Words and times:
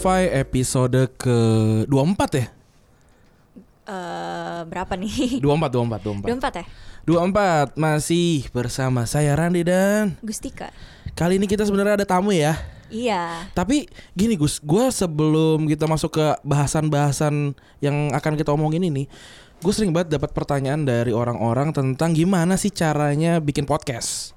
Unqualified 0.00 0.32
episode 0.32 1.12
ke 1.20 1.38
24 1.84 2.40
ya? 2.40 2.48
Eh 3.84 4.60
berapa 4.64 4.96
nih? 4.96 5.44
24, 5.44 5.44
24, 5.44 6.24
24. 6.24 6.40
24 6.40 6.56
ya? 6.56 6.64
24 7.04 7.76
masih 7.76 8.48
bersama 8.48 9.04
saya 9.04 9.36
Randi 9.36 9.60
dan 9.60 10.16
Gustika. 10.24 10.72
kali 11.12 11.36
ini 11.36 11.44
kita 11.44 11.68
sebenarnya 11.68 12.00
ada 12.00 12.08
tamu 12.08 12.32
ya. 12.32 12.56
Iya. 12.88 13.52
Tapi 13.52 13.92
gini 14.16 14.40
Gus, 14.40 14.56
gue 14.64 14.88
sebelum 14.88 15.68
kita 15.68 15.84
masuk 15.84 16.16
ke 16.16 16.26
bahasan-bahasan 16.48 17.52
yang 17.84 18.08
akan 18.16 18.40
kita 18.40 18.56
omongin 18.56 18.80
ini, 18.80 19.04
gue 19.60 19.72
sering 19.76 19.92
banget 19.92 20.16
dapat 20.16 20.32
pertanyaan 20.32 20.80
dari 20.88 21.12
orang-orang 21.12 21.76
tentang 21.76 22.16
gimana 22.16 22.56
sih 22.56 22.72
caranya 22.72 23.36
bikin 23.36 23.68
podcast. 23.68 24.32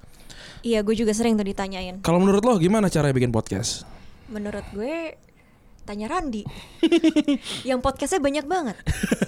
Iya, 0.60 0.84
gue 0.84 0.92
juga 0.92 1.16
sering 1.16 1.40
tuh 1.40 1.48
ditanyain. 1.48 2.04
Kalau 2.04 2.20
menurut 2.20 2.44
lo 2.44 2.60
gimana 2.60 2.92
caranya 2.92 3.16
bikin 3.16 3.32
podcast? 3.32 3.88
Menurut 4.28 4.68
gue 4.76 5.24
tanya 5.84 6.08
Randi. 6.08 6.42
yang 7.68 7.78
podcastnya 7.78 8.18
banyak 8.18 8.44
banget. 8.44 8.76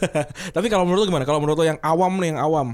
Tapi 0.56 0.66
kalau 0.66 0.82
menurut 0.82 1.04
lo 1.04 1.08
gimana? 1.08 1.24
Kalau 1.24 1.38
menurut 1.38 1.56
lo 1.56 1.66
yang 1.66 1.80
awam 1.80 2.12
nih, 2.16 2.32
yang 2.32 2.40
awam, 2.40 2.68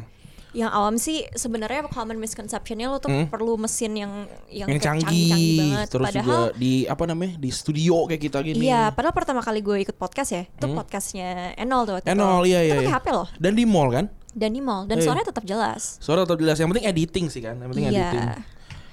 Yang 0.53 0.69
awam 0.71 0.95
sih 0.97 1.25
sebenarnya 1.33 1.89
common 1.89 2.21
misconceptionnya 2.21 2.85
lo 2.87 3.01
tuh 3.01 3.09
Hmm. 3.09 3.25
perlu 3.27 3.57
mesin 3.57 3.97
yang 3.97 4.13
yang, 4.47 4.69
yang 4.69 4.77
kayak 4.77 4.85
canggih, 5.01 5.59
banget. 5.59 5.87
terus 5.89 6.07
Padahal 6.07 6.29
juga 6.53 6.61
di 6.61 6.73
apa 6.85 7.05
namanya 7.05 7.35
di 7.37 7.49
studio 7.49 8.05
kayak 8.05 8.21
kita 8.21 8.39
gini. 8.43 8.61
Iya, 8.63 8.93
padahal 8.93 9.17
pertama 9.17 9.41
kali 9.41 9.59
gue 9.59 9.81
ikut 9.81 9.97
podcast 9.97 10.31
ya, 10.31 10.45
itu 10.45 10.67
podcastnya 10.69 11.57
Enol 11.57 11.89
tuh 11.89 11.95
Hmm. 11.99 12.13
Enol, 12.13 12.45
iya, 12.45 12.61
iya, 12.61 12.77
Itu 12.77 12.79
pakai 12.79 12.93
iya. 12.93 13.01
HP 13.01 13.07
loh, 13.11 13.29
Dan 13.35 13.53
di 13.53 13.65
mall 13.65 13.89
kan? 13.91 14.07
dan 14.33 14.49
di 14.49 14.61
mall, 14.61 14.85
dan 14.85 14.97
Iya. 14.97 15.05
suaranya 15.05 15.27
tetap 15.29 15.45
jelas. 15.45 15.97
Suara 16.01 16.25
tetap 16.25 16.37
jelas. 16.37 16.57
Yang 16.57 16.69
penting 16.71 16.87
editing 16.87 17.27
sih 17.29 17.41
kan. 17.41 17.57
Yang 17.57 17.69
penting 17.69 17.85
Iya. 17.85 17.93
editing. 17.93 18.25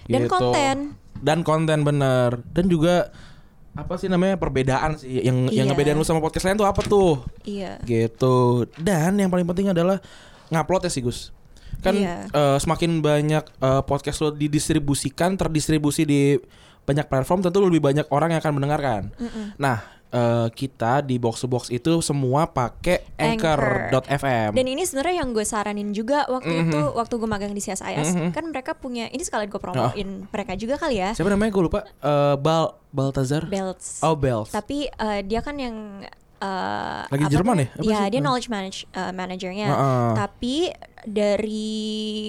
Dan 0.07 0.21
Gitu. 0.21 0.31
konten. 0.31 0.75
Dan 1.19 1.39
konten 1.43 1.79
bener. 1.81 2.29
Dan 2.49 2.65
juga 2.67 3.11
apa 3.73 3.95
sih 3.95 4.09
namanya 4.09 4.35
perbedaan 4.35 4.97
sih 4.97 5.21
yang 5.21 5.47
yang 5.47 5.65
Iya. 5.65 5.71
ngebedain 5.71 5.95
lu 5.95 6.03
sama 6.03 6.19
podcast 6.19 6.45
lain 6.45 6.57
tuh 6.57 6.67
apa 6.67 6.81
tuh? 6.81 7.21
Iya. 7.43 7.79
Gitu. 7.83 8.65
Dan 8.75 9.15
yang 9.15 9.29
paling 9.29 9.45
penting 9.45 9.71
adalah 9.71 10.01
ngupload 10.49 10.85
ya 10.85 10.91
sih 10.91 11.01
Gus. 11.01 11.29
Kan 11.79 11.95
Iya. 11.95 12.27
eh, 12.27 12.57
semakin 12.59 12.99
banyak 12.99 13.43
eh, 13.45 13.81
podcast 13.85 14.19
lo 14.19 14.29
didistribusikan, 14.31 15.37
terdistribusi 15.37 16.03
di 16.03 16.35
banyak 16.83 17.05
platform, 17.05 17.45
tentu 17.45 17.61
lebih 17.61 17.79
banyak 17.79 18.09
orang 18.09 18.33
yang 18.33 18.41
akan 18.41 18.53
mendengarkan. 18.57 19.01
Mm-mm. 19.15 19.53
Nah, 19.61 19.98
eh, 20.09 20.47
kita 20.49 21.01
di 21.01 21.15
box 21.15 21.39
to 21.39 21.47
box 21.47 21.69
itu 21.69 21.99
semua 21.99 22.45
pakai 22.45 23.05
Anchor. 23.15 23.61
anchor.fm. 23.87 24.51
Dan 24.51 24.65
ini 24.67 24.81
sebenarnya 24.81 25.15
yang 25.19 25.29
gue 25.29 25.43
saranin 25.43 25.89
juga 25.89 26.25
waktu 26.25 26.49
Mhm. 26.51 26.65
itu 26.65 26.79
waktu 26.91 27.13
gue 27.15 27.29
magang 27.29 27.51
di 27.51 27.59
CSIS 27.59 28.09
Mhm. 28.11 28.29
kan 28.31 28.43
mereka 28.45 28.73
punya 28.73 29.05
ini 29.07 29.21
sekalian 29.21 29.47
gue 29.47 29.59
promoin 29.59 30.09
mereka 30.25 30.53
juga 30.53 30.75
kali 30.75 30.97
ya 30.97 31.13
Siapa 31.13 31.27
namanya? 31.27 31.51
Gue 31.51 31.63
lupa. 31.63 31.79
Eh, 31.85 32.35
Bal 32.35 32.73
Baltazar. 32.89 33.45
belts. 33.45 34.01
Oh, 34.01 34.13
Bells. 34.13 34.49
Tapi 34.49 34.89
eh, 34.89 35.21
dia 35.21 35.39
kan 35.39 35.53
yang 35.55 36.01
eh, 36.39 37.01
Lagi 37.05 37.21
apa 37.21 37.31
Jerman 37.31 37.55
ya? 37.59 37.67
Iya, 37.77 37.99
dia 38.07 38.17
Hmm. 38.17 38.25
knowledge 38.25 38.47
manage 38.47 38.87
eh, 38.89 39.11
manajernya. 39.11 39.67
Heeh. 39.67 40.09
Tapi 40.15 40.55
dari 41.03 41.79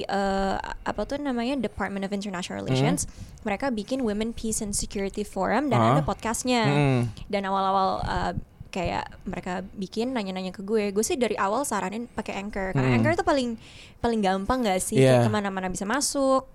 eh, 0.03 0.57
apa 0.61 1.03
tuh 1.03 1.17
namanya 1.17 1.57
Department 1.57 2.03
of 2.03 2.11
International 2.11 2.61
Relations, 2.61 3.07
mereka 3.41 3.69
bikin 3.69 4.01
Women 4.01 4.31
Peace 4.31 4.61
and 4.61 4.73
Security 4.73 5.23
Forum 5.23 5.69
dan 5.69 5.79
Ah. 5.79 5.89
ada 5.93 6.03
podcastnya. 6.03 6.63
Mm. 6.65 7.01
Dan 7.27 7.43
awal-awal 7.45 7.89
eh, 8.01 8.33
kayak 8.69 9.05
mereka 9.25 9.67
bikin 9.75 10.11
nanya-nanya 10.11 10.51
ke 10.51 10.63
gue, 10.63 10.91
gue 10.91 11.03
sih 11.03 11.15
dari 11.15 11.35
awal 11.35 11.63
saranin 11.63 12.07
pakai 12.07 12.39
Anchor 12.39 12.71
karena 12.71 12.87
Hmm. 12.87 12.97
Anchor 12.97 13.13
itu 13.13 13.25
paling 13.25 13.49
paling 13.99 14.21
gampang 14.21 14.63
gak 14.63 14.79
sih. 14.79 14.95
Kayak 14.97 15.27
ke 15.27 15.31
mana-mana 15.33 15.67
bisa 15.67 15.83
masuk. 15.83 16.47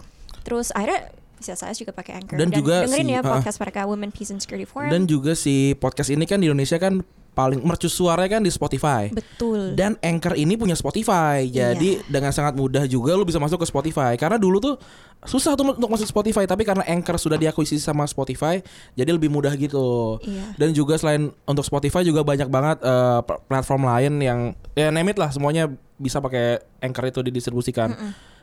Terus 0.42 0.72
akhirnya 0.72 1.12
bisa 1.36 1.52
saya 1.54 1.76
juga 1.76 1.92
pakai 1.92 2.16
Anchor 2.16 2.40
Dan 2.40 2.48
juga 2.50 2.88
dengerin 2.88 3.04
si- 3.04 3.12
ya 3.12 3.20
ah. 3.20 3.28
podcast 3.28 3.60
mereka 3.60 3.84
Women 3.84 4.16
Peace 4.16 4.32
and 4.32 4.40
Security 4.40 4.64
Forum. 4.64 4.88
Dan 4.88 5.04
juga 5.06 5.36
si 5.36 5.76
podcast 5.76 6.08
ini 6.08 6.24
kan 6.24 6.40
di 6.40 6.48
Indonesia 6.48 6.80
kan 6.80 7.04
paling 7.36 7.60
mercu 7.60 7.92
suaranya 7.92 8.40
kan 8.40 8.42
di 8.42 8.48
Spotify. 8.48 9.12
Betul. 9.12 9.76
Dan 9.76 10.00
Anchor 10.00 10.40
ini 10.40 10.56
punya 10.56 10.74
Spotify. 10.74 11.44
Jadi 11.44 12.00
dengan 12.08 12.32
sangat 12.32 12.56
mudah 12.56 12.88
juga 12.88 13.12
lu 13.12 13.28
bisa 13.28 13.44
masuk 13.44 13.60
ke 13.62 13.68
Spotify. 13.68 14.16
Karena 14.16 14.40
dulu 14.40 14.64
tuh 14.64 14.80
susah 15.28 15.60
tuh 15.60 15.76
untuk 15.76 15.92
masuk 15.92 16.08
Spotify, 16.08 16.48
tapi 16.48 16.64
karena 16.64 16.88
Anchor 16.88 17.20
sudah 17.20 17.36
diakuisisi 17.36 17.84
sama 17.84 18.08
Spotify, 18.08 18.64
jadi 18.96 19.12
lebih 19.12 19.28
mudah 19.28 19.52
gitu. 19.60 20.16
Iya. 20.24 20.56
Dan 20.56 20.72
juga 20.72 20.96
selain 20.96 21.36
untuk 21.44 21.68
Spotify 21.68 22.08
juga 22.08 22.24
banyak 22.24 22.48
banget 22.48 22.80
pl- 23.28 23.42
platform 23.52 23.84
lain 23.84 24.14
yang 24.24 24.40
ya 24.72 24.88
name 24.88 25.12
it 25.12 25.20
lah 25.20 25.28
semuanya 25.36 25.68
bisa 26.00 26.24
pakai 26.24 26.64
Anchor 26.80 27.12
itu 27.12 27.20
didistribusikan. 27.20 27.92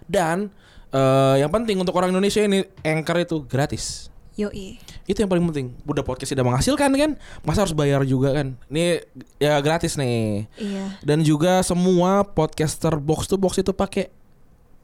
Dan 0.04 0.52
eh, 0.92 1.40
yang 1.40 1.48
penting 1.48 1.80
untuk 1.80 1.96
orang 1.96 2.12
Indonesia 2.12 2.44
ini 2.44 2.60
Anchor 2.84 3.24
itu 3.24 3.40
gratis. 3.48 4.11
Yoi. 4.32 4.80
Itu 5.04 5.20
yang 5.20 5.28
paling 5.28 5.44
penting. 5.52 5.76
Udah 5.84 6.00
podcast 6.00 6.32
tidak 6.32 6.48
menghasilkan 6.48 6.88
kan, 6.96 7.20
masa 7.44 7.68
harus 7.68 7.76
bayar 7.76 8.00
juga 8.08 8.32
kan? 8.32 8.56
Ini 8.72 9.04
ya 9.36 9.60
gratis 9.60 10.00
nih. 10.00 10.48
Iya, 10.56 10.96
Dan 11.04 11.20
juga 11.20 11.60
semua 11.60 12.24
podcaster 12.24 12.96
box 12.96 13.28
to 13.28 13.36
box 13.36 13.60
itu 13.60 13.76
pakai 13.76 14.08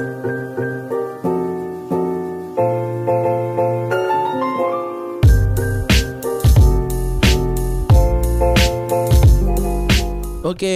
Oke, 10.52 10.76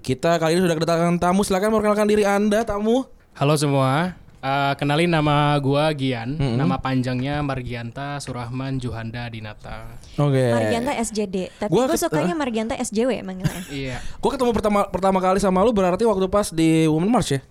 kita 0.00 0.38
kali 0.38 0.54
ini 0.54 0.62
sudah 0.62 0.78
kedatangan 0.78 1.18
tamu. 1.18 1.42
Silakan 1.42 1.74
perkenalkan 1.74 2.06
diri 2.06 2.22
Anda, 2.22 2.62
tamu. 2.62 3.10
Halo 3.34 3.58
semua, 3.58 4.14
Eh, 4.36 4.72
kenalin 4.78 5.10
nama 5.10 5.58
gua 5.58 5.90
Gian, 5.90 6.38
Mm-mm. 6.38 6.54
nama 6.54 6.78
panjangnya 6.78 7.42
Margianta 7.42 8.22
Surahman 8.22 8.78
Juhanda 8.78 9.26
Dinata. 9.26 9.90
Oke. 10.14 10.54
Margianta 10.54 10.94
SJD. 10.94 11.50
Tapi 11.58 11.66
Gua 11.66 11.90
gue 11.90 11.98
ket- 11.98 12.06
sukanya 12.06 12.38
Margianta 12.38 12.78
SJW 12.78 13.26
manggilnya. 13.26 13.66
Iya, 13.66 13.98
Gue 14.16 14.30
ketemu 14.30 14.54
pertama 14.54 14.86
pertama 14.86 15.18
kali 15.18 15.42
sama 15.42 15.58
lu 15.60 15.74
berarti 15.74 16.06
waktu 16.06 16.30
pas 16.30 16.54
di 16.54 16.86
Women 16.86 17.10
March 17.10 17.34
ya. 17.34 17.42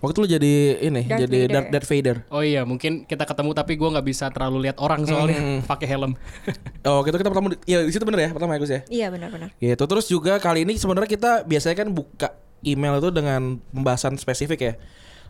Waktu 0.00 0.16
lu 0.16 0.28
jadi 0.30 0.52
ini, 0.80 1.04
Darth 1.04 1.20
jadi 1.20 1.38
Vader. 1.38 1.52
Darth, 1.52 1.68
Darth 1.70 1.88
Vader. 1.88 2.16
oh 2.28 2.40
iya 2.40 2.64
mungkin 2.64 3.04
kita 3.04 3.22
ketemu 3.22 3.50
tapi 3.52 3.72
gua 3.74 3.92
nggak 3.92 4.06
bisa 4.06 4.28
terlalu 4.28 4.64
lihat 4.64 4.76
orang 4.76 5.04
soalnya 5.04 5.36
Mm-mm. 5.36 5.60
pakai 5.64 5.86
helm. 5.86 6.12
Oh, 6.88 7.04
gitu 7.04 7.14
kita 7.14 7.28
pertama 7.28 7.52
di- 7.52 7.60
ya 7.66 7.80
di 7.80 7.90
situ 7.90 8.02
bener 8.02 8.20
ya, 8.22 8.30
pertama 8.30 8.56
ya 8.56 8.58
Gus 8.58 8.70
ya. 8.70 8.80
Iya 8.86 9.06
benar-benar. 9.08 9.52
Gitu. 9.54 9.82
Terus 9.82 10.06
juga 10.06 10.32
kali 10.36 10.64
ini 10.64 10.74
sebenarnya 10.74 11.04
kita 11.06 11.30
biasanya 11.44 11.76
kan 11.76 11.88
buka 11.90 12.28
email 12.62 12.96
itu 12.96 13.10
dengan 13.10 13.40
pembahasan 13.68 14.16
spesifik 14.16 14.60
ya. 14.62 14.74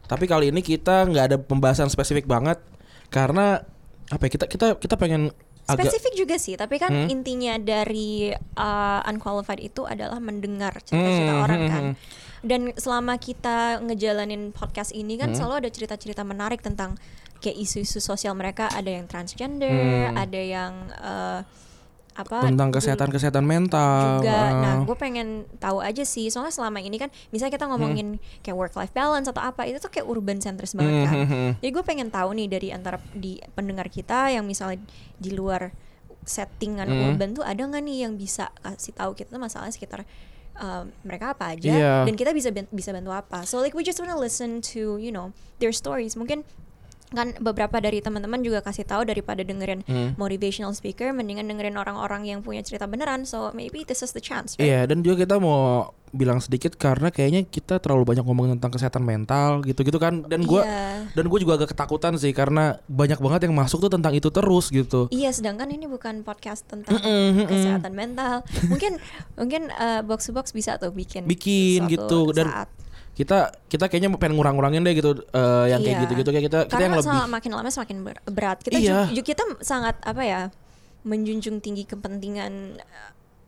Tapi 0.03 0.25
kali 0.25 0.48
ini 0.48 0.60
kita 0.60 1.02
nggak 1.04 1.25
ada 1.25 1.37
pembahasan 1.37 1.87
spesifik 1.87 2.25
banget 2.25 2.62
karena 3.08 3.66
apa 4.06 4.23
ya? 4.23 4.31
Kita 4.31 4.46
kita 4.46 4.66
kita 4.76 4.94
pengen 4.94 5.34
agak 5.64 5.87
Spesifik 5.87 6.14
juga 6.16 6.34
sih, 6.37 6.55
tapi 6.55 6.78
kan 6.78 6.90
Hmm. 6.90 7.06
intinya 7.08 7.55
dari 7.55 8.31
uh, 8.34 9.00
unqualified 9.05 9.61
itu 9.61 9.82
adalah 9.82 10.19
mendengar 10.19 10.78
cerita-cerita 10.81 11.31
Hmm, 11.32 11.44
orang 11.44 11.61
hmm, 11.61 11.69
kan. 11.69 11.82
hmm. 11.84 11.94
Dan 12.40 12.72
selama 12.75 13.16
kita 13.16 13.81
ngejalanin 13.81 14.50
podcast 14.50 14.90
ini 14.90 15.14
kan 15.14 15.31
Hmm. 15.31 15.37
selalu 15.37 15.66
ada 15.66 15.70
cerita-cerita 15.70 16.22
menarik 16.22 16.60
tentang 16.60 16.96
kayak 17.38 17.56
isu-isu 17.58 17.98
sosial 17.98 18.32
mereka. 18.32 18.69
Ada 18.69 18.90
yang 18.96 19.06
transgender, 19.06 20.08
Hmm. 20.08 20.16
ada 20.19 20.40
yang 20.40 20.72
uh, 20.96 21.40
apa 22.10 22.42
tentang 22.42 22.69
kesehatan 22.69 23.08
kesehatan 23.08 23.44
mental. 23.44 24.20
juga. 24.20 24.28
uh, 24.28 24.60
Nah, 24.60 24.75
gue 24.82 24.96
pengen 24.98 25.28
tahu 25.56 25.81
aja 25.81 26.02
sih. 26.02 26.28
Soalnya 26.28 26.52
selama 26.52 26.76
ini 26.78 26.96
kan, 26.96 27.08
misalnya 27.31 27.54
kita 27.54 27.64
ngomongin 27.64 28.20
kayak 28.40 28.56
work 28.56 28.75
life 28.75 28.92
balance 28.92 29.25
atau 29.25 29.40
apa, 29.40 29.64
itu 29.64 29.78
tuh 29.78 29.88
kayak 29.88 30.04
urban 30.04 30.37
centris 30.37 30.75
banget 30.75 31.06
kan. 31.06 31.16
hmm, 31.16 31.25
hmm, 31.25 31.28
hmm. 31.31 31.50
Jadi 31.62 31.70
gue 31.70 31.84
pengen 31.87 32.08
tahu 32.08 32.34
nih 32.34 32.48
dari 32.50 32.69
antara 32.70 32.98
di 33.14 33.40
pendengar 33.54 33.88
kita 33.88 34.28
yang 34.28 34.44
misalnya 34.44 34.82
di 35.16 35.31
luar 35.32 35.72
settingan 36.20 36.84
Hmm. 36.87 37.08
urban 37.08 37.32
tuh 37.32 37.40
ada 37.40 37.56
nggak 37.56 37.81
nih 37.81 38.04
yang 38.04 38.12
bisa 38.14 38.52
kasih 38.60 38.92
tahu 38.92 39.16
kita 39.16 39.32
tuh 39.32 39.40
masalah 39.40 39.72
sekitar 39.72 40.04
um, 40.58 40.91
mereka 41.06 41.37
apa 41.37 41.55
aja 41.55 41.70
Iya. 41.70 41.94
dan 42.08 42.14
kita 42.17 42.35
bisa 42.35 42.50
bisa 42.50 42.91
bantu 42.91 43.12
apa. 43.14 43.47
So 43.47 43.62
like 43.62 43.76
we 43.76 43.87
just 43.87 44.00
wanna 44.02 44.19
listen 44.19 44.58
to 44.75 44.99
you 44.99 45.14
know 45.14 45.31
their 45.62 45.70
stories. 45.70 46.19
Mungkin 46.19 46.43
kan 47.11 47.35
beberapa 47.39 47.79
dari 47.79 47.99
teman-teman 47.99 48.39
juga 48.41 48.62
kasih 48.62 48.87
tahu 48.87 49.03
daripada 49.03 49.43
dengerin 49.43 49.83
Hmm. 49.83 50.15
motivational 50.15 50.71
speaker 50.71 51.11
mendingan 51.11 51.45
dengerin 51.45 51.75
orang-orang 51.75 52.23
yang 52.25 52.41
punya 52.41 52.62
cerita 52.62 52.87
beneran 52.87 53.23
so 53.23 53.51
maybe 53.51 53.83
this 53.83 54.01
is 54.01 54.11
the 54.11 54.21
chance 54.21 54.55
right? 54.57 54.67
Iya, 54.67 54.87
dan 54.87 55.03
juga 55.03 55.23
kita 55.23 55.37
mau 55.37 55.91
bilang 56.11 56.43
sedikit 56.43 56.75
karena 56.75 57.11
kayaknya 57.11 57.47
kita 57.47 57.79
terlalu 57.79 58.03
banyak 58.05 58.27
ngomongin 58.27 58.59
tentang 58.59 58.75
kesehatan 58.75 59.03
mental 59.03 59.62
gitu-gitu 59.62 59.95
kan. 59.97 60.27
Dan 60.27 60.43
gua 60.43 60.67
Iya. 60.67 61.07
dan 61.15 61.25
gue 61.25 61.39
juga 61.39 61.55
agak 61.55 61.71
ketakutan 61.71 62.19
sih 62.19 62.35
karena 62.35 62.83
banyak 62.87 63.15
banget 63.17 63.47
yang 63.47 63.55
masuk 63.55 63.79
tuh 63.79 63.91
tentang 63.91 64.11
itu 64.11 64.27
terus 64.27 64.71
gitu. 64.71 65.07
Iya, 65.11 65.31
sedangkan 65.31 65.71
ini 65.71 65.87
bukan 65.87 66.27
podcast 66.27 66.67
tentang 66.67 66.99
kesehatan 67.47 67.95
mental. 67.95 68.43
Mungkin 68.67 68.99
mungkin 69.35 69.71
uh, 69.71 70.03
box 70.03 70.27
to 70.27 70.33
box 70.33 70.51
bisa 70.51 70.77
tuh 70.77 70.91
bikin 70.91 71.31
Bikin 71.31 71.87
gitu 71.87 72.35
dan 72.35 72.51
saat. 72.51 72.69
Kita 73.20 73.38
kita 73.69 73.84
kayaknya 73.87 74.08
pengen 74.17 74.34
ngurang-ngurangin 74.34 74.81
deh 74.81 74.94
gitu 74.94 75.11
eh, 75.20 75.67
yang 75.69 75.81
kayak 75.81 75.94
Iya. 75.94 76.02
gitu-gitu 76.05 76.31
kayak 76.31 76.44
kita 76.46 76.58
kita 76.64 76.72
Karena 76.72 76.84
yang 76.87 76.94
lebih 76.96 77.05
masalah 77.06 77.26
makin 77.28 77.50
lama 77.52 77.69
semakin 77.69 77.96
ber- 78.00 78.25
berat. 78.26 78.58
Kita 78.61 78.76
Iya. 78.76 78.99
ju- 79.06 79.20
ju- 79.20 79.26
kita 79.26 79.43
sangat 79.61 80.00
apa 80.00 80.22
ya 80.22 80.40
menjunjung 81.02 81.58
tinggi 81.58 81.84
kepentingan 81.84 82.81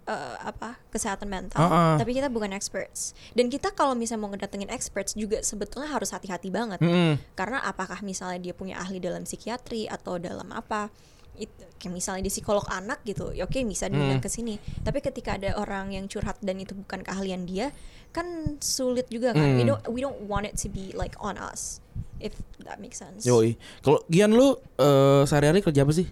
eh, 0.02 0.36
apa 0.42 0.82
kesehatan 0.90 1.30
mental, 1.30 1.62
Ah, 1.62 1.70
ah. 1.70 1.94
tapi 1.94 2.10
kita 2.10 2.26
bukan 2.26 2.50
experts. 2.50 3.14
Dan 3.30 3.46
kita 3.46 3.70
kalau 3.70 3.94
misalnya 3.94 4.20
mau 4.20 4.30
ngedatengin 4.30 4.66
experts 4.68 5.14
juga 5.14 5.38
sebetulnya 5.40 5.86
harus 5.88 6.10
hati-hati 6.10 6.50
banget. 6.50 6.82
Mm-mm. 6.82 7.22
Karena 7.32 7.62
apakah 7.62 8.02
misalnya 8.02 8.42
dia 8.42 8.50
punya 8.50 8.76
ahli 8.76 8.98
dalam 8.98 9.22
psikiatri 9.22 9.86
atau 9.86 10.18
dalam 10.18 10.50
apa? 10.50 10.90
It, 11.32 11.48
kayak 11.78 11.94
misalnya 11.94 12.22
di 12.22 12.28
psikolog 12.28 12.66
anak 12.68 13.00
gitu, 13.04 13.30
ya 13.30 13.46
oke 13.46 13.56
bisa 13.62 13.86
diundang 13.86 14.18
ke 14.18 14.28
sini. 14.28 14.58
Tapi 14.82 14.98
ketika 15.00 15.38
ada 15.38 15.54
orang 15.54 15.88
yang 15.88 16.04
curhat 16.04 16.36
dan 16.40 16.58
itu 16.58 16.74
bukan 16.74 17.00
keahlian 17.00 17.46
dia, 17.46 17.70
kan 18.12 18.24
sulit 18.58 19.08
juga 19.08 19.32
kan. 19.32 19.56
We 19.56 19.64
Hmm. 19.64 19.72
don't 19.72 19.82
we 19.88 20.00
don't 20.00 20.20
want 20.24 20.44
it 20.44 20.54
to 20.60 20.68
be 20.68 20.92
like 20.92 21.16
on 21.18 21.34
us. 21.34 21.80
If 22.16 22.38
that 22.62 22.78
makes 22.78 23.00
sense. 23.00 23.26
Yoi. 23.26 23.58
Kalau 23.80 24.04
Gian 24.06 24.30
lu 24.30 24.54
eh, 24.78 25.22
sehari-hari 25.24 25.58
kerja 25.60 25.82
apa 25.82 25.92
sih? 25.92 26.06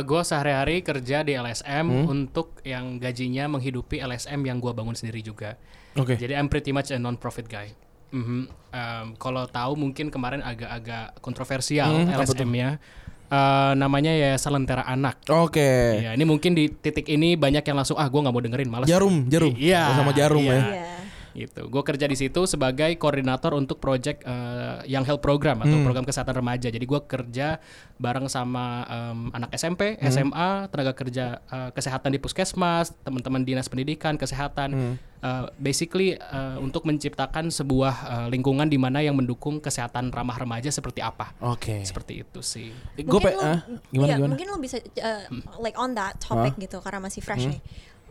gue 0.00 0.20
Eh, 0.20 0.24
sehari-hari 0.24 0.84
kerja 0.84 1.24
di 1.24 1.32
LSM 1.32 1.86
Hmm. 1.88 2.04
untuk 2.06 2.60
yang 2.62 3.00
gajinya 3.00 3.48
menghidupi 3.48 3.96
LSM 3.96 4.44
yang 4.44 4.60
gue 4.60 4.72
bangun 4.72 4.92
sendiri 4.92 5.20
juga. 5.20 5.56
Oke. 5.96 6.16
Jadi 6.16 6.32
I'm 6.32 6.48
pretty 6.48 6.70
much 6.70 6.92
a 6.92 6.98
non-profit 6.98 7.48
guy. 7.48 7.72
Mhm. 8.12 8.46
Em, 8.70 9.06
kalau 9.16 9.48
tahu 9.48 9.74
mungkin 9.74 10.06
kemarin 10.06 10.38
agak-agak 10.38 11.18
kontroversial 11.18 11.90
Hmm, 11.90 12.06
tuh? 12.06 12.78
Eh, 13.24 13.72
namanya 13.74 14.12
ya 14.12 14.36
Lentera 14.36 14.84
Anak. 14.84 15.24
Oke. 15.32 16.04
Ya, 16.04 16.12
ini 16.12 16.24
mungkin 16.28 16.52
di 16.52 16.68
titik 16.68 17.08
ini 17.08 17.34
banyak 17.34 17.64
yang 17.64 17.76
langsung 17.80 17.96
ah 17.96 18.06
gue 18.06 18.20
nggak 18.20 18.34
mau 18.34 18.44
dengerin 18.44 18.70
malas. 18.70 18.86
Jarum, 18.86 19.26
jarum. 19.32 19.56
Iya. 19.56 19.96
Sama 19.96 20.12
jarum 20.12 20.44
iya. 20.44 20.52
ya. 20.52 20.60
Iya. 20.60 20.86
Gitu. 21.34 21.66
Gue 21.66 21.82
kerja 21.82 22.06
di 22.06 22.14
situ 22.14 22.40
sebagai 22.44 22.94
koordinator 22.94 23.52
untuk 23.52 23.76
project 23.76 24.22
eh, 24.22 24.86
Young 24.86 25.02
Health 25.02 25.20
Program 25.20 25.58
atau 25.58 25.74
Hmm. 25.74 25.82
program 25.82 26.02
kesehatan 26.02 26.32
remaja. 26.32 26.66
Jadi 26.66 26.82
gue 26.82 27.00
kerja 27.00 27.58
bareng 27.96 28.26
sama 28.26 28.64
em, 28.84 29.18
anak 29.30 29.50
SMP, 29.52 29.94
Hmm. 29.94 30.06
SMA, 30.08 30.48
tenaga 30.68 30.92
kerja 30.92 31.24
eh, 31.44 31.70
kesehatan 31.70 32.08
di 32.08 32.18
puskesmas, 32.18 32.94
teman-teman 33.00 33.42
dinas 33.42 33.66
pendidikan, 33.66 34.14
kesehatan. 34.14 34.70
Hmm. 34.70 34.94
Eh, 35.20 35.44
basically 35.58 36.14
eh, 36.14 36.56
untuk 36.58 36.84
menciptakan 36.84 37.48
sebuah 37.48 37.94
eh, 38.04 38.26
lingkungan 38.30 38.66
di 38.66 38.76
mana 38.76 39.00
yang 39.00 39.14
mendukung 39.14 39.58
kesehatan 39.58 40.08
ramah 40.08 40.36
remaja 40.36 40.68
seperti 40.68 41.00
apa. 41.00 41.34
Oke. 41.40 41.82
Seperti 41.82 42.22
itu 42.22 42.40
sih. 42.40 42.70
Gue 42.96 43.18
mungkin 43.18 43.26
pe- 43.26 43.34
lo, 43.34 43.42
ah, 43.42 43.58
gimana 43.88 44.06
ya, 44.06 44.16
gimana? 44.16 44.30
mungkin 44.30 44.46
lo 44.46 44.58
bisa 44.58 44.76
uh, 44.78 45.24
like 45.58 45.74
on 45.74 45.92
that 45.92 46.14
topic 46.18 46.54
gitu 46.56 46.78
karena 46.78 47.00
masih 47.00 47.18
fresh 47.18 47.42
Hmm. 47.42 47.52
nih. 47.52 47.60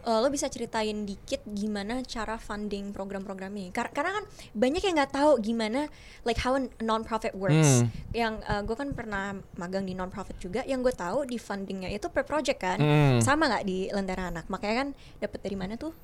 Uh, 0.04 0.20
lo 0.20 0.28
bisa 0.28 0.46
ceritain 0.46 1.08
dikit 1.08 1.40
gimana 1.48 2.04
cara 2.04 2.36
funding 2.36 2.92
program-program 2.92 3.48
ini 3.50 3.72
Kar- 3.72 3.88
karena 3.90 4.12
kan 4.14 4.24
banyak 4.52 4.84
yang 4.84 5.00
nggak 5.00 5.14
tahu 5.14 5.40
gimana 5.40 5.88
like 6.22 6.36
how 6.38 6.54
a 6.54 6.62
non-profit 6.78 7.32
works 7.34 7.80
Hmm. 7.80 7.88
yang 8.12 8.34
gue 8.62 8.76
kan 8.76 8.92
pernah 8.92 9.32
magang 9.56 9.82
di 9.82 9.96
non-profit 9.96 10.36
juga 10.38 10.60
yang 10.64 10.84
gue 10.84 10.92
tahu 10.92 11.24
di 11.24 11.40
fundingnya 11.40 11.88
itu 11.88 12.08
per 12.08 12.24
project 12.24 12.60
kan 12.60 12.78
Hmm. 12.78 13.20
sama 13.20 13.48
nggak 13.48 13.64
di 13.64 13.88
Lentera 13.88 14.28
Anak 14.28 14.48
makanya 14.48 14.76
kan 14.78 14.90
dapat 15.20 15.40
dari 15.40 15.56
mana 15.56 15.76
tuh 15.76 15.96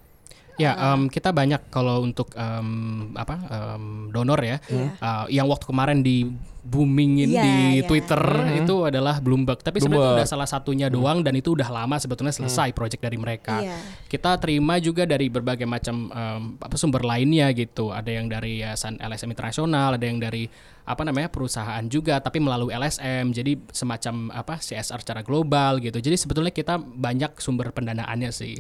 Ya, 0.56 0.76
em, 0.92 1.08
kita 1.08 1.32
banyak 1.32 1.68
kalau 1.68 2.04
untuk 2.04 2.36
em, 2.36 2.68
apa 3.16 3.36
em, 3.48 3.84
donor 4.10 4.36
ya, 4.40 4.60
Iya. 4.62 4.92
eh, 4.94 5.26
yang 5.34 5.48
waktu 5.48 5.64
kemarin 5.66 6.04
di 6.04 6.28
boomingin 6.60 7.32
Iya, 7.32 7.44
di 7.44 7.54
iya. 7.80 7.88
Twitter 7.88 8.22
itu 8.60 8.76
adalah 8.84 9.24
Bloomberg. 9.24 9.64
Tapi 9.64 9.80
sebenarnya 9.80 10.22
udah 10.22 10.28
salah 10.28 10.50
satunya 10.50 10.92
doang 10.92 11.24
dan 11.24 11.34
itu 11.36 11.56
udah 11.56 11.70
lama 11.72 11.96
sebetulnya 11.96 12.36
selesai 12.36 12.76
project 12.76 13.00
dari 13.00 13.16
mereka. 13.16 13.64
Iya. 13.64 13.78
Kita 14.12 14.36
terima 14.38 14.76
juga 14.78 15.08
dari 15.08 15.32
berbagai 15.32 15.64
macam 15.64 16.12
em, 16.12 16.42
apa 16.60 16.76
sumber 16.76 17.04
lainnya 17.08 17.50
gitu. 17.56 17.96
Ada 17.96 18.12
yang 18.12 18.28
dari 18.28 18.60
yayasan 18.60 19.00
LSM 19.00 19.32
internasional, 19.32 19.96
ada 19.96 20.06
yang 20.06 20.20
dari 20.20 20.46
apa 20.90 21.06
namanya 21.06 21.30
perusahaan 21.30 21.86
juga 21.86 22.18
tapi 22.18 22.42
melalui 22.42 22.74
LSM. 22.74 23.30
Jadi 23.30 23.54
semacam 23.70 24.34
apa 24.34 24.58
CSR 24.58 25.00
secara 25.06 25.22
global 25.22 25.78
gitu. 25.80 26.02
Jadi 26.02 26.18
sebetulnya 26.18 26.50
kita 26.50 26.82
banyak 26.82 27.38
sumber 27.38 27.70
pendanaannya 27.70 28.34
sih. 28.34 28.58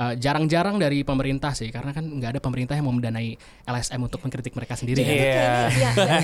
Eh, 0.00 0.14
jarang-jarang 0.16 0.76
dari 0.76 1.04
pemerintah 1.04 1.52
sih 1.56 1.72
karena 1.72 1.92
kan 1.96 2.04
nggak 2.04 2.36
ada 2.36 2.40
pemerintah 2.40 2.76
yang 2.76 2.84
mau 2.88 2.94
mendanai 2.96 3.32
LSM 3.64 4.00
untuk 4.00 4.20
mengkritik 4.20 4.52
mereka 4.52 4.76
sendiri. 4.76 5.00
kan. 5.00 5.08
Iya. 5.08 5.20
Kayaknya, 5.20 5.70
iya, 5.72 5.90
iya. 5.96 6.16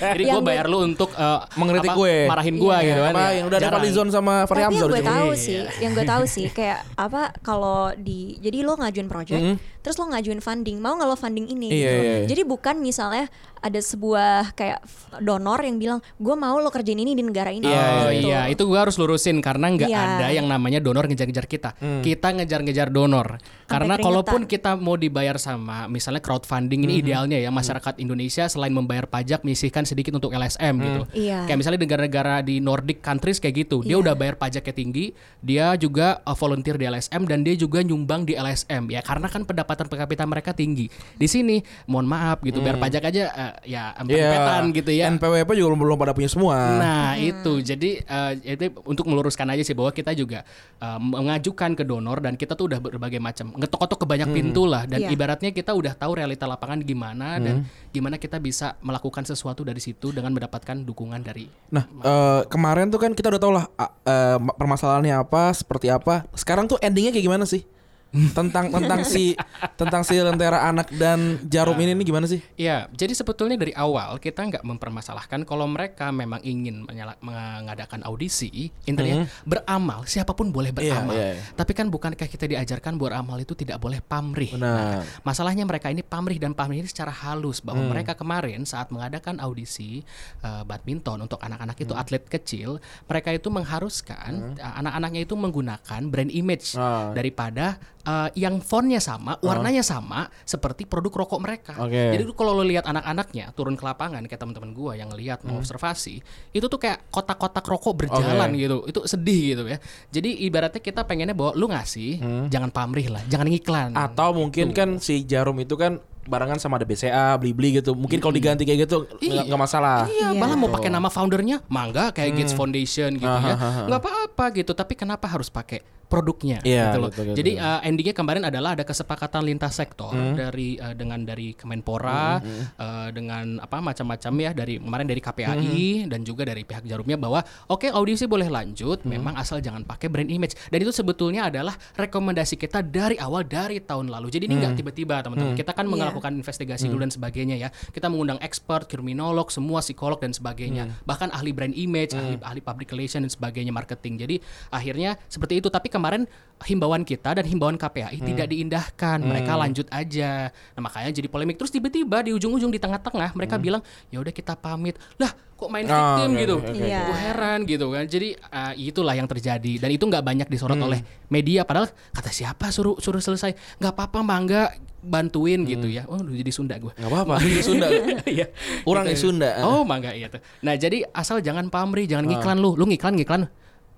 Jadi 0.14 0.24
Yang 0.30 0.36
gue 0.36 0.46
bayar 0.46 0.66
lu 0.66 0.78
untuk 0.80 1.10
eh, 1.12 1.38
Mengkritik 1.52 1.90
apa, 1.90 1.98
gue. 1.98 2.14
marahin 2.26 2.54
gue 2.56 2.70
Iya. 2.72 2.86
gitu 2.86 3.00
kan. 3.00 3.12
Apa 3.12 3.20
ya. 3.20 3.30
yang 3.32 3.46
udah 3.46 3.58
ada. 3.58 3.68
Fadlizon 3.70 4.08
sama 4.08 4.34
Fahri 4.42 4.50
Tapi 4.52 4.64
Hamzah 4.64 4.80
yang 4.80 4.90
gue 4.90 5.02
tahu 5.04 5.28
Iya. 5.28 5.36
sih, 5.36 5.56
yang 5.78 5.92
gue 5.92 6.06
tahu 6.06 6.24
sih 6.24 6.46
kayak 6.58 6.78
apa 6.96 7.22
kalau 7.40 7.80
di 7.92 8.18
jadi 8.38 8.58
lo 8.62 8.74
ngajuin 8.74 9.06
project, 9.06 9.42
Mhm. 9.42 9.56
Terus 9.80 9.96
lo 9.96 10.06
ngajuin 10.06 10.38
funding, 10.38 10.76
mau 10.76 10.94
nggak 10.94 11.06
lo 11.06 11.14
funding 11.14 11.46
ini? 11.48 11.68
Iya, 11.68 11.74
gitu. 11.74 11.88
iya, 11.96 12.14
iya. 12.20 12.26
Jadi 12.28 12.42
bukan 12.44 12.76
misalnya 12.78 13.26
ada 13.60 13.76
sebuah 13.76 14.54
kayak 14.54 14.80
donor 15.18 15.60
yang 15.60 15.76
bilang 15.76 15.98
gue 16.16 16.32
mau 16.34 16.56
lo 16.56 16.68
kerjain 16.68 16.96
ini 16.96 17.12
di 17.12 17.20
negara 17.20 17.50
ini. 17.50 17.64
Iya, 17.64 17.76
Oh 17.76 18.08
gitu. 18.08 18.26
iya, 18.26 18.40
itu 18.48 18.62
gue 18.62 18.78
harus 18.78 18.96
lurusin 18.96 19.38
karena 19.38 19.68
nggak 19.68 19.88
Iya. 19.88 20.00
ada 20.16 20.26
yang 20.30 20.46
namanya 20.46 20.80
donor 20.80 21.04
ngejar-ngejar 21.04 21.44
kita. 21.44 21.70
Hmm. 21.76 22.00
Kita 22.00 22.32
ngejar-ngejar 22.32 22.88
donor. 22.88 23.36
karena 23.70 23.94
keringetan. 23.94 24.02
kalaupun 24.02 24.40
kita 24.44 24.70
mau 24.74 24.98
dibayar 24.98 25.38
sama 25.38 25.86
misalnya 25.86 26.18
crowdfunding 26.18 26.82
Hmm. 26.82 26.88
ini 26.90 26.94
idealnya 26.98 27.38
ya 27.38 27.54
masyarakat 27.54 28.02
Indonesia 28.02 28.50
selain 28.50 28.74
membayar 28.74 29.06
pajak 29.06 29.46
menyisihkan 29.46 29.86
sedikit 29.86 30.10
untuk 30.12 30.34
LSM 30.34 30.74
gitu. 30.76 31.02
Iya. 31.14 31.46
Kayak 31.46 31.54
misalnya 31.56 31.78
negara-negara 31.78 32.42
di 32.42 32.58
Nordic 32.58 32.98
countries 32.98 33.38
kayak 33.38 33.62
gitu, 33.62 33.86
dia 33.86 33.94
Iya. 33.94 34.02
udah 34.02 34.14
bayar 34.14 34.34
pajaknya 34.34 34.74
tinggi, 34.74 35.14
dia 35.38 35.70
juga 35.76 36.18
uh, 36.20 36.34
volunteer 36.34 36.74
di 36.74 36.84
LSM 36.84 37.22
dan 37.24 37.40
dia 37.40 37.54
juga 37.54 37.78
nyumbang 37.80 38.26
di 38.26 38.34
LSM 38.34 38.90
ya 38.90 39.00
karena 39.00 39.30
kan 39.30 39.46
pendapatan 39.70 39.86
per 39.86 39.98
kapita 40.02 40.26
mereka 40.26 40.50
tinggi. 40.50 40.90
Di 41.14 41.30
sini 41.30 41.62
mohon 41.86 42.02
maaf 42.04 42.42
gitu 42.42 42.58
bayar 42.58 42.82
pajak 42.82 43.02
aja 43.06 43.22
uh, 43.30 43.54
ya 43.62 43.94
Hmm. 43.94 44.10
Iya. 44.10 44.74
gitu 44.74 44.90
ya. 44.90 45.06
NPWP 45.08 45.50
juga 45.54 45.68
belum 45.72 45.94
pada 45.94 46.10
punya 46.10 46.26
semua. 46.26 46.56
Nah 46.74 47.14
itu 47.14 47.62
jadi 47.62 48.02
eh, 48.02 48.32
itu 48.50 48.74
untuk 48.82 49.06
meluruskan 49.06 49.46
aja 49.46 49.62
sih 49.62 49.72
bahwa 49.72 49.92
kita 49.92 50.10
juga 50.12 50.42
eh, 50.76 50.98
mengajukan 50.98 51.70
ke 51.72 51.84
donor 51.84 52.18
dan 52.18 52.34
kita 52.34 52.52
tuh 52.52 52.66
udah 52.66 52.80
berbagai 52.80 53.22
macam 53.22 53.54
ngetok-ngetok 53.54 53.98
ke 54.00 54.06
banyak 54.08 54.28
pintu 54.30 54.64
lah 54.64 54.82
dan 54.84 54.98
Iya. 55.00 55.08
ibaratnya 55.10 55.50
kita 55.50 55.70
udah 55.70 55.94
tahu 55.94 56.18
realita 56.18 56.44
lapangan 56.44 56.82
gimana 56.82 57.38
dan 57.38 57.62
gimana 57.88 58.16
kita 58.16 58.36
bisa 58.36 58.74
melakukan 58.80 59.22
sesuatu 59.22 59.62
dari 59.62 59.78
situ 59.78 60.10
dengan 60.10 60.34
mendapatkan 60.34 60.82
dukungan 60.82 61.22
dari 61.22 61.46
Nah, 61.70 61.84
eh, 61.86 62.42
kemarin 62.46 62.90
tuh 62.90 62.98
kan 62.98 63.12
kita 63.12 63.30
udah 63.30 63.40
tau 63.40 63.52
lah 63.52 63.64
eh, 63.78 64.36
ma- 64.36 64.52
permasalahannya 64.52 65.14
apa, 65.14 65.52
seperti 65.52 65.86
apa. 65.86 66.26
Sekarang 66.32 66.66
tuh 66.66 66.80
endingnya 66.80 67.12
kayak 67.12 67.26
gimana 67.26 67.44
sih? 67.44 67.62
Tentang 68.10 68.68
tentang 68.68 69.00
si 69.02 69.38
tentang 69.78 70.02
si 70.02 70.18
lentera 70.18 70.66
anak 70.66 70.90
dan 70.90 71.38
jarum 71.46 71.78
ini 71.78 71.94
nih 71.94 72.04
gimana 72.04 72.26
sih? 72.26 72.42
Ya, 72.58 72.90
jadi 72.90 73.14
sebetulnya 73.14 73.54
dari 73.54 73.70
awal 73.70 74.18
kita 74.18 74.42
nggak 74.42 74.66
mempermasalahkan 74.66 75.46
kalau 75.46 75.64
mereka 75.64 76.10
memang 76.10 76.42
ingin 76.42 76.82
menyala- 76.82 77.14
mengadakan 77.20 78.02
audisi, 78.02 78.74
intinya 78.82 79.22
beramal, 79.46 80.02
siapa 80.04 80.34
pun 80.34 80.50
boleh 80.50 80.74
beramal. 80.74 81.14
Iya, 81.14 81.38
iya. 81.38 81.42
Tapi 81.54 81.70
kan 81.70 81.86
bukankah 81.86 82.26
kita 82.26 82.50
diajarkan 82.50 82.98
beramal 82.98 83.38
itu 83.38 83.54
tidak 83.54 83.78
boleh 83.78 84.02
pamrih. 84.02 84.58
Benar. 84.58 85.06
Masalahnya 85.22 85.62
mereka 85.62 85.86
ini 85.86 86.02
pamrih 86.02 86.42
dan 86.42 86.50
pamrih 86.50 86.82
ini 86.82 86.90
secara 86.90 87.14
halus 87.14 87.62
bahwa 87.62 87.86
Hmm. 87.86 87.94
mereka 87.94 88.18
kemarin 88.18 88.66
saat 88.66 88.90
mengadakan 88.90 89.38
audisi 89.38 90.02
eh, 90.40 90.62
badminton 90.66 91.22
untuk 91.22 91.38
anak-anak 91.38 91.78
itu 91.78 91.94
Hmm. 91.94 92.02
atlet 92.02 92.24
kecil, 92.26 92.82
mereka 93.06 93.30
itu 93.30 93.48
mengharuskan 93.48 94.58
eh, 94.58 94.74
anak-anaknya 94.82 95.22
itu 95.22 95.34
menggunakan 95.34 96.00
brand 96.10 96.28
image 96.28 96.74
Ah. 96.74 97.14
daripada 97.14 97.78
eh, 98.00 98.28
yang 98.36 98.60
fontnya 98.60 98.98
sama, 98.98 99.36
warnanya 99.40 99.84
sama 99.84 100.28
seperti 100.44 100.84
produk 100.84 101.24
rokok 101.24 101.40
mereka. 101.40 101.74
Oke. 101.80 102.16
Jadi 102.16 102.22
kalau 102.32 102.56
lo 102.56 102.64
lihat 102.64 102.84
anak-anaknya 102.84 103.52
turun 103.52 103.76
ke 103.76 103.84
lapangan 103.84 104.24
kayak 104.24 104.40
teman-teman 104.40 104.70
gua 104.72 104.92
yang 104.96 105.12
ngelihat 105.12 105.40
Hmm. 105.40 105.56
mengobservasi, 105.56 106.14
itu 106.52 106.66
tuh 106.66 106.80
kayak 106.80 107.08
kotak-kotak 107.12 107.64
rokok 107.64 108.06
berjalan 108.06 108.50
Oke. 108.52 108.60
gitu. 108.60 108.76
Itu 108.88 109.00
sedih 109.08 109.42
gitu 109.56 109.62
ya. 109.68 109.78
Jadi 110.10 110.44
ibaratnya 110.44 110.80
kita 110.80 111.04
pengennya 111.04 111.36
bahwa 111.36 111.52
lu 111.56 111.66
ngasih, 111.70 112.10
jangan 112.52 112.70
pamrih 112.72 113.08
lah, 113.12 113.22
jangan 113.28 113.46
ngiklan. 113.48 113.90
Hmm. 113.94 114.04
Atau 114.10 114.36
mungkin 114.36 114.72
kan 114.72 114.96
si 115.00 115.24
jarum 115.24 115.56
itu 115.60 115.76
kan 115.76 116.00
barengan 116.24 116.56
sama 116.56 116.76
ada 116.76 116.84
BCA, 116.84 117.36
beli-beli 117.36 117.78
gitu. 117.78 117.92
Mungkin 117.92 118.18
kalau 118.18 118.32
diganti 118.32 118.62
kayak 118.62 118.84
gitu 118.84 119.08
nggak 119.20 119.60
masalah. 119.60 120.04
Iya, 120.06 120.32
Iya. 120.32 120.38
malah 120.38 120.56
mau 120.56 120.68
pakai 120.68 120.88
nama 120.88 121.08
foundernya, 121.08 121.64
mangga 121.66 122.10
kayak 122.10 122.34
Gates 122.34 122.52
Foundation 122.52 123.14
gitu 123.14 123.26
ya. 123.26 123.56
nggak 123.86 124.00
apa-apa 124.00 124.44
gitu, 124.54 124.72
tapi 124.72 124.94
kenapa 124.94 125.26
harus 125.26 125.48
pakai 125.48 125.80
produknya 126.06 126.58
Iya, 126.66 126.90
gitu 126.90 126.98
loh. 126.98 127.06
betul, 127.06 127.22
betul, 127.22 127.36
Jadi 127.38 127.52
betul. 127.54 127.70
uh, 127.70 127.86
endingnya 127.86 128.14
kemarin 128.18 128.42
adalah 128.42 128.74
ada 128.74 128.82
kesepakatan 128.82 129.46
lintas 129.46 129.78
sektor 129.78 130.10
dari 130.10 130.74
uh, 130.74 130.90
dengan 130.90 131.22
dari 131.22 131.54
Kemenpora 131.54 132.42
uh, 132.42 133.08
dengan 133.14 133.62
apa 133.62 133.78
macam-macam 133.78 134.32
ya 134.42 134.50
dari 134.50 134.82
kemarin 134.82 135.06
dari 135.06 135.22
KPAI 135.22 136.10
dan 136.10 136.26
juga 136.26 136.42
dari 136.42 136.66
pihak 136.66 136.82
Jarumnya 136.82 137.14
bahwa 137.14 137.46
oke 137.70 137.86
audisi 137.86 138.26
boleh 138.26 138.50
lanjut, 138.50 139.06
memang 139.06 139.38
asal 139.38 139.62
jangan 139.62 139.86
pakai 139.86 140.10
brand 140.10 140.26
image. 140.26 140.58
Dan 140.66 140.82
itu 140.82 140.90
sebetulnya 140.90 141.46
adalah 141.46 141.78
rekomendasi 141.94 142.58
kita 142.58 142.82
dari 142.82 143.14
awal 143.14 143.46
dari 143.46 143.78
tahun 143.78 144.10
lalu. 144.10 144.34
Jadi 144.34 144.50
ini 144.50 144.58
nggak 144.58 144.74
tiba-tiba 144.76 145.22
teman-teman. 145.22 145.54
Kita 145.54 145.70
kan 145.70 145.86
Iya. 145.86 145.94
Melakukan 146.10 146.32
investigasi 146.40 146.88
dulu 146.88 147.04
dan 147.04 147.12
sebagainya 147.12 147.60
ya. 147.60 147.68
Kita 147.68 148.08
mengundang 148.08 148.40
expert, 148.40 148.88
kriminolog, 148.88 149.52
semua 149.52 149.84
psikolog 149.84 150.16
dan 150.16 150.32
sebagainya. 150.32 150.88
Bahkan 151.04 151.28
ahli 151.36 151.52
brand 151.52 151.76
image, 151.76 152.16
ahli 152.16 152.40
ahli 152.40 152.60
public 152.64 152.88
relation 152.96 153.20
dan 153.20 153.30
sebagainya 153.30 153.70
marketing. 153.70 154.16
Jadi 154.16 154.30
Jadi 154.30 154.38
akhirnya 154.70 155.18
seperti 155.26 155.58
itu. 155.58 155.66
Tapi 155.66 155.90
kemarin 155.90 156.22
himbauan 156.62 157.02
kita 157.02 157.34
dan 157.34 157.42
himbauan 157.42 157.74
KPAI 157.74 158.22
tidak 158.22 158.46
diindahkan. 158.46 159.18
Mereka 159.26 159.52
lanjut 159.58 159.86
aja. 159.90 160.54
Nah, 160.78 160.86
makanya 160.86 161.10
jadi 161.10 161.26
polemik. 161.26 161.58
Terus 161.58 161.74
tiba-tiba 161.74 162.22
di 162.22 162.30
ujung-ujung 162.30 162.70
di 162.70 162.78
tengah-tengah 162.78 163.34
mereka 163.34 163.58
bilang, 163.58 163.82
"Ya 164.14 164.22
udah 164.22 164.30
kita 164.30 164.54
pamit." 164.54 164.94
Lah, 165.18 165.34
kok 165.60 165.68
main 165.68 165.84
Oh, 165.84 165.92
victim 165.92 166.28
oke, 166.28 166.40
gitu? 166.40 166.54
oke, 166.56 166.70
oke. 166.70 166.80
Iya. 166.80 167.00
Gue 167.04 167.18
heran 167.20 167.58
gitu 167.62 167.86
kan. 167.88 168.04
Jadi 168.04 168.28
uh, 168.32 168.72
itulah 168.74 169.12
yang 169.12 169.26
terjadi 169.26 169.72
dan 169.76 169.90
itu 169.90 170.02
nggak 170.02 170.24
banyak 170.24 170.48
disorot 170.48 170.80
oleh 170.80 170.98
media. 171.26 171.62
Padahal 171.62 171.86
kata 172.10 172.30
siapa 172.30 172.72
suruh 172.72 172.96
suruh 172.96 173.20
selesai? 173.20 173.52
Nggak 173.76 173.92
apa-apa, 173.92 174.18
Bangga 174.22 174.62
bantuin 175.00 175.64
gitu 175.64 175.86
ya. 175.86 176.04
Oh, 176.06 176.16
udah 176.16 176.32
jadi 176.34 176.48
Sunda 176.50 176.76
gue. 176.76 176.92
Nggak 176.92 177.10
apa-apa. 177.10 177.34
Di 177.46 177.60
Sunda. 177.60 177.88
Iya. 178.24 178.46
Orang 178.82 179.04
Gitu. 179.06 179.28
Sunda. 179.28 179.60
Oh, 179.62 179.82
mangga 179.82 180.12
iya 180.12 180.28
tuh. 180.28 180.40
Nah, 180.60 180.74
jadi 180.74 181.04
asal 181.10 181.40
jangan 181.40 181.68
pamrih, 181.68 182.04
jangan 182.04 182.24
Ah. 182.24 182.30
ngiklan 182.32 182.58
lu. 182.58 182.72
Lu 182.72 182.84
ngiklan 182.84 183.16
ngiklan 183.16 183.42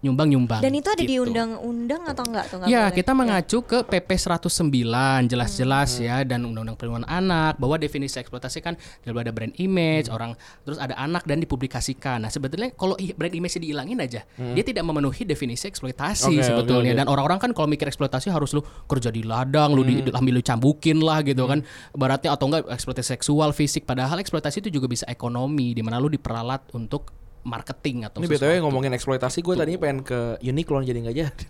nyumbang-nyumbang. 0.03 0.59
Dan 0.59 0.75
itu 0.75 0.91
ada 0.91 0.99
di 0.99 1.15
gitu. 1.15 1.31
undang-undang 1.31 2.03
atau 2.11 2.25
enggak 2.27 2.45
tuh? 2.51 2.59
Ya, 2.67 2.91
boleh? 2.91 2.95
kita 2.99 3.13
mengacu 3.15 3.59
ke 3.63 3.79
PP 3.87 4.11
109 4.19 5.31
jelas-jelas 5.31 5.91
ya 6.03 6.27
dan 6.27 6.43
Undang-Undang 6.43 6.75
Perlindungan 6.75 7.07
Anak 7.07 7.63
bahwa 7.63 7.79
definisi 7.79 8.19
eksploitasi 8.19 8.59
kan 8.67 8.75
ada 9.07 9.31
brand 9.31 9.55
image, 9.63 10.11
orang 10.11 10.35
terus 10.67 10.83
ada 10.83 10.99
anak 10.99 11.23
dan 11.23 11.39
dipublikasikan. 11.39 12.27
Nah, 12.27 12.35
sebetulnya 12.35 12.75
kalau 12.75 12.99
brand 12.99 13.31
image 13.31 13.63
dihilangin 13.63 14.03
aja, 14.03 14.27
dia 14.27 14.65
tidak 14.67 14.83
memenuhi 14.83 15.23
definisi 15.23 15.71
eksploitasi 15.71 16.35
Oke, 16.35 16.43
sebetulnya. 16.43 16.93
oke, 16.93 16.99
oke. 16.99 16.99
Dan 16.99 17.07
orang-orang 17.07 17.39
kan 17.39 17.51
kalau 17.55 17.71
mikir 17.71 17.87
eksploitasi 17.87 18.35
harus 18.35 18.51
lu 18.59 18.67
kerja 18.91 19.15
di 19.15 19.23
ladang, 19.23 19.71
lu 19.71 19.87
di 19.87 20.03
ambil 20.11 20.39
lu 20.39 20.43
cambukin 20.43 20.99
lah 20.99 21.23
gitu 21.23 21.47
kan. 21.47 21.63
Baratnya 21.95 22.35
atau 22.35 22.51
enggak 22.51 22.67
eksploitasi 22.75 23.15
seksual, 23.15 23.55
fisik 23.55 23.87
padahal 23.87 24.19
eksploitasi 24.19 24.67
itu 24.67 24.83
juga 24.83 24.91
bisa 24.91 25.07
ekonomi 25.07 25.79
di 25.79 25.83
mana 25.87 26.03
lu 26.03 26.11
diperalat 26.11 26.75
untuk 26.75 27.22
marketing 27.43 28.07
atau 28.07 28.19
Ini 28.19 28.27
sesuatu. 28.27 28.45
btw 28.45 28.63
ngomongin 28.63 28.93
eksploitasi, 28.93 29.39
gue 29.41 29.55
tadinya 29.55 29.81
pengen 29.81 30.01
ke 30.01 30.19
Uniqlo 30.41 30.79
jadi 30.81 30.99
nggak 31.01 31.17
jadi. 31.17 31.45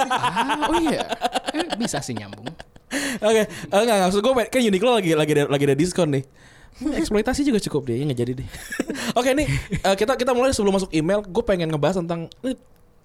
Ah, 0.00 0.70
oh 0.70 0.78
iya. 0.80 1.02
Eh, 1.52 1.66
bisa 1.74 1.98
sih 1.98 2.14
nyambung. 2.14 2.46
Oke, 3.18 3.42
eh, 3.42 3.46
enggak, 3.68 3.82
enggak, 3.84 4.06
maksud 4.06 4.20
gue 4.20 4.32
kan 4.46 4.60
Uniqlo 4.60 4.90
lagi 4.94 5.10
lagi 5.12 5.32
ada, 5.32 5.44
lagi 5.48 5.64
ada 5.66 5.74
diskon 5.74 6.10
nih. 6.10 6.24
Hmm, 6.72 6.94
eksploitasi 6.94 7.42
juga 7.42 7.60
cukup 7.60 7.84
deh, 7.84 8.00
nggak 8.00 8.16
jadi 8.16 8.32
deh. 8.38 8.48
Oke 9.18 9.34
nih, 9.34 9.48
eh, 9.76 9.94
kita 9.94 10.14
kita 10.14 10.32
mulai 10.32 10.54
sebelum 10.54 10.72
masuk 10.74 10.90
email, 10.90 11.20
gue 11.20 11.44
pengen 11.44 11.68
ngebahas 11.68 12.00
tentang 12.00 12.30
ini 12.40 12.56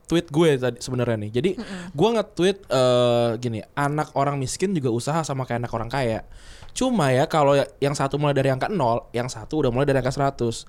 tweet 0.08 0.32
gue 0.32 0.50
tadi 0.56 0.78
sebenarnya 0.80 1.18
nih. 1.20 1.32
Jadi 1.34 1.52
gue 1.92 2.10
nge-tweet 2.16 2.58
eh, 2.64 3.30
gini, 3.38 3.60
anak 3.74 4.14
orang 4.14 4.38
miskin 4.38 4.72
juga 4.72 4.88
usaha 4.88 5.20
sama 5.22 5.44
kayak 5.44 5.68
anak 5.68 5.74
orang 5.74 5.90
kaya. 5.90 6.24
Cuma 6.72 7.10
ya 7.10 7.26
kalau 7.26 7.58
ya- 7.58 7.68
yang 7.82 7.92
satu 7.92 8.16
mulai 8.16 8.32
dari 8.32 8.48
angka 8.48 8.70
0, 8.70 9.10
yang 9.12 9.28
satu 9.28 9.60
udah 9.60 9.72
mulai 9.74 9.84
dari 9.84 10.00
angka 10.00 10.14
100. 10.14 10.64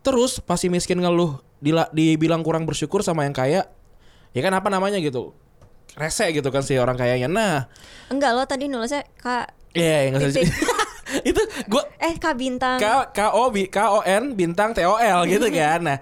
Terus 0.00 0.40
pas 0.40 0.56
si 0.56 0.72
miskin 0.72 1.00
ngeluh 1.00 1.38
dila- 1.60 1.92
dibilang 1.92 2.40
kurang 2.40 2.64
bersyukur 2.64 3.04
sama 3.04 3.28
yang 3.28 3.36
kaya, 3.36 3.68
ya 4.32 4.40
kan 4.40 4.52
apa 4.56 4.68
namanya 4.72 4.96
gitu. 4.98 5.36
Rese 5.98 6.30
gitu 6.30 6.48
kan 6.48 6.62
si 6.62 6.78
orang 6.78 6.94
kayanya. 6.96 7.26
Nah, 7.26 7.68
Enggak 8.08 8.30
lo 8.32 8.46
tadi 8.46 8.70
nulisnya 8.70 9.02
Kak 9.18 9.52
Iya, 9.74 10.10
yang 10.10 10.18
nggak 10.18 10.30
usah 10.34 10.42
itu 11.26 11.42
gua 11.66 11.82
eh 11.98 12.14
Kak 12.14 12.38
Bintang. 12.38 12.78
K 12.78 12.86
K 13.10 13.34
O 13.34 13.50
B 13.50 13.66
K 13.66 13.78
O 13.90 13.98
N 14.02 14.38
bintang 14.38 14.70
T 14.70 14.82
O 14.86 14.94
L 14.94 15.26
gitu 15.26 15.46
kan. 15.50 15.82
Nah, 15.82 15.98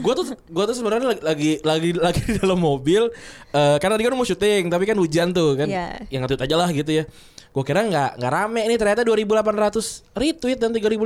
gua 0.00 0.16
tuh 0.16 0.32
gua 0.48 0.64
tuh 0.64 0.72
sebenarnya 0.76 1.20
lagi 1.20 1.60
lagi 1.60 1.92
lagi 1.92 2.20
di 2.24 2.40
dalam 2.40 2.56
mobil 2.56 3.08
eh 3.52 3.76
karena 3.76 4.00
tadi 4.00 4.04
kan 4.08 4.16
mau 4.16 4.24
syuting 4.24 4.72
tapi 4.72 4.88
kan 4.88 4.96
hujan 4.96 5.36
tuh 5.36 5.60
kan. 5.60 5.68
Iya. 5.68 6.08
Yang 6.08 6.20
nge-tweet 6.24 6.44
aja 6.48 6.56
lah 6.56 6.68
gitu 6.72 6.90
ya. 6.92 7.04
Gua 7.56 7.64
kira 7.64 7.80
nggak 7.80 8.20
nggak 8.20 8.32
rame 8.36 8.60
ini 8.62 8.76
ternyata 8.76 9.00
2800 9.00 10.12
retweet 10.12 10.60
dan 10.60 10.76
3500 10.76 11.00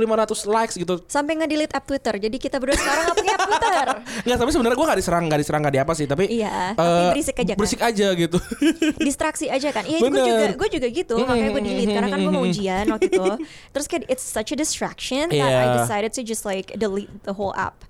likes 0.51 0.75
gitu. 0.75 0.99
Sampai 1.07 1.39
nge-delete 1.39 1.71
app 1.71 1.87
Twitter. 1.87 2.19
Jadi 2.19 2.35
kita 2.35 2.59
berdua 2.59 2.75
sekarang 2.75 3.03
nggak 3.07 3.15
punya 3.15 3.33
app 3.33 3.47
Twitter. 3.47 3.87
Nggak, 4.27 4.37
tapi 4.37 4.49
sebenarnya 4.51 4.75
gua 4.75 4.87
nggak 4.91 4.99
diserang, 4.99 5.23
nggak 5.25 5.39
diserang 5.39 5.61
nggak 5.63 5.71
di 5.71 5.79
apa 5.79 5.93
sih, 5.95 6.05
tapi 6.05 6.23
Iya, 6.27 6.51
eh, 6.51 6.75
tapi 6.75 7.03
berisik 7.09 7.37
aja 7.39 7.51
kan. 7.55 7.57
Berisik 7.57 7.81
aja 7.81 8.07
gitu. 8.13 8.37
Distraksi 9.07 9.45
aja 9.47 9.69
kan. 9.71 9.83
Iya, 9.87 9.97
gue 9.97 10.09
juga 10.11 10.45
gue 10.51 10.69
juga 10.69 10.87
gitu. 10.91 11.15
Makanya 11.17 11.49
gue 11.49 11.63
delete 11.63 11.87
karena 11.89 12.09
kan 12.11 12.19
gue 12.19 12.33
mau 12.33 12.43
ujian 12.51 12.85
waktu 12.91 13.07
itu. 13.09 13.31
Terus 13.71 13.85
kayak 13.87 14.03
it's 14.11 14.25
such 14.27 14.51
a 14.51 14.57
distraction 14.57 15.31
that 15.31 15.39
I 15.39 15.65
Iya. 15.65 15.75
decided 15.79 16.11
to 16.11 16.21
just 16.21 16.43
like 16.43 16.75
delete 16.75 17.07
the 17.23 17.31
whole 17.31 17.55
app. 17.55 17.87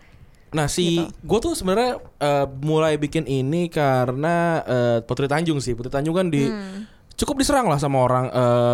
Nah 0.52 0.68
si 0.68 1.00
Gitu. 1.00 1.10
gue 1.24 1.40
tuh 1.42 1.54
sebenarnya 1.56 1.98
eh, 1.98 2.46
mulai 2.62 2.94
bikin 2.96 3.24
ini 3.24 3.72
karena 3.72 4.36
eh, 4.62 4.98
Putri 5.02 5.26
Tanjung 5.26 5.58
sih 5.58 5.74
Putri 5.74 5.90
Tanjung 5.90 6.14
kan 6.14 6.28
di 6.28 6.46
cukup 7.16 7.44
diserang 7.44 7.68
lah 7.70 7.78
sama 7.78 8.02
orang 8.02 8.26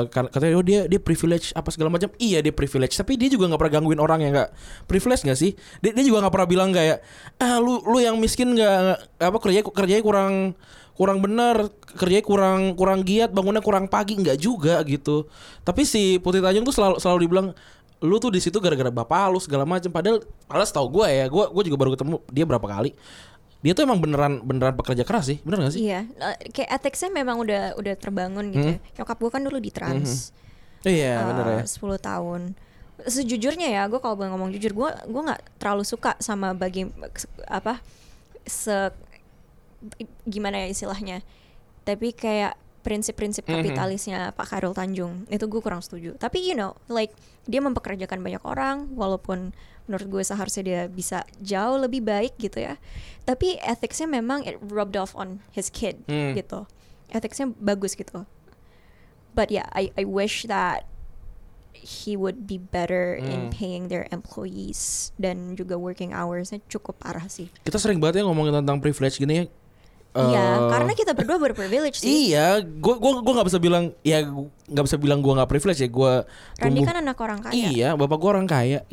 kar- 0.07 0.31
katanya 0.31 0.53
oh 0.55 0.65
dia 0.65 0.87
dia 0.87 1.01
privilege 1.01 1.51
apa 1.51 1.69
segala 1.73 1.91
macam. 1.91 2.07
Iya 2.15 2.39
dia 2.39 2.53
privilege. 2.53 2.95
Tapi 2.95 3.19
dia 3.19 3.27
juga 3.27 3.49
nggak 3.51 3.59
pernah 3.59 3.73
gangguin 3.79 3.99
orang 3.99 4.19
yang 4.23 4.33
nggak 4.37 4.49
privilege 4.87 5.25
nggak 5.27 5.39
sih? 5.39 5.51
Dia, 5.83 5.91
dia 5.91 6.05
juga 6.05 6.23
nggak 6.23 6.33
pernah 6.33 6.49
bilang 6.49 6.69
kayak 6.71 7.03
ah 7.41 7.57
lu 7.59 7.83
lu 7.83 7.97
yang 7.99 8.15
miskin 8.21 8.55
nggak 8.55 9.19
apa 9.19 9.37
kerja 9.41 9.59
kerjanya 9.65 10.03
kurang 10.05 10.33
kurang 10.97 11.21
benar 11.21 11.69
kerjanya 11.93 12.25
kurang 12.25 12.59
kurang 12.73 12.99
giat 13.03 13.29
bangunnya 13.35 13.61
kurang 13.61 13.85
pagi. 13.91 14.15
Nggak 14.15 14.37
juga 14.39 14.79
gitu. 14.87 15.27
Tapi 15.67 15.83
si 15.83 16.17
Putri 16.17 16.39
Tanjung 16.39 16.63
tuh 16.63 16.75
selalu 16.75 16.95
selalu 17.03 17.19
dibilang 17.27 17.47
lu 17.97 18.21
tuh 18.21 18.29
di 18.29 18.37
situ 18.37 18.61
gara-gara 18.61 18.93
bapak 18.93 19.33
lu 19.33 19.41
segala 19.41 19.65
macam. 19.65 19.89
Padahal 19.89 20.21
padahal 20.45 20.67
setahu 20.69 21.01
gue 21.01 21.07
ya 21.09 21.25
gue 21.27 21.43
gue 21.49 21.63
juga 21.67 21.77
baru 21.77 21.97
ketemu 21.97 22.21
dia 22.29 22.45
berapa 22.45 22.67
kali 22.69 22.93
dia 23.67 23.75
tuh 23.75 23.83
emang 23.83 23.99
beneran 23.99 24.39
beneran 24.39 24.79
pekerja 24.79 25.03
keras 25.03 25.27
sih 25.27 25.43
bener 25.43 25.67
gak 25.67 25.75
sih 25.75 25.83
Iya, 25.91 26.07
eh, 26.07 26.55
kayak 26.55 26.79
ethicsnya 26.79 27.11
memang 27.11 27.43
udah 27.43 27.75
udah 27.75 27.93
terbangun 27.99 28.47
gitu. 28.55 28.79
ya. 28.79 29.03
Nyokap 29.03 29.19
gue 29.19 29.31
kan 29.35 29.43
dulu 29.43 29.59
di 29.59 29.75
trans. 29.75 30.31
iya 30.87 31.19
eh, 31.19 31.27
bener 31.27 31.45
ya 31.51 31.63
10 31.67 31.99
tahun. 31.99 32.41
Sejujurnya 33.03 33.67
ya, 33.67 33.83
gue 33.91 33.99
kalau 33.99 34.15
boleh 34.15 34.31
ngomong 34.31 34.55
jujur, 34.55 34.71
gue 34.71 34.89
gue 35.11 35.21
nggak 35.27 35.59
terlalu 35.59 35.83
suka 35.83 36.15
sama 36.23 36.55
bagi 36.55 36.87
apa 37.43 37.83
se 38.47 38.95
gimana 40.23 40.63
ya 40.63 40.67
istilahnya. 40.71 41.19
Tapi 41.83 42.15
kayak 42.15 42.55
prinsip-prinsip 42.87 43.43
kapitalisnya 43.43 44.31
Pak 44.31 44.47
Khairul 44.47 44.71
Tanjung 44.71 45.27
itu 45.27 45.43
gue 45.43 45.59
kurang 45.59 45.83
setuju. 45.83 46.15
Tapi 46.15 46.39
you 46.39 46.55
know, 46.55 46.71
like 46.87 47.11
dia 47.43 47.59
mempekerjakan 47.59 48.23
banyak 48.23 48.43
orang, 48.47 48.95
walaupun 48.95 49.51
menurut 49.87 50.07
gue 50.07 50.23
seharusnya 50.23 50.63
dia 50.63 50.81
bisa 50.85 51.23
jauh 51.39 51.79
lebih 51.79 52.03
baik 52.03 52.35
gitu 52.37 52.59
ya. 52.59 52.75
Tapi 53.23 53.55
ethicsnya 53.57 54.05
memang 54.05 54.43
it 54.43 54.55
rubbed 54.61 54.93
off 54.93 55.11
on 55.13 55.39
his 55.51 55.67
kid 55.67 55.99
Hmm. 56.05 56.31
gitu. 56.31 56.67
Ethicsnya 57.09 57.55
bagus 57.57 57.95
gitu. 57.95 58.27
But 59.31 59.47
yeah, 59.47 59.67
I 59.71 59.95
I 59.95 60.03
wish 60.03 60.45
that 60.45 60.83
he 61.73 62.13
would 62.13 62.43
be 62.43 62.57
better 62.57 63.15
in 63.15 63.47
paying 63.47 63.87
their 63.87 64.09
employees 64.09 65.13
dan 65.15 65.53
juga 65.53 65.77
working 65.77 66.09
hoursnya 66.09 66.59
cukup 66.67 66.99
parah 66.99 67.29
sih. 67.29 67.47
kita 67.61 67.77
sering 67.77 68.01
banget 68.01 68.19
ya 68.19 68.23
ngomongin 68.25 68.59
tentang 68.59 68.81
privilege 68.81 69.15
gini 69.15 69.33
ya 69.33 69.45
Iya, 70.17 70.41
Eh, 70.41 70.69
karena 70.73 70.91
kita 70.97 71.13
berdua 71.13 71.37
berprivilege 71.37 72.01
sih. 72.01 72.33
Iya, 72.33 72.65
gue 72.65 72.95
gua 72.97 73.21
gua 73.21 73.33
nggak 73.37 73.47
bisa 73.53 73.61
bilang 73.61 73.93
ya 74.01 74.25
nggak 74.65 74.85
bisa 74.89 74.97
bilang 74.97 75.21
gue 75.21 75.29
nggak 75.29 75.45
privilege 75.45 75.77
ya 75.77 75.85
gue 75.85 76.13
Randy 76.57 76.81
kan 76.81 76.97
anak 76.97 77.17
orang 77.21 77.37
kaya. 77.37 77.53
Iya, 77.53 77.89
bapak 77.93 78.17
gue 78.17 78.29
orang 78.33 78.47
kaya. 78.49 78.81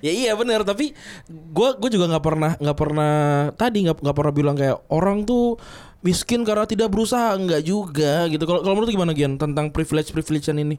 ya 0.00 0.12
iya 0.12 0.32
benar, 0.34 0.64
tapi 0.64 0.92
gue 1.28 1.68
gue 1.76 1.90
juga 1.92 2.06
nggak 2.10 2.24
pernah 2.24 2.52
nggak 2.56 2.78
pernah 2.78 3.14
tadi 3.54 3.78
nggak 3.86 4.02
nggak 4.02 4.16
pernah 4.16 4.32
bilang 4.34 4.56
kayak 4.56 4.76
orang 4.92 5.22
tuh 5.24 5.60
miskin 6.00 6.46
karena 6.46 6.64
tidak 6.64 6.88
berusaha 6.88 7.34
nggak 7.34 7.62
juga 7.66 8.30
gitu. 8.30 8.46
Kalau 8.46 8.62
kalau 8.62 8.74
menurut 8.78 8.90
gimana 8.92 9.12
Gian 9.16 9.36
tentang 9.36 9.74
privilege 9.74 10.14
privilegean 10.14 10.62
ini? 10.62 10.76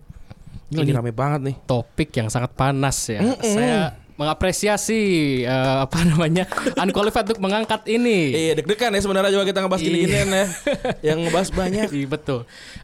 Ini, 0.68 0.84
lagi 0.84 0.92
Ini- 0.92 0.98
rame 1.00 1.12
banget 1.16 1.42
nih. 1.48 1.56
topik 1.64 2.12
yang 2.16 2.28
sangat 2.28 2.52
panas 2.52 2.98
ya. 3.08 3.24
Saya 3.40 3.96
mengapresiasi 4.18 5.02
eh, 5.46 5.78
apa 5.86 6.02
namanya 6.04 6.50
unqualified 6.84 7.30
untuk 7.30 7.42
mengangkat 7.42 7.86
ini. 7.86 8.34
Iya 8.34 8.54
deg-degan 8.60 8.92
ya 8.98 9.02
sebenarnya 9.02 9.32
juga 9.32 9.46
kita 9.46 9.62
ngebahas 9.64 9.84
gini-ginian 9.86 10.30
ya. 10.34 10.46
Yang 11.14 11.18
ngebahas 11.30 11.50
banyak. 11.54 11.88
Iya 11.94 12.08
betul. 12.10 12.40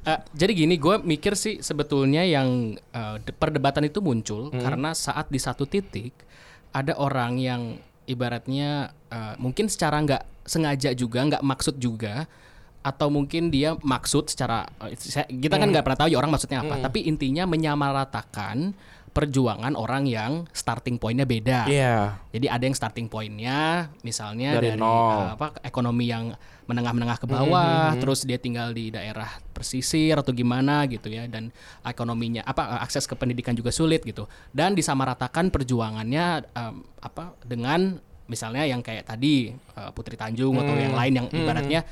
Eh, 0.06 0.20
jadi 0.32 0.52
gini, 0.54 0.76
gue 0.78 0.96
mikir 1.02 1.34
sih 1.34 1.60
sebetulnya 1.60 2.22
yang 2.24 2.78
de- 3.20 3.36
perdebatan 3.36 3.90
itu 3.90 4.00
muncul 4.00 4.54
karena 4.54 4.94
saat 4.94 5.28
di 5.34 5.42
satu 5.42 5.66
titik 5.66 6.14
ada 6.72 6.94
orang 6.98 7.42
yang 7.42 7.62
ibaratnya 8.06 8.94
eh, 9.10 9.36
mungkin 9.42 9.68
secara 9.68 9.98
nggak 10.06 10.24
sengaja 10.46 10.94
juga, 10.94 11.24
nggak 11.24 11.44
maksud 11.44 11.80
juga, 11.80 12.28
atau 12.84 13.08
mungkin 13.08 13.48
dia 13.48 13.80
maksud 13.80 14.28
secara 14.28 14.68
kita 15.32 15.56
kan 15.56 15.72
nggak 15.72 15.88
pernah 15.88 16.00
tahu 16.04 16.10
ya 16.12 16.18
orang 16.20 16.36
maksudnya 16.36 16.62
apa. 16.62 16.84
Tapi 16.84 17.08
intinya 17.08 17.48
menyamaratakan 17.48 18.76
perjuangan 19.14 19.78
orang 19.78 20.10
yang 20.10 20.50
starting 20.52 20.98
pointnya 20.98 21.30
beda. 21.30 21.70
Iya. 21.70 22.18
Jadi 22.34 22.46
ada 22.50 22.64
yang 22.66 22.74
starting 22.74 23.06
pointnya 23.06 23.88
misalnya 24.02 24.58
Dari 24.58 24.74
dari, 24.74 24.82
nol. 24.82 24.90
uh, 24.90 25.38
apa 25.38 25.54
ekonomi 25.62 26.10
yang 26.10 26.34
menengah-menengah 26.66 27.20
ke 27.20 27.28
bawah, 27.28 27.92
terus 28.00 28.24
dia 28.24 28.40
tinggal 28.40 28.72
di 28.72 28.88
daerah 28.90 29.28
pesisir 29.52 30.16
atau 30.16 30.32
gimana 30.32 30.88
gitu 30.88 31.12
ya 31.12 31.28
dan 31.28 31.52
ekonominya 31.84 32.42
apa 32.42 32.80
uh, 32.80 32.80
akses 32.82 33.06
ke 33.06 33.14
pendidikan 33.14 33.54
juga 33.54 33.70
sulit 33.70 34.02
gitu. 34.02 34.26
Dan 34.50 34.74
disamaratakan 34.74 35.54
perjuangannya 35.54 36.50
um, 36.56 36.82
apa 37.04 37.38
dengan 37.46 38.00
misalnya 38.26 38.64
yang 38.66 38.80
kayak 38.82 39.06
tadi 39.06 39.52
uh, 39.78 39.92
Putri 39.94 40.16
Tanjung 40.18 40.56
atau 40.58 40.74
yang 40.74 40.96
lain 40.96 41.14
yang 41.22 41.28
ibaratnya 41.30 41.84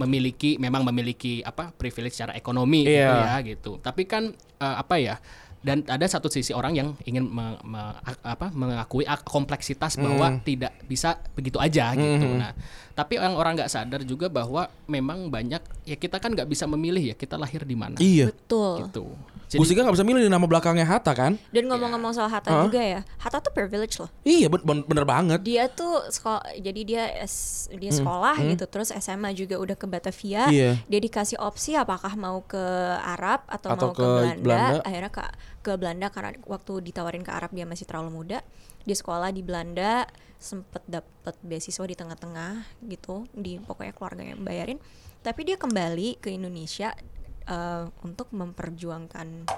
memiliki 0.00 0.56
memang 0.56 0.80
memiliki 0.86 1.44
apa 1.44 1.74
privilege 1.76 2.16
secara 2.16 2.32
ekonomi 2.32 2.88
gitu 2.88 3.04
Iya. 3.04 3.36
ya 3.36 3.44
gitu. 3.44 3.76
Tapi 3.82 4.08
kan 4.08 4.32
uh, 4.62 4.76
apa 4.80 4.96
ya? 4.96 5.20
Dan 5.60 5.84
ada 5.84 6.02
satu 6.02 6.26
sisi 6.26 6.50
orang 6.50 6.72
yang 6.72 6.88
ingin 7.04 7.28
me- 7.28 7.60
me- 7.62 7.96
apa 8.24 8.48
mengakui 8.50 9.04
ak- 9.04 9.24
kompleksitas 9.24 10.00
bahwa 10.00 10.26
tidak 10.40 10.72
bisa 10.84 11.20
begitu 11.32 11.56
aja 11.56 11.92
gitu. 11.92 12.26
Nah, 12.34 12.52
Tapi 13.00 13.16
yang 13.16 13.32
orang 13.32 13.56
nggak 13.56 13.72
sadar 13.72 14.04
juga 14.04 14.28
bahwa 14.28 14.68
memang 14.84 15.32
banyak 15.32 15.64
ya 15.88 15.96
kita 15.96 16.20
kan 16.20 16.36
nggak 16.36 16.44
bisa 16.44 16.68
memilih 16.68 17.00
ya 17.00 17.16
kita 17.16 17.40
lahir 17.40 17.64
di 17.64 17.72
mana. 17.72 17.96
Iya. 17.96 18.28
Betul. 18.28 18.84
Gitu. 18.84 19.04
Gue 19.50 19.66
sih 19.66 19.74
nggak 19.74 19.96
bisa 19.96 20.04
milih 20.04 20.28
nama 20.28 20.44
belakangnya 20.44 20.84
Hatta 20.84 21.10
kan? 21.10 21.34
Dan 21.50 21.66
ngomong-ngomong 21.66 22.12
soal 22.12 22.30
Hatta 22.30 22.52
Hah? 22.52 22.68
juga 22.68 22.78
ya, 22.78 23.00
Hatta 23.18 23.42
tuh 23.42 23.50
privilege 23.50 23.98
loh. 23.98 24.06
Iya 24.22 24.46
ben- 24.46 24.62
ben- 24.62 24.86
bener 24.86 25.02
banget. 25.02 25.40
Dia 25.42 25.66
tuh 25.66 26.06
sekolah, 26.06 26.54
jadi 26.54 26.80
dia 26.86 27.02
S- 27.24 27.66
dia 27.72 27.90
sekolah 27.90 28.38
gitu, 28.38 28.70
terus 28.70 28.92
SMA 28.92 29.34
juga 29.34 29.58
udah 29.58 29.74
ke 29.74 29.90
Batavia. 29.90 30.46
Hmm. 30.46 30.54
Iya. 30.54 30.70
Dia 30.86 31.00
dikasih 31.02 31.42
opsi 31.42 31.74
apakah 31.74 32.14
mau 32.14 32.46
ke 32.46 32.62
Arab 33.00 33.42
atau, 33.50 33.74
Atau 33.74 33.90
mau 33.90 33.94
ke 33.96 33.98
ke, 33.98 34.06
Belanda. 34.06 34.38
Belanda. 34.38 34.78
Akhirnya 34.86 35.10
ke 35.10 35.22
ke 35.60 35.72
Belanda 35.74 36.06
karena 36.14 36.30
waktu 36.46 36.72
ditawarin 36.86 37.24
ke 37.26 37.32
Arab 37.34 37.50
dia 37.50 37.66
masih 37.66 37.90
terlalu 37.90 38.22
muda. 38.22 38.46
Dia 38.82 38.94
sekolah 38.94 39.28
di 39.28 39.40
Belanda, 39.40 40.04
sempet 40.36 40.80
dapet 40.84 41.36
beasiswa 41.40 41.82
di 41.82 41.92
tengah-tengah 41.92 42.52
gitu, 42.82 43.28
di 43.30 43.58
pokoknya 43.58 43.92
keluarganya 43.92 44.32
yang 44.32 44.42
bayarin. 44.42 44.78
Tapi 45.20 45.44
dia 45.44 45.56
kembali 45.56 46.16
ke 46.16 46.30
Indonesia 46.30 46.96
eh, 47.42 47.84
untuk 48.00 48.30
memperjuangkan 48.30 49.48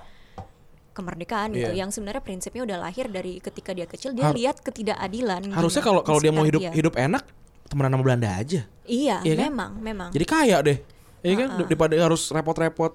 kemerdekaan 0.93 1.53
gitu 1.53 1.71
Iya. 1.71 1.79
yang 1.79 1.89
sebenarnya 1.89 2.21
prinsipnya 2.21 2.63
udah 2.63 2.79
lahir 2.79 3.09
dari 3.09 3.37
ketika 3.39 3.73
dia 3.73 3.85
kecil 3.85 4.13
dia 4.13 4.29
Har- 4.29 4.37
lihat 4.37 4.61
ketidakadilan 4.61 5.49
Harusnya 5.51 5.81
di- 5.81 5.87
kalau 5.87 6.01
di 6.01 6.07
kalau 6.07 6.21
dia 6.21 6.29
mau 6.31 6.45
hidup 6.45 6.61
dia. 6.61 6.69
hidup 6.71 6.95
enak 6.95 7.25
temenan 7.65 7.91
sama 7.91 8.03
Belanda 8.03 8.29
aja. 8.31 8.69
iya, 8.83 9.17
Iya 9.19 9.35
kan? 9.35 9.45
memang 9.47 9.71
memang 9.79 10.09
Jadi 10.11 10.27
kaya 10.27 10.61
deh. 10.61 10.79
Iya 11.23 11.35
kan 11.39 11.49
daripada 11.59 11.95
harus 11.97 12.29
repot-repot 12.29 12.93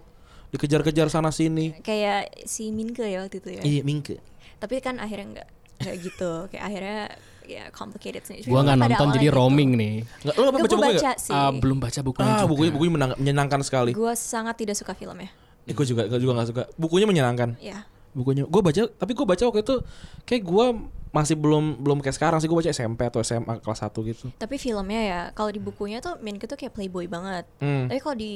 dikejar-kejar 0.48 1.07
sana 1.07 1.29
sini. 1.29 1.74
kayak 1.79 2.46
si 2.46 2.69
Minke 2.69 3.01
ya 3.03 3.22
waktu 3.22 3.38
itu 3.38 3.50
ya 3.51 3.62
Iya, 3.62 3.81
mingke. 3.81 4.22
tapi 4.57 4.77
kan 4.77 4.98
akhirnya 4.98 5.25
nggak 5.36 5.50
nggak 5.77 5.96
gitu 6.00 6.31
kayak 6.50 6.63
akhirnya 6.63 7.01
ya 7.43 7.63
complicated 7.72 8.24
sih 8.24 8.43
Gua 8.43 8.60
nggak 8.60 8.75
nonton 8.77 9.07
jadi 9.13 9.24
gitu. 9.24 9.36
roaming 9.36 9.72
nih. 9.74 9.96
Enggak, 10.19 10.36
lu 10.36 10.43
apa 10.43 10.50
Nggak, 10.50 10.60
baca 10.60 10.75
buku 10.75 10.84
baca 10.91 11.12
sih 11.15 11.31
Ah, 11.31 11.51
belum 11.51 11.77
baca 11.77 12.00
bukunya 12.01 12.27
Ah, 12.27 12.38
juga. 12.38 12.50
bukunya 12.50 12.72
bukunya 12.72 12.91
menang- 12.93 13.17
menyenangkan 13.17 13.62
sekali. 13.62 13.91
gue 13.91 14.13
sangat 14.13 14.55
tidak 14.57 14.75
suka 14.75 14.91
filmnya 14.91 15.31
Eh, 15.63 15.72
gue 15.72 15.86
juga 15.86 16.03
gue 16.05 16.15
juga 16.17 16.31
gak 16.36 16.48
suka. 16.48 16.62
Bukunya 16.75 17.03
menyenangkan. 17.03 17.55
ya 17.57 17.88
Bukunya 18.10 18.43
gue 18.43 18.62
baca 18.62 18.81
tapi 18.89 19.12
gue 19.13 19.25
baca 19.25 19.43
waktu 19.43 19.62
itu 19.62 19.75
kayak 20.24 20.43
gue 20.43 20.65
masih 21.10 21.36
belum 21.36 21.79
belum 21.79 21.98
kayak 22.00 22.13
sekarang 22.13 22.38
sih 22.38 22.46
gue 22.46 22.57
baca 22.57 22.67
SMP 22.67 23.00
atau 23.01 23.22
SMA 23.22 23.57
kelas 23.57 23.79
1 23.81 24.03
gitu. 24.03 24.27
tapi 24.36 24.55
filmnya 24.55 25.01
ya 25.01 25.22
kalau 25.31 25.48
di 25.48 25.57
bukunya 25.57 25.98
tuh 25.98 26.17
Minke 26.17 26.46
tuh 26.46 26.55
kayak 26.55 26.74
playboy 26.74 27.05
banget 27.05 27.48
Hmm. 27.57 27.88
tapi 27.88 28.00
kalau 28.00 28.15
di 28.15 28.34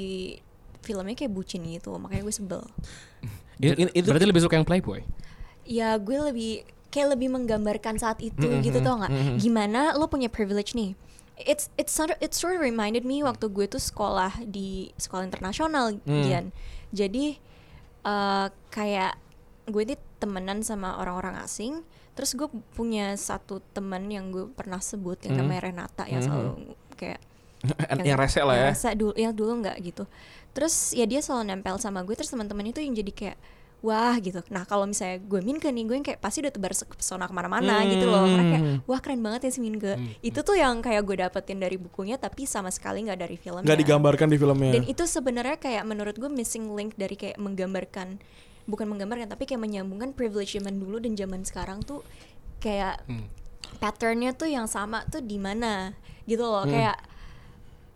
filmnya 0.79 1.13
kayak 1.13 1.29
bucin 1.29 1.62
gitu 1.63 1.91
makanya 1.95 2.24
gue 2.24 2.31
sebel 2.31 2.63
itu 3.60 4.07
Berarti 4.07 4.25
lebih 4.25 4.39
suka 4.39 4.55
yang 4.55 4.63
Playboy. 4.63 5.03
ya 5.63 5.93
gue 5.95 6.17
lebih 6.24 6.63
kayak 6.91 7.17
lebih 7.17 7.31
menggambarkan 7.31 7.98
saat 7.98 8.19
itu 8.19 8.45
gitu 8.62 8.83
tau 8.83 9.00
nggak? 9.00 9.39
Gimana 9.39 9.95
lo 9.95 10.12
punya 10.12 10.27
privilege 10.27 10.75
nih? 10.75 10.93
It's 11.41 11.74
it's 11.79 11.89
sort 11.89 12.13
of, 12.13 12.21
it 12.21 12.38
sort 12.38 12.53
of 12.53 12.62
reminded 12.62 13.01
me 13.01 13.25
waktu 13.25 13.50
gue 13.50 13.65
tuh 13.65 13.81
sekolah 13.81 14.45
di 14.45 14.93
sekolah 15.00 15.25
internasional 15.25 15.98
Gian. 16.05 16.53
Jadi 16.93 17.39
eh, 18.05 18.48
kayak 18.69 19.17
gue 19.71 19.81
ini 19.88 19.95
temenan 20.21 20.62
sama 20.62 21.00
orang-orang 21.01 21.39
asing 21.41 21.81
terus 22.12 22.36
gue 22.36 22.45
punya 22.75 23.15
satu 23.15 23.63
teman 23.71 24.05
yang 24.12 24.29
gue 24.36 24.51
pernah 24.51 24.83
sebut 24.83 25.17
yang 25.24 25.39
namanya 25.41 25.71
Renata 25.71 26.03
yang 26.12 26.19
selalu 26.21 26.75
kayak 27.00 27.24
yang 28.07 28.19
rese 28.19 28.41
lah 28.43 28.53
ya. 28.53 28.60
yang 28.60 28.71
rese 28.75 28.89
dulu 29.00 29.13
yang 29.15 29.33
dulu 29.33 29.51
nggak 29.63 29.77
gitu. 29.86 30.04
Terus 30.51 30.91
ya 30.91 31.08
dia 31.08 31.23
selalu 31.23 31.56
nempel 31.56 31.80
sama 31.80 32.04
gue 32.04 32.13
terus 32.13 32.30
teman-teman 32.30 32.67
itu 32.67 32.84
yang 32.84 32.93
jadi 32.93 33.12
kayak 33.15 33.38
wah 33.82 34.13
gitu. 34.22 34.46
Nah 34.54 34.63
kalau 34.70 34.86
misalnya 34.86 35.17
gue 35.26 35.41
Minke 35.41 35.74
nih 35.74 35.84
gue 35.89 35.96
yang 35.98 36.06
kayak 36.06 36.22
pasti 36.22 36.46
udah 36.46 36.54
tebar 36.54 36.70
pesona 36.74 37.26
ke 37.26 37.34
mana-mana 37.34 37.82
gitu 37.89 38.06
loh. 38.06 38.30
Karena 38.30 38.46
kayak 38.46 38.62
Hmm. 38.62 38.78
wah 38.86 39.00
keren 39.02 39.22
banget 39.26 39.50
ya 39.50 39.52
si 39.52 39.60
Minke 39.60 39.94
itu 40.22 40.39
tuh 40.41 40.54
yang 40.54 40.80
kayak 40.86 41.02
gue 41.02 41.15
dapetin 41.17 41.58
dari 41.58 41.82
bukunya 41.82 42.22
tapi 42.22 42.46
sama 42.46 42.70
sekali 42.70 43.02
nggak 43.10 43.20
dari 43.20 43.36
filmnya. 43.41 43.65
Nggak 43.65 43.80
digambarkan 43.82 44.28
di 44.30 44.38
filmnya. 44.38 44.72
dan 44.78 44.84
itu 44.86 45.04
sebenarnya 45.04 45.58
kayak 45.58 45.84
menurut 45.84 46.13
gue 46.13 46.30
missing 46.30 46.70
link 46.78 46.94
dari 46.94 47.17
kayak 47.17 47.41
menggambarkan 47.41 48.22
bukan 48.70 48.86
menggambarkan 48.86 49.26
tapi 49.28 49.50
kayak 49.50 49.60
menyambungkan 49.65 50.13
privilege 50.13 50.54
zaman 50.54 50.78
dulu 50.78 51.02
dan 51.02 51.17
zaman 51.17 51.41
sekarang 51.41 51.82
tuh 51.82 52.06
kayak 52.62 53.02
patternnya 53.82 54.38
tuh 54.38 54.46
yang 54.46 54.70
sama 54.70 55.02
tuh 55.10 55.26
di 55.26 55.41
mana 55.41 55.98
gitu 56.30 56.46
loh. 56.46 56.70
Kayak 56.70 57.02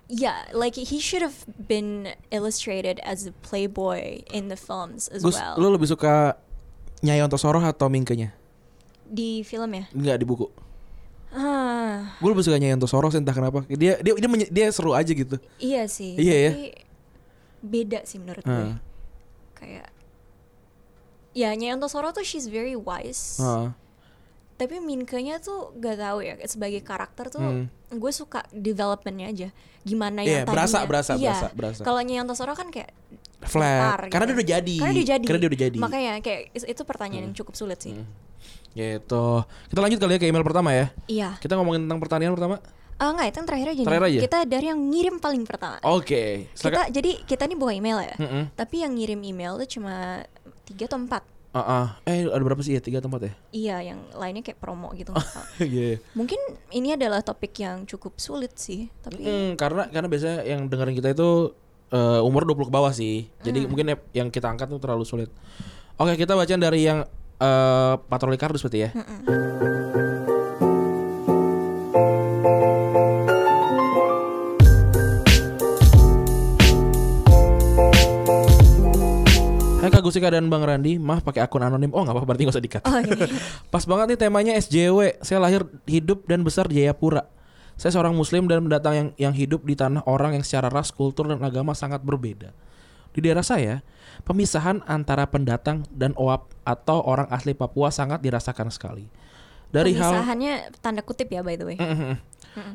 yeah 0.07 0.45
like 0.53 0.77
he 0.77 0.99
should 0.99 1.21
have 1.21 1.45
been 1.47 2.13
illustrated 2.29 3.01
as 3.01 3.25
a 3.25 3.33
playboy 3.41 4.21
in 4.29 4.47
the 4.47 4.55
films 4.55 5.09
as 5.09 5.25
Gus, 5.25 5.33
well 5.33 5.57
lu 5.57 5.73
lebih 5.73 5.87
suka 5.87 6.37
Nyai 7.01 7.21
Ontosoro 7.21 7.59
atau 7.59 7.89
Mingkenya? 7.89 8.33
di 9.05 9.41
film 9.41 9.69
ya 9.73 9.85
Enggak 9.93 10.17
di 10.17 10.25
buku. 10.25 10.49
ah 11.29 12.17
Gue 12.17 12.29
lebih 12.31 12.41
suka 12.41 12.57
Nyai 12.57 12.73
Ontosoro 12.73 13.07
sih 13.07 13.17
entah 13.17 13.33
kenapa. 13.33 13.61
Dia 13.67 13.97
dia 13.97 14.13
dia, 14.13 14.29
menye- 14.29 14.49
dia 14.49 14.69
seru 14.69 14.93
aja 14.93 15.09
gitu. 15.09 15.37
iya 15.57 15.85
sih 15.85 16.17
Iya 16.17 16.35
ya? 16.37 16.51
beda 17.61 18.05
sih 18.05 18.17
menurut 18.17 18.41
gue 18.41 18.53
Hmm. 18.71 18.77
kayak 19.53 19.89
ya 21.33 21.49
Nyai 21.51 21.73
Ontosoro 21.73 22.09
tuh 22.11 22.21
she's 22.21 22.45
very 22.45 22.73
wise 22.73 23.37
Heeh. 23.37 23.69
Tapi 24.55 24.79
Minkenya 24.79 25.37
tuh 25.37 25.75
gak 25.75 25.97
tahu 25.97 26.19
ya 26.19 26.39
sebagai 26.45 26.79
karakter 26.79 27.27
tuh 27.27 27.41
Hmm. 27.41 27.65
gue 27.89 28.11
suka 28.11 28.43
developmentnya 28.49 29.27
aja 29.27 29.47
gimana 29.81 30.21
Iya, 30.21 30.41
yang 30.41 30.47
berasa, 30.47 30.81
tadinya 30.81 30.89
berasa, 30.89 31.11
iya. 31.13 31.21
berasa, 31.29 31.47
berasa. 31.51 31.81
kalau 31.81 31.99
Nyai 31.99 32.19
Ontosoro 32.19 32.53
kan 32.53 32.67
kayak 32.67 32.91
Flat. 33.41 34.01
datar 34.01 34.01
Karena 34.07 34.25
gitu. 34.25 34.31
dia 34.31 34.35
udah 34.35 34.47
jadi. 34.49 34.75
karena 34.75 34.93
dia 34.93 35.05
jadi 35.07 35.23
Karena 35.23 35.39
dia 35.39 35.49
udah 35.49 35.61
jadi. 35.61 35.75
Hmm. 35.75 35.83
makanya 35.83 36.11
kayak 36.19 36.41
itu 36.55 36.81
pertanyaan 36.83 37.23
yang 37.25 37.35
cukup 37.35 37.53
sulit 37.53 37.77
sih 37.77 37.93
Gitu. 38.71 39.25
Kita 39.69 39.79
lanjut 39.79 39.97
kali 39.97 40.11
ya 40.11 40.19
ke 40.19 40.27
email 40.27 40.43
pertama 40.43 40.69
ya. 40.69 40.91
iya 41.05 41.29
Kita 41.37 41.55
ngomongin 41.55 41.87
tentang 41.87 41.95
pertanian 41.97 42.31
pertama. 42.31 42.59
Ah 42.95 43.07
enggak 43.09 43.27
itu 43.27 43.37
yang 43.37 43.47
terakhir 43.47 43.67
aja 43.67 43.75
nih. 43.77 43.85
Terakhir 43.85 44.05
aja? 44.05 44.19
kita 44.23 44.37
dari 44.45 44.65
yang 44.65 44.79
ngirim 44.85 45.15
paling 45.17 45.43
pertama 45.43 45.75
Oke. 45.81 46.47
kita 46.49 46.55
Silakan. 46.55 46.87
jadi 46.89 47.11
kita 47.23 47.43
nih 47.45 47.55
buka 47.55 47.71
email 47.71 47.99
ya 48.01 48.15
Mm-mm. 48.15 48.43
tapi 48.51 48.75
yang 48.79 48.95
ngirim 48.95 49.19
email 49.21 49.55
tuh 49.57 49.67
cuma 49.69 50.23
tiga 50.63 50.87
atau 50.87 50.95
empat 50.97 51.19
Ah, 51.55 51.63
ah. 51.63 51.85
Eh 52.03 52.27
ada 52.27 52.43
berapa 52.43 52.59
sih 52.59 52.75
ya? 52.75 52.83
Tiga 52.83 52.99
tempat 52.99 53.21
ya? 53.23 53.33
iya 53.55 53.79
yang 53.79 54.03
lainnya 54.11 54.43
kayak 54.43 54.59
promo 54.59 54.91
gitu 54.91 55.15
Iya. 55.63 56.03
mungkin 56.11 56.35
ini 56.69 56.93
adalah 56.93 57.23
topik 57.23 57.55
yang 57.55 57.87
cukup 57.87 58.19
sulit 58.19 58.59
sih 58.59 58.91
tapi 58.99 59.23
Hmm, 59.23 59.55
karena 59.55 59.87
karena 59.87 60.11
biasanya 60.11 60.43
yang 60.43 60.67
dengerin 60.67 60.91
kita 60.93 61.15
itu 61.15 61.55
eh, 61.89 62.19
umur 62.19 62.43
20 62.43 62.67
ke 62.67 62.73
bawah 62.73 62.91
sih. 62.91 63.31
Jadi 63.39 63.63
Hmm. 63.63 63.69
mungkin 63.71 63.85
yang 64.11 64.27
kita 64.27 64.51
angkat 64.51 64.67
tuh 64.67 64.83
terlalu 64.83 65.07
sulit. 65.07 65.29
Oke, 65.95 66.19
kita 66.19 66.35
bacaan 66.35 66.59
dari 66.59 66.83
yang 66.83 67.07
eh, 67.39 67.93
patroli 68.03 68.35
kardus 68.35 68.59
berarti 68.59 68.79
ya. 68.83 68.89
Hai 79.85 79.93
Kak 79.93 80.01
Gusika 80.01 80.33
dan 80.33 80.49
Bang 80.49 80.65
Randi, 80.65 80.97
maaf 80.97 81.21
pakai 81.21 81.45
akun 81.45 81.61
anonim. 81.61 81.93
Oh 81.93 82.01
nggak 82.01 82.17
apa-apa 82.17 82.33
berarti 82.33 82.49
nggak 82.49 82.57
usah 82.57 82.65
dikat. 82.65 82.81
oh 82.89 82.97
iya. 83.05 83.29
Pas 83.73 83.85
banget 83.85 84.05
nih 84.09 84.17
temanya 84.17 84.57
SJW. 84.57 85.21
Saya 85.21 85.37
lahir 85.37 85.61
hidup 85.85 86.25
dan 86.25 86.41
besar 86.41 86.65
di 86.65 86.81
Jayapura. 86.81 87.29
Saya 87.77 87.93
seorang 87.93 88.17
muslim 88.17 88.49
dan 88.49 88.65
mendatang 88.65 88.97
yang 88.97 89.09
yang 89.29 89.33
hidup 89.37 89.61
di 89.61 89.77
tanah 89.77 90.01
orang 90.09 90.33
yang 90.33 90.41
secara 90.41 90.73
ras, 90.73 90.89
kultur 90.89 91.29
dan 91.29 91.37
agama 91.45 91.77
sangat 91.77 92.01
berbeda. 92.01 92.49
Di 93.13 93.21
daerah 93.21 93.45
saya, 93.45 93.85
pemisahan 94.25 94.81
antara 94.89 95.29
pendatang 95.29 95.85
dan 95.93 96.17
OAP 96.17 96.49
atau 96.65 97.05
orang 97.05 97.29
asli 97.29 97.53
Papua 97.53 97.93
sangat 97.93 98.25
dirasakan 98.25 98.73
sekali. 98.73 99.05
Dari 99.69 99.93
hal 99.93 100.17
Pemisahannya 100.17 100.53
tanda 100.81 101.05
kutip 101.05 101.29
ya 101.29 101.45
by 101.45 101.61
the 101.61 101.65
way 101.69 101.77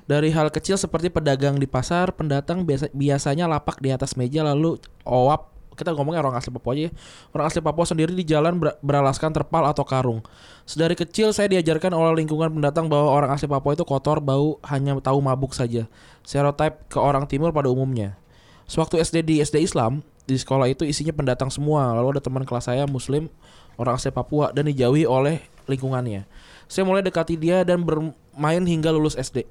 dari 0.05 0.29
hal 0.31 0.53
kecil 0.53 0.77
seperti 0.77 1.09
pedagang 1.09 1.57
di 1.57 1.64
pasar, 1.64 2.12
pendatang 2.12 2.62
biasa, 2.68 2.92
biasanya 2.92 3.49
lapak 3.49 3.81
di 3.81 3.90
atas 3.90 4.14
meja 4.14 4.44
lalu 4.44 4.77
OAP 5.09 5.49
kita 5.74 5.94
ngomongnya 5.94 6.20
orang 6.22 6.37
asli 6.38 6.50
Papua 6.50 6.72
aja 6.76 6.83
ya. 6.87 6.90
Orang 7.35 7.44
asli 7.46 7.61
Papua 7.62 7.85
sendiri 7.87 8.12
di 8.12 8.24
jalan 8.26 8.59
ber- 8.59 8.78
beralaskan 8.83 9.30
terpal 9.30 9.64
atau 9.66 9.87
karung. 9.87 10.20
Sedari 10.66 10.94
kecil 10.98 11.30
saya 11.30 11.50
diajarkan 11.50 11.94
oleh 11.94 12.22
lingkungan 12.22 12.50
pendatang 12.50 12.90
bahwa 12.90 13.11
orang 13.11 13.30
asli 13.35 13.46
Papua 13.46 13.74
itu 13.74 13.87
kotor, 13.87 14.18
bau, 14.18 14.59
hanya 14.66 14.98
tahu 14.98 15.18
mabuk 15.22 15.54
saja. 15.56 15.87
Stereotype 16.26 16.90
ke 16.90 16.98
orang 16.98 17.24
timur 17.30 17.54
pada 17.54 17.70
umumnya. 17.70 18.18
Sewaktu 18.70 19.02
SD 19.02 19.16
di 19.26 19.35
SD 19.42 19.66
Islam, 19.66 20.06
di 20.30 20.38
sekolah 20.38 20.70
itu 20.70 20.87
isinya 20.87 21.11
pendatang 21.11 21.50
semua. 21.50 21.90
Lalu 21.90 22.18
ada 22.18 22.22
teman 22.22 22.46
kelas 22.46 22.70
saya 22.70 22.87
muslim, 22.87 23.26
orang 23.74 23.98
asli 23.98 24.14
Papua 24.14 24.54
dan 24.54 24.70
dijauhi 24.70 25.06
oleh 25.06 25.42
lingkungannya. 25.66 26.26
Saya 26.70 26.87
mulai 26.87 27.02
dekati 27.02 27.35
dia 27.35 27.66
dan 27.66 27.83
bermain 27.83 28.62
hingga 28.62 28.94
lulus 28.94 29.18
SD. 29.18 29.42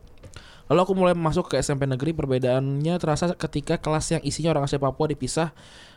Lalu 0.70 0.80
aku 0.86 0.94
mulai 0.94 1.18
masuk 1.18 1.50
ke 1.50 1.58
SMP 1.58 1.90
negeri. 1.90 2.14
Perbedaannya 2.14 3.02
terasa 3.02 3.34
ketika 3.34 3.82
kelas 3.82 4.14
yang 4.14 4.22
isinya 4.22 4.54
orang 4.54 4.70
asli 4.70 4.78
Papua 4.78 5.10
dipisah 5.10 5.50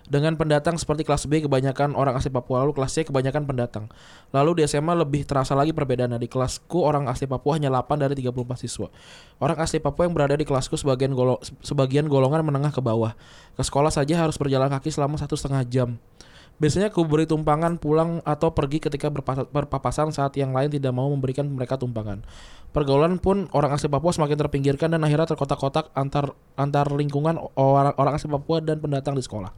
dengan 0.08 0.34
pendatang 0.34 0.80
seperti 0.80 1.04
kelas 1.04 1.28
B 1.28 1.44
kebanyakan 1.44 1.92
orang 1.92 2.16
asli 2.16 2.32
Papua, 2.32 2.64
lalu 2.64 2.72
kelas 2.72 2.96
C 2.96 3.04
kebanyakan 3.04 3.44
pendatang. 3.44 3.92
Lalu 4.32 4.58
di 4.58 4.60
SMA 4.64 4.96
lebih 4.96 5.28
terasa 5.28 5.52
lagi 5.52 5.76
perbedaannya. 5.76 6.16
Di 6.16 6.26
kelasku 6.26 6.80
orang 6.80 7.04
asli 7.06 7.28
Papua 7.28 7.60
hanya 7.60 7.68
8 7.68 8.00
dari 8.00 8.16
34 8.16 8.64
siswa. 8.64 8.88
Orang 9.36 9.60
asli 9.60 9.76
Papua 9.76 10.08
yang 10.08 10.16
berada 10.16 10.34
di 10.40 10.48
kelasku 10.48 10.80
sebagian 10.80 11.12
golo- 11.12 11.44
sebagian 11.60 12.08
golongan 12.08 12.40
menengah 12.40 12.72
ke 12.72 12.80
bawah. 12.80 13.12
Ke 13.52 13.60
sekolah 13.60 13.92
saja 13.92 14.24
harus 14.24 14.40
berjalan 14.40 14.72
kaki 14.72 14.88
selama 14.88 15.20
satu 15.20 15.36
setengah 15.36 15.68
jam. 15.68 16.00
Biasanya 16.60 16.94
ku 16.94 17.02
beri 17.08 17.26
tumpangan 17.26 17.80
pulang 17.80 18.20
atau 18.22 18.54
pergi 18.54 18.78
ketika 18.78 19.10
berpapasan 19.50 20.14
saat 20.14 20.36
yang 20.38 20.54
lain 20.54 20.70
tidak 20.70 20.94
mau 20.94 21.10
memberikan 21.10 21.48
mereka 21.48 21.74
tumpangan. 21.80 22.22
Pergaulan 22.72 23.20
pun 23.20 23.50
orang 23.52 23.76
asli 23.76 23.90
Papua 23.92 24.14
semakin 24.14 24.36
terpinggirkan 24.46 24.94
dan 24.94 25.02
akhirnya 25.04 25.34
terkotak-kotak 25.34 25.92
antar 25.92 26.32
antar 26.54 26.88
lingkungan 26.92 27.36
orang 27.58 27.92
orang 27.98 28.14
asli 28.16 28.30
Papua 28.30 28.62
dan 28.62 28.78
pendatang 28.78 29.18
di 29.18 29.22
sekolah. 29.24 29.52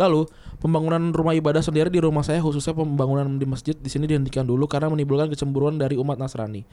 Lalu, 0.00 0.24
pembangunan 0.64 1.12
rumah 1.12 1.36
ibadah 1.36 1.60
sendiri 1.60 1.92
di 1.92 2.00
rumah 2.00 2.24
saya 2.24 2.40
khususnya 2.40 2.72
pembangunan 2.72 3.36
di 3.36 3.44
masjid 3.44 3.76
di 3.76 3.92
sini 3.92 4.08
dihentikan 4.08 4.48
dulu 4.48 4.64
karena 4.64 4.88
menimbulkan 4.88 5.28
kecemburuan 5.28 5.76
dari 5.76 6.00
umat 6.00 6.16
Nasrani. 6.16 6.64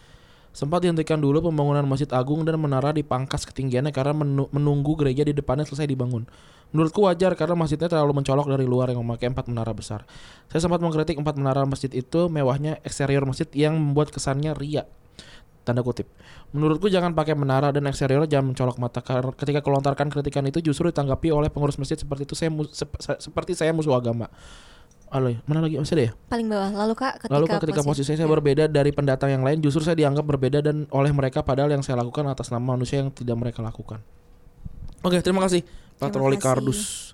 Sempat 0.55 0.81
dihentikan 0.81 1.19
dulu 1.21 1.51
pembangunan 1.51 1.85
Masjid 1.85 2.09
Agung 2.15 2.41
dan 2.41 2.57
menara 2.57 2.89
dipangkas 2.89 3.45
ketinggiannya 3.45 3.93
karena 3.93 4.15
menu- 4.15 4.49
menunggu 4.49 4.97
gereja 4.97 5.21
di 5.21 5.35
depannya 5.35 5.67
selesai 5.67 5.85
dibangun. 5.85 6.25
Menurutku 6.75 7.07
wajar 7.07 7.31
karena 7.39 7.55
masjidnya 7.55 7.87
terlalu 7.87 8.19
mencolok 8.19 8.51
dari 8.51 8.67
luar 8.67 8.91
yang 8.91 8.99
memakai 8.99 9.31
empat 9.31 9.47
menara 9.47 9.71
besar. 9.71 10.03
Saya 10.51 10.67
sempat 10.67 10.83
mengkritik 10.83 11.15
empat 11.15 11.39
menara 11.39 11.63
masjid 11.63 11.87
itu 11.95 12.27
mewahnya 12.27 12.83
eksterior 12.83 13.23
masjid 13.23 13.47
yang 13.55 13.79
membuat 13.79 14.11
kesannya 14.11 14.51
ria. 14.51 14.83
Tanda 15.63 15.83
kutip. 15.83 16.11
Menurutku 16.51 16.87
jangan 16.91 17.15
pakai 17.15 17.35
menara 17.39 17.71
dan 17.71 17.87
eksterior 17.87 18.27
jangan 18.27 18.51
mencolok 18.51 18.79
mata 18.79 18.99
karena 18.99 19.31
ketika 19.35 19.59
kelontarkan 19.63 20.07
kritikan 20.11 20.43
itu 20.47 20.59
justru 20.63 20.91
ditanggapi 20.91 21.31
oleh 21.31 21.47
pengurus 21.47 21.79
masjid 21.79 21.99
seperti 21.99 22.27
itu 22.27 22.35
saya 22.35 22.51
sep- 22.71 22.99
se- 22.99 23.19
seperti 23.19 23.55
saya 23.55 23.71
musuh 23.71 23.95
agama. 23.95 24.27
Halo, 25.07 25.31
mana 25.47 25.63
lagi 25.63 25.79
masih 25.79 25.95
ada 25.95 26.03
ya? 26.03 26.13
Paling 26.27 26.47
bawah. 26.51 26.71
Lalu 26.83 26.93
Kak 26.99 27.13
ketika 27.23 27.31
Lalu 27.31 27.45
kan 27.47 27.59
ketika 27.63 27.79
posisi 27.83 28.11
saya 28.11 28.27
berbeda 28.27 28.67
dari 28.67 28.91
pendatang 28.91 29.31
yang 29.31 29.43
lain, 29.43 29.63
justru 29.63 29.79
saya 29.79 29.95
dianggap 29.95 30.27
berbeda 30.27 30.59
dan 30.59 30.83
oleh 30.91 31.15
mereka 31.15 31.47
padahal 31.47 31.71
yang 31.71 31.79
saya 31.79 32.03
lakukan 32.03 32.27
atas 32.27 32.51
nama 32.51 32.75
manusia 32.75 32.99
yang 32.99 33.07
tidak 33.15 33.39
mereka 33.39 33.63
lakukan. 33.63 34.03
Oke, 35.07 35.23
terima 35.23 35.39
kasih 35.47 35.63
Patroli. 35.97 36.37
Kardus. 36.37 37.11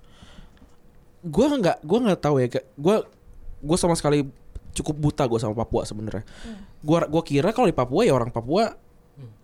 Gua 1.24 1.48
nggak, 1.56 1.80
gua 1.80 1.98
nggak 2.04 2.20
tahu 2.20 2.36
ya, 2.38 2.48
gua, 2.76 2.96
gua 3.64 3.76
sama 3.80 3.96
sekali 3.96 4.28
cukup 4.74 4.96
buta 4.98 5.24
gue 5.24 5.38
sama 5.38 5.54
Papua 5.54 5.86
sebenarnya. 5.86 6.26
Gua, 6.84 7.06
gua 7.08 7.22
kira 7.24 7.54
kalau 7.54 7.64
di 7.64 7.76
Papua 7.76 8.04
ya 8.04 8.12
orang 8.12 8.28
Papua, 8.28 8.76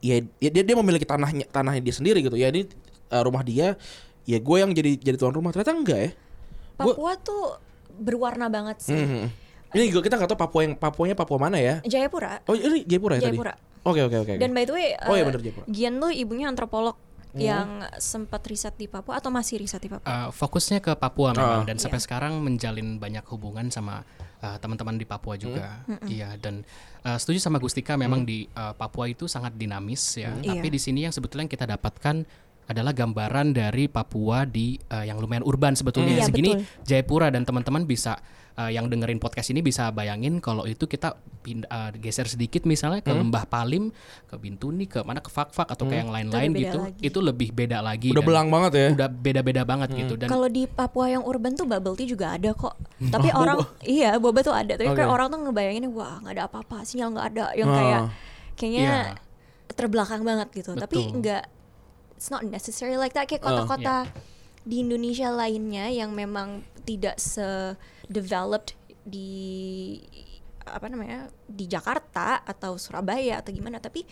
ya, 0.03 0.21
ya 0.37 0.49
dia 0.51 0.63
dia 0.67 0.77
memiliki 0.77 1.07
tanahnya, 1.07 1.49
tanahnya 1.49 1.81
dia 1.81 1.95
sendiri 1.95 2.21
gitu. 2.21 2.37
Ya 2.37 2.53
ini 2.53 2.69
eh, 3.09 3.23
rumah 3.25 3.41
dia, 3.41 3.81
ya 4.29 4.39
gue 4.39 4.57
yang 4.59 4.75
jadi 4.77 4.99
jadi 4.99 5.17
tuan 5.17 5.33
rumah. 5.33 5.55
Ternyata 5.55 5.73
enggak 5.73 5.99
ya. 5.99 6.11
Gua- 6.77 6.97
Papua 6.99 7.13
tuh 7.17 7.45
berwarna 7.97 8.53
banget 8.53 8.83
sih. 8.85 8.97
Mhm. 8.97 9.25
Ini 9.71 9.85
juga 9.89 10.03
kita 10.03 10.19
nggak 10.19 10.35
tahu 10.35 10.41
Papua 10.41 10.61
yang 10.67 10.75
Papuanya 10.75 11.15
Papua 11.15 11.39
mana 11.39 11.63
ya? 11.63 11.79
Jayapura. 11.81 12.43
Oh 12.45 12.59
ini 12.59 12.83
Jayapura 12.83 13.23
ya 13.23 13.31
Jayapura. 13.31 13.55
tadi? 13.55 13.87
Oke 13.87 14.01
oke 14.03 14.17
oke. 14.21 14.33
oke. 14.35 14.41
Dan 14.43 14.51
by 14.51 14.67
the 14.67 14.75
way, 14.75 14.93
Oh 15.07 15.15
iya 15.15 15.23
eh, 15.23 15.27
bener, 15.31 15.41
Jayapura. 15.41 15.65
Gian 15.71 15.93
tuh 15.97 16.11
ibunya 16.11 16.51
antropolog 16.51 16.99
Hmm. 17.31 17.39
yang 17.39 17.69
sempat 17.97 18.43
riset 18.43 18.75
di 18.75 18.87
Papua 18.87 19.23
atau 19.23 19.31
masih 19.31 19.63
riset 19.63 19.79
di 19.79 19.87
Papua? 19.87 20.03
Uh, 20.03 20.29
fokusnya 20.31 20.83
ke 20.83 20.93
Papua 20.95 21.31
Ah. 21.31 21.35
memang 21.35 21.63
dan 21.63 21.79
sampai 21.79 21.99
Iya. 21.99 22.07
sekarang 22.11 22.33
menjalin 22.43 22.99
banyak 22.99 23.23
hubungan 23.31 23.71
sama 23.71 24.03
uh, 24.43 24.59
teman-teman 24.59 24.99
di 24.99 25.07
Papua 25.07 25.39
juga. 25.39 25.87
Iya 26.05 26.35
dan 26.37 26.67
uh, 27.03 27.15
setuju 27.15 27.39
sama 27.39 27.63
Gustika 27.63 27.95
memang 27.95 28.27
di 28.27 28.51
uh, 28.53 28.75
Papua 28.75 29.07
itu 29.07 29.31
sangat 29.31 29.55
dinamis 29.55 30.03
ya. 30.19 30.35
Iya. 30.37 30.59
Tapi 30.59 30.69
di 30.69 30.81
sini 30.83 31.07
yang 31.07 31.15
sebetulnya 31.15 31.47
yang 31.47 31.55
kita 31.55 31.71
dapatkan 31.71 32.27
adalah 32.67 32.95
gambaran 32.95 33.51
dari 33.51 33.87
Papua 33.87 34.47
di 34.47 34.79
uh, 34.91 35.03
yang 35.03 35.19
lumayan 35.19 35.43
urban 35.43 35.75
sebetulnya. 35.75 36.23
Iya, 36.23 36.27
Segini 36.31 36.55
betul. 36.55 36.87
Jayapura 36.87 37.27
dan 37.31 37.43
teman-teman 37.43 37.83
bisa 37.83 38.19
uh, 38.61 38.69
yang 38.69 38.87
dengerin 38.87 39.17
podcast 39.17 39.49
ini 39.49 39.61
bisa 39.61 39.89
bayangin 39.89 40.37
kalau 40.39 40.69
itu 40.69 40.85
kita 40.85 41.17
pind- 41.41 41.65
uh, 41.67 41.89
geser 41.95 42.29
sedikit 42.29 42.63
misalnya 42.63 43.01
ke 43.01 43.09
Lembah 43.09 43.49
Palim, 43.49 43.89
ke 44.27 44.37
Bintuni, 44.37 44.85
ke 44.85 45.01
mana 45.01 45.19
ke 45.19 45.29
Fakfak 45.29 45.65
atau 45.67 45.89
ke 45.89 45.97
yang 45.97 46.13
lain-lain 46.13 46.53
gitu. 46.53 46.77
lagi. 46.79 47.01
Itu 47.01 47.19
lebih 47.19 47.51
beda 47.51 47.81
lagi. 47.81 48.13
Udah 48.13 48.21
belang 48.21 48.47
banget 48.47 48.73
ya. 48.75 48.89
Udah 48.93 49.09
beda-beda 49.09 49.63
banget 49.65 49.89
gitu 49.97 50.15
dan 50.15 50.29
Kalau 50.29 50.47
di 50.47 50.69
Papua 50.69 51.09
yang 51.09 51.25
urban 51.25 51.55
tuh 51.55 51.65
bubble 51.65 51.97
tea 51.97 52.05
juga 52.05 52.37
ada 52.37 52.53
kok. 52.53 52.77
Tapi 53.15 53.33
orang 53.33 53.65
iya 53.83 54.21
boba 54.21 54.45
tuh 54.45 54.53
ada. 54.53 54.77
Tapi 54.77 54.85
Hmm. 54.85 54.93
Oke. 54.93 55.01
kayak 55.01 55.11
orang 55.11 55.27
tuh 55.27 55.39
ngebayanginnya 55.41 55.89
wah 55.89 56.21
nggak 56.21 56.35
ada 56.37 56.45
apa-apa, 56.45 56.77
sinyal 56.85 57.09
nggak 57.11 57.27
ada. 57.33 57.47
Yang 57.57 57.69
Ah. 57.69 57.77
kayak 57.77 58.01
kayaknya 58.55 58.85
Iya. 58.85 59.01
terbelakang 59.71 60.21
banget 60.21 60.49
gitu. 60.53 60.75
Tapi 60.75 60.97
Betul. 61.01 61.17
nggak 61.19 61.43
it's 62.13 62.29
not 62.29 62.45
necessary 62.45 62.95
like 62.95 63.15
that 63.15 63.25
kayak 63.25 63.41
kota-kota 63.41 64.05
di 64.61 64.85
Indonesia 64.85 65.33
lainnya 65.33 65.89
yang 65.89 66.13
memang 66.13 66.61
tidak 66.85 67.17
se 67.17 67.75
developed 68.07 68.77
di 69.03 69.97
apa 70.61 70.87
namanya 70.87 71.33
di 71.49 71.65
Jakarta 71.67 72.45
atau 72.45 72.77
Surabaya 72.77 73.41
atau 73.41 73.51
gimana 73.51 73.81
tapi 73.81 74.05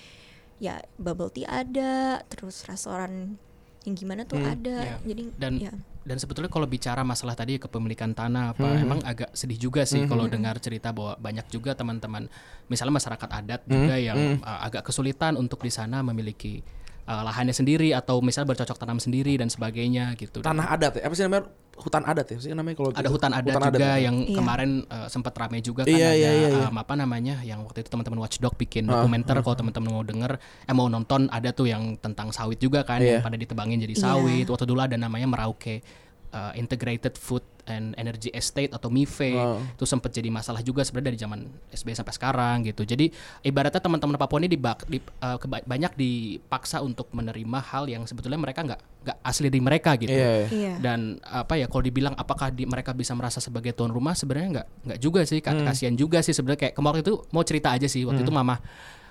ya 0.58 0.80
bubble 0.96 1.30
tea 1.30 1.46
ada 1.46 2.18
terus 2.26 2.66
restoran 2.66 3.38
yang 3.86 3.94
gimana 3.94 4.26
tuh 4.26 4.42
Hmm, 4.42 4.52
ada 4.58 4.76
iya. 4.82 4.96
jadi 5.06 5.22
dan 5.38 5.52
ya. 5.56 5.72
dan 6.02 6.16
sebetulnya 6.18 6.50
kalau 6.50 6.66
bicara 6.66 7.06
masalah 7.06 7.38
tadi 7.38 7.62
kepemilikan 7.62 8.10
tanah 8.10 8.56
apa 8.56 8.66
Hmm. 8.66 8.82
emang 8.82 9.00
agak 9.06 9.30
sedih 9.32 9.70
juga 9.70 9.86
sih 9.86 10.02
kalau 10.04 10.26
dengar 10.26 10.58
cerita 10.58 10.90
bahwa 10.90 11.14
banyak 11.16 11.46
juga 11.46 11.78
teman-teman 11.78 12.26
misalnya 12.66 12.98
masyarakat 12.98 13.28
adat 13.30 13.60
juga 13.64 13.94
yang 13.96 14.42
uh, 14.42 14.66
agak 14.66 14.82
kesulitan 14.82 15.38
untuk 15.38 15.62
di 15.62 15.70
sana 15.70 16.02
memiliki 16.02 16.60
uh, 17.08 17.22
lahannya 17.24 17.50
sendiri 17.50 17.90
atau 17.90 18.20
misalnya 18.20 18.52
bercocok 18.52 18.76
tanam 18.76 19.00
sendiri 19.00 19.34
dan 19.34 19.48
sebagainya 19.48 20.12
gitu. 20.14 20.44
Dan 20.44 20.52
Tanah 20.54 20.66
adat 20.70 20.92
ya. 20.94 21.08
Apa 21.08 21.14
sih 21.16 21.24
namanya? 21.24 21.48
Hutan 21.78 22.02
adat 22.02 22.26
ya 22.26 22.36
sih 22.36 22.50
namanya 22.50 22.74
kalau 22.74 22.90
ada 22.90 23.00
gitu? 23.00 23.14
hutan 23.14 23.30
adat 23.30 23.54
juga 23.54 23.78
ya? 23.78 24.02
yang 24.02 24.16
Iya. 24.20 24.34
kemarin 24.34 24.70
uh, 24.84 25.06
sempat 25.06 25.30
ramai 25.32 25.62
juga 25.62 25.86
kan 25.86 25.94
Iya, 25.94 26.10
ada 26.10 26.18
iya, 26.18 26.30
iya, 26.34 26.48
iya. 26.50 26.66
um, 26.66 26.74
apa 26.74 26.92
namanya 26.92 27.38
yang 27.40 27.62
waktu 27.62 27.78
itu 27.80 27.88
teman-teman 27.88 28.18
Watchdog 28.18 28.58
bikin 28.58 28.82
Ah, 28.84 28.98
dokumenter 28.98 29.38
kalau 29.38 29.54
teman-teman 29.54 29.90
mau 29.92 30.02
denger 30.02 30.42
eh 30.66 30.74
mau 30.74 30.90
nonton 30.90 31.30
ada 31.30 31.54
tuh 31.54 31.70
yang 31.70 31.94
tentang 31.96 32.34
sawit 32.34 32.58
juga 32.58 32.82
kan 32.82 32.98
Iya. 32.98 33.22
yang 33.22 33.22
pada 33.22 33.38
ditebangin 33.38 33.78
jadi 33.78 33.94
Iya. 33.94 34.02
sawit 34.04 34.46
waktu 34.50 34.66
dulu 34.66 34.80
ada 34.82 34.98
namanya 34.98 35.30
Merauke 35.30 35.86
uh, 36.34 36.50
Integrated 36.52 37.14
Food 37.14 37.46
and 37.68 37.92
Energy 37.94 38.28
Estate 38.30 38.70
atau 38.70 38.88
MIFE 38.88 39.30
Ah. 39.30 39.60
itu 39.60 39.84
sempat 39.84 40.10
jadi 40.10 40.26
masalah 40.26 40.58
juga 40.60 40.80
sebenarnya 40.80 41.08
dari 41.08 41.18
zaman 41.18 41.40
SBY 41.70 41.94
sampai 41.94 42.10
sekarang 42.10 42.56
gitu 42.64 42.82
jadi 42.82 43.12
ibaratnya 43.40 43.78
teman-teman 43.78 44.16
Papua 44.16 44.38
ini 44.38 44.48
dibak, 44.48 44.82
di, 44.84 44.98
uh, 44.98 45.36
keba- 45.36 45.62
banyak 45.62 45.92
dipaksa 45.94 46.80
untuk 46.80 47.08
menerima 47.10 47.58
hal 47.62 47.86
yang 47.86 48.02
sebetulnya 48.02 48.36
mereka 48.36 48.64
nggak 48.64 48.80
nggak 48.98 49.16
asli 49.22 49.46
dari 49.46 49.60
mereka 49.60 49.94
gitu 49.94 50.10
Iya. 50.10 50.28
iya. 50.42 50.48
Iya. 50.48 50.74
dan 50.80 51.00
apa 51.22 51.54
ya 51.54 51.64
kalau 51.64 51.82
dibilang 51.82 52.14
apakah 52.14 52.48
di, 52.48 52.64
mereka 52.64 52.90
bisa 52.90 53.12
merasa 53.12 53.38
sebagai 53.38 53.70
tuan 53.70 53.88
rumah 53.88 54.12
sebenarnya 54.12 54.48
nggak 54.54 54.66
nggak 54.84 54.98
juga 54.98 55.20
sih 55.22 55.38
Hmm. 55.38 55.64
kasihan 55.64 55.94
juga 55.94 56.18
sih 56.18 56.32
sebenarnya 56.32 56.60
kayak 56.62 56.74
kemarin 56.74 57.00
itu 57.00 57.20
mau 57.28 57.40
cerita 57.40 57.68
aja 57.70 57.84
sih 57.84 58.02
waktu 58.02 58.20
itu 58.20 58.32
mama 58.32 58.58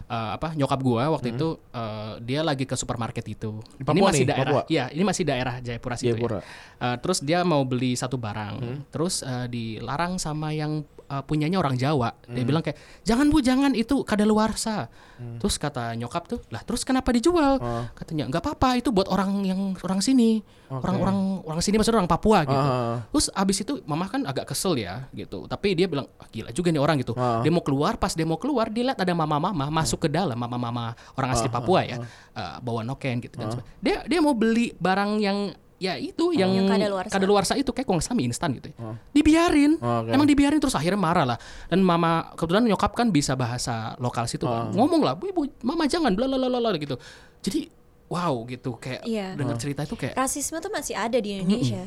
eh, 0.08 0.30
apa 0.34 0.52
nyokap 0.54 0.80
gua 0.80 1.04
waktu 1.10 1.34
itu 1.34 1.48
eh, 1.70 2.14
dia 2.22 2.42
lagi 2.42 2.64
ke 2.64 2.74
supermarket 2.74 3.24
itu 3.26 3.50
Hmm. 3.50 3.64
Di 3.70 3.84
ini 3.84 3.86
Papua 3.86 4.08
masih 4.08 4.18
nih, 4.18 4.30
daerah 4.30 4.52
Papua? 4.54 4.64
iya 4.68 4.86
ini 4.90 5.04
masih 5.04 5.24
daerah 5.24 5.56
Jayapura 5.58 5.96
situ 5.96 6.12
Jayapura. 6.14 6.40
ya 6.40 6.44
Eh, 6.78 6.98
terus 7.00 7.20
dia 7.20 7.42
mau 7.42 7.62
beli 7.62 7.94
satu 7.94 8.16
barang 8.16 8.56
Hmm. 8.58 8.80
terus 8.88 9.22
eh, 9.22 9.48
dilarang 9.48 10.16
sama 10.16 10.52
yang 10.52 10.86
eh, 11.08 11.24
punyanya 11.24 11.58
orang 11.58 11.74
Jawa 11.74 12.12
dia 12.24 12.38
Hmm. 12.38 12.46
bilang 12.46 12.62
kayak 12.62 12.76
jangan 13.02 13.28
bu 13.28 13.40
jangan 13.40 13.72
itu 13.74 14.02
kadaluarsa 14.02 14.92
terus 15.36 15.56
kata 15.56 15.92
nyokap 15.94 16.28
tuh 16.28 16.40
lah 16.48 16.62
terus 16.62 16.82
kenapa 16.82 17.10
dijual 17.10 17.58
Oh. 17.58 17.84
katanya 17.92 18.28
nggak 18.28 18.38
apa-apa 18.40 18.78
itu 18.78 18.90
buat 18.90 19.08
orang 19.08 19.42
yang 19.42 19.60
orang 19.80 19.98
sini 19.98 20.46
orang-orang 20.68 21.18
orang 21.42 21.58
sini 21.60 21.76
maksudnya 21.76 21.98
orang 21.98 22.08
Papua 22.08 22.44
gitu 22.44 22.54
Ah. 22.54 23.02
terus 23.08 23.32
abis 23.32 23.58
itu 23.60 23.82
mama 23.84 24.06
kan 24.06 24.22
agak 24.24 24.46
kesel 24.46 24.76
ya 24.76 25.08
gitu 25.12 25.46
tapi 25.46 25.74
dia 25.74 25.86
bilang 25.86 26.06
ah, 26.14 26.28
gila 26.28 26.52
juga 26.52 26.70
nih 26.70 26.80
orang 26.80 27.00
gitu 27.00 27.14
Ah. 27.14 27.42
dia 27.42 27.50
mau 27.50 27.62
keluar 27.62 27.96
pas 27.96 28.12
dia 28.12 28.24
mau 28.24 28.36
keluar 28.36 28.68
dia 28.68 28.86
lihat 28.86 29.00
ada 29.00 29.14
mama-mama 29.14 29.50
masuk 29.70 30.00
ke 30.00 30.10
dalam 30.10 30.36
mama-mama 30.36 30.84
orang 31.14 31.30
asli 31.32 31.48
Papua 31.48 31.82
ya 31.82 31.98
eh, 32.32 32.56
bawa 32.60 32.84
noken 32.84 33.18
gitu 33.20 33.36
dan 33.36 33.50
sebagainya. 33.50 33.80
dia 33.80 33.98
dia 34.08 34.20
mau 34.20 34.32
beli 34.32 34.76
barang 34.76 35.12
yang 35.18 35.38
ya 35.78 35.94
itu 35.96 36.34
yang, 36.34 36.50
Yang 36.52 36.74
kadaluarsa. 36.74 37.12
kadaluarsa 37.14 37.54
itu 37.54 37.70
kayak 37.70 37.86
mie 37.88 38.26
instan 38.26 38.50
gitu 38.58 38.74
ya. 38.74 38.98
dibiarin. 39.14 39.78
Oke. 39.78 40.10
emang 40.10 40.26
dibiarin 40.26 40.58
terus 40.58 40.74
akhirnya 40.74 40.98
marah 40.98 41.26
lah. 41.26 41.38
Dan 41.70 41.86
mama 41.86 42.34
kebetulan 42.34 42.66
nyokap 42.66 42.94
kan 42.94 43.14
bisa 43.14 43.38
bahasa 43.38 43.94
lokal 43.98 44.26
situ 44.26 44.44
kan. 44.44 44.74
ngomong 44.74 45.06
lah 45.06 45.14
bu 45.14 45.30
ibu 45.30 45.46
mama 45.62 45.86
jangan 45.86 46.14
bla 46.14 46.26
bla 46.26 46.38
bla 46.40 46.58
bla 46.58 46.74
gitu. 46.76 46.98
Jadi 47.42 47.70
wow 48.10 48.42
gitu. 48.46 48.74
Kayak 48.76 49.06
Iya. 49.06 49.38
dengar 49.38 49.58
cerita 49.58 49.86
itu 49.86 49.94
kayak 49.94 50.18
rasisme 50.18 50.58
tuh 50.58 50.74
masih 50.74 50.98
ada 50.98 51.18
di 51.18 51.38
Indonesia. 51.38 51.86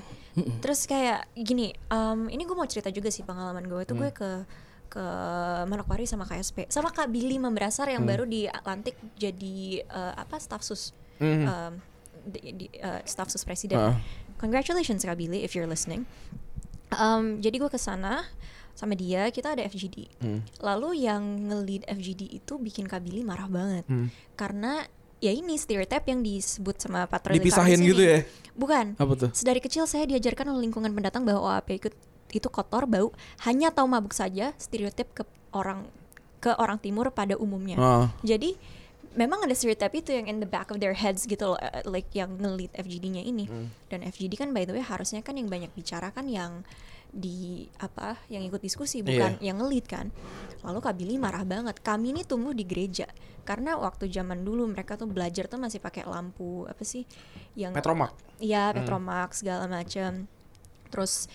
Terus 0.63 0.87
kayak 0.87 1.27
gini, 1.35 1.75
em, 1.91 2.31
ini 2.31 2.47
gue 2.47 2.55
mau 2.55 2.65
cerita 2.65 2.87
juga 2.89 3.11
sih 3.11 3.27
pengalaman 3.27 3.67
gue 3.67 3.83
itu 3.83 3.99
gue 3.99 4.11
ke 4.11 4.31
ke 4.87 5.05
Manokwari 5.67 6.03
sama 6.03 6.27
KSP 6.27 6.67
sama 6.67 6.91
Kak 6.91 7.07
Billy 7.07 7.39
Membrasar 7.39 7.87
yang 7.87 8.03
baru 8.03 8.23
dilantik 8.23 8.95
jadi 9.15 9.83
eh, 9.83 10.13
apa 10.15 10.39
staf 10.39 10.63
sus. 10.63 10.95
Em, 11.19 11.83
di, 12.25 12.41
di- 12.57 12.73
eh, 12.77 13.01
staf 13.05 13.29
sus 13.29 13.43
presiden. 13.43 13.79
Ah. 13.79 13.97
Congratulations 14.39 15.05
Kak 15.05 15.17
Billy 15.17 15.45
if 15.45 15.53
you're 15.53 15.69
listening. 15.69 16.05
Em, 16.91 17.39
jadi 17.39 17.57
gue 17.61 17.71
ke 17.71 17.79
sana 17.79 18.25
sama 18.75 18.97
dia 18.97 19.29
kita 19.29 19.53
ada 19.55 19.63
FGD. 19.63 20.09
Lalu 20.59 21.05
yang 21.05 21.23
nge-lead 21.53 21.85
FGD 21.87 22.41
itu 22.41 22.57
bikin 22.57 22.89
Kak 22.89 23.05
Billy 23.05 23.21
marah 23.23 23.47
banget 23.47 23.85
karena 24.35 24.89
ya 25.21 25.31
ini 25.31 25.55
stereotip 25.61 26.09
yang 26.09 26.25
disebut 26.25 26.81
sama 26.81 27.05
patroli 27.05 27.39
Dipisahin 27.39 27.79
gitu 27.85 28.01
ya? 28.01 28.25
Bukan. 28.57 28.97
Apa 28.97 29.13
tuh? 29.15 29.31
Sedari 29.37 29.61
kecil 29.61 29.85
saya 29.85 30.09
diajarkan 30.09 30.49
oleh 30.51 30.67
lingkungan 30.67 30.91
pendatang 30.97 31.29
bahwa 31.29 31.55
OAP 31.55 31.69
itu, 31.77 31.89
itu 32.33 32.49
kotor, 32.49 32.89
bau, 32.89 33.13
hanya 33.45 33.69
tahu 33.71 33.87
mabuk 33.87 34.17
saja, 34.17 34.57
stereotip 34.57 35.13
ke 35.13 35.23
orang 35.53 35.87
ke 36.41 36.57
orang 36.57 36.81
timur 36.81 37.13
pada 37.13 37.37
umumnya. 37.37 37.77
Ah. 37.77 38.09
Jadi 38.25 38.57
memang 39.17 39.43
ada 39.43 39.55
stereotip 39.55 39.91
itu 39.95 40.15
yang 40.15 40.31
in 40.31 40.39
the 40.39 40.47
back 40.49 40.71
of 40.71 40.79
their 40.79 40.95
heads 40.95 41.27
gitu 41.27 41.55
loh, 41.55 41.59
eh, 41.59 41.83
like 41.87 42.11
yang 42.15 42.39
nge-lead 42.39 42.71
FGD-nya 42.75 43.23
ini. 43.27 43.51
Hmm. 43.51 43.71
Dan 43.91 44.07
FGD 44.07 44.39
kan 44.39 44.55
by 44.55 44.63
the 44.67 44.75
way 44.77 44.85
harusnya 44.85 45.21
kan 45.21 45.35
yang 45.35 45.51
banyak 45.51 45.71
bicara 45.75 46.15
kan 46.15 46.31
yang 46.31 46.63
di 47.11 47.67
apa 47.83 48.23
yang 48.31 48.47
ikut 48.47 48.63
diskusi 48.63 49.03
bukan 49.03 49.35
Iya. 49.43 49.51
yang 49.51 49.59
ngelit 49.59 49.91
kan 49.91 50.15
lalu 50.63 50.79
Kak 50.79 50.95
Billy 50.95 51.19
marah 51.19 51.43
banget 51.43 51.83
kami 51.83 52.15
ini 52.15 52.23
tumbuh 52.23 52.55
di 52.55 52.63
gereja 52.63 53.11
karena 53.43 53.75
waktu 53.75 54.07
zaman 54.07 54.47
dulu 54.47 54.71
mereka 54.71 54.95
tuh 54.95 55.11
belajar 55.11 55.51
tuh 55.51 55.59
masih 55.59 55.83
pakai 55.83 56.07
lampu 56.07 56.71
apa 56.71 56.87
sih 56.87 57.03
yang 57.59 57.75
Petromak. 57.75 58.15
Iya, 58.39 58.71
Petromax 58.71 59.43
segala 59.43 59.67
macam. 59.67 60.31
Terus 60.87 61.27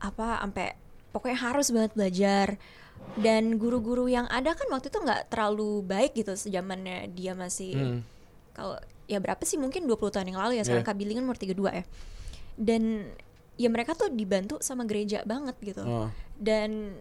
apa 0.00 0.40
sampai 0.40 0.72
pokoknya 1.12 1.38
harus 1.52 1.68
banget 1.68 1.92
belajar. 1.92 2.46
Dan 3.12 3.56
guru-guru 3.56 4.06
yang 4.06 4.24
ada 4.26 4.54
kan 4.54 4.70
waktu 4.70 4.88
itu 4.88 4.98
nggak 4.98 5.28
terlalu 5.28 5.82
baik 5.82 6.14
gitu 6.14 6.32
sejamannya 6.32 7.10
dia 7.10 7.34
masih 7.34 7.72
Hmm. 7.74 8.00
kalau 8.50 8.78
ya 9.04 9.18
berapa 9.18 9.42
sih 9.42 9.56
mungkin 9.56 9.84
20 9.84 10.10
tahun 10.10 10.28
yang 10.28 10.38
lalu 10.38 10.56
ya 10.56 10.64
sekarang. 10.64 10.84
Kak 10.84 10.94
Billy 10.94 11.12
kan 11.12 11.22
umur 11.22 11.34
32 11.34 11.72
ya. 11.72 11.84
Dan 12.54 13.10
ya 13.56 13.68
mereka 13.68 13.92
tuh 13.92 14.08
dibantu 14.08 14.56
sama 14.60 14.84
gereja 14.84 15.20
banget 15.22 15.58
gitu. 15.60 15.82
Oh. 15.82 16.08
Dan 16.34 16.94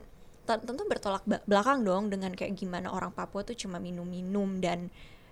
te- 0.43 0.59
tentu 0.59 0.81
bertolak 0.83 1.21
belakang 1.45 1.83
dong 1.83 2.09
dengan 2.09 2.33
kayak 2.33 2.53
gimana 2.53 2.89
orang 2.89 3.11
Papua 3.11 3.43
tuh 3.43 3.53
cuma 3.53 3.77
minum-minum 3.77 4.57
dan 4.57 4.89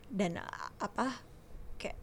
dan 0.08 0.38
apa 0.78 1.20
kayak 1.76 1.98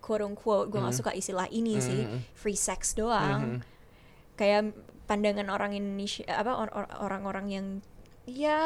quote 0.00 0.24
unquote 0.24 0.66
gue 0.68 0.78
Hmm. 0.78 0.88
gak 0.88 0.96
suka 0.96 1.12
istilah 1.12 1.46
ini 1.48 1.76
sih 1.78 2.02
free 2.32 2.56
sex 2.56 2.96
doang 2.96 3.60
kayak 4.34 4.72
pandangan 5.08 5.48
orang 5.48 5.72
Indonesia 5.72 6.28
apa 6.28 6.52
or- 6.52 6.74
or- 6.76 6.92
orang-orang 7.00 7.46
yang 7.48 7.66
ya 8.28 8.60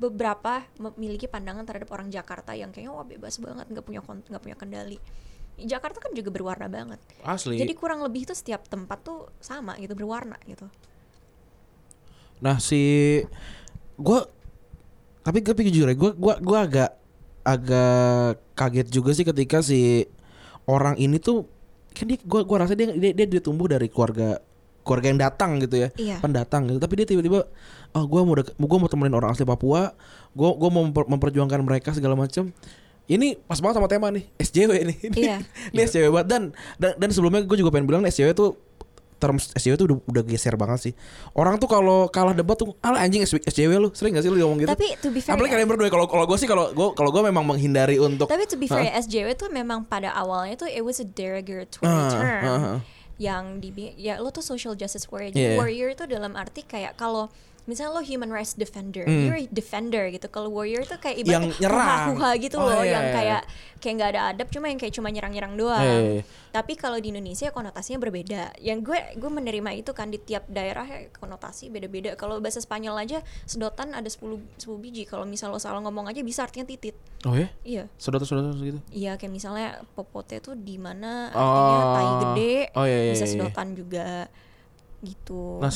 beberapa 0.00 0.64
memiliki 0.80 1.28
pandangan 1.28 1.66
terhadap 1.68 1.90
orang 1.92 2.08
Jakarta 2.08 2.56
yang 2.56 2.72
kayaknya 2.72 2.94
wah 2.94 3.04
bebas 3.04 3.36
banget 3.36 3.66
nggak 3.68 3.84
punya 3.84 4.00
nggak 4.00 4.42
punya 4.42 4.56
kendali. 4.56 4.96
Jakarta 5.60 6.00
kan 6.00 6.16
juga 6.16 6.32
berwarna 6.32 6.72
banget. 6.72 6.96
Asli. 7.20 7.60
jadi 7.60 7.76
kurang 7.76 8.00
lebih 8.00 8.24
itu 8.24 8.32
setiap 8.32 8.64
tempat 8.64 9.04
tuh 9.04 9.28
sama 9.44 9.76
gitu 9.76 9.92
berwarna 9.92 10.40
gitu. 10.48 10.64
Nah 12.40 12.56
si 12.56 13.20
gue 14.00 14.20
tapi 15.20 15.44
tapi 15.44 15.68
jujur 15.68 15.92
ya 15.92 15.96
gue 15.98 16.16
gua 16.16 16.40
gua 16.40 16.64
agak 16.64 16.90
agak 17.44 18.40
kaget 18.56 18.88
juga 18.88 19.12
sih 19.12 19.28
ketika 19.28 19.60
si 19.60 20.08
orang 20.64 20.96
ini 20.96 21.20
tuh 21.20 21.44
kan 21.92 22.08
dia 22.08 22.16
gua 22.24 22.40
gua 22.48 22.64
rasa 22.64 22.72
dia 22.72 22.96
dia 22.96 23.12
dia, 23.12 23.26
dia 23.28 23.42
tumbuh 23.44 23.68
dari 23.68 23.92
keluarga 23.92 24.40
keluarga 24.80 25.06
yang 25.06 25.20
datang 25.20 25.50
gitu 25.58 25.76
ya 25.76 25.88
Iya. 25.94 26.16
pendatang 26.18 26.66
gitu. 26.66 26.78
Tapi 26.78 26.94
dia 26.94 27.06
tiba-tiba 27.06 27.44
oh 27.90 28.04
gue 28.04 28.20
mau 28.20 28.34
dek- 28.34 28.54
gua 28.56 28.78
mau 28.78 28.86
temenin 28.86 29.12
orang 29.12 29.30
asli 29.30 29.42
Papua 29.42 29.92
gue 30.30 30.48
gua 30.52 30.68
mau 30.68 30.82
memper- 30.82 31.06
memperjuangkan 31.06 31.60
mereka 31.60 31.90
segala 31.90 32.14
macam 32.14 32.54
ini 33.04 33.34
pas 33.36 33.58
banget 33.58 33.76
sama 33.76 33.86
tema 33.86 34.06
nih 34.08 34.22
SJW 34.38 34.70
nih 34.84 34.96
ini, 35.08 35.16
Iya. 35.20 35.36
ini 35.68 35.80
SJW 35.80 36.06
banget. 36.10 36.28
Dan, 36.28 36.42
dan 36.76 36.92
dan 36.96 37.08
sebelumnya 37.10 37.42
gue 37.42 37.56
juga 37.56 37.70
pengen 37.70 37.84
bilang 37.84 38.02
SJW 38.04 38.30
tuh 38.32 38.54
terms 39.16 39.52
SJW 39.52 39.74
tuh 39.74 39.86
udah, 39.86 39.98
udah 40.06 40.22
geser 40.24 40.54
banget 40.54 40.78
sih. 40.80 40.92
Orang 41.30 41.58
tuh 41.58 41.66
kalau 41.66 42.08
kalah 42.08 42.32
debat 42.32 42.54
tuh 42.54 42.72
ala 42.80 42.96
anjing 42.98 43.20
SJW 43.20 43.76
lu 43.76 43.90
sering 43.90 44.14
gak 44.14 44.22
sih 44.22 44.30
lu 44.30 44.38
ngomong 44.38 44.58
gitu? 44.58 44.70
Tapi 44.70 44.96
to 44.96 45.08
be 45.08 45.18
fair 45.18 45.34
apalagi 45.34 45.50
ya- 45.50 45.54
kalian 45.58 45.68
berdua 45.68 45.88
kalau 45.88 46.06
kalau 46.06 46.24
gue 46.24 46.38
sih 46.38 46.46
kalau 46.46 46.70
gue 46.70 46.88
kalau 46.94 47.10
gue 47.10 47.22
memang 47.22 47.44
menghindari 47.44 47.98
untuk 47.98 48.24
Tapi 48.26 48.46
to 48.46 48.54
be 48.54 48.64
fair, 48.64 48.80
ya, 48.82 48.96
SJW 48.96 49.34
tuh 49.34 49.50
memang 49.50 49.84
pada 49.84 50.08
awalnya 50.10 50.56
tuh 50.56 50.64
it 50.66 50.80
was 50.80 50.96
a 50.96 51.04
derogatory 51.04 51.84
Ah, 51.84 52.08
term. 52.08 52.40
ah, 52.40 52.48
ah. 52.48 52.78
Yang 53.20 53.60
di 53.60 53.68
ya 54.00 54.16
lo 54.16 54.32
tuh 54.32 54.40
social 54.40 54.72
justice 54.72 55.04
warrior. 55.12 55.36
Yeah. 55.36 55.52
Jadi 55.52 55.60
warrior 55.60 55.88
itu 55.92 56.04
dalam 56.08 56.32
arti 56.40 56.64
kayak 56.64 56.96
kalau 56.96 57.28
misalnya 57.64 57.92
lo 57.92 58.02
human 58.02 58.28
rights 58.28 58.52
defender, 58.52 59.04
Hmm. 59.04 59.24
you're 59.24 59.36
a 59.36 59.46
defender 59.46 60.08
gitu. 60.08 60.26
Kalau 60.26 60.48
warrior 60.48 60.84
tuh 60.84 60.96
kayak 60.96 61.20
Yang 61.22 61.56
ibaratnya 61.56 61.60
nyerang. 61.60 62.06
huha 62.12 62.30
gitu 62.36 62.56
Oh, 62.56 62.64
loh, 62.64 62.80
iya, 62.80 62.92
yang 62.92 63.04
iya. 63.04 63.14
kayak 63.14 63.42
kayak 63.76 63.94
nggak 63.96 64.10
ada 64.10 64.22
adab, 64.28 64.48
cuma 64.48 64.66
yang 64.66 64.76
kayak 64.76 64.92
cuma 64.92 65.08
nyerang-nyerang 65.08 65.54
doang. 65.54 65.80
Iya, 65.80 65.94
iya, 65.96 66.12
iya. 66.18 66.24
Tapi 66.50 66.72
kalau 66.74 66.96
di 66.96 67.08
Indonesia 67.08 67.48
konotasinya 67.48 67.96
berbeda. 67.98 68.42
Yang 68.58 68.78
gue 68.84 68.98
gue 69.16 69.30
menerima 69.30 69.70
itu 69.74 69.90
kan 69.90 70.06
di 70.06 70.18
tiap 70.18 70.44
daerah 70.46 70.82
ya, 70.82 71.08
konotasi 71.12 71.68
beda-beda. 71.68 72.12
Kalau 72.14 72.38
bahasa 72.38 72.58
Spanyol 72.58 72.96
aja 72.98 73.18
sedotan 73.44 73.90
ada 73.90 74.06
10 74.06 74.36
10 74.56 74.76
biji. 74.76 75.02
Kalau 75.04 75.24
misal 75.24 75.48
lo 75.48 75.56
salah 75.56 75.80
ngomong 75.80 76.06
aja 76.06 76.20
bisa 76.20 76.42
artinya 76.42 76.64
titit. 76.64 76.96
oh 77.20 77.36
ya 77.36 77.52
Iya. 77.60 77.84
saudara 77.96 78.24
saudara 78.24 78.48
gitu 78.56 78.80
Iya 78.90 79.14
kayak 79.14 79.28
misalnya 79.30 79.84
popote 79.90 80.40
tuh 80.40 80.56
di 80.56 80.74
mana 80.74 81.28
Oh. 81.30 81.44
artinya 81.44 81.84
tai 81.86 82.08
gede, 82.18 82.54
Oh, 82.72 82.84
iya, 82.84 82.98
iya, 82.98 83.12
bisa 83.12 83.24
iya. 83.24 83.32
sedotan 83.36 83.68
juga 83.72 84.24
gitu. 85.00 85.56
Nah 85.58 85.72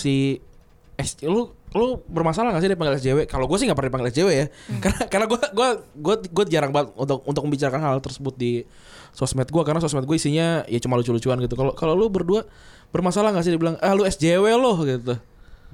S 0.95 1.19
lu 1.27 1.51
lu 1.75 1.99
bermasalah 2.07 2.55
gak 2.55 2.63
sih 2.63 2.71
dipanggil 2.71 3.03
SJW? 3.03 3.19
Kalau 3.27 3.51
gue 3.51 3.59
sih 3.59 3.67
nggak 3.67 3.75
pernah 3.75 3.91
dipanggil 3.91 4.11
SJW 4.15 4.29
ya, 4.31 4.47
Hmm. 4.47 4.79
karena 4.79 5.03
karena 5.11 5.27
gue 5.27 5.39
gue 5.51 5.69
gue 5.99 6.15
gue 6.31 6.45
jarang 6.47 6.71
banget 6.71 6.95
untuk 6.95 7.27
untuk 7.27 7.43
membicarakan 7.43 7.83
hal 7.83 7.99
tersebut 7.99 8.35
di 8.39 8.63
sosmed 9.11 9.51
gue 9.51 9.63
karena 9.67 9.83
sosmed 9.83 10.07
gue 10.07 10.15
isinya 10.15 10.63
ya 10.71 10.79
cuma 10.79 10.95
lucu-lucuan 10.95 11.43
gitu. 11.43 11.59
Kalau 11.59 11.75
kalau 11.75 11.99
lu 11.99 12.07
berdua 12.07 12.47
bermasalah 12.95 13.35
gak 13.35 13.43
sih 13.43 13.51
dibilang 13.51 13.75
ah 13.83 13.91
lu 13.91 14.07
SJW 14.07 14.55
lo 14.55 14.79
gitu? 14.87 15.19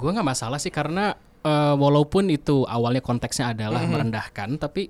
Gue 0.00 0.10
nggak 0.16 0.24
masalah 0.24 0.56
sih 0.56 0.72
karena 0.72 1.12
eh, 1.44 1.74
walaupun 1.76 2.32
itu 2.32 2.64
awalnya 2.64 3.04
konteksnya 3.04 3.52
adalah 3.52 3.84
merendahkan, 3.84 4.56
tapi 4.56 4.88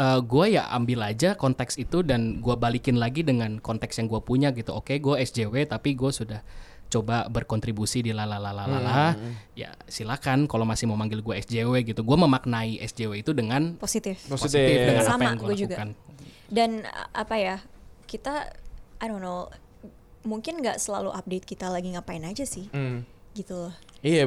gue 0.00 0.56
ya 0.56 0.64
ambil 0.72 1.04
aja 1.04 1.36
konteks 1.36 1.76
itu 1.76 2.00
dan 2.00 2.40
gue 2.40 2.56
balikin 2.56 2.96
lagi 2.96 3.20
dengan 3.20 3.60
konteks 3.60 4.00
yang 4.00 4.08
gue 4.08 4.16
punya 4.24 4.48
gitu. 4.56 4.72
Oke, 4.72 4.96
gue 4.96 5.12
SJW 5.20 5.68
tapi 5.68 5.92
gue 5.92 6.08
sudah 6.08 6.40
coba 6.90 7.24
berkontribusi 7.26 8.02
di 8.02 8.10
lalalalalala. 8.10 9.14
Ya 9.54 9.70
silakan 9.86 10.44
kalau 10.44 10.62
masih 10.64 10.84
mau 10.84 10.94
manggil 10.94 11.22
gue 11.22 11.34
SJW 11.38 11.86
gitu. 11.86 12.02
Gue 12.02 12.16
memaknai 12.16 12.82
SJW 12.82 13.22
itu 13.22 13.30
dengan 13.30 13.74
Positif. 13.76 14.18
positif 14.26 14.58
dengan 14.84 15.02
apa 15.02 15.10
Sama, 15.10 15.22
yang 15.24 15.36
gue 15.36 15.46
gue 15.46 15.56
juga. 15.60 15.74
lakukan. 15.76 15.90
Dan 16.50 16.70
apa 17.14 17.34
ya 17.34 17.56
kita, 18.04 18.50
I 18.98 19.06
don't 19.06 19.18
know, 19.18 19.46
mungkin 20.20 20.58
nggak 20.58 20.76
selalu 20.76 21.08
update 21.10 21.46
kita 21.46 21.66
lagi 21.66 21.94
ngapain 21.94 22.20
aja 22.20 22.42
sih, 22.42 22.66
Hmm. 22.68 23.06
gitu 23.32 23.54
loh. 23.56 23.74
Iya, 24.00 24.26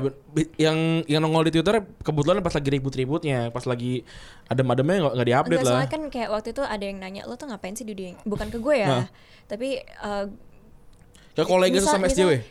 yang 0.55 0.77
yang 1.03 1.19
nongol 1.19 1.49
di 1.49 1.51
Twitter 1.51 1.81
kebetulan 1.99 2.39
pas 2.39 2.53
lagi 2.53 2.69
ribut-ributnya, 2.71 3.49
pas 3.49 3.65
lagi 3.65 4.05
adem-ademnya 4.45 4.97
nggak 5.01 5.13
nggak 5.13 5.27
diupdate 5.27 5.51
Enggak 5.51 5.65
lah. 5.65 5.73
soalnya 5.75 5.91
kan 5.91 6.03
kayak 6.07 6.29
waktu 6.29 6.49
itu 6.49 6.61
ada 6.61 6.83
yang 6.83 6.97
nanya 6.97 7.21
lo 7.25 7.33
tuh 7.33 7.49
ngapain 7.49 7.73
sih 7.73 7.83
di 7.83 7.91
dunia 7.91 8.15
bukan 8.23 8.47
ke 8.47 8.57
gue 8.57 8.75
ya, 8.77 8.87
Nah. 8.87 9.07
tapi 9.45 9.69
uh, 9.99 10.25
Ke 11.33 11.41
kolega 11.43 11.75
misal- 11.75 11.93
sama 11.93 12.05
SJW. 12.05 12.29
eh, 12.29 12.43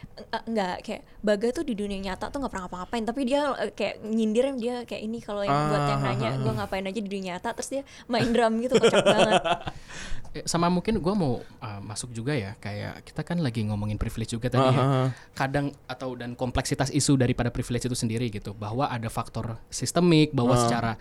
enggak 0.44 0.76
kayak 0.82 1.02
Baga 1.18 1.48
tuh 1.52 1.62
di 1.62 1.72
dunia 1.72 2.02
nyata 2.02 2.28
tuh 2.28 2.42
nggak 2.42 2.50
pernah 2.50 2.66
ngapa-ngapain 2.66 3.04
tapi 3.04 3.20
dia 3.22 3.54
eh, 3.56 3.70
kayak 3.70 4.02
nyindir 4.02 4.50
dia 4.56 4.82
kayak 4.82 5.02
ini 5.02 5.18
kalau 5.18 5.40
yang 5.40 5.54
buat 5.68 5.82
yang 5.86 6.00
Ah, 6.00 6.06
nanya 6.08 6.28
ah, 6.28 6.36
gue 6.36 6.52
ngapain 6.52 6.82
aja 6.84 6.98
di 6.98 7.06
dunia 7.06 7.24
nyata 7.32 7.48
terus 7.52 7.70
dia 7.70 7.82
main 8.04 8.26
drum 8.26 8.58
gitu 8.58 8.74
kocak 8.76 9.06
banget 9.06 9.42
Eh, 10.32 10.42
Sama 10.44 10.66
mungkin 10.66 10.96
gue 10.96 11.14
mau 11.14 11.38
uh, 11.38 11.80
masuk 11.80 12.10
juga 12.10 12.32
ya 12.32 12.56
kayak 12.56 13.04
kita 13.04 13.20
kan 13.20 13.38
lagi 13.38 13.62
ngomongin 13.62 13.94
privilege 13.96 14.32
juga 14.32 14.48
Ah, 14.48 14.52
tadi 14.52 14.66
ya. 14.66 14.74
ah, 14.74 14.82
ah. 14.82 15.08
Kadang 15.32 15.66
atau 15.86 16.10
dan 16.14 16.32
kompleksitas 16.32 16.88
isu 16.90 17.14
daripada 17.14 17.48
privilege 17.48 17.84
itu 17.84 17.94
sendiri 17.94 18.26
gitu 18.28 18.50
bahwa 18.52 18.88
ada 18.88 19.06
faktor 19.06 19.60
sistemik 19.68 20.32
bahwa 20.32 20.56
secara 20.56 20.96
uh, 20.96 21.00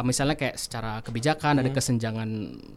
misalnya 0.00 0.34
kayak 0.34 0.56
secara 0.56 1.00
kebijakan 1.00 1.60
ada 1.60 1.68
kesenjangan 1.68 2.30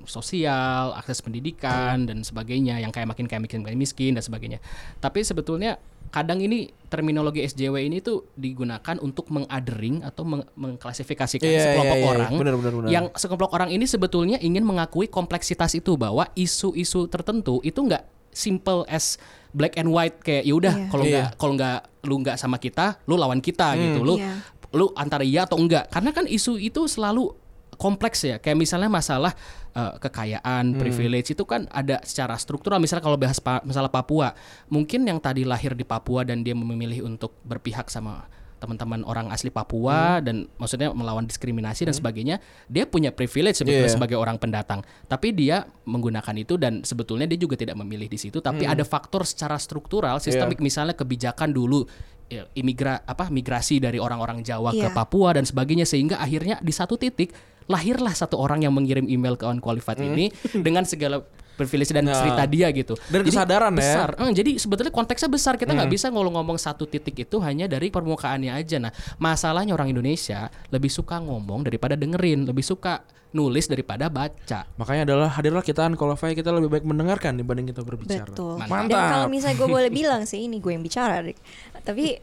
sosial, 0.06 0.92
akses 0.94 1.20
pendidikan 1.20 2.04
dan 2.04 2.22
sebagainya 2.22 2.78
yang 2.78 2.92
kayak 2.92 3.08
makin 3.08 3.26
kayak 3.26 3.42
makin 3.42 3.64
makin 3.64 3.78
miskin 3.78 4.12
dan 4.12 4.22
sebagainya. 4.22 4.60
Tapi 4.98 5.24
sebetulnya 5.24 5.80
kadang 6.06 6.40
ini 6.40 6.68
terminologi 6.88 7.40
SJW 7.42 7.76
ini 7.82 8.00
tuh 8.00 8.32
digunakan 8.34 8.96
untuk 9.00 9.28
mengadering 9.30 10.00
atau 10.02 10.24
meng- 10.24 10.48
mengklasifikasikan 10.56 11.44
Iya, 11.46 11.64
sekelompok 11.66 11.92
iya, 11.94 12.00
iya. 12.00 12.12
orang 12.14 12.32
Benar, 12.36 12.54
benar, 12.56 12.74
benar. 12.74 12.90
yang 12.90 13.06
sekelompok 13.12 13.52
orang 13.52 13.70
ini 13.70 13.84
sebetulnya 13.86 14.38
ingin 14.38 14.64
mengakui 14.64 15.08
kompleksitas 15.08 15.72
itu 15.74 15.96
bahwa 15.96 16.28
isu-isu 16.34 17.08
tertentu 17.08 17.60
itu 17.62 17.80
nggak 17.80 18.04
simple 18.32 18.84
as 18.86 19.16
black 19.52 19.76
and 19.76 19.88
white 19.88 20.20
kayak 20.20 20.44
yaudah 20.44 20.72
Iya. 20.74 20.88
kalau 20.88 21.04
Iya. 21.04 21.12
nggak 21.12 21.28
kalau 21.36 21.54
nggak 21.56 21.80
lu 22.06 22.16
nggak 22.22 22.38
sama 22.38 22.58
kita 22.58 22.86
lu 23.04 23.16
lawan 23.16 23.40
kita 23.40 23.74
gitu 23.76 24.00
lu 24.02 24.16
Iya. 24.16 24.40
Lu 24.76 24.92
antara 24.94 25.24
iya 25.24 25.48
atau 25.48 25.56
enggak. 25.56 25.88
Karena 25.88 26.12
kan 26.12 26.28
isu 26.28 26.60
itu 26.60 26.84
selalu 26.86 27.32
kompleks 27.76 28.24
ya. 28.24 28.38
Kayak 28.38 28.60
misalnya 28.60 28.88
masalah 28.88 29.32
eh, 29.72 29.94
kekayaan 30.00 30.76
privilege 30.76 31.32
itu 31.32 31.44
kan 31.44 31.68
ada 31.72 32.00
secara 32.04 32.36
struktural. 32.36 32.80
Misalnya 32.80 33.04
kalau 33.04 33.16
bahas 33.16 33.40
pa- 33.40 33.64
masalah 33.64 33.92
Papua 33.92 34.32
mungkin 34.68 35.04
yang 35.04 35.20
tadi 35.20 35.44
lahir 35.44 35.74
di 35.74 35.84
Papua 35.84 36.24
dan 36.24 36.40
dia 36.40 36.56
memilih 36.56 37.04
untuk 37.04 37.36
berpihak 37.44 37.88
sama 37.88 38.28
teman-teman 38.56 39.04
orang 39.04 39.28
asli 39.30 39.52
Papua 39.52 40.24
dan 40.24 40.48
maksudnya 40.56 40.88
melawan 40.90 41.28
diskriminasi 41.28 41.86
dan 41.86 41.92
sebagainya 41.92 42.40
dia 42.66 42.88
punya 42.88 43.12
privilege 43.12 43.60
sebetulnya 43.60 43.92
Iya. 43.92 43.96
sebagai 44.00 44.16
orang 44.18 44.40
pendatang. 44.40 44.80
Tapi 45.06 45.36
dia 45.36 45.68
menggunakan 45.84 46.34
itu 46.40 46.56
dan 46.56 46.80
sebetulnya 46.82 47.28
dia 47.28 47.36
juga 47.36 47.60
tidak 47.60 47.76
memilih 47.76 48.08
di 48.08 48.16
situ. 48.16 48.40
Tapi 48.40 48.64
ada 48.64 48.82
faktor 48.82 49.28
secara 49.28 49.60
struktural 49.60 50.18
sistemik. 50.18 50.64
Misalnya 50.64 50.96
kebijakan 50.96 51.52
dulu 51.52 51.84
ya, 52.30 52.44
imigra 52.58 53.02
apa 53.06 53.30
migrasi 53.30 53.78
dari 53.82 54.02
orang-orang 54.02 54.42
Jawa 54.42 54.74
ke 54.74 54.90
Iya. 54.90 54.94
Papua 54.94 55.38
dan 55.38 55.46
sebagainya 55.46 55.86
sehingga 55.86 56.18
akhirnya 56.22 56.58
di 56.62 56.74
satu 56.74 56.98
titik 56.98 57.34
lahirlah 57.66 58.14
satu 58.14 58.38
orang 58.38 58.62
yang 58.62 58.74
mengirim 58.74 59.10
email 59.10 59.34
ke 59.38 59.46
unqualified 59.46 59.98
ini 59.98 60.30
dengan 60.66 60.86
segala 60.86 61.26
privilege 61.56 61.90
dan 61.90 62.06
Nah. 62.06 62.14
cerita 62.14 62.44
dia 62.46 62.68
gitu. 62.70 62.94
Dan 63.08 63.24
Jadi 63.24 63.32
kesadaran 63.32 63.72
ya. 63.72 63.80
besar. 63.80 64.08
Eh, 64.16 64.32
jadi 64.32 64.52
sebetulnya 64.56 64.92
konteksnya 64.92 65.28
besar. 65.28 65.56
Kita 65.56 65.72
nggak 65.72 65.90
bisa 65.90 66.08
ngomong 66.08 66.36
ngomong 66.36 66.56
satu 66.56 66.84
titik 66.84 67.16
itu 67.18 67.40
hanya 67.40 67.66
dari 67.66 67.90
permukaannya 67.90 68.54
aja. 68.54 68.78
Nah, 68.78 68.92
masalahnya 69.18 69.72
orang 69.72 69.90
Indonesia 69.90 70.48
lebih 70.70 70.92
suka 70.92 71.18
ngomong 71.18 71.64
daripada 71.64 71.96
dengerin, 71.96 72.46
lebih 72.46 72.62
suka 72.62 73.02
nulis 73.32 73.68
daripada 73.68 74.08
baca. 74.08 74.64
Makanya 74.76 75.04
adalah 75.04 75.28
hadirlah 75.28 75.60
kita 75.60 75.84
unqualified 75.86 76.36
kita 76.36 76.56
lebih 76.56 76.72
baik 76.72 76.86
mendengarkan 76.88 77.36
dibanding 77.36 77.68
kita 77.68 77.84
berbicara. 77.84 78.32
betul 78.32 78.56
Mantap. 78.64 78.88
dan 78.88 79.04
kalau 79.12 79.28
misalnya 79.28 79.58
gue 79.60 79.68
boleh 79.68 79.92
bilang 80.00 80.24
sih 80.24 80.48
ini 80.48 80.64
gue 80.64 80.72
yang 80.72 80.80
bicara 80.80 81.20
Rik. 81.20 81.36
Tapi 81.84 82.16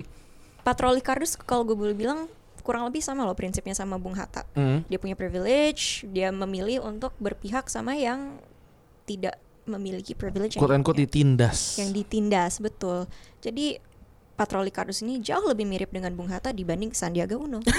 patroli 0.62 1.04
kardus 1.04 1.36
kalau 1.36 1.68
gue 1.68 1.76
boleh 1.76 1.92
bilang 1.92 2.30
kurang 2.62 2.86
lebih 2.86 3.02
sama 3.02 3.26
loh 3.26 3.34
prinsipnya 3.34 3.74
sama 3.74 3.98
Bung 3.98 4.14
Hatta. 4.14 4.46
Hmm. 4.54 4.86
Dia 4.86 4.96
punya 4.96 5.12
privilege, 5.12 6.06
dia 6.08 6.30
memilih 6.30 6.80
untuk 6.80 7.12
berpihak 7.18 7.66
sama 7.68 7.92
yang 7.92 8.38
tidak 9.04 9.34
memiliki 9.62 10.12
privilege 10.12 10.58
Quote 10.58 10.74
yang, 10.74 10.82
and 10.82 10.84
quote 10.84 10.98
ditindas. 10.98 11.78
yang 11.78 11.90
ditindas 11.90 12.58
betul. 12.58 13.06
Jadi 13.38 13.78
patroli 14.34 14.74
kardus 14.74 15.06
ini 15.06 15.22
jauh 15.22 15.46
lebih 15.46 15.66
mirip 15.66 15.94
dengan 15.94 16.10
Bung 16.14 16.26
Hatta 16.26 16.50
dibanding 16.50 16.90
Sandiaga 16.90 17.38
Uno. 17.38 17.62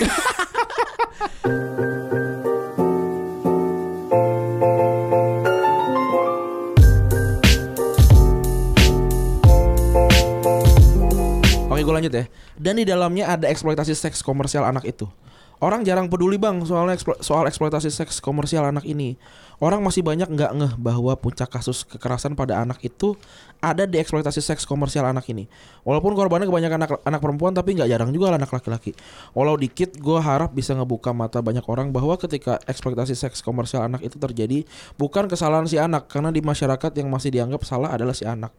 Oke 11.67 11.81
gue 11.81 11.93
lanjut 11.93 12.13
ya. 12.13 12.25
Dan 12.53 12.77
di 12.77 12.85
dalamnya 12.85 13.33
ada 13.33 13.49
eksploitasi 13.49 13.97
seks 13.97 14.21
komersial 14.21 14.61
anak 14.61 14.85
itu. 14.85 15.09
Orang 15.57 15.81
jarang 15.87 16.11
peduli 16.11 16.35
bang 16.37 16.59
soal 16.67 16.91
eksplo- 16.91 17.17
soal 17.23 17.47
eksploitasi 17.47 17.89
seks 17.89 18.19
komersial 18.19 18.67
anak 18.67 18.85
ini. 18.85 19.15
Orang 19.63 19.79
masih 19.79 20.03
banyak 20.03 20.27
nggak 20.27 20.51
ngeh 20.59 20.73
bahwa 20.75 21.15
puncak 21.15 21.47
kasus 21.47 21.87
kekerasan 21.87 22.35
pada 22.35 22.59
anak 22.59 22.83
itu 22.83 23.15
ada 23.63 23.87
di 23.87 23.95
eksploitasi 23.95 24.43
seks 24.43 24.67
komersial 24.67 25.07
anak 25.07 25.23
ini. 25.31 25.47
Walaupun 25.87 26.19
korbannya 26.19 26.51
kebanyakan 26.51 26.83
anak, 26.83 26.91
anak 27.07 27.19
perempuan 27.23 27.55
tapi 27.55 27.79
nggak 27.79 27.87
jarang 27.87 28.11
juga 28.11 28.35
anak 28.35 28.51
laki-laki. 28.51 28.91
Walau 29.31 29.55
dikit, 29.55 29.95
gue 29.95 30.19
harap 30.19 30.51
bisa 30.51 30.75
ngebuka 30.75 31.15
mata 31.15 31.39
banyak 31.39 31.63
orang 31.71 31.95
bahwa 31.95 32.19
ketika 32.19 32.59
eksploitasi 32.67 33.15
seks 33.15 33.39
komersial 33.39 33.87
anak 33.87 34.03
itu 34.03 34.19
terjadi 34.19 34.67
bukan 34.99 35.31
kesalahan 35.31 35.63
si 35.63 35.79
anak 35.79 36.11
karena 36.11 36.35
di 36.35 36.43
masyarakat 36.43 36.91
yang 36.99 37.07
masih 37.07 37.31
dianggap 37.31 37.63
salah 37.63 37.95
adalah 37.95 38.11
si 38.11 38.27
anak. 38.27 38.51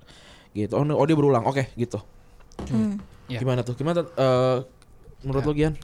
Gitu. 0.56 0.72
Oh, 0.72 0.88
oh 0.88 1.04
dia 1.04 1.16
berulang. 1.20 1.44
Oke, 1.44 1.68
gitu. 1.76 2.00
Hmm. 2.72 2.96
Ya. 3.28 3.44
Gimana 3.44 3.60
tuh? 3.60 3.76
Gimana 3.76 4.08
eh, 4.08 4.56
menurut 5.20 5.44
lo 5.44 5.52
Gian? 5.52 5.76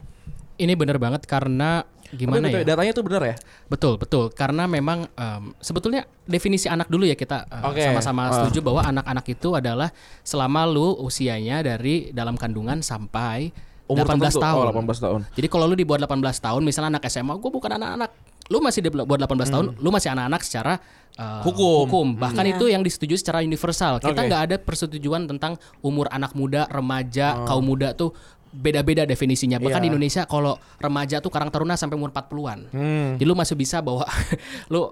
Ini 0.57 0.73
bener 0.81 0.97
banget 0.97 1.29
karena 1.29 1.85
gimana 2.13 2.45
Tapi 2.45 2.61
ya? 2.61 2.67
Datanya 2.67 2.93
tuh 2.93 3.05
benar 3.05 3.23
ya? 3.23 3.37
Betul, 3.67 3.95
betul. 3.97 4.25
Karena 4.31 4.65
memang 4.65 5.07
em, 5.09 5.55
sebetulnya 5.57 6.03
definisi 6.23 6.67
anak 6.67 6.87
dulu 6.87 7.03
ya 7.03 7.15
kita 7.15 7.47
eh, 7.47 7.63
Oke. 7.65 7.83
sama-sama 7.83 8.23
Ah. 8.27 8.33
setuju 8.37 8.61
bahwa 8.61 8.83
anak-anak 8.83 9.27
itu 9.29 9.49
adalah 9.53 9.89
selama 10.21 10.65
lu 10.65 10.95
usianya 10.99 11.61
dari 11.61 12.11
dalam 12.11 12.35
kandungan 12.35 12.81
sampai 12.81 13.51
Umur 13.87 14.07
18 14.07 14.31
tertentu. 14.31 14.39
tahun. 14.41 14.65
Oh, 14.65 14.73
18 14.73 14.99
tahun. 15.01 15.21
Jadi 15.35 15.47
kalau 15.47 15.65
lu 15.67 15.75
di 15.75 15.83
bawah 15.83 16.07
18 16.07 16.39
tahun, 16.39 16.63
misalnya 16.63 16.95
anak 16.95 17.05
SMA, 17.05 17.35
gue 17.35 17.51
bukan 17.51 17.75
anak-anak. 17.75 18.11
Lu 18.47 18.59
masih 18.59 18.81
di 18.81 18.91
bawah 18.91 19.19
18 19.19 19.51
tahun, 19.51 19.67
lu 19.79 19.89
masih 19.91 20.11
anak-anak 20.11 20.43
secara 20.43 20.75
uh, 21.15 21.43
Hukum. 21.43 22.15
Bahkan 22.15 22.45
Iya. 22.45 22.55
itu 22.55 22.65
yang 22.67 22.83
disetujui 22.83 23.15
secara 23.15 23.43
universal. 23.43 23.99
Kita 23.99 24.15
nggak 24.21 24.43
ada 24.47 24.57
persetujuan 24.59 25.27
tentang 25.27 25.55
umur 25.81 26.07
anak 26.09 26.35
muda, 26.35 26.67
remaja, 26.67 27.47
kaum 27.47 27.63
muda 27.63 27.91
tuh 27.93 28.15
beda-beda 28.51 29.07
definisinya. 29.07 29.57
Bahkan 29.57 29.81
Iya. 29.81 29.85
di 29.87 29.89
Indonesia 29.95 30.23
kalau 30.27 30.59
remaja 30.77 31.23
tuh 31.23 31.31
Karang 31.31 31.49
Taruna 31.49 31.75
sampai 31.75 31.95
umur 31.95 32.11
40-an. 32.11 32.71
Hmm. 32.71 33.09
Jadi 33.17 33.25
lu 33.25 33.35
masih 33.35 33.55
bisa 33.55 33.79
bawa 33.79 34.05
lu 34.73 34.91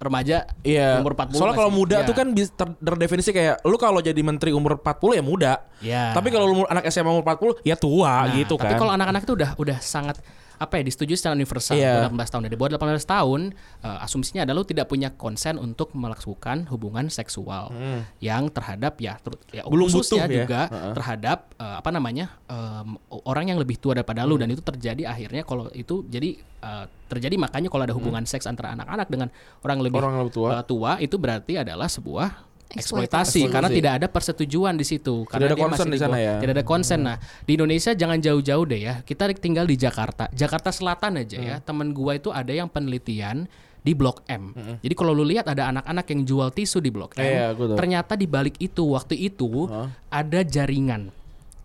remaja 0.00 0.48
Iya. 0.64 0.96
umur 1.04 1.12
40 1.12 1.36
Soalnya 1.36 1.58
kalau 1.60 1.72
muda 1.74 1.96
iya. 2.00 2.08
tuh 2.08 2.14
kan 2.16 2.32
ter- 2.32 2.78
terdefinisi 2.80 3.30
kayak 3.36 3.60
lu 3.68 3.76
kalau 3.76 4.00
jadi 4.00 4.16
menteri 4.24 4.54
umur 4.54 4.80
40 4.80 5.12
ya 5.12 5.22
muda. 5.22 5.52
Iya. 5.84 6.16
Tapi 6.16 6.32
kalau 6.32 6.46
lu 6.48 6.62
anak 6.64 6.88
SMA 6.88 7.10
umur 7.10 7.26
40 7.26 7.60
ya 7.66 7.76
tua 7.76 8.24
Nah, 8.24 8.32
gitu 8.32 8.56
kan. 8.56 8.72
Tapi 8.72 8.80
kalau 8.80 8.92
anak-anak 8.96 9.22
itu 9.28 9.34
udah 9.36 9.50
udah 9.60 9.78
sangat 9.82 10.16
apa 10.60 10.76
ya 10.76 10.84
disetujui 10.84 11.16
secara 11.16 11.32
universal 11.32 11.72
Iya. 11.72 12.04
18 12.06 12.28
tahun. 12.28 12.42
Dari 12.44 12.54
bawah 12.54 12.70
18 12.76 13.00
tahun 13.02 13.40
eh, 13.80 14.04
asumsinya 14.04 14.44
adalah 14.44 14.60
lu 14.60 14.68
tidak 14.68 14.86
punya 14.86 15.08
konsen 15.10 15.56
untuk 15.56 15.90
melakukan 15.92 16.68
hubungan 16.68 17.08
seksual 17.08 17.72
yang 18.18 18.46
terhadap 18.46 19.00
ya 19.00 19.16
ter- 19.16 19.40
ya 19.50 19.62
Hmm. 19.62 19.72
Belum 19.72 19.88
khususnya 19.88 20.24
butuh 20.24 20.28
ya. 20.28 20.36
juga 20.38 20.60
Heeh. 20.68 20.92
terhadap 20.94 21.38
eh, 21.56 21.76
apa 21.76 21.88
namanya 21.88 22.26
em, 22.44 22.88
orang 23.22 23.48
yang 23.48 23.58
lebih 23.58 23.76
tua 23.76 23.96
daripada 23.96 24.22
lu 24.22 24.36
Hmm. 24.36 24.42
dan 24.42 24.48
itu 24.50 24.60
terjadi 24.60 25.02
akhirnya 25.06 25.42
kalau 25.42 25.72
itu 25.72 26.04
jadi 26.06 26.36
eh, 26.36 26.84
terjadi 27.06 27.34
makanya 27.36 27.66
kalau 27.66 27.82
ada 27.82 27.96
hubungan 27.96 28.22
seks 28.22 28.44
antara 28.44 28.70
anak-anak 28.70 29.08
dengan 29.08 29.32
orang 29.62 29.80
lebih 29.80 29.96
Hmm. 29.96 30.04
Orang 30.04 30.16
lebih 30.20 30.34
tua. 30.34 30.48
eh, 30.52 30.62
tua 30.62 30.92
itu 30.98 31.16
berarti 31.16 31.56
adalah 31.56 31.88
sebuah 31.88 32.49
Eksploitasi. 32.70 33.42
eksploitasi 33.42 33.50
karena 33.50 33.66
tidak 33.68 33.92
ada 33.98 34.06
persetujuan 34.06 34.78
di 34.78 34.86
situ 34.86 35.26
karena 35.26 35.50
ada 35.50 35.58
masih 35.58 35.90
di 35.90 35.98
sana 35.98 36.16
ya. 36.16 36.38
tidak 36.38 36.54
ada 36.54 36.64
konsen 36.64 37.02
nah 37.02 37.16
di 37.42 37.58
Indonesia 37.58 37.90
jangan 37.92 38.22
jauh-jauh 38.22 38.62
deh 38.62 38.80
ya 38.80 38.94
kita 39.02 39.26
tinggal 39.34 39.66
di 39.66 39.74
Jakarta 39.74 40.30
Jakarta 40.30 40.70
Selatan 40.70 41.18
aja 41.18 41.34
ya 41.36 41.56
Hmm. 41.58 41.66
temen 41.66 41.90
gua 41.90 42.14
itu 42.14 42.30
ada 42.30 42.54
yang 42.54 42.70
penelitian 42.70 43.50
di 43.80 43.90
Blok 43.90 44.22
M 44.28 44.54
jadi 44.78 44.94
kalau 44.94 45.10
lu 45.10 45.26
lihat 45.26 45.50
ada 45.50 45.66
anak-anak 45.66 46.06
yang 46.06 46.22
jual 46.22 46.48
tisu 46.50 46.78
di 46.78 46.94
Blok 46.94 47.18
M 47.18 47.26
gua 47.58 47.74
tahu. 47.74 47.76
ternyata 47.76 48.14
di 48.14 48.30
balik 48.30 48.54
itu 48.62 48.86
waktu 48.86 49.18
itu 49.18 49.66
Hah? 49.66 49.90
ada 50.06 50.46
jaringan 50.46 51.10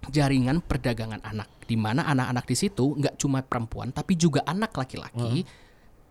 jaringan 0.09 0.57
perdagangan 0.57 1.21
anak 1.21 1.49
di 1.65 1.77
mana 1.77 2.01
anak-anak 2.05 2.45
di 2.45 2.55
situ 2.55 2.93
nggak 2.95 3.17
cuma 3.17 3.41
perempuan 3.41 3.89
tapi 3.89 4.13
juga 4.13 4.41
anak 4.45 4.73
laki-laki 4.73 5.45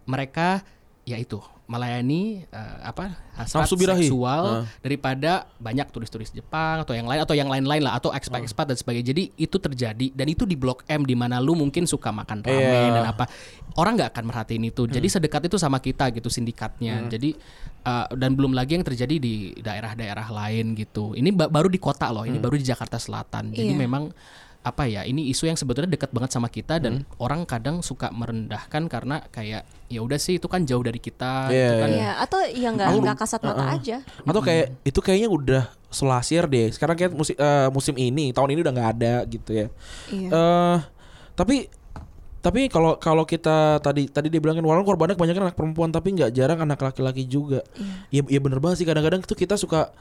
mereka 0.04 0.62
yaitu 1.02 1.40
melayani 1.64 2.44
eh, 2.44 2.76
apa 2.82 3.16
hasrat 3.34 3.64
seksual 3.66 4.44
Ah. 4.44 4.64
daripada 4.78 5.48
banyak 5.56 5.88
turis-turis 5.88 6.28
Jepang 6.30 6.84
atau 6.84 6.92
yang 6.92 7.04
lain 7.04 7.18
atau 7.18 7.32
yang 7.32 7.48
lain-lain 7.48 7.80
lah 7.80 7.96
atau 7.96 8.12
expat-expat 8.12 8.68
dan 8.68 8.76
sebagainya. 8.76 9.10
Jadi 9.10 9.32
itu 9.34 9.56
terjadi 9.56 10.06
dan 10.10 10.26
itu 10.26 10.44
di 10.44 10.54
Blok 10.54 10.84
M 10.84 11.02
di 11.02 11.16
mana 11.16 11.40
lu 11.40 11.52
mungkin 11.52 11.84
suka 11.84 12.10
makan 12.10 12.40
ramen. 12.40 12.62
Hmm. 12.84 12.94
dan 12.94 13.04
apa. 13.08 13.24
Orang 13.74 13.96
nggak 13.96 14.12
akan 14.12 14.24
merhatiin 14.24 14.64
itu. 14.64 14.84
Jadi 14.86 15.08
sedekat 15.08 15.48
itu 15.48 15.56
sama 15.56 15.78
kita 15.78 16.12
gitu 16.12 16.28
sindikatnya. 16.28 17.08
Jadi 17.08 17.34
uh, 17.82 18.06
dan 18.12 18.32
belum 18.32 18.52
lagi 18.52 18.76
yang 18.76 18.84
terjadi 18.84 19.16
di 19.16 19.34
daerah-daerah 19.56 20.30
lain 20.30 20.74
gitu. 20.74 21.12
Ini 21.12 21.32
ba- 21.32 21.48
baru 21.48 21.66
di 21.66 21.78
kota 21.78 22.06
loh. 22.08 22.22
Ini 22.22 22.36
Hmm. 22.36 22.44
baru 22.44 22.54
di 22.54 22.62
Jakarta 22.62 22.96
Selatan. 22.96 23.50
Jadi 23.50 23.72
Iya. 23.72 23.80
memang 23.80 24.12
apa 24.64 24.88
ya 24.88 25.04
ini 25.04 25.28
isu 25.28 25.44
yang 25.44 25.54
sebetulnya 25.54 25.92
dekat 25.92 26.08
banget 26.08 26.32
sama 26.32 26.48
kita 26.48 26.80
dan 26.80 27.04
Hmm. 27.04 27.20
orang 27.20 27.44
kadang 27.44 27.84
suka 27.84 28.08
merendahkan 28.08 28.88
karena 28.88 29.20
kayak 29.28 29.62
ya 29.86 30.00
udah 30.00 30.16
sih 30.16 30.40
itu 30.40 30.48
kan 30.48 30.64
jauh 30.64 30.80
dari 30.80 30.96
kita 30.96 31.52
Iya, 31.52 31.68
itu 31.68 31.76
kan 31.78 31.88
Iya, 31.92 32.10
atau 32.18 32.38
ya 32.48 32.68
nggak 32.72 32.88
nggak 32.98 33.16
kasat 33.20 33.40
mata 33.40 33.64
aja. 33.70 33.96
Atau 34.24 34.40
kayak 34.40 34.72
itu 34.82 34.98
kayaknya 34.98 35.28
udah 35.28 35.62
selasir 35.88 36.48
deh. 36.48 36.72
Sekarang 36.72 36.96
kayak 36.96 37.12
musim 37.12 37.36
eh, 37.36 37.68
musim 37.68 37.94
ini, 37.94 38.32
tahun 38.32 38.50
ini 38.50 38.60
udah 38.64 38.72
nggak 38.72 38.90
ada 38.96 39.14
gitu 39.28 39.50
ya. 39.52 39.66
Iya. 40.08 40.28
Eh 40.32 40.76
tapi 41.34 41.56
tapi 42.40 42.68
kalau 42.68 43.00
kalau 43.00 43.24
kita 43.24 43.80
tadi 43.80 44.04
tadi 44.04 44.28
dia 44.28 44.36
bilang 44.36 44.56
kan 44.56 44.64
walaupun 44.64 44.84
korbannya 44.86 45.16
kebanyakan 45.16 45.48
anak 45.48 45.56
perempuan 45.56 45.88
tapi 45.88 46.12
nggak 46.12 46.32
jarang 46.32 46.60
anak 46.60 46.76
laki-laki 46.78 47.24
juga. 47.24 47.60
Iya 48.08 48.24
ya, 48.24 48.40
bener 48.40 48.60
banget 48.60 48.80
sih 48.80 48.86
kadang-kadang 48.86 49.20
tuh 49.22 49.32
kita 49.32 49.56
suka 49.56 49.92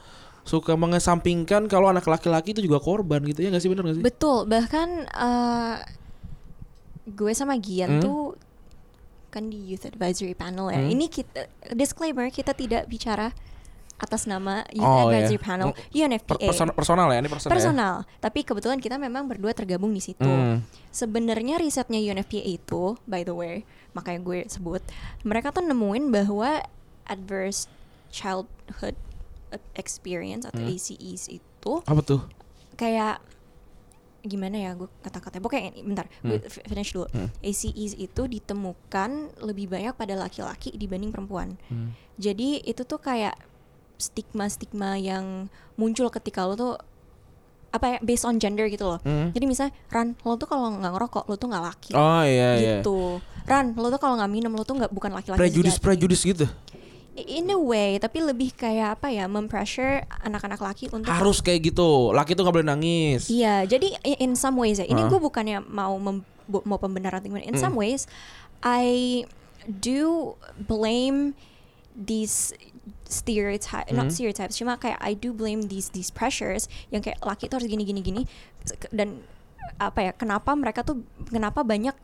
suka 0.44 0.76
mengesampingkan 0.76 1.66
kalau 1.66 1.88
anak 1.88 2.04
laki-laki 2.04 2.52
itu 2.52 2.60
juga 2.60 2.76
korban 2.76 3.24
gitu 3.24 3.40
ya 3.40 3.48
nggak 3.48 3.60
sih 3.60 3.68
bener 3.68 3.82
nggak 3.82 3.96
sih? 3.96 4.04
Betul, 4.04 4.44
bahkan 4.44 4.88
eh, 5.06 5.76
gue 7.06 7.32
sama 7.32 7.56
Gian 7.56 7.98
Hmm? 7.98 8.02
tuh 8.02 8.22
kan 9.28 9.48
di 9.48 9.58
Youth 9.66 9.84
Advisory 9.84 10.32
Panel 10.32 10.68
ya. 10.68 10.78
Hmm? 10.78 10.90
Ini 10.90 11.06
kita 11.06 11.40
disclaimer 11.70 12.28
kita 12.28 12.52
tidak 12.52 12.86
bicara 12.86 13.34
atas 13.94 14.26
nama 14.26 14.62
Youth 14.68 14.84
Oh, 14.84 15.08
iya. 15.08 15.24
Advisory 15.24 15.40
Panel 15.40 15.68
UNFPA. 15.90 16.28
Per- 16.28 16.40
person- 16.44 16.74
personal 16.74 17.08
ya 17.08 17.18
ini 17.18 17.26
personal. 17.26 17.48
ya? 17.48 17.54
Personal, 17.54 17.94
tapi 18.20 18.40
kebetulan 18.42 18.78
kita 18.78 18.96
memang 18.96 19.24
berdua 19.24 19.50
tergabung 19.50 19.90
di 19.90 19.98
situ. 19.98 20.22
Hmm. 20.22 20.60
Sebenarnya 20.90 21.56
risetnya 21.56 21.98
UNFPA 21.98 22.44
itu, 22.44 22.94
by 23.04 23.22
the 23.22 23.32
way, 23.32 23.54
makanya 23.90 24.20
gue 24.20 24.38
sebut, 24.46 24.82
mereka 25.22 25.50
tuh 25.50 25.62
nemuin 25.62 26.10
bahwa 26.10 26.62
adverse 27.04 27.66
childhood 28.08 28.94
experience 29.72 30.44
atau 30.44 30.58
Hmm. 30.58 30.70
ACEs 30.70 31.28
itu 31.28 31.72
Apa 31.82 32.00
tuh? 32.00 32.20
kayak 32.74 33.22
gimana 34.22 34.56
ya 34.58 34.70
gue 34.72 34.88
kata-katanya 34.98 35.42
pokoknya 35.42 35.62
ini 35.70 35.80
bentar 35.84 36.08
gue 36.18 36.40
fi- 36.42 36.64
finish 36.64 36.90
dulu 36.90 37.04
Hmm. 37.08 37.28
ACEs 37.40 37.92
itu 37.94 38.22
ditemukan 38.24 39.10
lebih 39.38 39.68
banyak 39.68 39.92
pada 39.92 40.14
laki-laki 40.14 40.72
dibanding 40.72 41.10
perempuan 41.10 41.60
Hmm. 41.66 41.92
jadi 42.16 42.60
itu 42.60 42.82
tuh 42.82 42.96
kayak 42.98 43.36
stigma-stigma 43.96 44.96
yang 44.96 45.46
muncul 45.74 46.08
ketika 46.10 46.42
lo 46.42 46.54
tuh 46.54 46.74
apa 47.70 47.86
ya 47.88 47.98
based 48.00 48.22
on 48.22 48.38
gender 48.38 48.64
gitu 48.66 48.86
loh 48.86 48.98
Hmm. 49.00 49.28
jadi 49.30 49.44
misalnya 49.44 49.74
Ran 49.88 50.16
lo 50.18 50.34
tuh 50.34 50.46
kalau 50.46 50.72
nggak 50.72 50.88
ngerokok 50.90 51.24
lo 51.26 51.34
tuh 51.34 51.48
nggak 51.48 51.64
laki 51.64 51.92
Oh 51.92 52.22
iya 52.22 52.48
iya. 52.54 52.72
gitu 52.78 53.18
Ran 53.44 53.74
lo 53.74 53.86
tuh 53.88 53.98
kalau 53.98 54.14
nggak 54.14 54.30
minum 54.30 54.50
lo 54.50 54.62
tuh 54.62 54.74
nggak 54.74 54.88
bukan 54.88 55.12
laki-laki 55.12 55.36
Prejudis 55.38 55.76
sejati. 55.76 55.84
prejudis 55.84 56.20
gitu. 56.24 56.46
In 57.14 57.46
a 57.46 57.54
way 57.54 57.94
tapi 57.96 58.18
lebih 58.18 58.50
kayak 58.52 58.98
apa 58.98 59.08
ya 59.08 59.30
mempressure 59.30 60.02
anak-anak 60.20 60.58
laki 60.58 60.90
untuk 60.90 61.06
Harus 61.06 61.38
kayak 61.38 61.70
gitu. 61.70 62.10
Laki 62.10 62.34
tuh 62.34 62.42
nggak 62.42 62.56
boleh 62.58 62.68
nangis. 62.68 63.30
Iya, 63.30 63.62
jadi 63.64 63.94
in 64.18 64.34
some 64.34 64.58
ways 64.58 64.78
ya. 64.78 64.86
Ini 64.86 64.98
Ah. 64.98 65.08
gue 65.08 65.18
bukannya 65.18 65.62
mau 65.62 65.94
mem- 65.96 66.26
mau 66.44 66.76
pembenaran 66.76 67.22
gimana. 67.22 67.46
In 67.46 67.54
Hmm. 67.54 67.62
some 67.62 67.74
ways, 67.74 68.10
I 68.60 69.22
do 69.64 70.34
blame 70.58 71.38
these 71.94 72.50
stereotype, 73.06 73.88
not 73.90 74.10
Hmm. 74.10 74.14
stereotypes, 74.14 74.58
cuma 74.58 74.74
kayak 74.74 74.98
I 74.98 75.14
do 75.14 75.30
blame 75.30 75.70
these 75.70 75.88
these 75.88 76.10
pressures 76.10 76.66
yang 76.90 77.00
kayak 77.00 77.22
laki 77.22 77.46
tuh 77.46 77.62
harus 77.62 77.70
gini 77.70 77.86
gini 77.86 78.02
gini 78.02 78.22
dan 78.90 79.22
apa 79.78 80.00
ya? 80.02 80.12
Kenapa 80.12 80.52
mereka 80.52 80.82
tuh 80.82 81.00
kenapa 81.26 81.62
banyak 81.62 81.94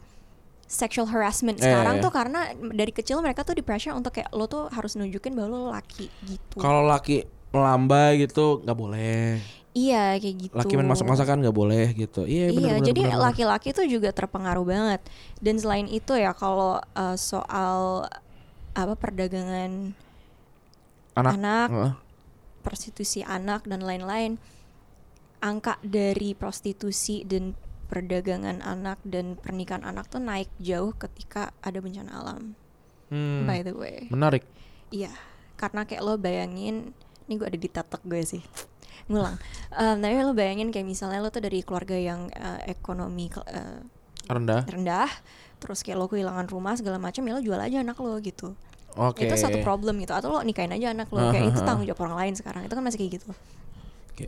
sexual 0.71 1.11
harassment 1.11 1.59
Iya, 1.59 1.67
sekarang 1.67 1.99
iya. 1.99 2.05
tuh 2.07 2.13
karena 2.15 2.41
dari 2.55 2.95
kecil 2.95 3.19
mereka 3.19 3.43
tuh 3.43 3.59
di 3.59 3.63
pressure 3.67 3.91
untuk 3.91 4.15
kayak 4.15 4.31
lo 4.31 4.47
tuh 4.47 4.71
harus 4.71 4.95
nunjukin 4.95 5.35
bahwa 5.35 5.51
lo 5.51 5.61
laki 5.75 6.07
gitu. 6.31 6.63
Kalau 6.63 6.87
laki 6.87 7.27
melambai 7.51 8.23
gitu 8.23 8.63
nggak 8.63 8.79
boleh. 8.79 9.43
Iya 9.75 10.19
kayak 10.19 10.37
gitu. 10.39 10.55
laki 10.55 10.73
main 10.79 10.87
masak-masakan 10.87 11.43
nggak 11.43 11.59
boleh 11.59 11.91
gitu. 11.99 12.23
Iya, 12.23 12.55
bener, 12.55 12.63
Iya, 12.63 12.75
bener, 12.79 12.87
jadi 12.87 13.03
laki-laki 13.19 13.69
tuh 13.75 13.87
juga 13.91 14.15
terpengaruh 14.15 14.63
banget. 14.63 15.03
Dan 15.43 15.59
selain 15.59 15.91
itu 15.91 16.15
ya 16.15 16.31
kalau 16.31 16.79
uh, 16.79 17.17
soal 17.19 18.07
apa 18.71 18.95
perdagangan 18.95 19.99
anak, 21.19 21.33
anak, 21.35 21.69
Heeh. 21.75 21.93
prostitusi 22.63 23.27
anak 23.27 23.67
dan 23.67 23.83
lain-lain, 23.83 24.39
angka 25.43 25.83
dari 25.83 26.39
prostitusi 26.39 27.27
dan 27.27 27.59
perdagangan 27.91 28.63
anak 28.63 29.03
dan 29.03 29.35
pernikahan 29.35 29.83
anak 29.83 30.07
tuh 30.07 30.23
naik 30.23 30.47
jauh 30.63 30.95
ketika 30.95 31.51
ada 31.59 31.83
bencana 31.83 32.11
alam. 32.15 32.55
Hmm, 33.11 33.43
By 33.45 33.67
the 33.67 33.75
way, 33.75 34.07
menarik. 34.07 34.47
iya, 34.95 35.11
karena 35.59 35.83
kayak 35.83 36.03
lo 36.07 36.15
bayangin, 36.15 36.95
ini 37.27 37.33
gue 37.35 37.47
ada 37.51 37.59
di 37.59 37.67
tatak 37.67 38.07
gue 38.07 38.23
sih. 38.23 38.43
Ngulang. 39.11 39.35
Em, 39.75 39.99
tapi 39.99 40.15
lo 40.23 40.31
bayangin 40.31 40.71
kayak 40.71 40.87
misalnya 40.87 41.19
lo 41.19 41.35
tuh 41.35 41.43
dari 41.43 41.67
keluarga 41.67 41.99
yang 41.99 42.31
eh, 42.31 42.71
ekonomi 42.71 43.27
eh, 43.51 43.83
Rendah. 44.31 44.63
rendah 44.71 45.11
terus 45.59 45.83
kayak 45.83 45.99
lo 45.99 46.07
kehilangan 46.07 46.47
rumah 46.47 46.79
segala 46.79 47.03
macam 47.03 47.27
ya 47.27 47.35
lo 47.35 47.43
jual 47.43 47.59
aja 47.59 47.83
anak 47.83 47.99
lo 47.99 48.15
gitu 48.23 48.55
Oke. 48.95 49.27
itu 49.27 49.35
satu 49.35 49.59
problem 49.67 49.99
gitu 49.99 50.15
atau 50.15 50.31
lo 50.31 50.41
nikahin 50.47 50.71
aja 50.71 50.95
anak 50.95 51.11
lo 51.11 51.35
kayak 51.35 51.51
itu 51.51 51.61
tanggung 51.67 51.85
jawab 51.85 52.07
orang 52.07 52.17
lain 52.27 52.35
sekarang 52.39 52.63
itu 52.63 52.75
kan 52.75 52.85
masih 52.87 52.99
kayak 53.03 53.13
gitu 53.21 53.31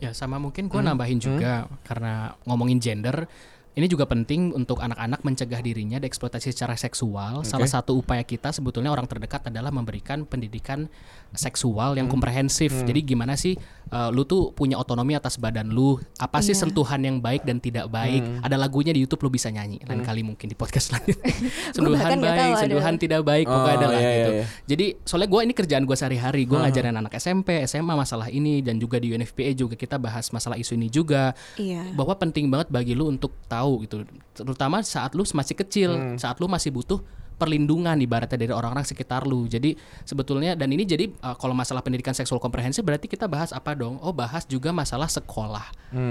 Ya 0.01 0.09
sama 0.09 0.41
mungkin 0.41 0.73
gue 0.73 0.81
nambahin 0.81 1.21
juga 1.21 1.69
karena 1.85 2.33
ngomongin 2.49 2.81
gender 2.81 3.29
ini 3.73 3.89
juga 3.89 4.05
penting 4.05 4.53
untuk 4.53 4.77
anak-anak 4.79 5.25
mencegah 5.25 5.57
dirinya 5.59 5.97
dieksploitasi 5.97 6.53
secara 6.53 6.77
seksual. 6.77 7.41
Salah 7.41 7.65
satu 7.65 7.97
upaya 7.97 8.21
kita 8.21 8.53
sebetulnya 8.53 8.93
orang 8.93 9.09
terdekat 9.09 9.49
adalah 9.49 9.73
memberikan 9.73 10.29
pendidikan 10.29 10.85
seksual 11.33 11.97
yang 11.97 12.05
komprehensif. 12.05 12.69
Jadi 12.85 13.01
gimana 13.01 13.33
sih 13.33 13.57
uh, 13.89 14.13
lu 14.13 14.23
tuh 14.23 14.53
punya 14.53 14.77
otonomi 14.77 15.17
atas 15.17 15.41
badan 15.41 15.73
lu? 15.73 15.97
Apa 16.21 16.39
sih 16.39 16.53
Iya. 16.53 16.69
sentuhan 16.69 17.01
yang 17.01 17.17
baik 17.17 17.49
dan 17.49 17.57
tidak 17.57 17.89
baik? 17.89 18.21
Ada 18.45 18.61
lagunya 18.61 18.93
di 18.93 19.01
YouTube 19.01 19.25
lu 19.25 19.33
bisa 19.33 19.49
nyanyi. 19.49 19.81
Lain 19.89 20.05
kali 20.05 20.21
mungkin 20.21 20.45
di 20.45 20.53
podcast 20.53 20.93
lain. 20.93 21.17
sentuhan 21.75 22.21
baik, 22.21 22.53
ada. 22.53 22.61
sentuhan 22.61 22.93
tidak 23.01 23.21
baik, 23.25 23.49
Oh, 23.49 23.57
pokoknya 23.57 23.77
ada 23.81 23.87
lah 23.89 23.97
iya, 23.97 24.11
gitu. 24.13 24.31
iya, 24.31 24.37
iya. 24.37 24.45
Jadi 24.69 24.85
soalnya 25.01 25.29
gue 25.33 25.41
ini 25.49 25.53
kerjaan 25.57 25.83
gue 25.83 25.97
sehari-hari, 25.97 26.45
gue 26.45 26.57
ngajarin 26.61 26.93
anak 26.93 27.13
SMP, 27.17 27.65
SMA 27.65 27.93
masalah 27.97 28.29
ini 28.29 28.61
dan 28.61 28.77
juga 28.77 29.01
di 29.01 29.09
UNFPA 29.09 29.51
juga 29.57 29.73
kita 29.73 29.97
bahas 29.97 30.29
masalah 30.29 30.61
isu 30.61 30.77
ini 30.77 30.93
juga 30.93 31.33
iya 31.55 31.81
bahwa 31.95 32.13
penting 32.19 32.51
banget 32.51 32.67
bagi 32.69 32.93
lu 32.93 33.07
untuk 33.07 33.31
tahu 33.47 33.62
gitu, 33.83 34.03
terutama 34.33 34.79
saat 34.81 35.11
lu 35.13 35.23
masih 35.23 35.55
kecil, 35.57 35.89
saat 36.19 36.37
lu 36.39 36.47
masih 36.47 36.71
butuh 36.71 36.99
perlindungan 37.33 37.97
ibaratnya 37.97 38.37
dari 38.37 38.53
orang-orang 38.53 38.85
sekitar 38.85 39.25
lu. 39.25 39.49
Jadi 39.49 39.73
sebetulnya 40.05 40.53
dan 40.53 40.69
ini 40.69 40.85
jadi 40.85 41.09
uh, 41.25 41.33
kalau 41.35 41.57
masalah 41.57 41.81
pendidikan 41.81 42.13
seksual 42.13 42.37
komprehensif 42.37 42.85
berarti 42.85 43.09
kita 43.09 43.25
bahas 43.25 43.49
apa 43.51 43.73
dong? 43.73 43.97
Oh 44.05 44.13
bahas 44.13 44.45
juga 44.45 44.69
masalah 44.69 45.09
sekolah. 45.09 45.65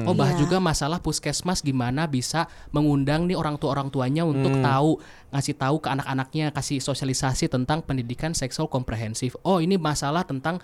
Oh 0.05 0.13
bahas 0.19 0.35
Iya. 0.37 0.45
juga 0.45 0.59
masalah 0.59 0.99
puskesmas 0.99 1.63
gimana 1.63 2.11
bisa 2.11 2.51
mengundang 2.75 3.31
nih 3.31 3.39
orang 3.39 3.55
tua 3.57 3.71
orang 3.79 3.89
tuanya 3.89 4.27
untuk 4.27 4.51
tahu 4.61 4.99
ngasih 5.31 5.55
tahu 5.57 5.77
ke 5.79 5.89
anak-anaknya 5.95 6.51
kasih 6.51 6.83
sosialisasi 6.83 7.47
tentang 7.49 7.87
pendidikan 7.87 8.35
seksual 8.35 8.67
komprehensif. 8.67 9.39
Oh 9.47 9.63
ini 9.63 9.79
masalah 9.79 10.27
tentang 10.27 10.59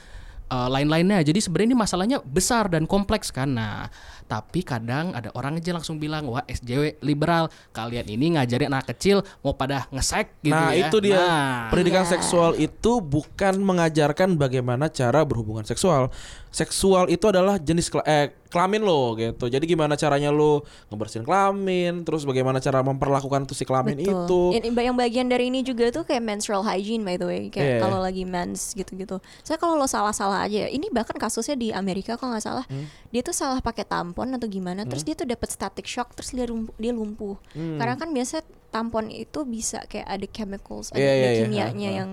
uh, 0.49 0.69
lain-lainnya. 0.69 1.21
Jadi 1.23 1.39
sebenarnya 1.41 1.69
ini 1.73 1.79
masalahnya 1.79 2.19
besar 2.25 2.69
dan 2.69 2.85
kompleks 2.85 3.29
kan. 3.31 3.53
Nah, 3.53 3.89
tapi 4.29 4.61
kadang 4.61 5.17
ada 5.17 5.33
orang 5.33 5.57
aja 5.57 5.73
langsung 5.73 5.97
bilang, 5.97 6.29
"Wah, 6.29 6.45
SJW 6.45 7.01
liberal, 7.01 7.49
kalian 7.73 8.09
ini 8.09 8.37
ngajarin 8.37 8.69
anak 8.69 8.93
kecil 8.93 9.25
mau 9.41 9.57
pada 9.57 9.89
ngesek 9.89 10.45
gitu 10.45 10.53
nah 10.53 10.73
ya." 10.77 10.89
itu 10.89 10.97
dia 11.01 11.17
Nah, 11.17 11.69
pendidikan 11.73 12.05
Iya. 12.05 12.13
seksual 12.19 12.57
itu 12.61 13.01
bukan 13.01 13.61
mengajarkan 13.61 14.37
bagaimana 14.37 14.93
cara 14.93 15.25
berhubungan 15.25 15.65
seksual. 15.65 16.13
Seksual 16.49 17.07
itu 17.07 17.25
adalah 17.25 17.57
jenis 17.57 17.87
kela- 17.87 18.03
eh, 18.03 18.27
kelamin 18.49 18.81
lo 18.81 19.13
gitu. 19.15 19.47
Jadi 19.47 19.65
gimana 19.65 19.93
caranya 19.95 20.29
lo 20.29 20.61
ngebersihin 20.89 21.23
kelamin, 21.23 22.01
terus 22.03 22.25
bagaimana 22.25 22.57
cara 22.57 22.81
memperlakukan 22.81 23.45
tuh 23.45 23.53
si 23.53 23.63
kelamin 23.63 24.01
itu. 24.01 24.41
Ini- 24.51 24.73
yang 24.73 24.97
bagian 24.97 25.27
dari 25.27 25.49
ini 25.49 25.61
juga 25.61 25.91
tuh 25.91 26.03
kayak 26.03 26.21
menstrual 26.21 26.65
hygiene 26.65 27.03
by 27.03 27.15
the 27.15 27.25
way 27.25 27.43
kayak 27.47 27.77
Iya. 27.77 27.79
kalau 27.79 28.01
lagi 28.01 28.25
mens 28.25 28.73
gitu-gitu 28.73 29.17
saya 29.43 29.57
kalau 29.57 29.75
lo 29.75 29.85
salah-salah 29.85 30.43
aja 30.43 30.65
ini 30.65 30.89
bahkan 30.89 31.13
kasusnya 31.15 31.55
di 31.55 31.69
Amerika 31.69 32.17
kalau 32.17 32.33
nggak 32.33 32.41
salah 32.43 32.65
Hmm. 32.65 32.89
dia 33.07 33.21
tuh 33.21 33.33
salah 33.33 33.61
pakai 33.61 33.85
tampon 33.85 34.33
atau 34.33 34.47
gimana 34.47 34.83
terus 34.85 35.03
dia 35.03 35.13
tuh 35.13 35.25
dapat 35.25 35.49
static 35.49 35.85
shock 35.85 36.15
terus 36.15 36.31
dia 36.31 36.45
lumpuh, 36.45 36.73
dia 36.75 36.91
lumpuh 36.91 37.37
Hmm. 37.53 37.77
karena 37.77 37.95
kan 37.95 38.09
biasa 38.09 38.41
tampon 38.69 39.09
itu 39.09 39.45
bisa 39.45 39.85
kayak 39.85 40.09
ada 40.09 40.27
chemicals 40.27 40.89
ada, 40.89 40.99
Iya, 40.99 41.05
ada 41.05 41.15
iya, 41.15 41.29
iya. 41.29 41.41
kimianya 41.43 41.69
Ha, 41.85 41.93
ha. 41.93 41.99
yang 42.01 42.11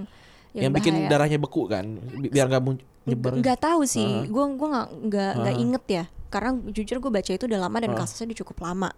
yang 0.54 0.72
bikin 0.74 0.94
darahnya 1.06 1.36
beku 1.38 1.64
kan, 1.66 1.86
bi- 2.14 2.28
biar 2.30 2.48
nggak 2.48 2.60
mun- 2.62 2.84
nyebar. 3.06 3.32
nggak 3.36 3.60
tahu 3.60 3.82
sih 3.84 4.06
gue 4.26 4.44
gue 4.52 4.68
nggak 4.68 4.88
nggak 5.04 5.32
nggak 5.38 5.54
Uh-huh. 5.54 5.66
inget 5.66 5.86
ya 5.88 6.04
karena 6.28 6.50
jujur 6.68 6.98
gue 7.00 7.12
baca 7.12 7.32
itu 7.32 7.46
udah 7.46 7.60
lama 7.62 7.78
dan 7.78 7.92
Uh. 7.92 7.98
kasusnya 7.98 8.26
udah 8.28 8.40
cukup 8.42 8.58
lama 8.60 8.90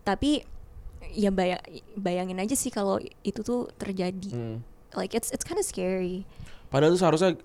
tapi 0.00 0.44
ya 1.10 1.28
bayang 1.28 1.62
bayangin 1.94 2.38
aja 2.38 2.52
sih 2.52 2.68
kalau 2.68 2.96
itu 3.22 3.40
tuh 3.40 3.72
terjadi 3.74 4.30
Hmm. 4.30 4.60
like 4.92 5.12
it's 5.12 5.30
it's 5.30 5.42
kind 5.42 5.56
of 5.56 5.64
scary 5.64 6.28
Padahal 6.66 6.90
itu 6.90 7.00
seharusnya 7.00 7.38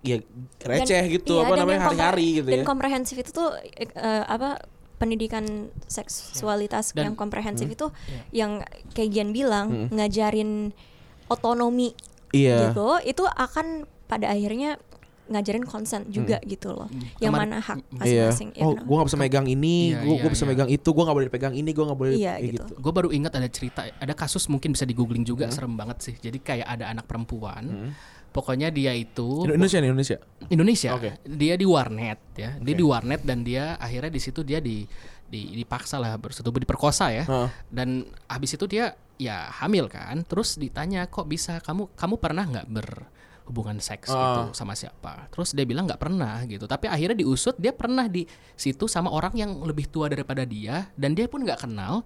ya 0.00 0.20
Dan- 0.20 0.84
receh 0.84 1.02
gitu, 1.10 1.34
iya, 1.34 1.42
apa 1.42 1.52
dan 1.52 1.60
namanya 1.62 1.80
hari-hari 1.82 2.26
gitu 2.36 2.48
dan 2.48 2.60
ya. 2.60 2.64
komprehensif 2.64 3.16
itu 3.16 3.30
tuh 3.32 3.48
eh, 3.56 3.88
apa 4.22 4.60
pendidikan 4.96 5.42
seksualitas 5.86 6.92
Dan- 6.92 7.10
yang 7.10 7.14
komprehensif 7.14 7.66
Hmm. 7.66 7.74
itu 7.74 7.86
yang 8.30 8.50
kayak 8.92 9.10
Gian 9.10 9.30
bilang 9.30 9.66
ngajarin 9.90 10.70
otonomi 11.26 11.90
Iya. 12.30 12.70
gitu 12.70 12.86
itu 13.02 13.24
akan 13.24 13.66
pada 14.04 14.30
akhirnya 14.30 14.78
ngajarin 15.26 15.62
konsen 15.62 16.06
juga 16.06 16.38
gitu 16.42 16.70
loh 16.70 16.86
yang 17.18 17.34
Kemarin- 17.34 17.50
mana 17.50 17.58
hak 17.58 17.78
Iya. 18.00 18.30
masing-masing 18.30 18.50
ya 18.52 18.62
Oh, 18.62 18.72
gue 18.72 18.94
gak 18.96 19.08
bisa 19.10 19.18
megang 19.18 19.46
ini, 19.46 19.90
Iya, 19.90 20.00
gue 20.00 20.14
iya, 20.16 20.30
bisa 20.30 20.44
iya. 20.44 20.50
megang 20.50 20.70
itu, 20.70 20.88
gue 20.88 21.02
gak 21.02 21.16
boleh 21.16 21.28
pegang 21.28 21.50
ini, 21.52 21.70
gue 21.70 21.84
gak 21.84 21.98
boleh 21.98 22.12
Iya, 22.14 22.34
gitu. 22.38 22.62
gitu. 22.62 22.74
Gue 22.78 22.92
baru 22.92 23.08
ingat 23.10 23.32
ada 23.34 23.48
cerita, 23.48 23.82
ada 23.82 24.14
kasus 24.14 24.46
mungkin 24.46 24.70
bisa 24.70 24.82
di 24.82 24.92
googling 24.92 25.22
juga 25.22 25.50
serem 25.50 25.74
banget 25.74 25.98
sih. 26.00 26.14
Jadi 26.16 26.38
kayak 26.38 26.66
ada 26.68 26.86
anak 26.88 27.04
perempuan, 27.04 27.90
pokoknya 28.30 28.68
dia 28.68 28.92
itu 28.92 29.42
Indonesia 29.44 29.78
nih 29.78 29.88
Indonesia. 29.88 30.16
Indonesia. 30.46 30.90
Oke. 30.92 31.10
Dia 31.24 31.54
di 31.56 31.66
warnet 31.66 32.20
ya. 32.36 32.50
Dia 32.54 32.72
Oke. 32.72 32.78
di 32.78 32.84
warnet 32.84 33.20
dan 33.24 33.42
dia 33.42 33.74
akhirnya 33.76 34.12
di 34.12 34.20
situ 34.20 34.44
dia 34.44 34.60
di, 34.60 34.84
di 35.26 35.56
dipaksa 35.56 35.96
lah 35.96 36.14
bersetubuh 36.14 36.60
diperkosa 36.60 37.10
ya. 37.10 37.24
Heeh. 37.24 37.48
Dan 37.66 38.04
habis 38.28 38.52
itu 38.52 38.68
dia 38.68 38.92
ya 39.16 39.48
hamil 39.58 39.88
kan. 39.88 40.20
Terus 40.22 40.54
ditanya 40.54 41.08
kok 41.08 41.24
bisa 41.24 41.58
kamu 41.58 41.90
kamu 41.96 42.14
pernah 42.20 42.44
nggak 42.44 42.68
berhubungan 43.46 43.78
seks 43.78 44.10
Ah. 44.10 44.50
gitu 44.50 44.58
sama 44.58 44.74
siapa? 44.74 45.30
Terus 45.30 45.54
dia 45.54 45.62
bilang 45.62 45.86
nggak 45.86 45.96
pernah 45.96 46.42
gitu. 46.44 46.66
Tapi 46.66 46.90
akhirnya 46.90 47.14
diusut 47.16 47.54
dia 47.56 47.70
pernah 47.70 48.10
di 48.10 48.26
situ 48.52 48.84
sama 48.84 49.08
orang 49.08 49.32
yang 49.32 49.62
lebih 49.62 49.86
tua 49.86 50.10
daripada 50.10 50.42
dia 50.42 50.90
dan 50.92 51.14
dia 51.14 51.30
pun 51.30 51.46
nggak 51.46 51.62
kenal. 51.62 52.02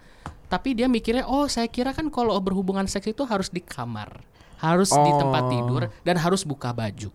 Tapi 0.47 0.76
dia 0.76 0.84
mikirnya 0.84 1.24
oh 1.24 1.49
saya 1.49 1.64
kira 1.66 1.91
kan 1.91 2.12
kalau 2.12 2.36
berhubungan 2.36 2.84
seks 2.84 3.09
itu 3.09 3.24
harus 3.24 3.49
di 3.49 3.59
kamar, 3.59 4.20
harus 4.59 4.93
di 4.93 5.11
tempat 5.16 5.43
Oh. 5.43 5.51
tidur 5.51 5.82
dan 6.03 6.16
harus 6.18 6.45
buka 6.45 6.70
baju. 6.70 7.09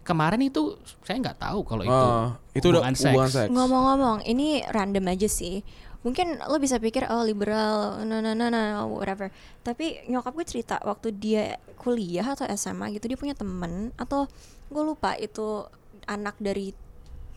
Kemarin 0.00 0.42
itu 0.42 0.74
saya 1.00 1.16
nggak 1.18 1.38
tahu 1.38 1.60
kalau 1.62 1.84
itu 1.84 1.92
Ah, 1.94 2.36
itu 2.50 2.66
udah 2.66 2.82
hubungan 2.82 2.94
seks. 2.94 3.08
hubungan 3.08 3.30
seks. 3.30 3.50
Ngomong-ngomong, 3.52 4.18
ini 4.24 4.60
random 4.66 5.04
aja 5.06 5.28
sih. 5.28 5.62
Mungkin 6.00 6.40
lo 6.40 6.56
bisa 6.56 6.76
pikir 6.76 7.04
oh 7.06 7.20
liberal, 7.20 8.00
nah 8.02 8.18
nah 8.18 8.32
nah 8.32 8.48
nah 8.48 8.66
whatever. 8.82 9.28
Tapi 9.60 10.06
nyokap 10.06 10.32
gue 10.32 10.46
cerita 10.46 10.80
waktu 10.80 11.12
dia 11.12 11.44
kuliah 11.76 12.24
atau 12.26 12.48
SMA 12.50 12.88
gitu 12.90 13.04
dia 13.04 13.16
punya 13.16 13.32
temen 13.32 13.92
atau 13.94 14.24
gue 14.66 14.82
lupa 14.82 15.12
itu 15.14 15.68
anak 16.06 16.36
dari 16.36 16.72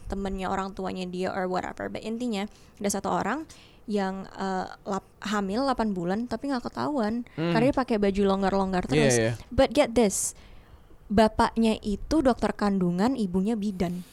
temennya 0.05 0.47
orang 0.47 0.71
tuanya 0.71 1.03
dia 1.03 1.29
or 1.29 1.45
whatever. 1.45 1.87
But 1.87 2.01
intinya 2.01 2.47
ada 2.77 2.89
satu 2.89 3.09
orang 3.09 3.43
yang 3.83 4.23
eh, 4.29 4.67
lap- 4.85 5.11
hamil 5.21 5.67
8 5.67 5.91
bulan 5.91 6.23
tapi 6.23 6.47
nggak 6.47 6.63
ketahuan 6.63 7.27
karena 7.35 7.59
dia 7.61 7.75
pakai 7.75 7.99
baju 7.99 8.21
longgar-longgar 8.25 8.83
Hmm. 8.85 8.95
Iya, 8.95 9.03
terus. 9.03 9.15
iya. 9.17 9.31
But 9.49 9.75
get 9.75 9.91
this, 9.91 10.39
bapaknya 11.07 11.75
itu 11.79 12.23
dokter 12.23 12.51
kandungan, 12.53 13.13
ibunya 13.13 13.53
bidan. 13.53 14.07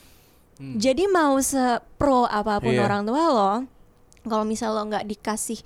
Jadi 0.59 1.07
mau 1.07 1.39
sepro 1.39 2.27
apa 2.27 2.59
pun 2.59 2.75
Iya. 2.75 2.85
orang 2.85 3.03
tua 3.03 3.23
lo, 3.27 3.53
kalau 4.25 4.45
misal 4.45 4.77
lo 4.77 4.85
nggak 4.89 5.07
dikasih 5.09 5.61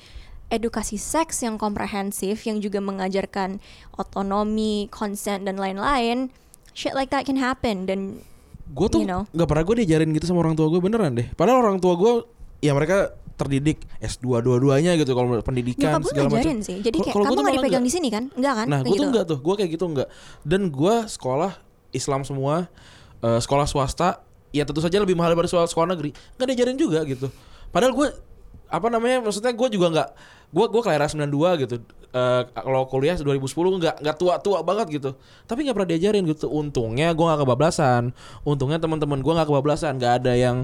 edukasi 0.53 1.01
seks 1.01 1.43
yang 1.43 1.57
komprehensif 1.57 2.45
yang 2.47 2.61
juga 2.61 2.79
mengajarkan 2.79 3.59
otonomi, 3.97 4.87
consent 4.93 5.49
dan 5.49 5.59
lain-lain, 5.59 6.31
shit 6.77 6.93
like 6.93 7.11
that 7.11 7.27
can 7.27 7.41
happen 7.41 7.89
dan 7.89 8.21
Gue 8.75 8.89
tuh 8.89 9.05
you 9.05 9.09
know. 9.09 9.29
pernah 9.45 9.63
gue 9.63 9.85
diajarin 9.85 10.09
gitu 10.17 10.25
sama 10.25 10.41
orang 10.41 10.57
tua 10.57 10.73
gue 10.73 10.81
beneran 10.81 11.13
deh. 11.13 11.29
Padahal 11.37 11.61
orang 11.61 11.79
tua 11.79 11.95
gue 12.01 12.13
ya 12.65 12.73
mereka 12.73 13.13
terdidik 13.35 13.83
S2 13.99 14.41
dua-duanya 14.41 14.95
gitu 14.95 15.11
kalau 15.13 15.43
pendidikan 15.43 15.99
nyokap 15.99 16.09
segala 16.09 16.29
macam. 16.33 16.63
sih. 16.63 16.79
Jadi 16.81 16.97
kayak 17.03 17.15
kamu 17.15 17.35
tuh 17.35 17.45
malah 17.45 17.57
dipegang 17.61 17.85
di 17.85 17.93
sini 17.93 18.09
kan? 18.09 18.31
Enggak 18.33 18.55
kan? 18.63 18.67
Nah, 18.71 18.81
gue 18.81 18.95
tuh 18.95 18.97
gitu. 18.97 19.11
enggak 19.11 19.25
tuh, 19.27 19.39
gue 19.43 19.55
kayak 19.59 19.71
gitu 19.75 19.85
enggak. 19.91 20.09
Dan 20.47 20.71
gue 20.71 20.95
sekolah 21.11 21.53
Islam 21.91 22.23
semua, 22.23 22.71
eh, 23.21 23.41
sekolah 23.43 23.67
swasta, 23.67 24.23
ya 24.55 24.63
tentu 24.63 24.81
saja 24.81 24.97
lebih 25.03 25.19
mahal 25.19 25.35
daripada 25.35 25.51
sekolah, 25.51 25.67
sekolah 25.67 25.89
negeri. 25.99 26.15
Nggak 26.39 26.47
diajarin 26.55 26.79
juga 26.79 27.01
gitu. 27.05 27.27
Padahal 27.75 27.93
gue 27.93 28.09
apa 28.69 28.87
namanya 28.89 29.21
maksudnya 29.21 29.53
gue 29.53 29.69
juga 29.69 29.87
nggak 29.91 30.09
gue 30.55 30.65
gue 30.71 30.83
kelahiran 30.83 31.09
92 31.11 31.63
gitu. 31.67 31.77
Eh, 32.15 32.43
kalau 32.47 32.87
kuliah 32.87 33.19
2010 33.19 33.51
nggak 33.83 33.97
nggak 34.07 34.17
tua 34.17 34.39
tua 34.39 34.63
banget 34.63 34.87
gitu. 34.93 35.11
Tapi 35.45 35.67
nggak 35.67 35.75
pernah 35.75 35.91
diajarin 35.91 36.23
gitu. 36.25 36.47
Untungnya 36.47 37.11
gue 37.11 37.25
nggak 37.25 37.43
kebablasan. 37.43 38.15
Untungnya 38.43 38.79
teman-teman 38.79 39.19
gue 39.19 39.33
nggak 39.35 39.49
kebablasan. 39.51 39.99
Nggak 39.99 40.23
ada 40.23 40.33
yang 40.33 40.57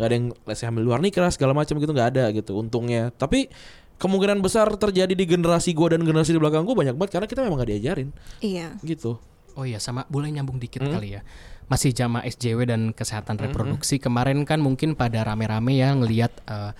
nggak 0.00 0.06
ada 0.08 0.14
yang 0.16 0.26
lesnya 0.48 0.66
hamil 0.72 0.82
luar 0.82 1.04
nikah 1.04 1.28
segala 1.28 1.52
macam 1.52 1.76
gitu 1.76 1.92
nggak 1.92 2.08
ada 2.16 2.24
gitu 2.32 2.56
untungnya. 2.56 3.12
Tapi 3.12 3.52
kemungkinan 3.94 4.40
besar 4.40 4.66
terjadi 4.74 5.12
di 5.12 5.24
generasi 5.24 5.70
gue 5.70 5.92
dan 5.92 6.00
generasi 6.02 6.32
di 6.32 6.40
belakang 6.40 6.64
gue 6.64 6.72
banyak 6.74 6.96
banget 6.96 7.20
karena 7.20 7.26
kita 7.28 7.40
memang 7.44 7.60
nggak 7.60 7.70
diajarin. 7.76 8.08
Iya. 8.40 8.80
gitu. 8.80 9.20
Oh 9.54 9.62
iya 9.62 9.78
sama 9.78 10.02
boleh 10.10 10.32
nyambung 10.32 10.56
dikit 10.58 10.82
Hmm. 10.82 10.98
kali 10.98 11.14
ya. 11.14 11.22
Masih 11.64 11.94
jama 11.94 12.20
SJW 12.20 12.64
dan 12.66 12.90
kesehatan 12.90 13.38
reproduksi. 13.38 13.96
Kemarin 13.96 14.42
kan 14.44 14.58
mungkin 14.58 14.96
pada 14.98 15.22
rame-rame 15.22 15.78
ya 15.78 15.94
ngelihat 15.94 16.32
eh, 16.44 16.72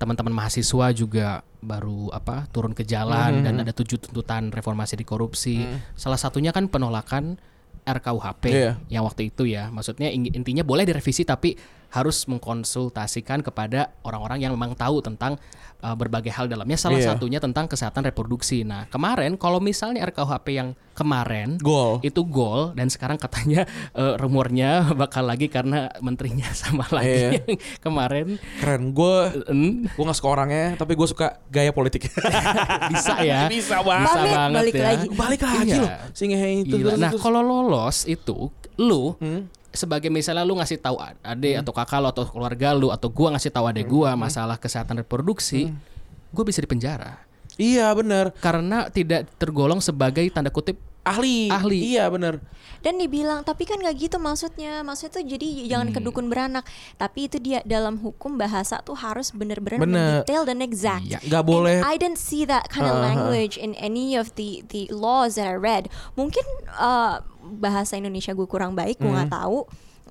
teman-teman 0.00 0.32
mahasiswa 0.32 0.96
juga 0.96 1.44
baru 1.60 2.08
apa 2.08 2.48
turun 2.48 2.72
ke 2.72 2.88
jalan 2.88 3.44
dan 3.44 3.60
ada 3.60 3.68
tujuh 3.76 4.00
tuntutan 4.00 4.48
reformasi 4.48 4.96
di 4.96 5.04
korupsi. 5.04 5.60
Salah 5.92 6.16
satunya 6.16 6.56
kan 6.56 6.72
penolakan 6.72 7.36
RKUHP 7.84 8.44
Iya. 8.48 8.72
yang 8.88 9.04
waktu 9.04 9.28
itu 9.28 9.44
ya. 9.44 9.68
Maksudnya 9.68 10.08
intinya 10.08 10.64
boleh 10.64 10.88
direvisi 10.88 11.28
tapi 11.28 11.52
harus 11.90 12.22
mengkonsultasikan 12.24 13.40
kepada 13.40 13.90
orang-orang 14.00 14.40
yang 14.40 14.52
memang 14.52 14.72
tahu 14.72 14.98
tentang 15.00 15.34
uh, 15.80 15.92
berbagai 15.92 16.30
hal 16.30 16.46
dalamnya. 16.46 16.74
Salah 16.76 16.96
Iya. 16.96 17.08
satunya 17.10 17.38
tentang 17.38 17.66
kesehatan 17.66 18.02
reproduksi. 18.04 18.62
Nah, 18.62 18.86
kemarin 18.86 19.34
kalau 19.34 19.58
misalnya 19.58 20.04
RKUHP 20.04 20.46
yang 20.52 20.68
kemarin 20.92 21.56
gol 21.56 21.96
itu 22.00 22.20
gol 22.22 22.70
dan 22.74 22.86
sekarang 22.86 23.16
katanya 23.16 23.64
uh, 23.94 24.14
rumornya 24.14 24.92
bakal 24.92 25.24
lagi 25.24 25.48
karena 25.48 25.88
menterinya 25.98 26.44
sama 26.54 26.84
lagi 26.90 27.08
Iya. 27.10 27.30
yang 27.32 27.56
kemarin 27.80 28.26
keren 28.60 28.92
gue 28.92 29.16
Mm, 29.50 29.88
gue 29.88 30.04
nggak 30.04 30.14
suka 30.14 30.30
orangnya 30.30 30.76
tapi 30.76 30.92
gue 30.92 31.08
suka 31.08 31.40
gaya 31.48 31.72
politik 31.72 32.06
bisa 32.92 33.18
ya. 33.20 33.48
Bisa 33.48 33.80
banget. 33.80 34.06
Bisa 34.06 34.20
banget 34.22 34.54
balik 34.54 34.74
ya. 34.74 34.84
lagi. 34.84 35.06
balik 35.10 35.40
lagi 35.40 35.66
Iya. 35.66 35.80
loh 35.80 35.90
si 36.12 36.22
ngehe 36.24 36.48
itu 36.60 36.76
Gila. 36.76 36.86
terus- 36.86 37.00
Nah, 37.00 37.12
kalau 37.16 37.40
lolos 37.40 38.04
itu 38.06 38.52
lu 38.76 39.16
Hmm. 39.16 39.48
Sebagai 39.70 40.10
misalnya 40.10 40.42
lu 40.42 40.58
ngasih 40.58 40.82
tahu 40.82 40.98
adik 41.22 41.62
atau 41.62 41.72
kakak 41.72 41.98
lu 42.02 42.08
atau 42.10 42.24
keluarga 42.26 42.68
lu 42.74 42.90
atau 42.90 43.06
gua 43.06 43.38
ngasih 43.38 43.50
tahu 43.54 43.64
adik 43.70 43.86
gua 43.86 44.12
Hmm. 44.18 44.26
masalah 44.26 44.58
kesehatan 44.58 44.98
reproduksi, 44.98 45.70
gua 46.34 46.42
bisa 46.42 46.58
dipenjara 46.58 47.22
iya 47.54 47.92
benar 47.94 48.34
karena 48.42 48.90
tidak 48.90 49.30
tergolong 49.38 49.78
sebagai 49.78 50.26
tanda 50.34 50.50
kutip 50.50 50.80
ahli 51.02 51.48
Ahli. 51.48 51.78
iya 51.90 52.06
benar 52.06 52.38
Dan 52.80 52.96
dibilang, 52.96 53.44
tapi 53.44 53.64
kan 53.64 53.76
nggak 53.76 53.92
gitu 53.98 54.16
maksudnya. 54.16 54.80
Maksudnya 54.80 55.12
tuh 55.12 55.24
jadi 55.26 55.48
jangan 55.68 55.92
kedukun 55.92 56.32
beranak. 56.32 56.64
Tapi 56.96 57.28
itu 57.28 57.36
dia 57.36 57.60
dalam 57.60 58.00
hukum 58.00 58.34
bahasa 58.34 58.80
tuh 58.80 58.96
harus 58.96 59.28
bener-bener 59.30 59.76
Bener. 59.76 60.24
mendetail 60.24 60.48
dan 60.48 60.60
exact. 60.60 61.04
Iya. 61.04 61.20
nggak 61.20 61.44
boleh 61.44 61.76
And 61.76 61.84
I 61.84 61.94
didn't 61.94 62.16
see 62.16 62.48
that 62.48 62.72
kind 62.72 62.88
of 62.88 62.96
language 62.96 63.54
in 63.54 63.76
any 63.76 64.16
of 64.16 64.32
the 64.34 64.64
the 64.64 64.88
laws 64.88 65.36
that 65.36 65.44
I 65.44 65.54
read. 65.54 65.92
Mungkin 66.14 66.40
uh, 66.72 67.20
bahasa 67.52 67.94
Indonesia 67.94 68.32
gue 68.32 68.44
kurang 68.44 68.72
baik, 68.72 68.96
gue 68.96 69.08
nggak 69.08 69.28
Hmm. 69.28 69.38
tahu 69.44 69.58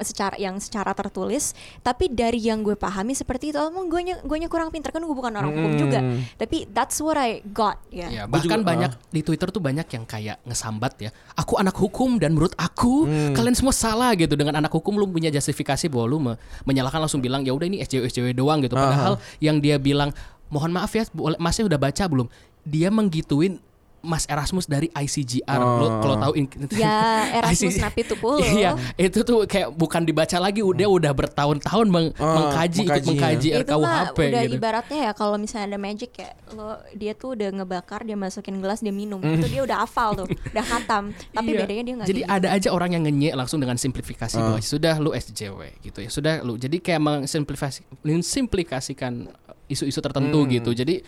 secara 0.01 0.35
yang 0.35 0.57
secara 0.57 0.91
tertulis. 0.91 1.51
Tapi 1.79 2.09
dari 2.09 2.39
yang 2.39 2.61
gue 2.61 2.73
pahami 2.73 3.13
seperti 3.13 3.51
itu, 3.51 3.59
emang 3.59 3.87
gue 3.87 4.17
gue 4.19 4.37
kurang 4.47 4.69
pinter 4.69 4.89
kan 4.89 4.99
gue 4.99 5.11
bukan 5.11 5.31
orang 5.31 5.51
hukum 5.51 5.73
juga. 5.77 5.99
Hmm. 6.01 6.23
Tapi 6.35 6.67
that's 6.69 6.97
what 6.99 7.15
I 7.15 7.39
got 7.45 7.79
ya. 7.89 8.07
ya 8.09 8.23
Gua 8.25 8.39
bahkan 8.39 8.59
juga, 8.61 8.69
banyak 8.69 8.91
di 9.09 9.21
Twitter 9.21 9.47
tuh 9.49 9.61
banyak 9.61 9.87
yang 9.87 10.03
kayak 10.03 10.37
ngesambat 10.43 10.93
ya. 10.99 11.09
Aku 11.35 11.59
anak 11.59 11.75
hukum 11.75 12.17
dan 12.17 12.33
menurut 12.33 12.53
aku 12.55 13.05
Hmm. 13.05 13.33
kalian 13.33 13.55
semua 13.55 13.71
salah 13.71 14.11
gitu 14.15 14.35
dengan 14.35 14.57
anak 14.57 14.71
hukum 14.71 14.97
lu 14.97 15.05
punya 15.05 15.29
justifikasi 15.29 15.87
bahwa 15.87 16.05
lu 16.05 16.17
me- 16.19 16.37
menyalahkan 16.65 16.99
langsung 16.99 17.21
bilang 17.21 17.45
ya 17.45 17.53
udah 17.53 17.67
ini 17.67 17.79
SJW 17.79 18.09
SJW 18.09 18.27
doang 18.33 18.59
gitu. 18.61 18.75
Padahal 18.75 19.17
yang 19.39 19.59
dia 19.59 19.77
bilang 19.77 20.11
mohon 20.49 20.73
maaf 20.73 20.91
ya 20.93 21.05
masnya 21.37 21.69
udah 21.69 21.79
baca 21.79 22.03
belum? 22.09 22.27
Dia 22.65 22.89
menggituin 22.89 23.61
Mas 23.99 24.23
Erasmus 24.25 24.63
dari 24.63 24.87
ICGR. 24.89 25.59
Lu 25.59 25.99
kalau 25.99 26.15
tahu 26.17 26.33
in- 26.33 26.47
Ya, 26.71 27.27
Erasmus 27.35 27.75
ICG 27.75 27.81
Napitupulu. 27.81 28.39
Iya, 28.57 28.73
itu 28.95 29.19
tuh 29.21 29.43
kayak 29.43 29.71
bukan 29.71 30.01
dibaca 30.01 30.37
lagi, 30.37 30.59
udah 30.59 30.87
udah 30.87 31.11
bertahun-tahun 31.11 31.87
meng- 31.87 32.13
Ah, 32.15 32.35
mengkaji 32.49 32.83
mengkaji 32.85 33.49
itu 33.53 33.75
mah 33.75 34.07
RKUHP 34.09 34.19
udah 34.25 34.41
gitu. 34.43 34.55
ibaratnya 34.55 34.99
ya 35.01 35.11
kalau 35.11 35.35
misalnya 35.35 35.67
ada 35.67 35.79
magic 35.79 36.11
ya 36.13 36.29
lo 36.49 36.75
dia 36.91 37.11
tuh 37.11 37.33
udah 37.33 37.47
ngebakar 37.53 38.01
dia 38.01 38.15
masukin 38.15 38.57
gelas 38.57 38.79
dia 38.79 38.91
minum 38.91 39.19
itu 39.19 39.47
dia 39.47 39.61
udah 39.61 39.83
hafal 39.83 40.15
tuh 40.15 40.27
udah 40.51 40.63
khatam 40.63 41.11
tapi 41.29 41.49
Iya. 41.49 41.59
bedanya 41.59 41.83
dia 41.83 41.93
nggak 41.95 42.07
Jadi 42.07 42.21
gitu. 42.21 42.31
ada 42.31 42.47
aja 42.49 42.69
orang 42.69 42.89
yang 42.91 43.03
ngenyek 43.03 43.33
langsung 43.33 43.57
dengan 43.57 43.75
simplifikasi 43.75 44.35
bahwa 44.35 44.59
sudah 44.59 44.95
lu 44.97 45.11
SJW 45.11 45.59
gitu 45.81 45.99
ya. 45.99 46.09
Sudah 46.09 46.33
lu. 46.39 46.55
Jadi 46.55 46.79
kayak 46.79 46.99
mensimplifikasi 46.99 47.79
mensimplifikasikan 48.01 49.27
isu-isu 49.65 49.99
tertentu 49.99 50.39
Hmm. 50.39 50.49
gitu. 50.51 50.71
Jadi 50.71 51.01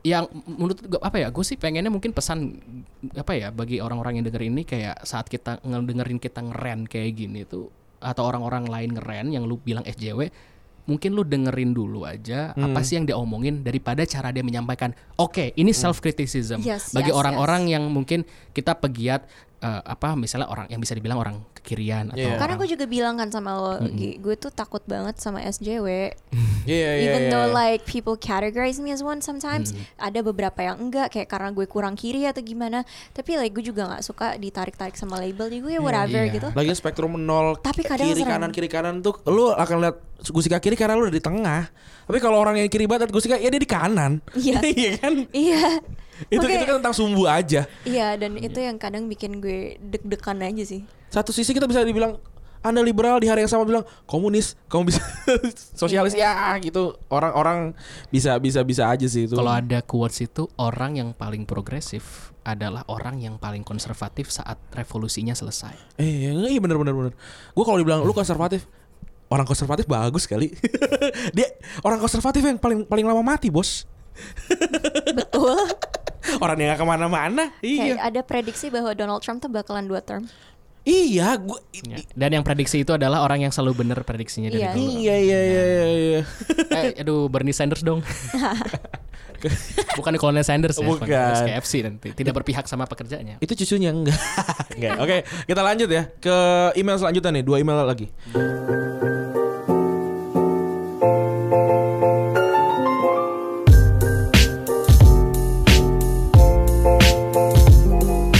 yang 0.00 0.30
menurut 0.46 0.78
gue 0.78 1.00
apa 1.00 1.18
ya 1.18 1.28
gue 1.28 1.42
sih 1.42 1.58
pengennya 1.58 1.90
mungkin 1.90 2.14
pesan 2.14 2.54
apa 3.12 3.34
ya 3.34 3.48
bagi 3.50 3.82
orang-orang 3.82 4.22
yang 4.22 4.26
denger 4.26 4.42
ini 4.42 4.62
kayak 4.62 5.02
saat 5.02 5.26
kita 5.26 5.58
ngedengerin 5.60 6.16
kita 6.16 6.38
ngeren 6.40 6.86
kayak 6.86 7.18
gini 7.18 7.42
tuh 7.42 7.66
atau 7.98 8.22
orang-orang 8.24 8.70
lain 8.70 8.90
ngeren 8.94 9.34
yang 9.34 9.42
lu 9.42 9.58
bilang 9.58 9.82
SJW 9.82 10.30
mungkin 10.86 11.12
lu 11.12 11.20
dengerin 11.20 11.76
dulu 11.76 12.06
aja 12.06 12.54
Hmm. 12.54 12.72
apa 12.72 12.80
sih 12.80 12.96
yang 12.96 13.04
dia 13.04 13.12
omongin 13.12 13.60
daripada 13.60 14.06
cara 14.06 14.30
dia 14.30 14.40
menyampaikan 14.40 14.94
oke 15.16 15.52
ini 15.52 15.74
self 15.74 15.98
criticism 15.98 16.62
Yes, 16.62 16.94
bagi 16.94 17.10
yes, 17.10 17.18
orang-orang 17.18 17.68
yang 17.68 17.84
mungkin 17.90 18.22
kita 18.54 18.72
pegiat 18.72 19.26
eh, 19.58 19.82
apa 19.84 20.14
misalnya 20.14 20.46
orang 20.46 20.66
yang 20.66 20.78
bisa 20.78 20.92
dibilang 20.92 21.16
orang 21.16 21.36
kekirian 21.52 22.08
atau 22.08 22.16
Iya. 22.16 22.34
karena 22.34 22.44
orang- 22.48 22.58
gue 22.60 22.68
juga 22.70 22.84
bilang 22.84 23.14
kan 23.14 23.28
sama 23.28 23.50
lo 23.52 23.72
Gi, 23.90 24.16
gue 24.16 24.34
tuh 24.34 24.48
takut 24.48 24.80
banget 24.84 25.16
sama 25.16 25.42
SJW 25.42 26.14
iya 26.64 26.90
iya 26.94 27.04
even 27.04 27.22
iya, 27.24 27.30
though 27.30 27.46
iya. 27.46 27.56
like 27.56 27.82
people 27.82 28.14
categorize 28.14 28.78
me 28.78 28.88
as 28.88 29.00
one 29.00 29.18
sometimes 29.18 29.70
ada 29.96 30.20
beberapa 30.20 30.60
yang 30.60 30.78
enggak 30.78 31.10
kayak 31.10 31.26
karena 31.26 31.50
gue 31.50 31.64
kurang 31.64 31.92
kiri 31.92 32.22
atau 32.24 32.38
gimana 32.38 32.86
tapi 33.10 33.34
like 33.34 33.50
gue 33.50 33.64
juga 33.64 33.86
nggak 33.86 34.02
suka 34.02 34.36
ditarik-tarik 34.36 34.94
sama 34.94 35.18
label 35.18 35.46
jadi 35.46 35.60
gue 35.60 35.72
ya 35.72 35.80
whatever 35.80 36.20
Iya. 36.20 36.32
gitu 36.32 36.48
lagi 36.50 36.72
spektrum 36.72 37.18
nol 37.18 37.58
Tapi 37.58 37.82
kadang 37.82 38.06
kiri 38.06 38.20
serem. 38.20 38.30
kanan 38.30 38.50
kiri 38.50 38.68
kanan 38.68 38.94
tuh 39.00 39.18
lu 39.24 39.50
akan 39.50 39.76
lihat 39.80 39.96
gusika 40.28 40.58
kiri 40.58 40.74
karena 40.74 40.94
lu 40.94 41.04
udah 41.04 41.12
di 41.12 41.20
tengah 41.20 41.66
tapi 42.04 42.18
kalau 42.18 42.38
orang 42.38 42.56
yang 42.56 42.66
kiri 42.66 42.84
banget 42.84 43.08
gusika 43.08 43.34
ya 43.34 43.48
dia 43.48 43.58
di 43.58 43.66
kanan 43.68 44.22
Iya. 44.32 44.58
iya 44.76 44.90
kan 44.96 45.14
iya 45.30 45.62
itu 46.26 46.42
Oke. 46.42 46.50
itu 46.50 46.64
kan 46.66 46.82
tentang 46.82 46.96
sumbu 46.96 47.30
aja. 47.30 47.70
Iya 47.86 48.18
dan 48.18 48.34
itu 48.34 48.58
yang 48.58 48.76
kadang 48.76 49.06
bikin 49.06 49.38
gue 49.38 49.78
deg-degan 49.78 50.42
aja 50.42 50.64
sih. 50.66 50.82
Satu 51.08 51.30
sisi 51.30 51.54
kita 51.54 51.70
bisa 51.70 51.86
dibilang 51.86 52.18
anda 52.58 52.82
liberal 52.82 53.22
di 53.22 53.30
hari 53.30 53.46
yang 53.46 53.50
sama 53.50 53.62
bilang 53.62 53.86
komunis 54.04 54.58
kamu 54.66 54.90
bisa 54.90 55.02
sosialis 55.80 56.14
ya 56.18 56.50
gitu. 56.58 56.98
Orang-orang 57.06 57.74
bisa 58.10 58.34
bisa 58.42 58.66
bisa 58.66 58.90
aja 58.90 59.06
sih 59.06 59.30
itu. 59.30 59.38
Kalau 59.38 59.54
ada 59.54 59.78
quotes 59.82 60.18
itu 60.26 60.50
orang 60.58 60.98
yang 60.98 61.10
paling 61.14 61.46
progresif 61.46 62.34
adalah 62.42 62.82
orang 62.90 63.22
yang 63.22 63.38
paling 63.38 63.62
konservatif 63.62 64.32
saat 64.34 64.58
revolusinya 64.74 65.36
selesai. 65.36 66.00
eh 66.00 66.34
iya 66.34 66.58
bener 66.58 66.80
bener 66.80 66.94
bener. 66.94 67.12
Gue 67.54 67.64
kalau 67.64 67.78
dibilang 67.78 68.02
lu 68.02 68.10
konservatif? 68.10 68.66
Orang 69.28 69.44
konservatif 69.44 69.84
bagus 69.84 70.24
sekali 70.24 70.48
dia 71.36 71.52
orang 71.84 72.00
konservatif 72.00 72.40
yang 72.40 72.56
paling 72.56 72.88
paling 72.88 73.04
lama 73.04 73.20
mati 73.22 73.52
bos. 73.52 73.84
Betul 75.14 75.62
orang 76.44 76.56
yang 76.56 76.68
gak 76.70 76.80
ke 76.80 76.86
mana-mana 76.86 77.44
kayak 77.56 77.62
iya 77.62 77.94
ada 77.98 78.20
prediksi 78.20 78.68
bahwa 78.68 78.92
Donald 78.92 79.20
Trump 79.20 79.38
tuh 79.38 79.48
bakalan 79.48 79.84
dua 79.84 80.00
term 80.00 80.26
iya 80.82 81.34
gue 81.34 81.58
Ya. 81.78 82.02
Dan 82.12 82.30
yang 82.32 82.42
prediksi 82.42 82.82
itu 82.82 82.90
adalah 82.90 83.20
orang 83.20 83.40
yang 83.40 83.50
selalu 83.50 83.82
benar 83.82 84.02
prediksinya 84.02 84.48
dari 84.48 84.60
Iya. 84.60 84.72
dulu. 84.72 84.82
iya 84.98 85.16
iya 85.16 85.38
iya 85.40 85.62
iya 85.62 85.84
iya 85.86 86.20
Eh, 86.90 86.92
aduh 86.98 87.26
Bernie 87.26 87.52
Sanders 87.52 87.80
dong. 87.80 88.02
Bukan 89.94 90.12
Colonel 90.16 90.42
Sanders 90.42 90.74
ya, 90.74 90.82
Bukan. 90.82 91.06
KFC 91.06 91.72
nanti. 91.80 92.10
Tidak 92.10 92.32
berpihak 92.32 92.66
sama 92.66 92.84
pekerjaannya. 92.84 93.38
itu 93.38 93.54
cucunya 93.56 93.90
enggak 93.90 94.18
enggak 94.74 94.94
oke 94.98 95.16
kita 95.46 95.62
lanjut 95.62 95.88
ya 95.88 96.02
ke 96.12 96.36
email 96.74 96.98
selanjutnya 96.98 97.30
nih 97.32 97.44
dua 97.44 97.56
email 97.58 97.78
lagi 97.80 98.10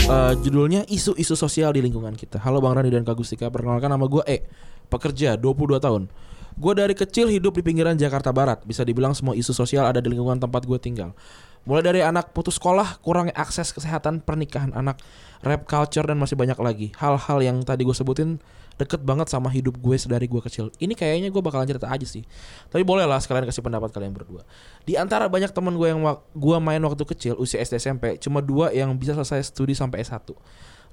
Eh, 0.09 0.33
judulnya 0.41 0.89
isu-isu 0.89 1.37
sosial 1.37 1.69
di 1.69 1.85
lingkungan 1.85 2.17
kita. 2.17 2.41
Halo 2.41 2.57
Bang 2.57 2.73
Rani 2.73 2.89
dan 2.89 3.05
Kak 3.05 3.13
Gustika, 3.13 3.45
perkenalkan 3.53 3.93
nama 3.93 4.09
gue 4.09 4.25
E, 4.25 4.41
pekerja 4.89 5.37
22 5.37 5.77
tahun. 5.77 6.09
Gue 6.57 6.73
dari 6.73 6.97
kecil 6.97 7.29
hidup 7.29 7.53
di 7.53 7.61
pinggiran 7.61 7.93
Jakarta 7.93 8.33
Barat. 8.33 8.65
Bisa 8.65 8.81
dibilang 8.81 9.13
semua 9.13 9.37
isu 9.37 9.53
sosial 9.53 9.85
ada 9.85 10.01
di 10.01 10.09
lingkungan 10.09 10.41
tempat 10.41 10.65
gue 10.65 10.81
tinggal. 10.81 11.13
Mulai 11.61 11.83
dari 11.85 12.01
anak 12.01 12.33
putus 12.33 12.57
sekolah, 12.57 12.97
kurangnya 13.05 13.37
akses 13.37 13.69
kesehatan, 13.69 14.25
pernikahan 14.25 14.73
anak, 14.73 14.97
rap 15.45 15.69
culture 15.69 16.09
dan 16.09 16.17
masih 16.17 16.33
banyak 16.33 16.57
lagi. 16.57 16.87
Hal-hal 16.97 17.45
yang 17.45 17.61
tadi 17.61 17.85
gue 17.85 17.93
sebutin 17.93 18.41
deket 18.79 19.03
banget 19.03 19.27
sama 19.27 19.51
hidup 19.51 19.75
gue 19.75 19.95
sedari 19.99 20.25
gue 20.25 20.39
kecil. 20.39 20.71
Ini 20.79 20.95
kayaknya 20.95 21.27
gue 21.27 21.43
bakalan 21.43 21.67
cerita 21.67 21.91
aja 21.91 22.07
sih. 22.07 22.23
Tapi 22.71 22.87
boleh 22.87 23.03
lah 23.03 23.19
sekalian 23.19 23.43
kasih 23.43 23.59
pendapat 23.59 23.91
kalian 23.91 24.15
berdua. 24.15 24.47
Di 24.87 24.95
antara 24.95 25.27
banyak 25.27 25.51
temen 25.51 25.75
gue 25.75 25.91
yang 25.91 25.99
gue 26.15 26.57
main 26.63 26.79
waktu 26.79 27.03
kecil 27.03 27.35
usia 27.35 27.59
SD 27.59 27.83
SMP, 27.83 28.15
cuma 28.23 28.39
dua 28.39 28.71
yang 28.71 28.95
bisa 28.95 29.11
selesai 29.11 29.51
studi 29.51 29.75
sampai 29.75 30.07
S1. 30.07 30.31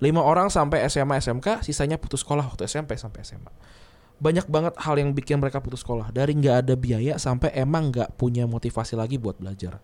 Lima 0.03 0.21
orang 0.21 0.51
sampai 0.51 0.83
SMA 0.91 1.23
SMK, 1.23 1.63
sisanya 1.63 1.97
putus 1.97 2.27
sekolah 2.27 2.45
waktu 2.45 2.67
SMP 2.67 2.99
sampai 2.99 3.23
SMA. 3.23 3.55
banyak 4.17 4.49
banget 4.49 4.73
hal 4.81 4.97
yang 4.97 5.13
bikin 5.13 5.37
mereka 5.37 5.61
putus 5.61 5.85
sekolah 5.85 6.09
dari 6.09 6.33
nggak 6.33 6.65
ada 6.65 6.73
biaya 6.73 7.21
sampai 7.21 7.53
emang 7.53 7.93
nggak 7.93 8.17
punya 8.17 8.49
motivasi 8.49 8.97
lagi 8.97 9.21
buat 9.21 9.37
belajar. 9.37 9.77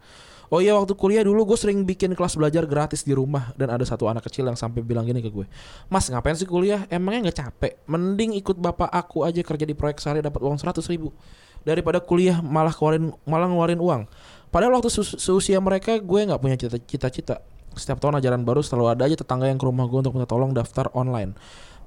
Oh 0.52 0.60
iya 0.60 0.76
waktu 0.76 0.92
kuliah 0.92 1.24
dulu 1.24 1.48
gue 1.48 1.56
sering 1.56 1.80
bikin 1.88 2.12
kelas 2.12 2.36
belajar 2.36 2.68
gratis 2.68 3.08
di 3.08 3.16
rumah 3.16 3.56
dan 3.56 3.72
ada 3.72 3.88
satu 3.88 4.04
anak 4.04 4.28
kecil 4.28 4.44
yang 4.44 4.52
sampai 4.52 4.84
bilang 4.84 5.08
gini 5.08 5.24
ke 5.24 5.32
gue, 5.32 5.48
Mas 5.88 6.12
ngapain 6.12 6.36
sih 6.36 6.44
kuliah? 6.44 6.84
Emangnya 6.92 7.32
nggak 7.32 7.38
capek? 7.40 7.72
Mending 7.88 8.36
ikut 8.36 8.60
bapak 8.60 8.92
aku 8.92 9.24
aja 9.24 9.40
kerja 9.40 9.64
di 9.64 9.72
proyek 9.72 9.96
sehari 9.96 10.20
dapat 10.20 10.44
uang 10.44 10.60
100 10.60 10.84
ribu 10.92 11.08
daripada 11.64 12.04
kuliah 12.04 12.44
malah 12.44 12.68
keluarin 12.68 13.16
malah 13.24 13.48
ngeluarin 13.48 13.80
uang. 13.80 14.02
Padahal 14.52 14.76
waktu 14.76 14.92
se- 14.92 15.16
seusia 15.16 15.56
mereka 15.56 15.96
gue 15.96 16.20
nggak 16.20 16.36
punya 16.36 16.60
cita- 16.60 16.84
cita-cita. 16.84 17.40
Setiap 17.72 18.04
tahun 18.04 18.20
ajaran 18.20 18.44
baru 18.44 18.60
selalu 18.60 18.92
ada 18.92 19.08
aja 19.08 19.16
tetangga 19.16 19.48
yang 19.48 19.56
ke 19.56 19.64
rumah 19.64 19.88
gue 19.88 20.04
untuk 20.04 20.12
minta 20.12 20.28
tolong 20.28 20.52
daftar 20.52 20.92
online. 20.92 21.32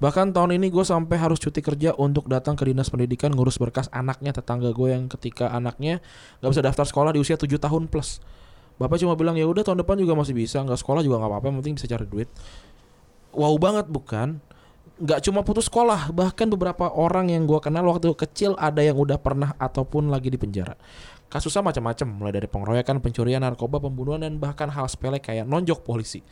Bahkan 0.01 0.33
tahun 0.33 0.57
ini 0.57 0.73
gue 0.73 0.81
sampai 0.81 1.21
harus 1.21 1.37
cuti 1.37 1.61
kerja 1.61 1.93
untuk 1.93 2.25
datang 2.25 2.57
ke 2.57 2.65
dinas 2.65 2.89
pendidikan 2.89 3.29
ngurus 3.29 3.61
berkas 3.61 3.93
anaknya 3.93 4.33
tetangga 4.33 4.73
gue 4.73 4.89
yang 4.89 5.05
ketika 5.05 5.53
anaknya 5.53 6.01
nggak 6.41 6.49
bisa 6.49 6.65
daftar 6.65 6.89
sekolah 6.89 7.13
di 7.13 7.21
usia 7.21 7.37
7 7.37 7.61
tahun 7.61 7.85
plus. 7.93 8.25
Bapak 8.75 8.99
cuma 8.99 9.15
bilang 9.15 9.39
ya 9.39 9.47
udah 9.47 9.63
tahun 9.63 9.83
depan 9.87 9.95
juga 9.95 10.19
masih 10.19 10.35
bisa, 10.35 10.59
nggak 10.59 10.79
sekolah 10.79 10.99
juga 10.99 11.23
nggak 11.23 11.31
apa-apa, 11.31 11.45
yang 11.47 11.57
penting 11.63 11.75
bisa 11.79 11.87
cari 11.87 12.05
duit. 12.07 12.27
Wow 13.31 13.55
banget 13.55 13.87
bukan? 13.87 14.43
Nggak 14.95 15.19
cuma 15.27 15.43
putus 15.43 15.67
sekolah, 15.67 16.11
bahkan 16.11 16.47
beberapa 16.47 16.87
orang 16.91 17.31
yang 17.31 17.47
gue 17.47 17.59
kenal 17.59 17.83
waktu 17.87 18.11
kecil 18.15 18.55
ada 18.59 18.79
yang 18.83 18.95
udah 18.95 19.19
pernah 19.19 19.55
ataupun 19.59 20.11
lagi 20.11 20.31
di 20.31 20.39
penjara. 20.39 20.75
Kasusnya 21.27 21.63
macam-macam, 21.63 22.07
mulai 22.07 22.33
dari 22.35 22.47
pengeroyokan, 22.47 23.03
pencurian, 23.03 23.43
narkoba, 23.43 23.79
pembunuhan, 23.83 24.23
dan 24.23 24.39
bahkan 24.39 24.71
hal 24.71 24.87
sepele 24.87 25.19
kayak 25.19 25.43
nonjok 25.47 25.83
polisi. 25.83 26.23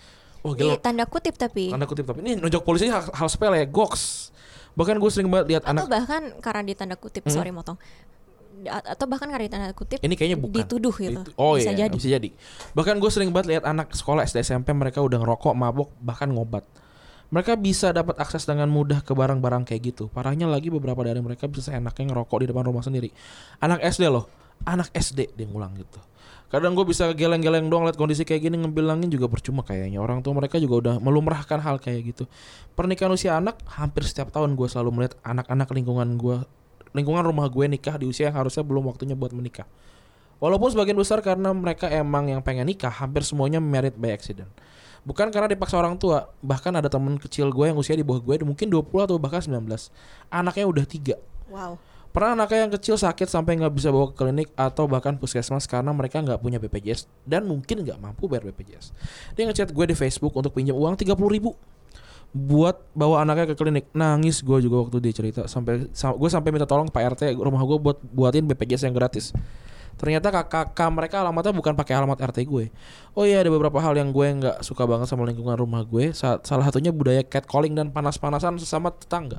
Wah 0.44 0.52
gila, 0.56 0.76
Di 0.76 0.84
tanda 0.84 1.08
kutip 1.08 1.40
tapi 1.40 1.72
tanda 1.72 1.88
kutip 1.88 2.04
tapi 2.04 2.20
ini 2.24 2.36
nonjok 2.40 2.64
polisi 2.68 2.92
hal, 2.92 3.08
hal 3.12 3.28
sepele, 3.32 3.64
goks. 3.68 4.32
Bahkan 4.76 5.00
gue 5.00 5.10
sering 5.12 5.30
banget 5.32 5.56
lihat 5.56 5.64
anak 5.64 5.88
bahkan 5.88 6.36
karena 6.44 6.62
di 6.68 6.74
tanda 6.76 6.96
kutip 7.00 7.24
Hmm? 7.24 7.32
sorry 7.32 7.52
motong 7.56 7.80
atau 8.70 9.06
bahkan 9.10 9.28
karena 9.28 9.46
di 9.48 9.52
tanda 9.52 9.74
kutip 9.76 10.00
ini 10.00 10.16
kayaknya 10.16 10.40
bukan. 10.40 10.64
dituduh 10.64 10.96
gitu. 10.96 11.22
Itu- 11.24 11.34
oh 11.36 11.60
bisa 11.60 11.72
iya 11.72 11.88
jadi. 11.88 11.96
bisa 11.96 12.08
jadi. 12.12 12.30
Bahkan 12.78 12.96
gue 13.02 13.10
sering 13.12 13.30
banget 13.34 13.58
lihat 13.58 13.64
anak 13.68 13.92
sekolah 13.92 14.24
SD 14.24 14.44
SMP 14.46 14.72
mereka 14.72 15.02
udah 15.02 15.20
ngerokok 15.20 15.54
mabok 15.56 15.90
bahkan 16.00 16.32
ngobat. 16.32 16.64
Mereka 17.34 17.58
bisa 17.58 17.90
dapat 17.90 18.14
akses 18.22 18.46
dengan 18.46 18.70
mudah 18.70 19.02
ke 19.02 19.18
barang-barang 19.18 19.66
kayak 19.66 19.82
gitu. 19.90 20.06
Parahnya 20.14 20.46
lagi 20.46 20.70
beberapa 20.70 21.02
dari 21.02 21.18
mereka 21.18 21.50
bisa 21.50 21.74
seenaknya 21.74 22.14
ngerokok 22.14 22.38
di 22.46 22.48
depan 22.54 22.64
rumah 22.70 22.86
sendiri. 22.86 23.10
Anak 23.58 23.82
SD 23.82 24.06
loh. 24.06 24.30
Anak 24.70 24.94
SD 24.94 25.34
dia 25.34 25.50
ngulang 25.50 25.74
gitu. 25.74 25.98
Kadang 26.54 26.78
gue 26.78 26.86
bisa 26.86 27.10
geleng-geleng 27.18 27.66
doang 27.66 27.90
lihat 27.90 27.98
kondisi 27.98 28.22
kayak 28.22 28.46
gini 28.46 28.62
ngebilangin 28.62 29.10
juga 29.10 29.26
percuma 29.26 29.66
kayaknya. 29.66 29.98
Orang 29.98 30.22
tua 30.22 30.38
mereka 30.38 30.62
juga 30.62 30.86
udah 30.86 30.96
melumrahkan 31.02 31.58
hal 31.58 31.82
kayak 31.82 32.14
gitu. 32.14 32.30
Pernikahan 32.78 33.10
usia 33.10 33.34
anak 33.34 33.58
hampir 33.66 34.06
setiap 34.06 34.30
tahun 34.30 34.54
gue 34.54 34.70
selalu 34.70 34.90
melihat 34.94 35.18
anak-anak 35.26 35.74
lingkungan 35.74 36.14
gue 36.22 36.46
lingkungan 36.94 37.26
rumah 37.26 37.50
gue 37.50 37.66
nikah 37.68 37.98
di 37.98 38.06
usia 38.08 38.30
yang 38.30 38.38
harusnya 38.38 38.62
belum 38.62 38.88
waktunya 38.88 39.18
buat 39.18 39.34
menikah 39.36 39.66
Walaupun 40.44 40.76
sebagian 40.76 41.00
besar 41.00 41.24
karena 41.24 41.56
mereka 41.56 41.88
emang 41.88 42.28
yang 42.28 42.44
pengen 42.44 42.68
nikah, 42.68 42.92
hampir 42.92 43.24
semuanya 43.24 43.64
married 43.64 43.96
by 43.96 44.12
accident. 44.12 44.52
Bukan 45.08 45.32
karena 45.32 45.48
dipaksa 45.48 45.80
orang 45.80 45.96
tua, 45.96 46.28
bahkan 46.44 46.76
ada 46.76 46.92
temen 46.92 47.16
kecil 47.16 47.48
gue 47.48 47.72
yang 47.72 47.80
usia 47.80 47.96
di 47.96 48.04
bawah 48.04 48.20
gue 48.20 48.44
mungkin 48.44 48.68
20 48.68 49.08
atau 49.08 49.16
bahkan 49.16 49.40
19. 49.40 49.64
Anaknya 50.28 50.68
udah 50.68 50.84
tiga. 50.84 51.16
wow 51.48 51.80
Pernah 52.12 52.44
anaknya 52.44 52.70
yang 52.70 52.74
kecil 52.76 53.00
sakit 53.00 53.26
sampai 53.26 53.58
nggak 53.58 53.72
bisa 53.72 53.90
bawa 53.90 54.12
ke 54.12 54.20
klinik 54.20 54.52
atau 54.54 54.86
bahkan 54.86 55.16
puskesmas 55.16 55.64
karena 55.66 55.96
mereka 55.96 56.22
nggak 56.22 56.44
punya 56.44 56.62
BPJS 56.62 57.10
dan 57.26 57.48
mungkin 57.48 57.82
nggak 57.82 57.98
mampu 57.98 58.30
bayar 58.30 58.46
BPJS. 58.52 58.94
Dia 59.34 59.50
ngechat 59.50 59.74
gue 59.74 59.86
di 59.90 59.96
Facebook 59.96 60.36
untuk 60.36 60.54
pinjam 60.54 60.78
uang 60.78 60.94
30 61.00 61.10
ribu 61.32 61.56
buat 62.34 62.82
bawa 62.98 63.22
anaknya 63.22 63.54
ke 63.54 63.56
klinik. 63.56 63.86
Nangis 63.94 64.42
gue 64.42 64.58
juga 64.66 64.82
waktu 64.82 64.98
dia 65.00 65.14
cerita 65.14 65.46
sampai 65.46 65.88
sa- 65.94 66.18
gue 66.18 66.30
sampai 66.30 66.50
minta 66.50 66.66
tolong 66.66 66.90
Pak 66.90 67.18
RT 67.18 67.38
rumah 67.38 67.62
gue 67.62 67.78
buat 67.78 67.98
buatin 68.02 68.50
BPJS 68.50 68.90
yang 68.90 68.98
gratis. 68.98 69.30
Ternyata 69.94 70.34
kakak 70.34 70.74
kakak 70.74 70.90
mereka 70.90 71.22
alamatnya 71.22 71.54
bukan 71.54 71.78
pakai 71.78 71.94
alamat 71.94 72.18
RT 72.34 72.50
gue. 72.50 72.74
Oh 73.14 73.24
iya 73.24 73.46
ada 73.46 73.54
beberapa 73.54 73.78
hal 73.78 73.94
yang 73.94 74.10
gue 74.10 74.26
nggak 74.26 74.66
suka 74.66 74.90
banget 74.90 75.06
sama 75.06 75.30
lingkungan 75.30 75.54
rumah 75.54 75.86
gue. 75.86 76.10
Sa- 76.18 76.42
salah 76.42 76.66
satunya 76.66 76.90
budaya 76.90 77.22
catcalling 77.22 77.78
dan 77.78 77.94
panas-panasan 77.94 78.58
sesama 78.58 78.90
tetangga. 78.90 79.38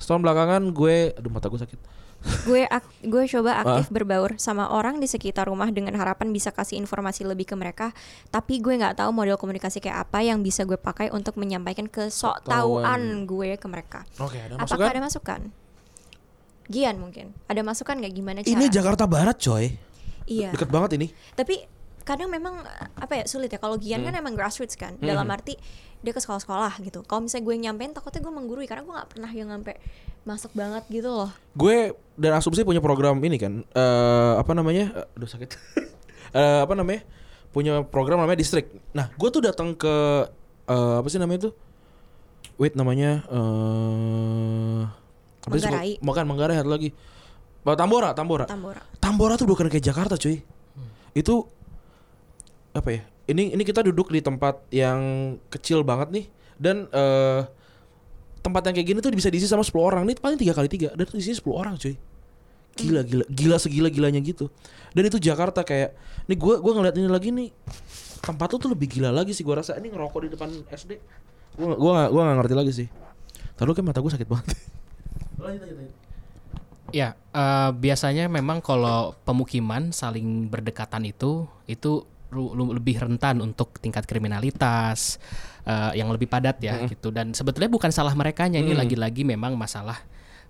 Setahun 0.00 0.24
belakangan 0.24 0.72
gue, 0.72 1.12
aduh 1.12 1.28
mata 1.28 1.52
gue 1.52 1.60
sakit. 1.60 1.80
Gue 2.46 2.66
gue 3.02 3.24
coba 3.30 3.62
aktif 3.62 3.86
berbaur 3.90 4.34
sama 4.36 4.70
orang 4.70 4.98
di 4.98 5.06
sekitar 5.06 5.46
rumah 5.46 5.70
dengan 5.70 5.94
harapan 5.94 6.30
bisa 6.30 6.50
kasih 6.50 6.74
informasi 6.76 7.22
lebih 7.22 7.46
ke 7.46 7.54
mereka 7.54 7.94
tapi 8.28 8.58
gue 8.58 8.74
nggak 8.74 8.98
tahu 8.98 9.10
model 9.14 9.38
komunikasi 9.38 9.78
kayak 9.78 10.06
apa 10.06 10.22
yang 10.22 10.42
bisa 10.42 10.66
gue 10.66 10.74
pakai 10.74 11.10
untuk 11.10 11.38
menyampaikan 11.38 11.86
ke 11.86 12.10
sok 12.10 12.46
tauan 12.46 13.26
gue 13.26 13.54
ke 13.54 13.66
mereka. 13.66 14.02
Oke 14.18 14.38
ada 14.38 14.58
apakah 14.58 14.86
masukan? 14.86 14.90
ada 14.90 15.00
masukan? 15.02 15.40
Gian 16.66 16.98
mungkin. 16.98 17.30
Ada 17.46 17.62
masukan 17.62 17.94
nggak 18.02 18.14
gimana 18.14 18.38
cara? 18.42 18.50
Ini 18.58 18.64
Jakarta 18.66 19.06
Barat 19.06 19.38
coy. 19.38 19.70
iya. 20.26 20.50
Deket 20.50 20.66
banget 20.66 20.98
ini. 20.98 21.06
tapi 21.38 21.62
kadang 22.02 22.30
memang 22.30 22.62
apa 22.98 23.22
ya 23.22 23.24
sulit 23.26 23.50
ya. 23.50 23.58
Kalau 23.58 23.78
Gian 23.78 24.02
kan 24.02 24.14
Hmm. 24.14 24.22
emang 24.22 24.34
grassroots 24.34 24.74
kan 24.74 24.94
dalam 24.98 25.26
arti 25.26 25.54
dia 26.02 26.10
ke 26.10 26.18
sekolah-sekolah 26.18 26.78
gitu. 26.82 27.02
Kalau 27.02 27.26
misalnya 27.26 27.44
gue 27.46 27.54
nyampein 27.58 27.90
takutnya 27.90 28.22
gue 28.22 28.34
menggurui 28.34 28.66
karena 28.66 28.82
gue 28.82 28.94
nggak 28.94 29.10
pernah 29.14 29.30
yang 29.30 29.50
sampai 29.50 29.74
masuk 30.26 30.50
banget 30.52 30.82
gitu 30.90 31.06
loh 31.06 31.30
Gue 31.54 31.94
dan 32.18 32.34
Asumsi 32.34 32.66
punya 32.66 32.82
program 32.82 33.16
ini 33.22 33.38
kan. 33.38 33.62
eh 33.62 34.32
apa 34.36 34.52
namanya? 34.52 34.90
Eh, 34.92 35.16
Aduh 35.16 35.30
sakit. 35.30 35.50
Eh 36.34 36.58
apa 36.60 36.74
namanya? 36.74 37.00
Punya 37.54 37.80
program 37.86 38.20
namanya 38.20 38.36
distrik. 38.36 38.68
Nah, 38.92 39.08
gue 39.14 39.28
tuh 39.30 39.40
datang 39.40 39.72
ke 39.72 40.26
eh 40.66 40.94
apa 40.98 41.06
sih 41.08 41.16
namanya 41.16 41.48
itu? 41.48 41.50
Wait 42.58 42.74
namanya 42.74 43.22
eh 43.30 44.82
apa 45.46 45.54
sih? 45.54 45.64
Manggarai. 45.64 45.92
Bukan 46.02 46.24
Manggarai 46.26 46.56
ada 46.60 46.68
lagi. 46.68 46.90
Tambora, 47.66 48.14
Tambora. 48.14 48.44
Tambora 48.46 48.82
Tambora 49.02 49.34
tuh 49.34 49.46
bukan 49.46 49.66
kayak 49.66 49.82
Jakarta, 49.82 50.14
cuy. 50.14 50.38
Itu 51.14 51.46
apa 52.70 52.88
ya? 52.90 53.02
Ini 53.26 53.54
ini 53.54 53.62
kita 53.66 53.82
duduk 53.82 54.10
di 54.10 54.22
tempat 54.22 54.62
yang 54.70 55.34
kecil 55.50 55.82
banget 55.82 56.08
nih 56.14 56.24
dan 56.58 56.86
eh 56.90 57.42
tempat 58.46 58.62
yang 58.70 58.74
kayak 58.78 58.88
gini 58.94 58.98
tuh 59.02 59.10
bisa 59.10 59.26
diisi 59.26 59.50
sama 59.50 59.66
10 59.66 59.74
orang. 59.82 60.06
Ini 60.06 60.14
paling 60.22 60.38
tiga 60.38 60.54
kali 60.54 60.70
tiga 60.70 60.94
dan 60.94 61.02
tuh 61.02 61.18
isinya 61.18 61.42
10 61.42 61.50
orang, 61.50 61.74
cuy. 61.74 61.98
Gila 62.76 63.02
gila 63.02 63.24
gila 63.26 63.56
segila 63.58 63.88
gilanya 63.90 64.22
gitu. 64.22 64.46
Dan 64.94 65.10
itu 65.10 65.18
Jakarta 65.18 65.66
kayak 65.66 65.98
nih 66.30 66.38
gua 66.38 66.62
gua 66.62 66.78
ngeliat 66.78 66.94
ini 66.94 67.08
lagi 67.10 67.34
nih 67.34 67.48
tempat 68.22 68.46
tuh 68.54 68.58
tuh 68.62 68.70
lebih 68.70 68.86
gila 68.86 69.10
lagi 69.10 69.34
sih 69.34 69.42
gua 69.42 69.64
rasa 69.64 69.74
ini 69.80 69.90
ngerokok 69.90 70.20
di 70.22 70.28
depan 70.30 70.48
SD. 70.70 70.92
Gua 71.58 71.74
gua 71.74 71.90
gak, 72.04 72.08
gua 72.14 72.22
gak 72.22 72.36
ngerti 72.44 72.54
lagi 72.54 72.72
sih. 72.84 72.88
Tahu 73.58 73.72
kan 73.74 73.82
mata 73.82 73.98
gua 73.98 74.12
sakit 74.14 74.28
banget. 74.30 74.46
Ya, 76.94 77.18
eh, 77.34 77.70
biasanya 77.74 78.30
memang 78.30 78.62
kalau 78.62 79.18
pemukiman 79.26 79.90
saling 79.90 80.46
berdekatan 80.46 81.02
itu 81.02 81.50
itu 81.66 82.06
lebih 82.32 82.98
rentan 82.98 83.38
untuk 83.38 83.78
tingkat 83.78 84.04
kriminalitas 84.04 85.22
eh, 85.66 85.98
yang 85.98 86.10
lebih 86.10 86.26
padat 86.26 86.58
ya 86.58 86.84
gitu. 86.90 87.14
Dan 87.14 87.32
sebetulnya 87.32 87.70
bukan 87.70 87.90
salah 87.94 88.14
merekanya 88.14 88.58
ini 88.58 88.74
Mm. 88.74 88.80
lagi-lagi 88.82 89.22
memang 89.22 89.54
masalah 89.54 89.98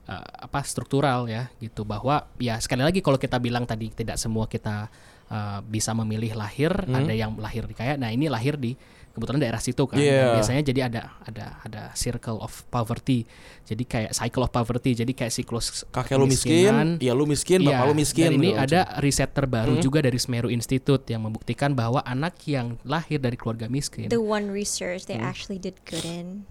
eh, 0.08 0.28
apa 0.46 0.62
struktural 0.64 1.28
ya 1.28 1.50
gitu 1.60 1.84
bahwa 1.84 2.28
ya 2.40 2.56
sekali 2.62 2.80
lagi 2.84 3.02
kalau 3.04 3.20
kita 3.20 3.36
bilang 3.42 3.66
tadi 3.68 3.92
tidak 3.92 4.16
semua 4.16 4.48
kita 4.48 4.88
eh, 5.28 5.60
bisa 5.66 5.92
memilih 5.92 6.38
lahir, 6.38 6.72
ada 6.86 7.12
yang 7.12 7.34
lahir 7.36 7.66
di 7.66 7.74
kaya. 7.74 7.98
Nah, 7.98 8.14
ini 8.14 8.30
lahir 8.30 8.56
di 8.56 8.78
kebetulan 9.16 9.40
daerah 9.40 9.58
situ 9.58 9.82
kan. 9.82 9.96
Dan 9.96 10.04
Yeah. 10.06 10.36
biasanya 10.36 10.62
jadi 10.62 10.80
ada 10.84 11.02
ada 11.20 11.46
ada 11.58 11.82
circle 11.92 12.36
of 12.38 12.52
poverty. 12.68 13.24
Jadi 13.64 13.82
kayak 13.82 14.12
cycle 14.12 14.44
of 14.44 14.50
poverty. 14.50 14.92
Jadi 14.92 15.10
kayak 15.10 15.32
siklus 15.32 15.82
Kakek 15.88 16.14
lu 16.14 16.28
kemiskinan. 16.28 16.94
miskin, 16.94 17.02
ya 17.02 17.12
lu 17.12 17.24
miskin, 17.24 17.58
bapak 17.60 17.72
Iya, 17.74 17.80
lu 17.82 17.94
miskin. 17.94 18.28
Dan 18.28 18.36
ini 18.36 18.50
gitu. 18.50 18.62
ada 18.62 18.80
riset 18.98 19.30
terbaru 19.30 19.72
Hmm. 19.72 19.82
juga 19.82 19.98
dari 19.98 20.16
Semeru 20.16 20.46
Institute 20.46 21.02
yang 21.06 21.22
membuktikan 21.22 21.72
bahwa 21.72 21.98
anak 22.00 22.36
yang 22.44 22.76
lahir 22.82 23.16
dari 23.16 23.34
keluarga 23.34 23.66
miskin. 23.66 24.06
the 24.06 24.20
one 24.20 24.46
research 24.46 25.02
Hmm. 25.02 25.08
they 25.08 25.18
actually 25.18 25.56
did 25.56 25.74
good 25.82 26.04
in 26.04 26.44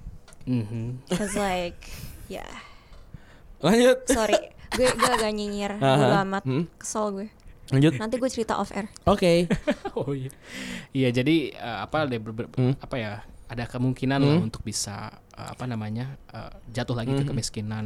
Mhm. 0.43 1.05
cause 1.07 1.33
like 1.33 1.85
yeah 2.25 2.49
Lanjut. 3.59 4.03
sorry 4.07 4.37
gue 4.71 4.87
gue 4.87 5.09
agak 5.09 5.31
nyinyir 5.31 5.77
Aha. 5.77 6.21
amat 6.21 6.43
Hmm. 6.43 6.65
kesel 6.75 7.05
gue 7.13 7.27
Lanjut. 7.69 7.97
nanti 7.97 8.15
gue 8.15 8.29
cerita 8.29 8.55
off 8.55 8.69
air 8.69 8.85
Oke. 9.03 9.49
oh 9.97 10.11
iya. 10.11 10.29
Iya, 10.91 11.09
jadi 11.15 11.35
eh, 11.51 11.77
apa 11.81 12.05
ada 12.05 12.15
ber- 12.15 12.35
ber- 12.35 12.51
Hmm. 12.53 12.73
apa 12.75 12.95
ya? 12.95 13.13
Ada 13.45 13.65
kemungkinan 13.67 14.19
lah 14.19 14.37
untuk 14.39 14.61
bisa 14.61 15.09
eh, 15.33 15.49
apa 15.49 15.65
namanya? 15.65 16.13
eh, 16.29 16.51
jatuh 16.69 16.93
lagi 16.93 17.11
ke 17.11 17.21
Hmm. 17.21 17.29
kemiskinan. 17.29 17.85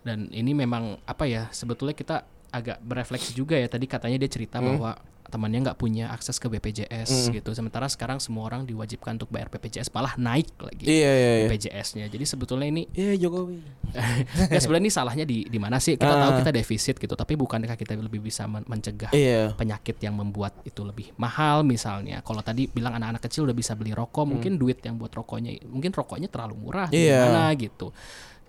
Dan 0.00 0.30
ini 0.30 0.52
memang 0.52 0.98
apa 1.04 1.26
ya? 1.26 1.50
Sebetulnya 1.50 1.92
kita 1.92 2.22
agak 2.50 2.78
berefleksi 2.80 3.30
juga 3.32 3.54
ya. 3.54 3.66
Tadi 3.66 3.84
katanya 3.84 4.16
dia 4.16 4.30
cerita 4.30 4.58
Hmm. 4.58 4.74
bahwa 4.74 4.94
temannya 5.30 5.62
nggak 5.62 5.78
punya 5.78 6.10
akses 6.10 6.36
ke 6.36 6.46
BPJS 6.46 7.30
Hmm. 7.30 7.32
gitu. 7.32 7.50
Sementara 7.50 7.86
sekarang 7.86 8.18
semua 8.18 8.44
orang 8.44 8.62
diwajibkan 8.62 9.14
untuk 9.14 9.30
bayar 9.30 9.46
BPJS, 9.48 9.88
malah 9.88 10.12
naik 10.14 10.50
lagi. 10.58 10.84
Iya 10.84 11.10
iya 11.10 11.30
iya. 11.36 11.48
BPJS-nya. 11.48 12.06
Jadi 12.06 12.24
sebetulnya 12.24 12.66
ini 12.66 12.82
Iya 12.90 13.14
Jokowi. 13.16 13.62
ya 14.52 14.58
sebenarnya 14.58 14.84
ini 14.84 14.92
salahnya 14.92 15.24
di 15.24 15.46
di 15.46 15.56
mana 15.56 15.78
sih? 15.78 15.94
Kita 15.94 16.10
Ah. 16.10 16.20
tahu 16.20 16.42
kita 16.42 16.50
defisit 16.50 16.96
gitu, 16.96 17.14
tapi 17.14 17.34
bukankah 17.34 17.74
kita 17.74 17.94
lebih 17.94 18.20
bisa 18.20 18.44
men- 18.44 18.66
mencegah 18.66 19.10
Iya. 19.10 19.54
penyakit 19.54 19.96
yang 19.98 20.12
membuat 20.12 20.58
itu 20.62 20.82
lebih 20.82 21.14
mahal 21.16 21.62
misalnya. 21.62 22.18
Kalau 22.20 22.40
tadi 22.40 22.66
bilang 22.66 22.92
anak-anak 22.92 23.22
kecil 23.22 23.44
udah 23.44 23.54
bisa 23.54 23.72
beli 23.72 23.90
rokok, 23.90 24.26
mungkin 24.26 24.56
duit 24.56 24.80
yang 24.80 24.96
buat 24.96 25.10
rokoknya 25.10 25.62
mungkin 25.64 25.90
rokoknya 25.90 26.26
terlalu 26.26 26.58
murah 26.58 26.88
Hmm. 26.88 26.98
Iya. 26.98 27.20
gimana 27.22 27.42
gitu. 27.54 27.86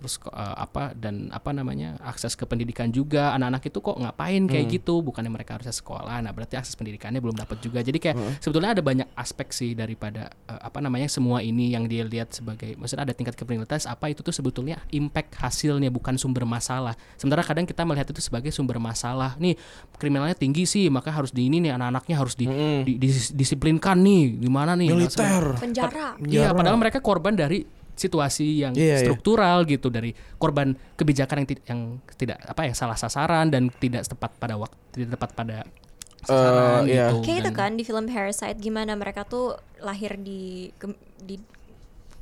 Terus 0.02 0.18
eh, 0.26 0.56
apa 0.58 0.98
dan 0.98 1.30
apa 1.30 1.54
namanya 1.54 2.02
akses 2.02 2.34
ke 2.34 2.44
pendidikan 2.44 2.90
juga. 2.90 3.38
Anak-anak 3.38 3.62
itu 3.64 3.80
kok 3.80 3.96
ngapain 3.96 4.42
kayak 4.44 4.66
Hmm. 4.66 4.74
gitu? 4.74 4.94
Bukannya 5.00 5.30
mereka 5.30 5.56
harusnya 5.56 5.72
sekolah. 5.72 6.18
Nah 6.20 6.34
berarti 6.34 6.58
akses 6.58 6.74
pendidikannya 6.74 7.22
belum 7.22 7.38
dapat 7.38 7.62
juga. 7.62 7.80
Jadi 7.80 8.02
kayak 8.02 8.18
Hmm. 8.18 8.34
sebetulnya 8.42 8.74
ada 8.74 8.82
banyak 8.82 9.06
aspek 9.14 9.54
sih 9.54 9.72
daripada 9.72 10.34
eh, 10.50 10.58
apa 10.60 10.82
namanya 10.82 11.06
semua 11.06 11.40
ini 11.40 11.70
yang 11.70 11.86
dia 11.86 12.02
lihat 12.02 12.34
sebagai 12.34 12.74
maksudnya 12.74 13.06
ada 13.06 13.14
tingkat 13.14 13.38
kriminalitas 13.38 13.86
apa 13.86 14.10
itu 14.10 14.20
tuh 14.20 14.34
sebetulnya 14.34 14.82
impact 14.90 15.38
hasilnya 15.38 15.94
bukan 15.94 16.18
sumber 16.18 16.44
masalah. 16.44 16.98
Sementara 17.16 17.46
kadang 17.46 17.70
kita 17.70 17.86
melihat 17.86 18.10
itu 18.10 18.20
sebagai 18.20 18.50
sumber 18.50 18.82
masalah. 18.82 19.38
Nih 19.38 19.54
kriminalnya 19.96 20.34
tinggi 20.34 20.66
sih 20.66 20.90
maka 20.90 21.14
harus 21.14 21.30
di 21.30 21.46
ini 21.46 21.62
nih 21.62 21.78
anak-anaknya 21.78 22.16
harus 22.18 22.34
di, 22.34 22.50
Mm-mm. 22.50 22.82
di- 22.82 22.98
dis- 22.98 23.30
disiplinkan 23.30 24.02
nih. 24.02 24.42
Gimana 24.42 24.74
nih? 24.74 24.90
Militer. 24.90 25.60
Penjara. 25.60 26.18
Iya, 26.18 26.56
padahal 26.56 26.80
mereka 26.80 26.98
korban 26.98 27.38
dari 27.38 27.62
situasi 27.94 28.60
yang 28.60 28.74
Iya, 28.74 28.86
iya. 28.94 28.98
struktural 29.02 29.64
gitu 29.64 29.88
dari 29.88 30.12
korban 30.36 30.74
kebijakan 30.94 31.42
yang, 31.42 31.48
yang 31.66 31.82
tidak 32.14 32.42
apa 32.42 32.66
ya 32.66 32.74
salah 32.74 32.96
sasaran 32.96 33.48
dan 33.48 33.70
tidak 33.74 34.04
tepat 34.04 34.32
pada 34.36 34.56
waktu 34.56 34.78
tidak 34.94 35.10
tepat 35.16 35.30
pada 35.34 35.58
sasaran 36.20 36.86
iya. 36.86 37.10
gitu. 37.10 37.22
kayak 37.24 37.40
itu 37.40 37.52
kan 37.52 37.72
di 37.74 37.84
film 37.84 38.06
Parasite 38.06 38.58
gimana 38.58 38.94
mereka 38.94 39.24
tuh 39.24 39.54
lahir 39.80 40.16
di 40.16 40.70
ke- 40.72 40.94
di 41.18 41.42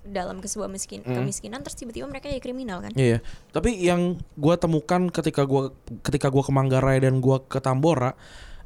dalam 0.02 0.40
ke 0.40 0.48
sebuah 0.48 0.68
miskin 0.68 1.04
Hmm. 1.04 1.12
kemiskinan 1.14 1.60
terus 1.60 1.76
tiba-tiba 1.76 2.08
mereka 2.08 2.26
jadi 2.26 2.40
kriminal 2.40 2.80
kan 2.80 2.96
Iya, 2.96 3.20
tapi 3.50 3.76
yang 3.78 4.18
gua 4.34 4.56
temukan 4.56 5.06
ketika 5.08 5.44
gua 5.44 5.76
ketika 6.02 6.28
gua 6.28 6.42
ke 6.42 6.50
Manggarai 6.50 6.98
dan 7.00 7.20
gua 7.20 7.40
ke 7.42 7.60
Tambora 7.60 8.16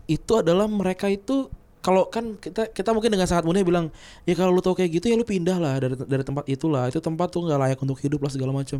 itu 0.06 0.34
adalah 0.36 0.68
mereka 0.68 1.10
itu 1.10 1.49
kalau 1.84 2.07
kan 2.07 2.39
kita 2.39 2.71
kita 2.71 2.95
mungkin 2.95 3.11
dengan 3.11 3.27
sangat 3.27 3.43
mudah 3.43 3.59
bilang 3.59 3.91
ya 4.23 4.34
kalau 4.39 4.55
lu 4.55 4.63
tahu 4.63 4.79
kayak 4.79 5.03
gitu 5.03 5.11
ya 5.11 5.19
lu 5.19 5.27
pindah 5.27 5.59
lah 5.59 5.84
dari 5.84 5.99
dari 5.99 6.23
tempat 6.23 6.47
itulah 6.47 6.88
itu 6.88 7.03
tempat 7.03 7.27
tuh 7.27 7.43
nggak 7.43 7.59
layak 7.59 7.79
untuk 7.84 7.99
hidup 7.99 8.23
lah 8.23 8.31
segala 8.31 8.55
macam. 8.55 8.79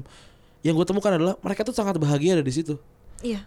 Yang 0.64 0.74
gue 0.80 0.86
temukan 0.95 1.12
adalah 1.12 1.36
mereka 1.43 1.68
tuh 1.68 1.76
sangat 1.76 1.99
bahagia 1.99 2.39
ada 2.39 2.45
di 2.47 2.54
situ. 2.56 2.80
iya 3.20 3.43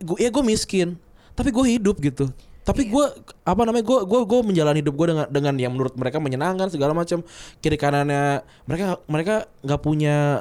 Gue 0.00 0.16
ya 0.16 0.32
gue 0.32 0.40
miskin, 0.40 0.96
tapi 1.36 1.52
gue 1.52 1.64
hidup 1.76 2.00
gitu. 2.00 2.32
Tapi 2.64 2.88
gue 2.88 3.04
apa 3.44 3.60
namanya 3.68 3.84
gue 3.84 3.98
gue 4.08 4.20
gue 4.24 4.40
menjalani 4.40 4.80
hidup 4.80 4.94
gue 4.96 5.06
dengan 5.12 5.26
dengan 5.28 5.54
yang 5.60 5.72
menurut 5.76 5.92
mereka 5.92 6.16
menyenangkan 6.16 6.72
segala 6.72 6.96
macam. 6.96 7.20
Kiri 7.60 7.76
kanannya 7.76 8.40
mereka 8.64 8.96
mereka 9.04 9.34
nggak 9.60 9.80
punya 9.84 10.40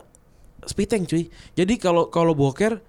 spiteng 0.63 1.03
cuy. 1.03 1.27
Jadi 1.59 1.75
kalau 1.75 2.07
kalau 2.07 2.31
boker 2.31 2.79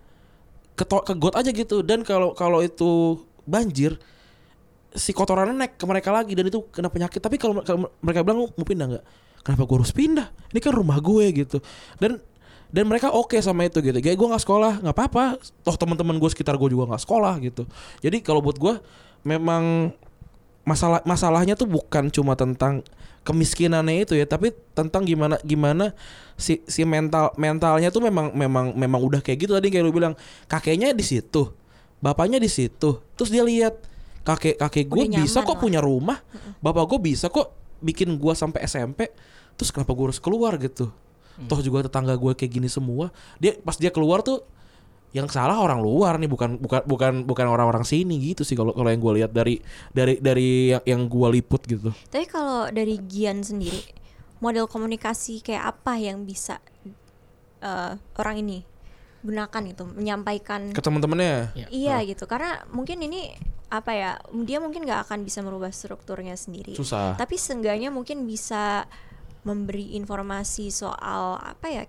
ke 0.78 0.84
ke 0.86 1.12
got 1.18 1.34
aja 1.34 1.50
gitu 1.50 1.82
dan 1.82 2.06
kalau 2.06 2.30
kalau 2.38 2.62
itu 2.62 3.18
banjir 3.42 3.98
si 4.94 5.12
kotorannya 5.12 5.56
naik 5.56 5.74
ke 5.76 5.84
mereka 5.84 6.10
lagi 6.12 6.32
dan 6.32 6.48
itu 6.48 6.64
kena 6.72 6.88
penyakit. 6.88 7.20
Tapi 7.20 7.36
kalau 7.36 7.60
mereka 8.00 8.20
bilang 8.24 8.48
mau 8.48 8.66
pindah 8.66 8.86
nggak? 8.96 9.04
Kenapa 9.44 9.62
gue 9.64 9.76
harus 9.80 9.94
pindah? 9.94 10.28
Ini 10.52 10.60
kan 10.60 10.72
rumah 10.74 10.98
gue 11.00 11.26
gitu. 11.32 11.58
Dan 12.00 12.20
dan 12.68 12.84
mereka 12.84 13.12
oke 13.12 13.36
sama 13.40 13.64
itu 13.64 13.80
gitu. 13.80 13.96
Kayak 14.00 14.16
gue 14.16 14.28
nggak 14.28 14.42
sekolah 14.44 14.72
nggak 14.84 14.96
apa-apa. 14.96 15.24
Toh 15.64 15.76
teman-teman 15.76 16.16
gue 16.20 16.30
sekitar 16.32 16.56
gue 16.60 16.68
juga 16.72 16.88
nggak 16.88 17.02
sekolah 17.04 17.34
gitu. 17.40 17.64
Jadi 18.04 18.20
kalau 18.20 18.44
buat 18.44 18.56
gue 18.56 18.74
memang 19.24 19.92
masalah 20.68 21.00
masalahnya 21.08 21.56
tuh 21.56 21.64
bukan 21.64 22.12
cuma 22.12 22.36
tentang 22.36 22.84
kemiskinannya 23.24 24.04
itu 24.04 24.16
ya 24.16 24.24
tapi 24.28 24.52
tentang 24.72 25.04
gimana 25.04 25.36
gimana 25.44 25.92
si 26.36 26.64
si 26.68 26.84
mental 26.84 27.32
mentalnya 27.36 27.88
tuh 27.88 28.04
memang 28.04 28.32
memang 28.32 28.72
memang 28.72 29.00
udah 29.00 29.20
kayak 29.20 29.48
gitu 29.48 29.52
tadi 29.56 29.72
kayak 29.72 29.84
lu 29.84 29.92
bilang. 29.92 30.12
Kakeknya 30.48 30.92
di 30.92 31.04
situ 31.04 31.56
bapaknya 31.98 32.38
di 32.38 32.50
situ. 32.50 33.02
Terus 33.18 33.30
dia 33.30 33.44
lihat 33.44 33.78
kakek 34.28 34.60
kakek 34.60 34.84
gue 34.92 35.04
bisa 35.08 35.40
kok 35.40 35.56
lah. 35.56 35.60
punya 35.64 35.80
rumah. 35.80 36.20
Bapak 36.60 36.84
gue 36.92 36.98
bisa 37.00 37.32
kok 37.32 37.56
bikin 37.80 38.20
gue 38.20 38.34
sampai 38.36 38.68
SMP 38.68 39.08
terus 39.56 39.72
kenapa 39.72 39.96
gue 39.96 40.12
harus 40.12 40.20
keluar 40.20 40.60
gitu? 40.60 40.92
Toh 41.48 41.60
juga 41.62 41.86
tetangga 41.86 42.12
gue 42.18 42.32
kayak 42.36 42.52
gini 42.52 42.68
semua. 42.68 43.08
Dia 43.40 43.56
pas 43.62 43.78
dia 43.78 43.88
keluar 43.88 44.20
tuh 44.20 44.44
yang 45.16 45.24
salah 45.32 45.56
orang 45.56 45.80
luar 45.80 46.20
nih 46.20 46.28
bukan 46.28 46.60
bukan 46.60 46.84
bukan 46.84 47.12
bukan 47.24 47.46
orang-orang 47.48 47.80
sini 47.80 48.20
gitu 48.20 48.44
sih 48.44 48.52
kalau 48.52 48.76
kalau 48.76 48.92
yang 48.92 49.00
gue 49.00 49.12
lihat 49.24 49.32
dari 49.32 49.56
dari 49.88 50.20
dari 50.20 50.76
yang, 50.76 50.82
yang 50.84 51.00
gue 51.08 51.28
liput 51.32 51.64
gitu. 51.64 51.90
Tapi 52.12 52.26
kalau 52.28 52.68
dari 52.68 53.00
Gian 53.08 53.40
sendiri 53.40 53.80
model 54.44 54.68
komunikasi 54.68 55.40
kayak 55.40 55.78
apa 55.78 55.96
yang 55.96 56.28
bisa 56.28 56.60
eh, 57.62 57.92
orang 58.20 58.36
ini 58.44 58.58
gunakan 59.18 59.62
itu 59.66 59.82
menyampaikan 59.82 60.70
ke 60.70 60.78
teman-temannya 60.78 61.50
Ya. 61.58 61.66
iya 61.74 61.96
gitu 62.06 62.30
karena 62.30 62.62
mungkin 62.70 63.02
ini 63.02 63.34
apa 63.68 63.92
ya 63.92 64.10
dia 64.42 64.58
mungkin 64.58 64.82
nggak 64.82 65.04
akan 65.04 65.22
bisa 65.22 65.40
merubah 65.40 65.68
strukturnya 65.68 66.34
sendiri 66.34 66.72
susah 66.72 67.14
tapi 67.14 67.36
seenggaknya 67.36 67.88
mungkin 67.88 68.24
bisa 68.24 68.88
memberi 69.42 69.92
informasi 69.94 70.68
soal 70.68 71.36
apa 71.36 71.66
ya 71.68 71.84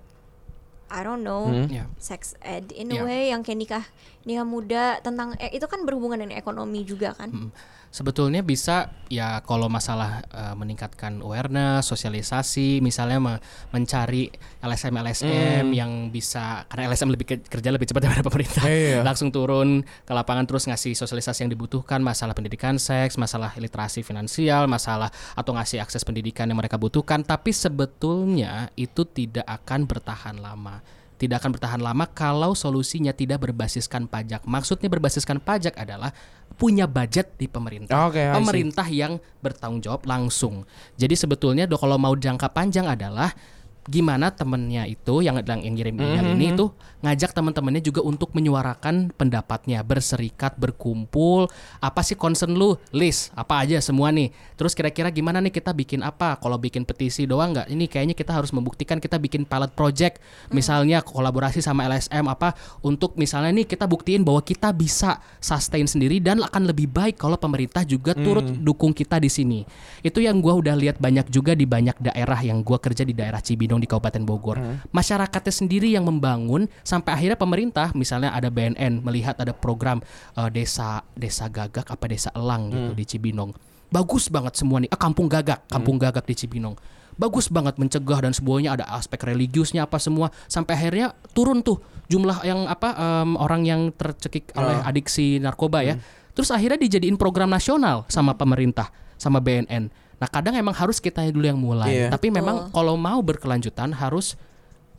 I 0.89 0.99
don't 1.01 1.21
know 1.21 1.45
Hmm. 1.45 1.69
Ya. 1.69 1.86
sex 1.97 2.34
ed 2.41 2.73
in 2.73 2.89
a 2.89 2.97
Ya. 2.97 3.01
way 3.01 3.21
yang 3.30 3.41
kayak 3.41 3.59
nikah 3.59 3.86
nikah 4.23 4.43
muda 4.43 4.99
tentang 4.99 5.38
eh, 5.38 5.53
itu 5.53 5.65
kan 5.65 5.86
berhubungan 5.86 6.17
dengan 6.17 6.36
ekonomi 6.36 6.82
juga 6.82 7.13
kan 7.13 7.30
Mm. 7.30 7.49
Sebetulnya 7.90 8.46
bisa 8.46 8.94
ya 9.10 9.42
kalau 9.42 9.66
masalah 9.66 10.22
eh, 10.30 10.54
meningkatkan 10.54 11.26
awareness, 11.26 11.90
sosialisasi, 11.90 12.86
misalnya 12.86 13.18
me- 13.18 13.42
mencari 13.74 14.30
LSM 14.62 14.94
LSM 14.94 15.66
Hmm. 15.66 15.74
yang 15.74 15.92
bisa 16.10 16.70
karena 16.70 16.94
LSM 16.94 17.10
lebih 17.10 17.26
ke- 17.26 17.46
kerja 17.50 17.74
lebih 17.74 17.90
cepat 17.90 18.02
daripada 18.06 18.22
pemerintah. 18.22 18.62
Iya. 18.70 19.02
Langsung 19.02 19.34
turun 19.34 19.82
ke 19.82 20.14
lapangan 20.14 20.46
terus 20.46 20.70
ngasih 20.70 20.94
sosialisasi 20.94 21.50
yang 21.50 21.52
dibutuhkan, 21.52 21.98
masalah 22.00 22.38
pendidikan 22.38 22.78
seks, 22.78 23.18
masalah 23.18 23.58
literasi 23.58 24.06
finansial, 24.06 24.70
masalah 24.70 25.10
atau 25.34 25.58
ngasih 25.58 25.82
akses 25.82 26.06
pendidikan 26.06 26.46
yang 26.46 26.62
mereka 26.62 26.78
butuhkan, 26.78 27.26
tapi 27.26 27.50
sebetulnya 27.52 28.70
itu 28.78 29.02
tidak 29.04 29.50
akan 29.50 29.90
bertahan 29.90 30.38
lama 30.38 30.86
tidak 31.20 31.44
akan 31.44 31.52
bertahan 31.52 31.82
lama 31.84 32.08
kalau 32.08 32.56
solusinya 32.56 33.12
tidak 33.12 33.44
berbasiskan 33.44 34.08
pajak. 34.08 34.40
Maksudnya 34.48 34.88
berbasiskan 34.88 35.44
pajak 35.44 35.76
adalah 35.76 36.16
punya 36.60 36.84
budget 36.86 37.39
di 37.39 37.47
pemerintah. 37.47 37.95
I 38.20 38.36
see. 38.36 38.38
pemerintah 38.43 38.88
yang 38.91 39.16
bertanggung 39.39 39.80
jawab 39.80 40.03
langsung. 40.03 40.68
Jadi 40.99 41.16
sebetulnya 41.16 41.64
do- 41.64 41.80
kalau 41.80 41.95
mau 41.95 42.12
jangka 42.12 42.51
panjang 42.51 42.84
adalah 42.84 43.32
gimana 43.90 44.30
temennya 44.30 44.86
itu 44.86 45.26
yang 45.26 45.42
yang, 45.42 45.60
yang 45.66 45.74
ngirim 45.74 45.96
email 45.98 46.24
Mhm. 46.30 46.36
ini 46.38 46.46
itu 46.54 46.66
ngajak 47.02 47.32
teman-temannya 47.34 47.82
juga 47.82 48.04
untuk 48.04 48.36
menyuarakan 48.36 49.16
pendapatnya, 49.16 49.82
berserikat, 49.82 50.60
berkumpul. 50.60 51.48
Apa 51.80 52.04
sih 52.06 52.14
concern 52.14 52.54
lu? 52.54 52.76
List 52.94 53.32
apa 53.34 53.64
aja 53.64 53.80
semua 53.82 54.12
nih. 54.12 54.30
Terus 54.60 54.76
kira-kira 54.76 55.10
gimana 55.10 55.40
nih 55.40 55.50
kita 55.50 55.72
bikin 55.74 56.04
apa? 56.04 56.36
Kalau 56.38 56.60
bikin 56.60 56.84
petisi 56.84 57.24
doang 57.26 57.56
nggak? 57.56 57.72
Ini 57.72 57.86
kayaknya 57.88 58.16
kita 58.16 58.36
harus 58.36 58.52
membuktikan 58.52 59.00
kita 59.00 59.16
bikin 59.16 59.48
pilot 59.48 59.72
project, 59.74 60.20
misalnya 60.52 61.00
kolaborasi 61.00 61.64
sama 61.64 61.88
LSM 61.88 62.28
apa 62.28 62.54
untuk 62.84 63.16
misalnya 63.16 63.56
nih 63.64 63.66
kita 63.66 63.88
buktiin 63.88 64.22
bahwa 64.22 64.44
kita 64.44 64.70
bisa 64.76 65.24
sustain 65.40 65.88
sendiri 65.88 66.20
dan 66.20 66.44
akan 66.44 66.68
lebih 66.68 66.92
baik 66.92 67.16
kalau 67.16 67.40
pemerintah 67.40 67.88
juga 67.88 68.12
turut 68.14 68.44
dukung 68.60 68.92
kita 68.92 69.18
di 69.24 69.32
sini. 69.32 69.64
Itu 70.04 70.20
yang 70.20 70.44
gua 70.44 70.60
udah 70.60 70.76
lihat 70.76 71.00
banyak 71.00 71.32
juga 71.32 71.56
di 71.56 71.64
banyak 71.64 71.96
daerah 72.04 72.44
yang 72.44 72.60
gua 72.62 72.78
kerja 72.78 73.08
di 73.08 73.16
daerah 73.16 73.40
Cibinong 73.40 73.78
di 73.80 73.88
Kabupaten 73.89 74.23
Bogor. 74.23 74.57
Masyarakatnya 74.91 75.53
sendiri 75.53 75.89
yang 75.91 76.05
membangun 76.05 76.67
sampai 76.84 77.15
akhirnya 77.15 77.39
pemerintah 77.39 77.91
misalnya 77.95 78.36
ada 78.36 78.51
BNN 78.51 79.01
melihat 79.03 79.39
ada 79.39 79.51
program 79.55 80.03
eh, 80.36 80.49
desa 80.51 81.03
desa 81.15 81.47
gagak 81.47 81.88
apa 81.88 82.05
desa 82.07 82.30
elang 82.36 82.69
gitu 82.69 82.91
di 82.93 83.05
Cibinong. 83.07 83.51
Bagus 83.89 84.30
banget 84.30 84.53
semua 84.53 84.77
nih. 84.77 84.89
Ah, 84.93 84.99
kampung 85.01 85.25
gagak, 85.25 85.65
kampung 85.65 85.97
gagak 85.97 86.23
di 86.30 86.38
Cibinong. 86.38 86.77
Bagus 87.19 87.51
banget 87.51 87.75
mencegah 87.75 88.23
dan 88.23 88.32
semuanya 88.32 88.80
ada 88.80 88.86
aspek 88.95 89.19
religiusnya 89.27 89.84
apa 89.84 89.99
semua 89.99 90.32
sampai 90.47 90.80
akhirnya 90.80 91.11
turun 91.36 91.59
tuh 91.59 91.84
jumlah 92.07 92.47
yang 92.47 92.63
apa 92.63 92.95
em, 92.95 93.36
orang 93.36 93.67
yang 93.67 93.82
tercekik 93.91 94.55
oleh 94.55 94.80
adiksi 94.88 95.41
narkoba 95.41 95.84
ya. 95.84 95.99
Terus 96.32 96.55
akhirnya 96.55 96.80
dijadiin 96.80 97.19
program 97.19 97.51
nasional 97.51 98.07
sama 98.07 98.39
pemerintah, 98.39 98.88
sama 99.19 99.43
BNN. 99.43 99.91
Nah, 100.20 100.28
kadang 100.28 100.51
emang 100.53 100.76
harus 100.76 100.99
kita 100.99 101.24
dulu 101.32 101.47
yang 101.47 101.59
mulai. 101.59 102.05
Iya. 102.05 102.07
Tapi 102.11 102.28
memang 102.28 102.70
kalau 102.70 102.99
mau 102.99 103.24
berkelanjutan 103.24 103.95
harus 103.95 104.36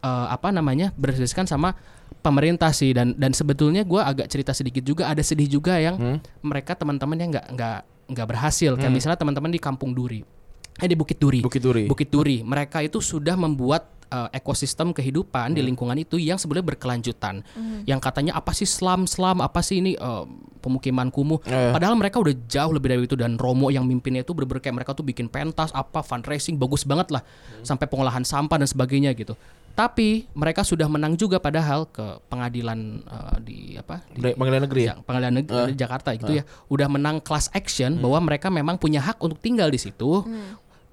eh, 0.01 0.27
apa 0.33 0.49
namanya 0.49 0.97
berdasarkan 0.97 1.45
sama 1.45 1.77
pemerintah 2.25 2.73
sih. 2.73 2.97
Dan 2.97 3.13
dan 3.21 3.37
sebetulnya 3.37 3.85
gua 3.85 4.09
agak 4.09 4.33
cerita 4.33 4.57
sedikit 4.57 4.81
juga 4.81 5.13
ada 5.13 5.21
sedih 5.21 5.47
juga 5.47 5.77
yang 5.77 5.97
Hmm. 6.01 6.19
mereka 6.41 6.73
teman-teman 6.73 7.21
yang 7.21 7.31
nggak 7.37 7.47
nggak 7.53 7.79
nggak 8.17 8.27
berhasil. 8.27 8.75
Kayak 8.81 8.93
misalnya 8.97 9.19
teman-teman 9.21 9.53
di 9.53 9.61
Kampung 9.61 9.93
Duri. 9.93 10.25
Eh 10.81 10.89
di 10.89 10.97
Bukit 10.97 11.21
Duri. 11.21 11.45
Bukit 11.45 11.61
Duri. 11.61 11.85
Bukit 11.85 12.09
Duri. 12.09 12.41
Mereka 12.41 12.81
itu 12.81 13.05
sudah 13.05 13.37
membuat 13.37 14.00
eh, 14.11 14.29
ekosistem 14.37 14.91
kehidupan 14.91 15.55
di 15.55 15.63
lingkungan 15.63 15.97
itu 15.97 16.19
yang 16.19 16.37
sebenarnya 16.37 16.77
berkelanjutan. 16.77 17.47
Yang 17.87 18.01
katanya 18.03 18.37
apa 18.37 18.53
sih 18.53 18.69
slam 18.69 19.07
slam 19.07 19.39
apa 19.41 19.63
sih 19.63 19.81
ini 19.81 19.95
eh, 19.95 20.25
pemukiman 20.61 21.09
kumuh? 21.09 21.41
Eh. 21.49 21.73
padahal 21.73 21.97
mereka 21.97 22.21
udah 22.21 22.37
jauh 22.45 22.69
lebih 22.77 22.93
dari 22.93 23.03
itu 23.09 23.17
dan 23.17 23.41
Romo 23.41 23.73
yang 23.73 23.89
mimpinnya 23.89 24.21
itu 24.21 24.37
bener-bener 24.37 24.61
kayak 24.61 24.77
mereka 24.77 24.93
tuh 24.93 25.07
bikin 25.07 25.33
pentas 25.33 25.73
apa 25.73 26.05
fundraising 26.05 26.61
bagus 26.61 26.85
banget 26.85 27.15
lah. 27.15 27.23
Sampai 27.65 27.89
pengolahan 27.89 28.27
sampah 28.27 28.61
dan 28.61 28.69
sebagainya 28.69 29.17
gitu. 29.17 29.33
Tapi 29.71 30.29
mereka 30.37 30.67
sudah 30.67 30.91
menang 30.91 31.17
juga 31.17 31.41
padahal 31.41 31.89
ke 31.89 32.21
pengadilan 32.29 33.01
eh, 33.01 33.37
di 33.41 33.59
apa 33.79 34.05
di, 34.13 34.35
pengadilan 34.37 34.69
negeri 34.69 34.83
ya? 34.85 34.95
Pengadilan 35.01 35.35
negeri 35.41 35.73
Jakarta 35.79 36.13
gitu 36.19 36.33
ya. 36.37 36.45
Udah 36.69 36.91
menang 36.91 37.23
class 37.25 37.49
action 37.57 37.97
bahwa 38.03 38.29
mereka 38.29 38.53
memang 38.53 38.77
punya 38.77 39.01
hak 39.01 39.23
untuk 39.23 39.41
tinggal 39.41 39.71
di 39.71 39.81
situ 39.81 40.27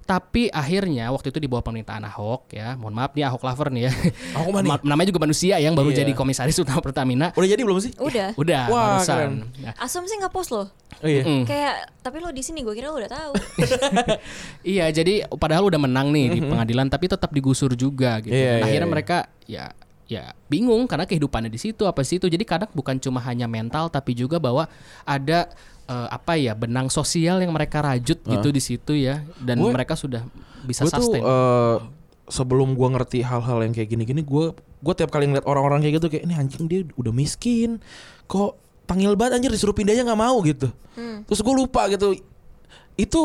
Tapi 0.08 0.48
akhirnya 0.48 1.12
waktu 1.12 1.28
itu 1.28 1.36
di 1.36 1.44
bawah 1.44 1.60
pemerintahan 1.60 2.00
Ahok 2.00 2.48
ya, 2.48 2.80
mohon 2.80 2.96
maaf 2.96 3.12
nih 3.12 3.28
Ahok 3.28 3.44
lover 3.44 3.68
nih 3.68 3.82
ya. 3.84 3.92
Ahok 4.32 4.50
mah 4.50 4.62
nih? 4.64 4.70
Ma- 4.72 4.84
namanya 4.88 5.12
juga 5.12 5.20
manusia 5.20 5.60
yang 5.60 5.76
baru 5.76 5.92
Iya. 5.92 6.00
jadi 6.00 6.16
komisaris 6.16 6.56
utama 6.56 6.80
Pertamina. 6.80 7.28
Udah 7.36 7.44
jadi 7.44 7.60
belum 7.60 7.76
sih? 7.76 7.92
Udah. 8.00 8.32
Udah 8.32 8.62
Wah, 8.72 8.84
barusan. 8.96 9.12
keren. 9.12 9.32
Nah, 9.60 9.76
Asum 9.76 10.08
sih 10.08 10.16
nggak 10.16 10.32
post 10.32 10.48
loh. 10.48 10.72
Oh 10.98 11.06
iya. 11.06 11.20
mm. 11.22 11.44
Kayak 11.44 11.92
tapi 12.00 12.16
lo 12.18 12.32
di 12.32 12.40
sini 12.40 12.64
gue 12.64 12.72
kira 12.72 12.88
lo 12.88 12.96
udah 12.96 13.12
tahu. 13.12 13.32
Iya, 14.64 14.88
jadi 14.90 15.28
padahal 15.30 15.68
udah 15.68 15.80
menang 15.80 16.08
nih 16.08 16.26
di 16.30 16.40
pengadilan 16.40 16.88
tapi 16.88 17.06
tetap 17.06 17.28
digusur 17.28 17.72
juga 17.74 18.18
gitu. 18.20 18.32
Iya, 18.32 18.48
Dan 18.48 18.58
iya, 18.58 18.64
akhirnya 18.64 18.88
iya. 18.88 18.94
mereka 18.96 19.18
ya 19.44 19.64
ya 20.08 20.24
bingung 20.48 20.88
karena 20.88 21.04
kehidupannya 21.04 21.52
di 21.52 21.60
situ 21.60 21.84
apa 21.84 22.00
sih 22.00 22.16
itu. 22.16 22.26
Jadi 22.26 22.44
kadang 22.44 22.72
bukan 22.72 22.96
cuma 22.96 23.20
hanya 23.20 23.44
mental 23.44 23.88
tapi 23.88 24.16
juga 24.16 24.40
bahwa 24.40 24.64
ada 25.04 25.52
eh, 25.88 26.08
apa 26.08 26.36
ya 26.36 26.52
benang 26.52 26.86
sosial 26.88 27.40
yang 27.40 27.50
mereka 27.50 27.80
rajut 27.80 28.20
gitu 28.22 28.48
di 28.52 28.60
situ 28.60 28.92
ya 28.92 29.24
dan 29.40 29.56
Gue- 29.56 29.72
mereka 29.72 29.96
sudah 29.96 30.22
bisa 30.62 30.84
Gue 30.84 30.92
tuh 30.92 31.02
sustain. 31.08 31.22
eh, 31.24 31.76
sebelum 32.28 32.76
gua 32.76 32.92
ngerti 32.92 33.24
hal-hal 33.24 33.64
yang 33.64 33.72
kayak 33.72 33.88
gini-gini, 33.88 34.20
gue 34.20 34.52
gue 34.52 34.94
tiap 34.94 35.08
kali 35.08 35.26
ngeliat 35.26 35.48
orang-orang 35.48 35.80
kayak 35.80 35.96
gitu 35.96 36.06
kayak 36.12 36.24
ini 36.28 36.34
anjing 36.36 36.68
dia 36.68 36.84
udah 36.94 37.08
miskin, 37.08 37.80
kok 38.28 38.54
panggil 38.84 39.16
banget 39.16 39.40
anjir 39.40 39.50
disuruh 39.50 39.72
pindah 39.72 39.96
aja 39.96 40.04
nggak 40.04 40.20
mau 40.20 40.36
gitu. 40.44 40.68
Hmm. 40.92 41.24
Terus 41.24 41.40
gue 41.40 41.54
lupa 41.56 41.88
gitu, 41.88 42.12
itu 42.94 43.22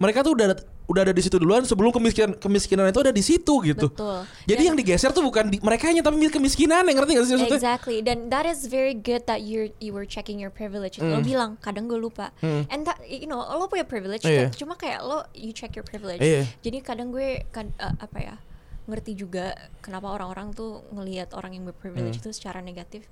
mereka 0.00 0.24
tuh 0.24 0.32
udah 0.34 0.56
udah 0.84 1.00
ada 1.08 1.12
di 1.16 1.22
situ 1.24 1.40
duluan 1.40 1.64
sebelum 1.64 1.88
kemiskinan 1.88 2.36
kemiskinan 2.36 2.92
itu 2.92 3.00
ada 3.00 3.12
di 3.12 3.24
situ 3.24 3.54
gitu. 3.64 3.88
Betul. 3.88 4.28
Jadi 4.44 4.60
Dan- 4.60 4.68
yang 4.68 4.76
digeser 4.76 5.10
tuh 5.16 5.24
bukan 5.24 5.48
di, 5.48 5.56
mereka 5.64 5.88
tapi 5.88 6.16
kemiskinan 6.28 6.84
yang 6.84 6.96
ngerti 7.00 7.10
gak 7.16 7.24
sih 7.24 7.32
maksudnya? 7.40 7.56
Exactly. 7.56 7.96
Dan 8.04 8.28
that 8.28 8.44
is 8.44 8.68
very 8.68 8.92
good 8.92 9.24
that 9.24 9.40
you 9.40 9.72
you 9.80 9.96
were 9.96 10.04
checking 10.04 10.36
your 10.36 10.52
privilege. 10.52 11.00
Lo 11.00 11.24
bilang 11.24 11.56
kadang 11.64 11.88
gue 11.88 11.96
lupa. 11.96 12.36
And 12.44 12.84
that 12.84 13.00
you 13.08 13.24
know 13.24 13.40
lo 13.40 13.64
punya 13.66 13.88
privilege. 13.88 14.28
Iya. 14.28 14.52
kan? 14.52 14.60
Cuma 14.60 14.74
kayak 14.76 15.00
lo 15.00 15.24
you 15.32 15.56
check 15.56 15.72
your 15.72 15.86
privilege. 15.88 16.20
Iya. 16.20 16.44
Jadi 16.60 16.84
kadang 16.84 17.08
gue 17.08 17.48
kan 17.48 17.72
eh, 17.80 17.94
apa 17.96 18.18
ya 18.20 18.36
ngerti 18.84 19.16
juga 19.16 19.56
kenapa 19.80 20.12
orang-orang 20.12 20.52
tuh 20.52 20.84
ngelihat 20.92 21.32
orang 21.32 21.56
yang 21.56 21.64
berprivilege 21.64 22.20
itu 22.20 22.30
secara 22.36 22.60
negatif. 22.60 23.08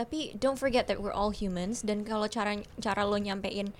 Tapi 0.00 0.32
don't 0.40 0.56
forget 0.56 0.88
that 0.88 0.96
we're 0.96 1.12
all 1.12 1.28
humans 1.28 1.84
dan 1.84 2.08
kalau 2.08 2.24
cara 2.24 2.56
cara 2.80 3.04
lo 3.04 3.20
nyampein 3.20 3.76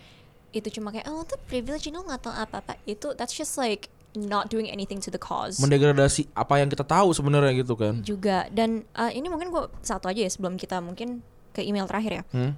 itu 0.51 0.69
cuma 0.73 0.91
kayak 0.91 1.07
oh 1.07 1.23
tuh 1.23 1.39
privilege 1.45 1.87
lo 1.89 2.03
nggak 2.03 2.21
tahu 2.21 2.33
apa-apa 2.33 2.75
itu 2.85 3.15
that's 3.15 3.33
just 3.33 3.55
like 3.55 3.87
not 4.13 4.51
doing 4.51 4.67
anything 4.67 4.99
to 4.99 5.07
the 5.07 5.17
cause 5.17 5.59
Mendegradasi 5.59 6.27
apa 6.33 6.59
yang 6.59 6.67
kita 6.67 6.83
tahu 6.83 7.11
sebenarnya 7.11 7.55
gitu 7.57 7.75
kan. 7.75 8.03
juga 8.03 8.51
dan 8.51 8.83
uh, 8.93 9.07
ini 9.09 9.27
mungkin 9.27 9.49
gue 9.49 9.63
satu 9.81 10.07
aja 10.07 10.21
ya 10.21 10.29
sebelum 10.29 10.55
kita 10.55 10.79
mungkin 10.79 11.23
ke 11.51 11.63
email 11.63 11.87
terakhir 11.87 12.13
ya 12.13 12.25
Hmm? 12.31 12.53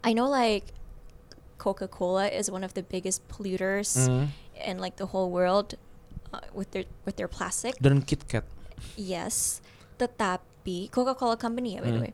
I 0.00 0.10
know 0.10 0.26
like 0.26 0.74
Coca-Cola 1.56 2.26
is 2.26 2.48
one 2.48 2.62
of 2.62 2.72
the 2.72 2.82
biggest 2.82 3.22
polluters 3.28 3.94
Hmm. 4.00 4.32
in 4.56 4.78
like 4.78 4.96
the 4.96 5.06
whole 5.06 5.28
world 5.28 5.76
uh, 6.30 6.42
with 6.50 6.72
their 6.72 6.88
with 7.04 7.14
their 7.14 7.28
plastic 7.28 7.76
Dan 7.76 8.00
KitKat. 8.00 8.42
yes 8.96 9.60
tetapi 9.94 10.88
Coca-Cola 10.88 11.36
company 11.36 11.76
ya 11.76 11.80
by 11.80 11.90
the 11.90 11.94
Hmm. 11.94 12.06
way 12.08 12.12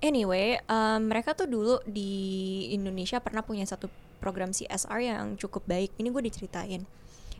anyway 0.00 0.46
um, 0.66 1.06
mereka 1.06 1.32
tuh 1.32 1.46
dulu 1.46 1.78
di 1.86 2.10
Indonesia 2.68 3.22
pernah 3.22 3.40
punya 3.40 3.62
satu 3.62 3.86
program 4.22 4.54
CSR 4.54 5.02
yang 5.02 5.34
cukup 5.34 5.66
baik. 5.66 5.90
Ini 5.98 6.14
gue 6.14 6.22
diceritain. 6.22 6.86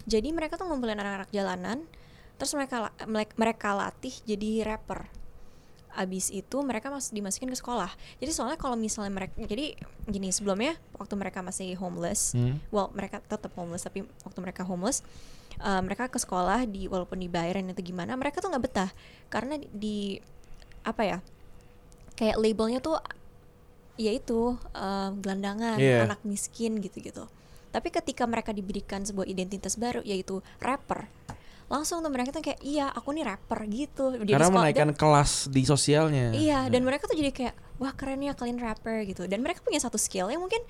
Jadi 0.03 0.29
mereka 0.35 0.59
tuh 0.59 0.67
ngumpulin 0.67 0.99
anak-anak 0.99 1.31
jalanan 1.31 1.87
terus 2.35 2.59
mereka 2.59 2.91
mereka 3.39 3.71
latih 3.79 4.11
jadi 4.27 4.67
rapper. 4.67 5.07
Abis 5.95 6.33
itu 6.35 6.59
mereka 6.65 6.91
mas 6.91 7.15
dimasukin 7.15 7.53
ke 7.53 7.55
sekolah. 7.55 7.93
Jadi 8.19 8.33
soalnya 8.35 8.59
kalau 8.59 8.75
misalnya 8.75 9.15
mereka 9.15 9.39
jadi 9.39 9.79
gini 10.11 10.35
sebelumnya 10.35 10.75
waktu 10.99 11.15
mereka 11.15 11.39
masih 11.45 11.79
homeless 11.79 12.35
Hmm. 12.35 12.59
well 12.75 12.91
mereka 12.91 13.23
tetap 13.23 13.53
homeless 13.55 13.87
tapi 13.87 14.03
waktu 14.27 14.39
mereka 14.43 14.67
homeless 14.67 15.05
uh, 15.63 15.79
mereka 15.85 16.11
ke 16.11 16.19
sekolah 16.19 16.67
di 16.67 16.91
walaupun 16.91 17.21
dibayarin 17.21 17.71
itu 17.71 17.93
gimana 17.95 18.19
mereka 18.19 18.43
tuh 18.43 18.51
nggak 18.51 18.65
betah. 18.67 18.91
Karena 19.31 19.55
di, 19.61 19.69
di 19.71 19.97
apa 20.83 21.03
ya 21.07 21.19
kayak 22.19 22.37
labelnya 22.43 22.83
tuh 22.83 22.99
yaitu 23.95 24.39
uh, 24.71 25.11
gelandangan 25.15 25.77
Iya. 25.77 26.07
anak 26.07 26.21
miskin 26.23 26.79
gitu-gitu 26.79 27.29
tapi 27.69 27.89
ketika 27.89 28.25
mereka 28.25 28.51
diberikan 28.51 29.01
sebuah 29.01 29.25
identitas 29.25 29.75
baru 29.75 30.01
yaitu 30.03 30.41
rapper 30.59 31.09
langsung 31.67 32.01
tuh 32.01 32.09
mereka 32.09 32.29
tuh 32.31 32.41
kayak 32.43 32.61
iya 32.61 32.85
aku 32.87 33.11
nih 33.11 33.25
rapper 33.25 33.65
gitu 33.65 34.13
Jadi 34.15 34.29
Karena 34.31 34.53
menaikkan 34.53 34.89
dan- 34.89 34.99
kelas 34.99 35.49
di 35.49 35.65
sosialnya. 35.65 36.29
Iya, 36.31 36.69
dan 36.69 36.85
mereka 36.85 37.09
tuh 37.09 37.17
jadi 37.17 37.33
kayak 37.33 37.55
wah 37.81 37.89
keren 37.91 38.21
ya 38.21 38.37
kalian 38.37 38.61
rapper 38.61 39.01
gitu. 39.05 39.25
Dan 39.25 39.41
mereka 39.41 39.65
punya 39.65 39.81
satu 39.81 39.97
skill 39.97 40.29
yang 40.29 40.45
mungkin 40.45 40.61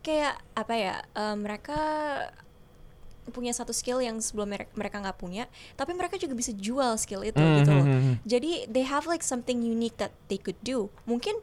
kayak 0.00 0.38
apa 0.54 0.74
ya? 0.74 0.94
eh, 1.02 1.34
mereka 1.34 1.74
punya 3.26 3.50
satu 3.50 3.72
skill 3.72 3.98
yang 3.98 4.20
sebelum 4.20 4.46
mereka 4.46 4.70
mereka 4.74 4.96
nggak 5.00 5.16
punya, 5.16 5.48
tapi 5.74 5.90
mereka 5.90 6.14
juga 6.14 6.36
bisa 6.36 6.52
jual 6.52 6.94
skill 6.96 7.24
itu 7.24 7.34
Hmm, 7.34 7.56
gitu 7.58 7.70
loh. 7.72 7.82
hmm, 7.82 7.90
hmm, 7.90 8.02
hmm. 8.04 8.16
Jadi 8.22 8.50
they 8.68 8.84
have 8.84 9.08
like 9.08 9.24
something 9.24 9.58
unique 9.58 9.96
that 9.96 10.14
they 10.24 10.36
could 10.36 10.60
do. 10.60 10.86
Mungkin 11.02 11.34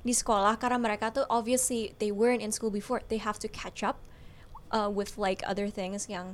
di 0.00 0.12
sekolah 0.12 0.56
karena 0.56 0.80
mereka 0.80 1.10
tuh 1.10 1.28
obviously 1.28 1.92
they 2.00 2.08
weren't 2.08 2.40
in 2.40 2.48
school 2.50 2.70
before, 2.70 3.04
they 3.06 3.20
have 3.20 3.36
to 3.36 3.46
catch 3.46 3.80
up 3.80 4.00
uh, 4.70 4.88
with 4.88 5.16
like 5.16 5.44
other 5.44 5.68
things 5.68 6.06
yang 6.06 6.32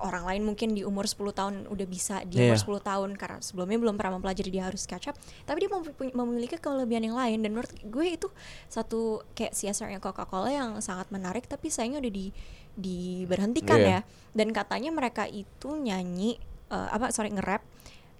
orang 0.00 0.24
lain 0.24 0.42
mungkin 0.48 0.72
di 0.72 0.80
umur 0.80 1.04
10 1.04 1.28
tahun 1.30 1.54
udah 1.68 1.84
bisa 1.84 2.24
di 2.24 2.40
umur 2.40 2.56
Iya. 2.56 2.80
10 2.80 2.88
tahun 2.88 3.10
karena 3.20 3.36
sebelumnya 3.44 3.76
belum 3.76 4.00
pernah 4.00 4.16
mempelajari 4.16 4.48
dia 4.48 4.64
harus 4.64 4.88
catch 4.88 5.12
up 5.12 5.16
tapi 5.44 5.60
dia 5.60 5.68
memiliki 6.16 6.56
kelebihan 6.56 7.04
yang 7.04 7.16
lain 7.20 7.44
dan 7.44 7.52
menurut 7.52 7.68
gue 7.84 8.06
itu 8.08 8.28
satu 8.64 9.20
kayak 9.36 9.52
CSR 9.52 9.92
yang 9.92 10.00
Coca-Cola 10.00 10.48
yang 10.48 10.80
sangat 10.80 11.12
menarik 11.12 11.44
tapi 11.44 11.68
sayangnya 11.68 12.00
udah 12.00 12.12
di 12.16 12.26
diberhentikan 12.80 13.76
Iya. 13.76 13.88
ya 13.92 14.00
dan 14.32 14.48
katanya 14.56 14.88
mereka 14.88 15.28
itu 15.28 15.76
nyanyi 15.76 16.40
eh, 16.72 16.88
apa 16.88 17.12
sorry 17.12 17.28
nge-rap 17.28 17.60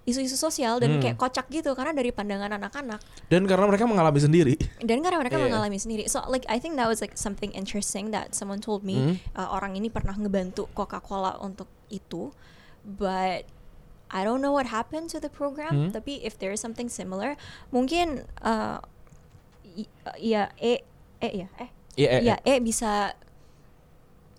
isu-isu 0.01 0.33
sosial 0.33 0.77
dan 0.77 0.97
Hmm. 0.97 1.01
kayak 1.01 1.15
kocak 1.15 1.45
gitu 1.47 1.71
karena 1.71 1.93
dari 1.93 2.09
pandangan 2.09 2.49
anak-anak 2.51 2.97
Dan 3.29 3.45
karena 3.45 3.69
mereka 3.69 3.85
mengalami 3.85 4.17
sendiri. 4.17 4.57
dan 4.79 4.97
karena 4.99 5.21
mereka 5.21 5.37
Iya. 5.37 5.45
mengalami 5.45 5.77
sendiri 5.77 6.03
so 6.05 6.25
like 6.25 6.41
I 6.47 6.57
think 6.57 6.73
that 6.75 6.89
was 6.89 6.99
like 6.99 7.13
something 7.15 7.53
interesting 7.53 8.09
that 8.09 8.33
someone 8.33 8.57
told 8.59 8.81
me 8.81 8.97
Hmm. 8.97 9.15
uh, 9.35 9.49
orang 9.51 9.73
ini 9.73 9.87
pernah 9.87 10.13
ngebantu 10.13 10.65
Coca-Cola 10.71 11.37
untuk 11.37 11.69
itu 11.87 12.33
but 12.81 13.45
I 14.09 14.21
don't 14.21 14.39
know 14.39 14.51
what 14.51 14.67
happened 14.67 15.07
to 15.09 15.17
the 15.17 15.29
program 15.29 15.87
Hmm. 15.87 15.91
tapi 15.91 16.17
if 16.19 16.35
there 16.35 16.49
is 16.49 16.59
something 16.59 16.89
similar 16.89 17.37
mungkin 17.69 18.25
uh, 18.41 18.81
ya 20.17 20.49
E 20.57 20.81
E 21.19 21.29
ya 21.37 21.47
eh 21.57 21.69
Iya, 21.91 22.07
eh, 22.09 22.21
ya 22.23 22.35
E 22.41 22.53
bisa 22.57 23.13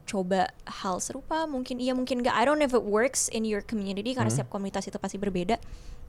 coba 0.02 0.50
hal 0.66 0.98
serupa 0.98 1.46
mungkin 1.46 1.78
iya 1.78 1.94
mungkin 1.94 2.20
enggak 2.20 2.34
I 2.34 2.42
don't 2.44 2.58
know 2.58 2.66
if 2.66 2.74
it 2.74 2.84
works 2.84 3.30
in 3.30 3.46
your 3.46 3.62
community 3.62 4.12
karena 4.12 4.28
Hmm. 4.28 4.42
setiap 4.42 4.50
komunitas 4.52 4.84
itu 4.86 4.98
pasti 4.98 5.16
berbeda. 5.16 5.56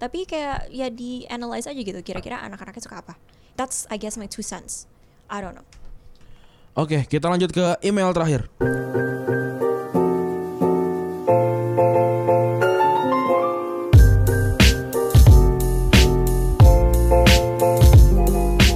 Tapi 0.02 0.26
kayak 0.28 0.74
ya 0.74 0.90
di 0.90 1.24
analyze 1.30 1.70
aja 1.70 1.80
gitu 1.80 2.02
kira-kira 2.02 2.42
anak-anaknya 2.42 2.84
suka 2.84 3.00
apa. 3.00 3.14
That's 3.56 3.86
I 3.94 4.02
guess 4.02 4.18
my 4.18 4.26
two 4.26 4.44
cents. 4.44 4.90
I 5.30 5.40
don't 5.40 5.54
know. 5.56 5.68
Oke, 6.74 7.06
kita 7.06 7.30
lanjut 7.30 7.54
ke 7.54 7.78
email 7.86 8.10
terakhir. 8.18 8.50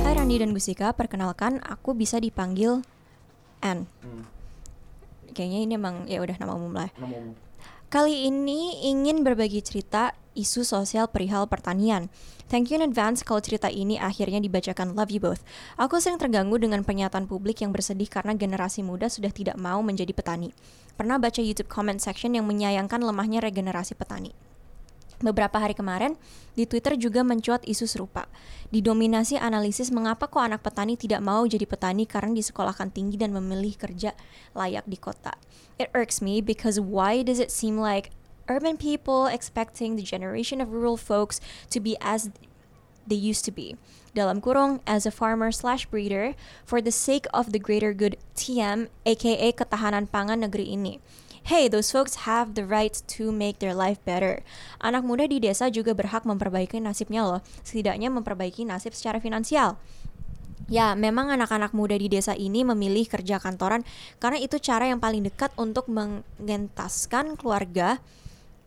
Hai 0.06 0.14
Randi 0.14 0.38
dan 0.38 0.54
Gusika 0.54 0.94
perkenalkan 0.94 1.58
aku 1.66 1.98
bisa 1.98 2.22
dipanggil 2.22 2.86
N 3.66 3.90
kayaknya 5.38 5.60
ini 5.70 5.74
emang 5.78 6.10
ya 6.10 6.18
udah 6.26 6.42
nama 6.42 6.58
umum 6.58 6.74
lah 6.74 6.90
Kali 7.88 8.28
ini 8.28 8.84
ingin 8.84 9.24
berbagi 9.24 9.64
cerita 9.64 10.12
isu 10.36 10.68
sosial 10.68 11.08
perihal 11.08 11.48
pertanian. 11.48 12.12
Thank 12.52 12.68
you 12.68 12.76
in 12.76 12.84
advance 12.84 13.24
kalau 13.24 13.40
cerita 13.40 13.72
ini 13.72 13.96
akhirnya 13.96 14.44
dibacakan 14.44 14.92
Love 14.92 15.16
You 15.16 15.24
Both. 15.24 15.48
Aku 15.80 15.96
sering 16.04 16.20
terganggu 16.20 16.60
dengan 16.60 16.84
pernyataan 16.84 17.32
publik 17.32 17.64
yang 17.64 17.72
bersedih 17.72 18.12
karena 18.12 18.36
generasi 18.36 18.84
muda 18.84 19.08
sudah 19.08 19.32
tidak 19.32 19.56
mau 19.56 19.80
menjadi 19.80 20.12
petani. 20.12 20.52
Pernah 21.00 21.16
baca 21.16 21.40
YouTube 21.40 21.72
comment 21.72 22.04
section 22.04 22.36
yang 22.36 22.44
menyayangkan 22.44 23.00
lemahnya 23.00 23.40
regenerasi 23.40 23.96
petani. 23.96 24.36
Beberapa 25.18 25.58
hari 25.58 25.74
kemarin, 25.74 26.14
di 26.54 26.70
Twitter 26.70 26.94
juga 26.94 27.26
mencuat 27.26 27.66
isu 27.66 27.90
serupa. 27.90 28.30
Didominasi 28.70 29.42
analisis 29.42 29.90
mengapa 29.90 30.30
kok 30.30 30.46
anak 30.46 30.62
petani 30.62 30.94
tidak 30.94 31.26
mau 31.26 31.42
jadi 31.50 31.66
petani 31.66 32.06
karena 32.06 32.38
disekolahkan 32.38 32.94
tinggi 32.94 33.18
dan 33.18 33.34
memilih 33.34 33.74
kerja 33.74 34.14
layak 34.54 34.86
di 34.86 34.98
kota. 35.02 35.34
It 35.82 35.90
irks 35.98 36.22
me 36.22 36.38
because 36.38 36.78
why 36.78 37.26
does 37.26 37.42
it 37.42 37.50
seem 37.50 37.82
like 37.82 38.14
urban 38.46 38.78
people 38.78 39.26
expecting 39.26 39.98
the 39.98 40.06
generation 40.06 40.62
of 40.62 40.70
rural 40.70 41.02
folks 41.02 41.42
to 41.74 41.82
be 41.82 41.98
as 41.98 42.30
they 43.08 43.18
used 43.18 43.42
to 43.48 43.54
be. 43.54 43.80
Dalam 44.14 44.42
kurung, 44.42 44.82
as 44.86 45.06
a 45.06 45.14
farmer 45.14 45.50
slash 45.54 45.86
breeder, 45.88 46.36
for 46.66 46.82
the 46.82 46.92
sake 46.92 47.26
of 47.32 47.54
the 47.54 47.62
greater 47.62 47.94
good 47.94 48.18
TM, 48.36 48.92
aka 49.06 49.50
ketahanan 49.54 50.10
pangan 50.10 50.44
negeri 50.44 50.74
ini. 50.76 51.00
Hey, 51.48 51.72
those 51.72 51.96
folks 51.96 52.28
have 52.28 52.60
the 52.60 52.68
right 52.68 52.92
to 53.16 53.32
make 53.32 53.64
their 53.64 53.72
life 53.72 54.04
better. 54.04 54.44
Anak 54.84 55.08
muda 55.08 55.24
di 55.32 55.40
desa 55.40 55.72
juga 55.72 55.96
berhak 55.96 56.28
memperbaiki 56.28 56.76
nasibnya 56.84 57.24
loh, 57.24 57.40
setidaknya 57.64 58.12
memperbaiki 58.12 58.68
nasib 58.68 58.92
secara 58.92 59.24
finansial. 59.24 59.80
Ya, 60.68 60.92
memang 60.92 61.32
anak-anak 61.32 61.72
muda 61.72 61.96
di 61.96 62.12
desa 62.12 62.36
ini 62.36 62.68
memilih 62.68 63.08
kerja 63.08 63.40
kantoran 63.40 63.88
karena 64.20 64.44
itu 64.44 64.60
cara 64.60 64.92
yang 64.92 65.00
paling 65.00 65.24
dekat 65.24 65.56
untuk 65.56 65.88
mengentaskan 65.88 67.40
keluarga 67.40 68.04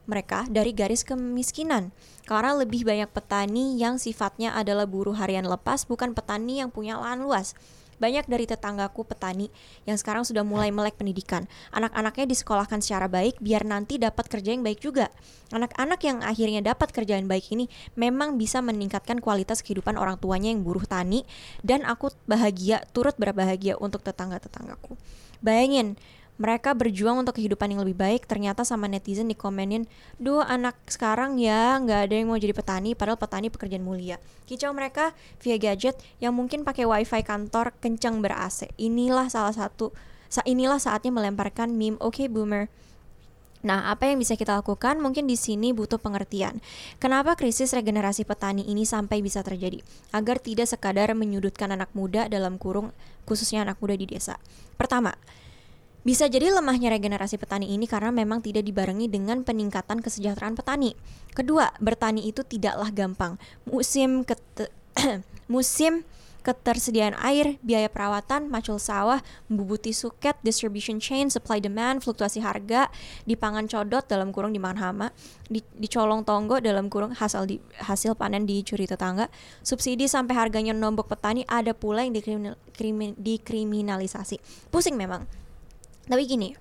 mereka 0.09 0.49
dari 0.49 0.73
garis 0.73 1.05
kemiskinan. 1.05 1.93
Karena 2.25 2.57
lebih 2.57 2.89
banyak 2.89 3.13
petani 3.13 3.77
yang 3.77 4.01
sifatnya 4.01 4.57
adalah 4.57 4.89
buruh 4.89 5.21
harian 5.21 5.45
lepas, 5.45 5.85
bukan 5.85 6.17
petani 6.17 6.65
yang 6.65 6.73
punya 6.73 6.97
lahan 6.97 7.29
luas. 7.29 7.53
Banyak 8.01 8.27
dari 8.27 8.49
tetanggaku 8.49 9.05
petani 9.05 9.53
yang 9.85 10.01
sekarang 10.01 10.25
sudah 10.25 10.41
mulai 10.41 10.73
melek 10.73 10.97
pendidikan. 10.97 11.45
Anak-anaknya 11.77 12.27
disekolahkan 12.33 12.81
secara 12.81 13.07
baik 13.07 13.37
biar 13.39 13.69
nanti 13.69 14.01
dapat 14.01 14.27
kerja 14.27 14.57
yang 14.57 14.65
baik 14.65 14.81
juga. 14.81 15.13
Anak-anak 15.53 16.01
yang 16.03 16.25
akhirnya 16.25 16.65
dapat 16.65 16.91
kerjaan 16.91 17.29
baik 17.29 17.53
ini 17.53 17.69
memang 17.95 18.41
bisa 18.41 18.65
meningkatkan 18.65 19.21
kualitas 19.21 19.61
kehidupan 19.61 20.01
orang 20.01 20.17
tuanya 20.17 20.49
yang 20.49 20.65
buruh 20.65 20.89
tani 20.89 21.29
dan 21.61 21.85
aku 21.85 22.09
bahagia 22.25 22.81
turut 22.97 23.15
berbahagia 23.21 23.77
untuk 23.77 24.01
tetangga-tetanggaku. 24.01 24.97
Bayangin, 25.45 26.01
mereka 26.41 26.73
berjuang 26.73 27.21
untuk 27.21 27.37
kehidupan 27.37 27.69
yang 27.69 27.85
lebih 27.85 28.01
baik 28.01 28.25
ternyata 28.25 28.65
sama 28.65 28.89
netizen 28.89 29.29
dikomenin 29.29 29.85
duh 30.17 30.41
anak 30.41 30.75
sekarang 30.89 31.37
ya 31.37 31.77
nggak 31.77 32.09
ada 32.09 32.15
yang 32.17 32.33
mau 32.33 32.41
jadi 32.41 32.57
petani 32.57 32.97
padahal 32.97 33.21
petani 33.21 33.53
pekerjaan 33.53 33.85
mulia 33.85 34.17
kicau 34.49 34.73
mereka 34.73 35.13
via 35.45 35.61
gadget 35.61 36.01
yang 36.17 36.33
mungkin 36.33 36.65
pakai 36.65 36.89
wifi 36.89 37.21
kantor 37.21 37.77
kencang 37.85 38.25
ber 38.25 38.33
AC 38.33 38.73
inilah 38.81 39.29
salah 39.29 39.53
satu 39.53 39.93
sa 40.33 40.41
inilah 40.49 40.81
saatnya 40.81 41.13
melemparkan 41.13 41.77
meme 41.77 42.01
oke 42.01 42.17
okay, 42.17 42.27
boomer 42.27 42.73
Nah, 43.61 43.93
apa 43.93 44.09
yang 44.09 44.17
bisa 44.17 44.41
kita 44.41 44.57
lakukan? 44.57 44.97
Mungkin 45.05 45.29
di 45.29 45.37
sini 45.37 45.77
butuh 45.77 46.01
pengertian. 46.01 46.65
Kenapa 46.97 47.37
krisis 47.37 47.77
regenerasi 47.77 48.25
petani 48.25 48.65
ini 48.65 48.89
sampai 48.89 49.21
bisa 49.21 49.45
terjadi? 49.45 49.85
Agar 50.17 50.41
tidak 50.41 50.65
sekadar 50.65 51.13
menyudutkan 51.13 51.69
anak 51.69 51.93
muda 51.93 52.25
dalam 52.33 52.57
kurung, 52.57 52.97
khususnya 53.29 53.61
anak 53.69 53.77
muda 53.77 54.01
di 54.01 54.09
desa. 54.09 54.41
Pertama, 54.81 55.13
bisa 56.01 56.27
jadi 56.33 56.49
lemahnya 56.49 56.89
regenerasi 56.97 57.37
petani 57.37 57.77
ini 57.77 57.85
karena 57.85 58.09
memang 58.09 58.41
tidak 58.41 58.65
dibarengi 58.65 59.07
dengan 59.07 59.45
peningkatan 59.45 60.01
kesejahteraan 60.01 60.57
petani. 60.57 60.97
Kedua, 61.37 61.69
bertani 61.77 62.25
itu 62.25 62.41
tidaklah 62.41 62.89
gampang. 62.89 63.37
Musim 63.69 64.25
kete 64.25 64.73
musim 65.53 66.03
ketersediaan 66.41 67.13
air, 67.21 67.61
biaya 67.61 67.93
perawatan, 67.93 68.49
macul 68.49 68.81
sawah, 68.81 69.21
membubuti 69.47 69.93
suket, 69.93 70.41
distribution 70.41 70.97
chain, 70.97 71.29
supply 71.29 71.61
demand, 71.61 72.01
fluktuasi 72.01 72.41
harga, 72.41 72.89
dipangan 73.29 73.69
codot 73.69 74.05
dalam 74.09 74.33
kurung 74.33 74.57
dimakan 74.57 74.81
hama, 74.81 75.07
di, 75.47 75.61
dicolong 75.77 76.25
tonggo 76.25 76.59
dalam 76.65 76.89
kurung 76.89 77.13
hasil 77.13 77.45
di, 77.45 77.61
hasil 77.85 78.17
panen 78.17 78.49
dicuri 78.49 78.89
tetangga, 78.89 79.29
subsidi 79.61 80.09
sampai 80.09 80.33
harganya 80.33 80.73
nombok 80.73 81.13
petani 81.13 81.45
ada 81.45 81.77
pula 81.77 82.09
yang 82.09 82.17
dikriminal, 82.17 82.57
krimin, 82.73 83.13
dikriminalisasi. 83.21 84.41
Pusing 84.73 84.97
memang. 84.97 85.29
Tapi 86.11 86.27
gini, 86.27 86.59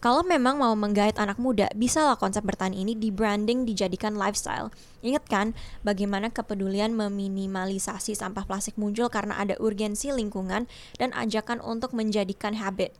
kalau 0.00 0.20
memang 0.24 0.56
mau 0.56 0.72
menggait 0.72 1.12
anak 1.20 1.36
muda, 1.36 1.68
bisa 1.76 2.00
lah 2.00 2.16
konsep 2.16 2.40
bertani 2.40 2.84
ini 2.84 2.96
di 2.96 3.12
branding 3.12 3.68
dijadikan 3.68 4.16
lifestyle. 4.16 4.72
Ingat 5.04 5.24
kan 5.28 5.46
bagaimana 5.84 6.32
kepedulian 6.32 6.96
meminimalisasi 6.96 8.16
sampah 8.16 8.48
plastik 8.48 8.80
muncul 8.80 9.12
karena 9.12 9.36
ada 9.36 9.60
urgensi 9.60 10.08
lingkungan 10.08 10.68
dan 10.96 11.12
ajakan 11.12 11.60
untuk 11.60 11.92
menjadikan 11.92 12.56
habit. 12.56 12.96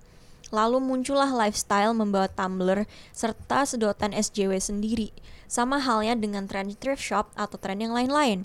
Lalu 0.53 0.77
muncullah 0.81 1.33
lifestyle 1.33 1.97
membawa 1.97 2.29
tumbler 2.29 2.85
serta 3.17 3.65
sedotan 3.65 4.13
SJW 4.13 4.61
sendiri. 4.61 5.09
Sama 5.49 5.81
halnya 5.81 6.17
dengan 6.21 6.45
tren 6.45 6.77
thrift 6.77 7.01
shop 7.01 7.33
atau 7.33 7.57
tren 7.57 7.81
yang 7.81 7.97
lain-lain. 7.97 8.45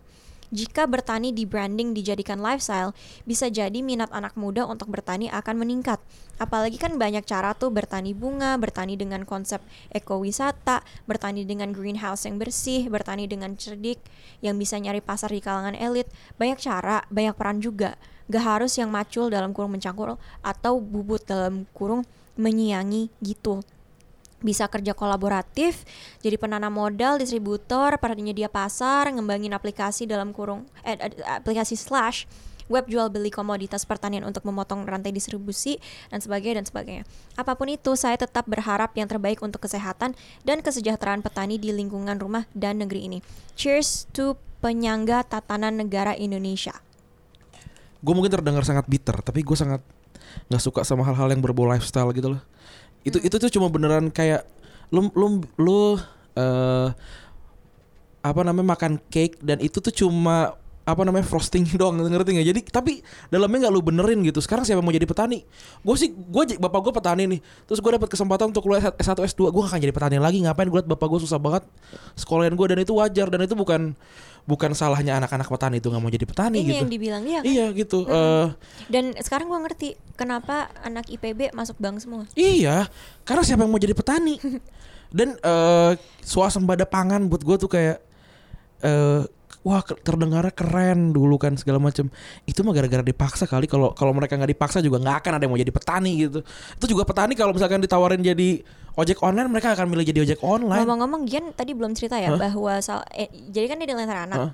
Jika 0.53 0.85
bertani 0.85 1.33
di 1.33 1.45
branding 1.45 1.97
dijadikan 1.97 2.37
lifestyle, 2.41 2.93
bisa 3.25 3.49
jadi 3.49 3.81
minat 3.81 4.13
anak 4.13 4.37
muda 4.37 4.65
untuk 4.69 4.93
bertani 4.93 5.29
akan 5.33 5.61
meningkat. 5.61 5.97
Apalagi 6.37 6.77
kan 6.77 6.99
banyak 7.01 7.25
cara 7.25 7.55
tuh 7.55 7.71
bertani 7.71 8.11
bunga, 8.13 8.59
bertani 8.59 8.99
dengan 8.99 9.23
konsep 9.23 9.63
ekowisata, 9.89 10.85
bertani 11.09 11.47
dengan 11.47 11.71
greenhouse 11.73 12.27
yang 12.29 12.37
bersih, 12.37 12.91
bertani 12.91 13.25
dengan 13.25 13.57
cerdik, 13.57 13.97
yang 14.45 14.59
bisa 14.59 14.77
nyari 14.77 14.99
pasar 14.99 15.33
di 15.33 15.41
kalangan 15.41 15.73
elit. 15.73 16.05
Banyak 16.37 16.59
cara, 16.59 17.01
banyak 17.07 17.33
peran 17.33 17.57
juga. 17.63 17.97
Gak 18.25 18.41
harus 18.41 18.73
yang 18.77 18.89
macul 18.89 19.29
dalam 19.29 19.53
kurung 19.53 19.77
mencangkul 19.77 20.17
atau 20.41 20.73
bubut 20.81 21.21
dalam 21.23 21.69
kurung 21.77 22.01
menyiangi 22.35 23.13
gitu 23.23 23.63
bisa 24.45 24.69
kerja 24.69 24.93
kolaboratif, 24.93 25.81
jadi 26.21 26.37
penanam 26.37 26.69
modal, 26.69 27.17
distributor, 27.17 27.97
penyedia 27.97 28.45
pasar, 28.45 29.09
ngembangin 29.09 29.57
aplikasi 29.57 30.05
dalam 30.05 30.29
kurung 30.29 30.69
eh, 30.85 30.95
aplikasi 31.41 31.73
slash 31.73 32.29
web 32.65 32.85
jual 32.89 33.13
beli 33.13 33.29
komoditas 33.29 33.85
pertanian 33.85 34.25
untuk 34.25 34.41
memotong 34.45 34.89
rantai 34.89 35.13
distribusi 35.13 35.77
dan 36.09 36.21
sebagainya 36.21 36.61
dan 36.61 36.65
sebagainya. 36.65 37.03
Apa 37.37 37.53
pun 37.53 37.69
itu, 37.69 37.93
saya 37.93 38.17
tetap 38.17 38.45
berharap 38.49 38.93
yang 38.97 39.05
terbaik 39.05 39.41
untuk 39.45 39.65
kesehatan 39.65 40.17
dan 40.41 40.61
kesejahteraan 40.65 41.21
petani 41.21 41.61
di 41.61 41.69
lingkungan 41.69 42.17
rumah 42.17 42.49
dan 42.57 42.81
negeri 42.81 43.05
ini. 43.05 43.19
Cheers 43.53 44.09
to 44.13 44.37
penyangga 44.65 45.21
tatanan 45.25 45.77
negara 45.77 46.17
Indonesia. 46.17 46.73
Gue 48.01 48.13
mungkin 48.13 48.33
terdengar 48.33 48.65
sangat 48.65 48.85
bitter, 48.85 49.17
tapi 49.21 49.41
gue 49.41 49.57
sangat 49.57 49.81
nggak 50.49 50.61
suka 50.61 50.81
sama 50.83 51.05
hal-hal 51.07 51.31
yang 51.31 51.41
berbau 51.41 51.69
lifestyle 51.69 52.11
gitu 52.11 52.35
loh 52.35 52.41
itu 53.05 53.17
itu 53.21 53.35
tuh 53.37 53.51
cuma 53.53 53.69
beneran 53.69 54.09
kayak 54.09 54.43
lu 54.89 55.13
lu 55.13 55.45
lu 55.61 55.81
uh, 56.35 56.89
apa 58.25 58.41
namanya 58.41 58.73
makan 58.73 58.97
cake 59.13 59.37
dan 59.45 59.61
itu 59.61 59.77
tuh 59.77 59.93
cuma 59.93 60.57
apa 60.85 61.01
namanya 61.01 61.25
frosting 61.25 61.65
doang 61.81 61.97
ngerti 61.97 62.37
nggak? 62.37 62.47
Jadi 62.53 62.61
tapi 62.69 62.93
dalamnya 63.33 63.67
nggak 63.67 63.73
lu 63.73 63.81
benerin 63.81 64.21
gitu. 64.21 64.37
Sekarang 64.37 64.61
siapa 64.61 64.85
mau 64.85 64.93
jadi 64.93 65.09
petani? 65.09 65.41
Gue 65.81 65.95
sih 65.97 66.13
gue 66.13 66.43
bapak 66.61 66.79
gue 66.85 66.93
petani 66.93 67.23
nih. 67.25 67.39
Terus 67.65 67.81
gue 67.81 67.91
dapat 67.97 68.09
kesempatan 68.09 68.53
untuk 68.53 68.69
kuliah 68.69 68.93
S1 68.93 69.17
S2 69.17 69.49
gue 69.49 69.61
gak 69.65 69.71
akan 69.73 69.81
jadi 69.81 69.93
petani 69.93 70.17
lagi. 70.21 70.45
Ngapain? 70.45 70.69
Gue 70.69 70.85
liat 70.85 70.89
bapak 70.89 71.07
gue 71.09 71.19
susah 71.25 71.41
banget 71.41 71.65
sekolahin 72.13 72.53
gue 72.53 72.65
dan 72.69 72.77
itu 72.77 72.93
wajar. 72.93 73.27
Dan 73.33 73.41
itu 73.41 73.57
bukan 73.57 73.97
bukan 74.45 74.77
salahnya 74.77 75.17
anak-anak 75.17 75.49
petani 75.49 75.81
itu 75.81 75.89
nggak 75.89 76.01
mau 76.01 76.13
jadi 76.13 76.25
petani 76.25 76.61
ini 76.61 76.69
gitu 76.69 76.81
yang 76.85 76.91
dibilang 76.93 77.23
dia 77.25 77.39
kan? 77.41 77.45
iya 77.49 77.65
gitu 77.73 78.05
hmm. 78.05 78.13
uh, 78.13 78.47
dan 78.93 79.17
sekarang 79.17 79.49
gue 79.49 79.59
ngerti 79.65 79.89
kenapa 80.13 80.69
anak 80.85 81.09
IPB 81.09 81.53
masuk 81.57 81.77
bank 81.81 81.97
semua 81.97 82.29
iya 82.37 82.85
karena 83.25 83.41
siapa 83.41 83.65
yang 83.65 83.73
mau 83.73 83.81
jadi 83.81 83.97
petani 83.97 84.37
dan 85.17 85.33
uh, 85.41 85.97
swasembada 86.21 86.85
pangan 86.85 87.25
buat 87.25 87.41
gue 87.41 87.57
tuh 87.57 87.69
kayak 87.69 87.97
uh, 88.85 89.25
wah 89.65 89.81
terdengar 89.81 90.45
keren 90.53 91.09
dulu 91.09 91.41
kan 91.41 91.57
segala 91.57 91.81
macam 91.81 92.05
itu 92.45 92.61
mah 92.61 92.73
gara-gara 92.77 93.01
dipaksa 93.01 93.49
kali 93.49 93.65
kalau 93.65 93.97
kalau 93.97 94.13
mereka 94.13 94.37
nggak 94.37 94.53
dipaksa 94.53 94.77
juga 94.77 95.01
nggak 95.01 95.25
akan 95.25 95.31
ada 95.41 95.43
yang 95.49 95.51
mau 95.51 95.59
jadi 95.59 95.73
petani 95.73 96.11
gitu 96.21 96.39
itu 96.45 96.85
juga 96.85 97.01
petani 97.01 97.33
kalau 97.33 97.49
misalkan 97.49 97.81
ditawarin 97.81 98.21
jadi 98.21 98.61
ojek 98.93 99.25
online 99.25 99.49
mereka 99.49 99.73
akan 99.73 99.89
milih 99.89 100.05
jadi 100.05 100.19
ojek 100.21 100.39
online 100.45 100.85
ngomong-ngomong 100.85 101.25
Gian 101.25 101.49
tadi 101.57 101.73
belum 101.73 101.97
cerita 101.97 102.21
ya 102.21 102.37
huh? 102.37 102.39
bahwa 102.39 102.77
sal 102.85 103.01
eh, 103.17 103.27
jadi 103.49 103.73
kan 103.73 103.81
dia 103.81 103.89
di 103.89 103.95
anak 103.97 104.37
huh? 104.37 104.51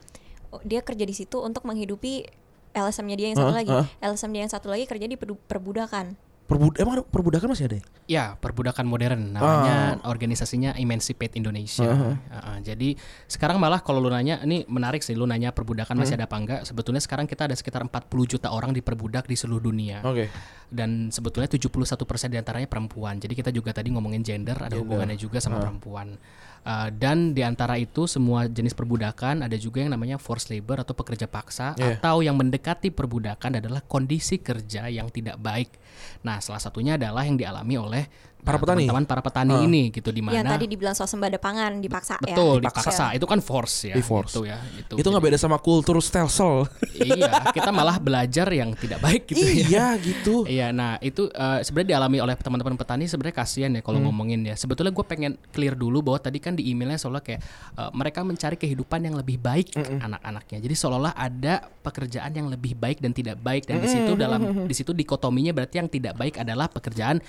Oh, 0.52 0.60
dia 0.68 0.84
kerja 0.84 1.08
di 1.08 1.16
situ 1.16 1.40
untuk 1.40 1.64
menghidupi 1.64 2.28
LSM-nya 2.76 3.16
dia 3.16 3.28
yang 3.32 3.40
satu 3.40 3.52
huh? 3.52 3.60
lagi 3.60 3.72
huh? 3.72 3.88
LSM 4.00 4.32
dia 4.32 4.42
yang 4.48 4.52
satu 4.52 4.68
lagi 4.72 4.88
kerja 4.88 5.12
di 5.12 5.20
perbudakan 5.20 6.16
Perbud 6.52 6.76
emang 6.84 7.08
perbudakan 7.08 7.56
masih 7.56 7.72
ada 7.72 7.80
ya? 7.80 7.86
Ya, 8.12 8.26
perbudakan 8.36 8.84
modern 8.84 9.40
namanya 9.40 10.04
uh. 10.04 10.12
organisasinya 10.12 10.76
Emancipate 10.76 11.40
Indonesia. 11.40 11.88
Uh 11.88 11.96
-huh. 11.96 12.14
uh, 12.28 12.60
jadi 12.60 13.00
sekarang 13.32 13.56
malah 13.56 13.80
kalau 13.80 14.04
lu 14.04 14.12
nanya 14.12 14.44
ini 14.44 14.68
menarik 14.68 15.00
sih 15.00 15.16
lu 15.16 15.24
nanya 15.24 15.56
perbudakan 15.56 15.96
masih 15.96 16.20
hmm. 16.20 16.20
ada 16.20 16.26
apa 16.28 16.36
enggak? 16.36 16.62
Sebetulnya 16.68 17.00
sekarang 17.00 17.24
kita 17.24 17.48
ada 17.48 17.56
sekitar 17.56 17.88
40 17.88 18.04
juta 18.36 18.52
orang 18.52 18.76
diperbudak 18.76 19.32
di 19.32 19.40
seluruh 19.40 19.64
dunia. 19.64 20.04
Oke. 20.04 20.28
Okay. 20.28 20.68
Dan 20.68 21.08
sebetulnya 21.08 21.48
71% 21.48 21.88
di 22.28 22.38
antaranya 22.40 22.68
perempuan. 22.68 23.16
Jadi 23.16 23.32
kita 23.32 23.56
juga 23.56 23.72
tadi 23.72 23.96
ngomongin 23.96 24.20
gender 24.20 24.60
ada 24.60 24.76
gender. 24.76 24.84
hubungannya 24.84 25.16
juga 25.16 25.40
sama 25.40 25.56
uh. 25.56 25.64
perempuan. 25.64 26.20
Uh, 26.62 26.94
dan 26.94 27.34
di 27.34 27.42
antara 27.42 27.74
itu 27.82 28.06
semua 28.06 28.46
jenis 28.46 28.78
perbudakan 28.78 29.42
ada 29.42 29.58
juga 29.58 29.82
yang 29.82 29.98
namanya 29.98 30.22
forced 30.22 30.54
labor 30.54 30.78
atau 30.86 30.94
pekerja 30.94 31.26
paksa 31.26 31.74
yeah. 31.74 31.98
atau 31.98 32.22
yang 32.22 32.38
mendekati 32.38 32.94
perbudakan 32.94 33.58
adalah 33.58 33.82
kondisi 33.82 34.38
kerja 34.38 34.86
yang 34.86 35.10
tidak 35.10 35.42
baik. 35.42 35.74
Nah, 36.22 36.38
salah 36.38 36.62
satunya 36.62 37.02
adalah 37.02 37.26
yang 37.26 37.34
dialami 37.34 37.76
oleh 37.82 38.04
para 38.42 38.58
nah, 38.58 38.62
petani 38.66 38.84
teman-teman 38.86 39.06
para 39.06 39.22
petani 39.22 39.54
uh. 39.54 39.66
ini 39.66 39.94
gitu 39.94 40.10
di 40.10 40.22
mana 40.26 40.34
yang 40.34 40.46
tadi 40.50 40.66
dibilang 40.66 40.98
swasembada 40.98 41.38
pangan 41.38 41.78
dipaksa 41.78 42.18
betul 42.18 42.58
ya 42.58 42.70
dipaksa 42.70 43.06
itu 43.14 43.26
kan 43.30 43.40
force 43.40 43.94
ya 43.94 43.96
Di 43.96 44.04
force. 44.04 44.34
gitu 44.34 44.50
ya 44.50 44.58
gitu. 44.78 44.94
itu 44.98 45.08
nggak 45.08 45.24
beda 45.30 45.38
sama 45.38 45.58
kultur 45.62 46.02
stelsel 46.02 46.66
iya 46.98 47.54
kita 47.56 47.70
malah 47.70 48.02
belajar 48.02 48.50
yang 48.50 48.74
tidak 48.74 49.00
baik 49.00 49.30
gitu 49.30 49.46
ya. 49.46 49.54
iya 49.54 49.66
ya. 49.70 49.86
gitu 50.02 50.36
iya 50.50 50.68
nah 50.74 50.98
itu 51.00 51.30
uh, 51.32 51.62
sebenarnya 51.62 51.98
dialami 51.98 52.18
oleh 52.18 52.36
teman-teman 52.38 52.76
petani 52.76 53.06
sebenarnya 53.06 53.36
kasihan 53.38 53.72
ya 53.78 53.82
kalau 53.86 54.02
hmm. 54.02 54.08
ngomongin 54.10 54.42
ya 54.44 54.56
sebetulnya 54.58 54.90
gue 54.90 55.06
pengen 55.06 55.38
clear 55.54 55.78
dulu 55.78 56.02
bahwa 56.02 56.20
tadi 56.22 56.42
kan 56.42 56.58
di 56.58 56.74
emailnya 56.74 56.98
soalnya 56.98 57.22
kayak 57.22 57.42
uh, 57.78 57.94
mereka 57.94 58.26
mencari 58.26 58.58
kehidupan 58.58 59.06
yang 59.06 59.16
lebih 59.18 59.38
baik 59.38 59.74
mm 59.78 59.82
-mm. 59.82 60.00
anak-anaknya 60.02 60.58
jadi 60.62 60.76
seolah-olah 60.78 61.14
ada 61.14 61.70
pekerjaan 61.82 62.32
yang 62.34 62.48
lebih 62.50 62.74
baik 62.74 62.98
dan 63.04 63.12
tidak 63.14 63.38
baik 63.42 63.70
dan 63.70 63.78
mm 63.78 63.82
-mm. 63.82 63.86
di 63.86 63.90
situ 63.94 64.12
dalam 64.18 64.42
di 64.66 64.76
situ 64.76 64.92
dikotominya 64.92 65.54
berarti 65.54 65.76
yang 65.78 65.90
tidak 65.90 66.14
baik 66.18 66.42
adalah 66.42 66.68
pekerjaan 66.72 67.22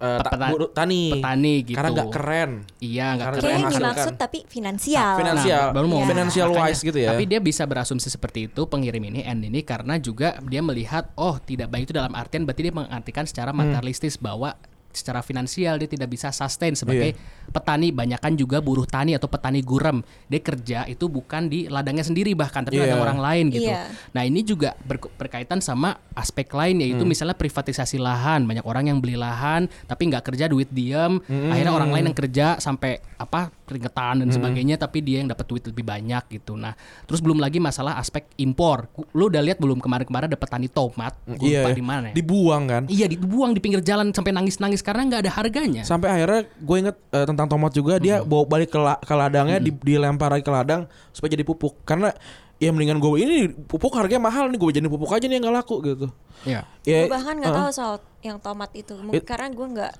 eh, 0.00 0.18
ta- 0.18 0.32
Peta- 0.32 0.48
buruh 0.48 0.68
tani. 0.70 1.12
petani 1.12 1.54
gitu. 1.62 1.76
Karena 1.76 1.90
nggak 1.92 2.08
keren. 2.10 2.50
Iya, 2.78 3.06
nggak 3.10 3.20
Karena 3.20 3.36
keren. 3.36 3.44
Kayak 3.44 3.60
yang 3.60 3.72
dimaksud 3.76 4.14
tapi 4.16 4.38
finansial. 4.46 5.14
Finansial, 5.14 5.62
Nah, 5.62 5.74
baru 5.76 5.86
mau 5.86 6.00
Iya. 6.00 6.08
financial 6.08 6.48
Makanya, 6.48 6.64
wise 6.66 6.80
gitu 6.82 6.98
ya. 6.98 7.08
Tapi 7.10 7.24
dia 7.26 7.38
bisa 7.38 7.62
berasumsi 7.62 8.08
seperti 8.08 8.40
itu 8.46 8.62
pengirim 8.64 9.02
ini 9.04 9.20
N 9.20 9.38
ini 9.42 9.60
karena 9.60 9.94
juga 9.96 10.40
dia 10.42 10.60
melihat 10.60 11.12
oh 11.14 11.36
tidak 11.38 11.68
baik 11.68 11.84
itu 11.84 11.92
dalam 11.92 12.10
artian 12.12 12.42
berarti 12.42 12.62
dia 12.62 12.72
mengartikan 12.72 13.22
secara 13.22 13.50
Hmm. 13.50 13.60
materialistis 13.62 14.16
bahwa 14.16 14.56
secara 14.90 15.20
finansial 15.20 15.76
dia 15.76 15.86
tidak 15.86 16.08
bisa 16.08 16.28
sustain 16.28 16.74
sebagai 16.74 17.12
Iya. 17.12 17.48
petani 17.48 17.90
banyakan 17.90 18.34
juga 18.34 18.58
buruh 18.58 18.84
tani 18.84 19.14
atau 19.14 19.26
petani 19.26 19.60
gurem 19.60 20.00
dia 20.26 20.38
kerja 20.38 20.78
itu 20.84 21.06
bukan 21.06 21.46
di 21.46 21.66
ladangnya 21.66 22.02
sendiri 22.02 22.32
bahkan 22.32 22.62
tapi 22.62 22.76
Iya. 22.76 22.90
ladang 22.90 23.02
orang 23.04 23.20
lain 23.20 23.44
gitu 23.50 23.66
Iya. 23.66 23.86
nah 24.10 24.22
ini 24.22 24.40
juga 24.40 24.74
ber- 24.80 25.10
berkaitan 25.12 25.58
sama 25.58 25.94
aspek 26.12 26.50
lain 26.50 26.78
yaitu 26.78 26.98
Hmm. 26.98 27.08
misalnya 27.08 27.34
privatisasi 27.34 27.96
lahan 27.96 28.44
banyak 28.44 28.62
orang 28.62 28.86
yang 28.86 28.98
beli 28.98 29.14
lahan 29.14 29.66
tapi 29.84 30.06
nggak 30.06 30.24
kerja 30.24 30.46
duit 30.46 30.68
diem 30.68 31.18
Hmm. 31.20 31.50
akhirnya 31.50 31.72
orang 31.72 31.90
lain 31.90 32.04
yang 32.06 32.16
kerja 32.16 32.46
sampai 32.56 32.98
apa 33.16 33.50
keringetan 33.70 34.20
dan 34.20 34.28
sebagainya 34.28 34.74
tapi 34.74 34.98
dia 34.98 35.22
yang 35.22 35.30
dapat 35.30 35.46
duit 35.46 35.62
lebih 35.62 35.86
banyak 35.86 36.26
gitu 36.28 36.58
nah 36.58 36.74
terus 37.06 37.22
belum 37.22 37.38
lagi 37.38 37.56
masalah 37.56 37.94
aspek 37.96 38.26
impor 38.36 38.90
lu 39.14 39.30
udah 39.30 39.38
lihat 39.38 39.56
belum 39.56 39.78
kemarin-kemarin 39.78 40.26
ada 40.26 40.34
petani 40.34 40.66
tomat 40.66 41.14
Gua 41.22 41.38
Iya, 41.40 41.62
lupa 41.62 41.70
di 41.70 41.84
mana 41.84 42.06
ya. 42.10 42.14
Dibuang 42.16 42.62
kan. 42.66 42.82
Iya 42.86 43.06
dibuang 43.06 43.52
di 43.52 43.60
pinggir 43.60 43.78
jalan 43.80 44.10
sampai 44.10 44.32
nangis-nangis 44.32 44.80
karena 44.80 45.06
nggak 45.06 45.20
ada 45.22 45.32
harganya. 45.32 45.82
Sampai 45.82 46.10
akhirnya 46.10 46.48
gue 46.48 46.76
inget 46.78 46.96
eh, 47.10 47.22
tentang 47.22 47.46
tomat 47.46 47.70
juga 47.70 47.96
dia 47.96 48.18
bawa 48.20 48.42
balik 48.44 48.70
ke, 48.70 48.78
la- 48.78 48.98
ke 48.98 49.14
ladangnya 49.14 49.58
di- 49.58 49.70
dilempar 49.74 50.32
lagi 50.32 50.42
ke 50.42 50.50
ladang 50.50 50.90
supaya 51.12 51.30
jadi 51.30 51.44
pupuk 51.44 51.84
karena 51.84 52.10
ya 52.56 52.70
mendingan 52.70 52.98
gue 52.98 53.10
ini 53.16 53.36
pupuk 53.46 53.94
harganya 53.94 54.20
mahal 54.22 54.48
nih 54.48 54.58
gue 54.58 54.70
jadi 54.74 54.86
pupuk 54.86 55.10
aja 55.10 55.22
nih 55.22 55.36
yang 55.36 55.44
nggak 55.44 55.56
laku 55.60 55.76
gitu. 55.82 56.06
Iya. 56.42 56.60
Ya, 56.82 56.98
Gue 57.04 57.12
bahkan 57.12 57.34
nggak 57.36 57.52
uh, 57.52 57.58
tahu 57.62 57.68
soal 57.70 57.94
yang 58.20 58.36
tomat 58.36 58.70
itu. 58.74 58.94
Mungkin 58.96 59.20
It- 59.22 59.28
karena 59.28 59.46
gue 59.48 59.66
nggak 59.70 59.92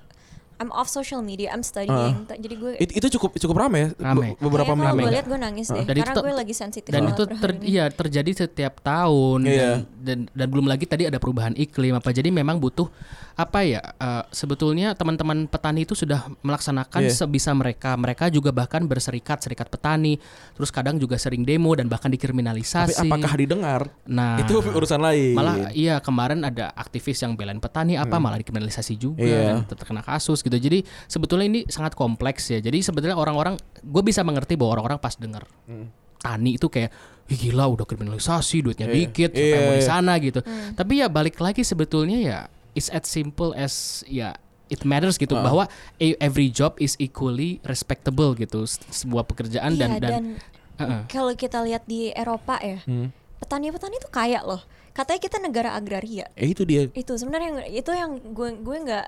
I'm 0.61 0.69
off 0.71 0.85
social 0.87 1.19
media, 1.19 1.49
I'm 1.49 1.63
studying. 1.63 2.21
T- 2.23 2.37
Jadi 2.39 2.55
gue 2.55 2.71
it- 2.77 2.93
itu 2.93 3.07
cukup 3.11 3.33
cukup 3.35 3.55
rame 3.59 3.77
ya 3.79 3.87
Rame. 3.99 4.27
be- 4.31 4.37
beberapa 4.39 4.69
kalau 4.69 4.93
minggu. 4.93 5.01
gue 5.01 5.11
lihat 5.11 5.25
gue 5.25 5.39
nangis 5.39 5.67
deh. 5.67 5.81
Dan 5.81 5.95
itu 5.95 6.05
karena 6.07 6.21
gue 6.21 6.33
lagi 6.37 6.53
sensitif. 6.53 6.87
Dan 6.87 7.03
itu 7.09 7.23
ter, 7.25 7.49
ini. 7.51 7.63
iya 7.67 7.85
terjadi 7.89 8.31
setiap 8.39 8.77
tahun 8.79 9.39
Iya. 9.43 9.57
dan, 9.57 9.79
dan 9.97 10.19
dan 10.31 10.47
belum 10.47 10.65
lagi 10.65 10.85
tadi 10.85 11.03
ada 11.03 11.17
perubahan 11.17 11.53
iklim 11.55 11.93
apa 11.93 12.11
jadi 12.11 12.29
memang 12.29 12.57
butuh 12.57 12.85
apa 13.33 13.63
ya 13.63 13.81
eh, 13.81 14.23
sebetulnya 14.29 14.93
teman-teman 14.93 15.47
petani 15.47 15.81
itu 15.81 15.95
sudah 15.95 16.29
melaksanakan 16.41 17.01
Iya. 17.01 17.15
sebisa 17.15 17.51
mereka 17.51 17.95
mereka 17.95 18.27
juga 18.27 18.51
bahkan 18.51 18.83
berserikat 18.83 19.39
serikat 19.39 19.65
petani 19.67 20.21
terus 20.51 20.69
kadang 20.69 20.95
juga 20.95 21.15
sering 21.15 21.41
demo 21.41 21.71
dan 21.71 21.87
bahkan 21.87 22.07
Tapi 22.07 22.19
dikriminalisasi 22.19 23.01
apakah 23.01 23.33
didengar? 23.33 23.81
nah 24.05 24.35
itu 24.37 24.59
urusan 24.59 24.99
lain. 24.99 25.33
malah 25.33 25.71
iya 25.71 25.97
kemarin 25.97 26.43
ada 26.43 26.69
aktivis 26.71 27.17
yang 27.17 27.33
belain 27.33 27.57
petani 27.57 27.95
apa 27.95 28.17
malah 28.17 28.37
dikriminalisasi 28.37 28.93
juga 28.95 29.09
Hmm. 29.17 29.23
Iya. 29.23 29.63
dan 29.63 29.75
terkena 29.75 30.01
kasus 30.01 30.39
gitu 30.39 30.50
jadi 30.55 30.79
sebetulnya 31.05 31.45
ini 31.45 31.59
sangat 31.65 31.93
kompleks 31.93 32.47
ya 32.47 32.57
jadi 32.57 32.79
sebetulnya 32.79 33.13
orang-orang 33.13 33.55
gue 33.77 34.03
bisa 34.03 34.19
mengerti 34.21 34.55
bahwa 34.55 34.75
orang-orang 34.75 34.97
pas 34.97 35.13
denger 35.13 35.45
tani 36.17 36.55
itu 36.55 36.67
kayak 36.67 36.91
Ih, 37.27 37.39
gila 37.39 37.63
udah 37.65 37.85
kriminalisasi 37.85 38.59
duitnya 38.61 38.85
Hmm. 38.85 38.93
Iya. 38.93 39.01
dikit 39.07 39.31
siapa 39.31 39.47
yang 39.53 39.63
mau 39.63 39.73
di 39.73 39.79
iya. 39.79 39.87
sana 39.87 40.13
gitu 40.17 40.39
tapi 40.73 40.93
ya 40.99 41.07
balik 41.07 41.37
lagi 41.37 41.61
sebetulnya 41.61 42.17
ya 42.19 42.37
it's 42.71 42.87
as 42.87 43.03
simple 43.03 43.53
as 43.53 43.73
ya 44.05 44.35
it 44.67 44.83
matters 44.83 45.15
gitu 45.15 45.33
Ah. 45.33 45.41
bahwa 45.41 45.63
e- 45.95 46.15
every 46.17 46.47
job 46.47 46.75
is 46.77 46.95
equally 46.97 47.59
respectable 47.61 48.31
gitu 48.33 48.63
sebuah 48.67 49.23
pekerjaan 49.23 49.75
dan 49.75 49.89
Iya, 49.91 49.99
dan, 49.99 50.11
dan 50.11 50.23
Heeh. 50.77 51.01
kalau 51.07 51.31
kita 51.33 51.61
lihat 51.61 51.83
di 51.85 52.09
Eropa 52.09 52.55
ya, 52.57 52.79
Hmm. 52.83 53.11
petani-petani 53.37 53.95
itu 53.95 54.09
kaya 54.09 54.41
loh. 54.41 54.63
Katanya 54.91 55.19
kita 55.19 55.37
negara 55.37 55.69
agraria. 55.71 56.25
Eh 56.33 56.51
itu 56.51 56.63
dia. 56.63 56.89
Itu 56.89 57.13
sebenarnya 57.13 57.47
yang- 57.53 57.69
itu 57.69 57.91
yang 57.91 58.11
gue 58.33 58.49
gue 58.57 58.77
nggak 58.81 59.07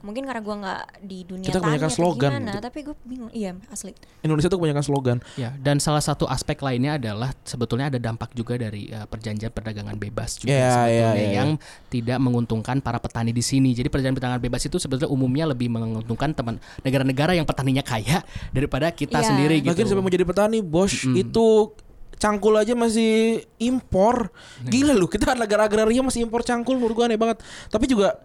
mungkin 0.00 0.24
karena 0.24 0.38
gue 0.38 0.56
nggak 0.56 0.82
di 1.02 1.18
dunia 1.22 1.46
Kita 1.46 1.58
tani 1.58 1.64
kebanyakan 1.72 1.90
slogan 1.90 2.30
gimana, 2.32 2.52
gitu. 2.52 2.60
tapi 2.62 2.78
gue 2.82 2.96
bingung. 3.02 3.30
Iya 3.30 3.52
asli. 3.68 3.92
Indonesia 4.20 4.46
tuh 4.46 4.58
kebanyakan 4.58 4.84
slogan. 4.84 5.18
Ya, 5.34 5.50
dan 5.56 5.76
salah 5.76 6.00
satu 6.00 6.24
aspek 6.24 6.58
lainnya 6.58 6.96
adalah 6.96 7.32
sebetulnya 7.42 7.88
ada 7.88 7.98
dampak 7.98 8.32
juga 8.32 8.56
dari 8.56 8.88
uh, 8.88 9.04
perjanjian 9.04 9.50
perdagangan 9.50 9.94
bebas 9.94 10.36
juga 10.36 10.52
Ya, 10.52 10.70
sebetulnya 10.84 11.10
ya, 11.10 11.10
ya, 11.16 11.30
yang 11.34 11.48
tidak 11.86 12.18
menguntungkan 12.18 12.78
para 12.78 12.96
petani 12.96 13.30
di 13.30 13.40
sini. 13.40 13.72
Jadi 13.72 13.86
perjanjian 13.86 14.14
perdagangan 14.14 14.42
bebas 14.42 14.62
itu 14.62 14.76
sebetulnya 14.76 15.08
umumnya 15.08 15.44
lebih 15.46 15.68
menguntungkan 15.68 16.32
teman 16.32 16.56
negara-negara 16.80 17.32
yang 17.32 17.44
petaninya 17.44 17.80
kaya 17.80 18.20
daripada 18.56 18.88
kita 18.90 19.18
Ya. 19.18 19.26
sendiri 19.26 19.58
gitu. 19.58 19.72
Lagian 19.72 19.88
sampai 19.88 20.02
mau 20.02 20.12
jadi 20.12 20.22
petani, 20.22 20.58
bos 20.60 20.92
itu 21.08 21.46
cangkul 22.16 22.56
aja 22.56 22.72
masih 22.72 23.44
impor. 23.58 24.32
Gila 24.62 24.96
lu, 24.96 25.04
kita 25.04 25.28
kan 25.28 25.36
negara 25.36 25.68
agraria 25.68 26.00
masih 26.00 26.24
impor 26.24 26.40
cangkul 26.40 26.76
menurut 26.76 26.96
gua 26.96 27.04
aneh 27.08 27.16
banget. 27.16 27.44
Tapi 27.68 27.84
juga 27.84 28.16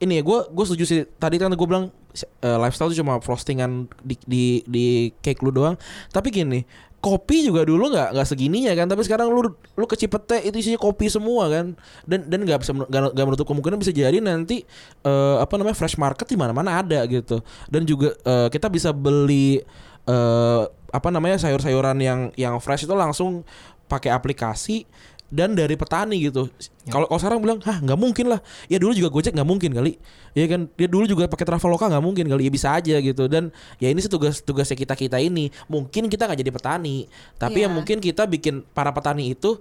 ini 0.00 0.18
ya, 0.18 0.22
gua 0.24 0.48
gue 0.48 0.64
setuju 0.64 0.84
sih. 0.88 1.00
Tadi 1.20 1.36
kan 1.36 1.52
gue 1.52 1.68
bilang 1.68 1.92
eh, 2.16 2.58
lifestyle 2.58 2.88
itu 2.90 3.04
cuma 3.04 3.20
frostingan 3.20 3.86
di 4.00 4.16
di 4.24 4.44
di 4.64 4.86
cake 5.20 5.44
lu 5.44 5.52
doang. 5.52 5.76
Tapi 6.08 6.32
gini, 6.32 6.64
kopi 7.04 7.44
juga 7.44 7.68
dulu 7.68 7.92
nggak 7.92 8.16
nggak 8.16 8.28
segininya 8.28 8.72
kan. 8.72 8.88
Tapi 8.88 9.02
sekarang 9.04 9.28
lu 9.28 9.52
lu 9.52 9.84
ke 9.84 9.96
Cipete 10.00 10.40
itu 10.40 10.56
isinya 10.56 10.80
kopi 10.80 11.12
semua 11.12 11.52
kan. 11.52 11.76
Dan 12.08 12.28
dan 12.32 12.40
nggak 12.48 12.64
bisa 12.64 12.72
nggak 12.72 13.26
menutup 13.28 13.44
kemungkinan 13.44 13.76
bisa 13.76 13.92
jadi 13.92 14.16
nanti 14.24 14.64
eh, 15.04 15.36
apa 15.36 15.54
namanya 15.60 15.76
fresh 15.76 16.00
market 16.00 16.24
di 16.24 16.36
mana-mana 16.40 16.80
ada 16.80 17.04
gitu. 17.04 17.44
Dan 17.68 17.84
juga 17.84 18.16
eh, 18.24 18.48
kita 18.48 18.72
bisa 18.72 18.90
beli 18.96 19.60
eh 20.08 20.64
apa 20.90 21.08
namanya 21.12 21.38
sayur-sayuran 21.38 21.98
yang 22.02 22.20
yang 22.34 22.58
fresh 22.58 22.88
itu 22.88 22.94
langsung 22.96 23.46
pakai 23.86 24.10
aplikasi 24.10 24.86
dan 25.30 25.54
dari 25.54 25.78
petani 25.78 26.18
gitu. 26.18 26.50
Kalau 26.90 27.06
kalau 27.06 27.20
sekarang 27.22 27.38
bilang, 27.38 27.58
"Hah, 27.62 27.78
nggak 27.78 27.98
mungkin 27.98 28.26
lah." 28.34 28.42
Ya 28.66 28.82
dulu 28.82 28.92
juga 28.92 29.14
Gojek 29.14 29.30
nggak 29.32 29.46
mungkin 29.46 29.70
kali. 29.70 29.94
Ya 30.34 30.44
kan, 30.50 30.66
dia 30.74 30.90
dulu 30.90 31.06
juga 31.06 31.30
pakai 31.30 31.46
Traveloka 31.46 31.86
nggak 31.86 32.02
mungkin 32.02 32.26
kali. 32.26 32.50
Ya 32.50 32.52
bisa 32.52 32.74
aja 32.74 32.98
gitu. 32.98 33.30
Dan 33.30 33.54
ya 33.78 33.88
ini 33.94 34.02
sih 34.02 34.10
tugas 34.10 34.42
tugasnya 34.42 34.74
kita-kita 34.74 35.22
ini. 35.22 35.54
Mungkin 35.70 36.10
kita 36.10 36.26
nggak 36.26 36.38
jadi 36.42 36.52
petani, 36.52 37.06
tapi 37.38 37.62
ya 37.62 37.70
Iya. 37.70 37.74
mungkin 37.78 38.02
kita 38.02 38.26
bikin 38.26 38.66
para 38.74 38.90
petani 38.90 39.32
itu 39.32 39.56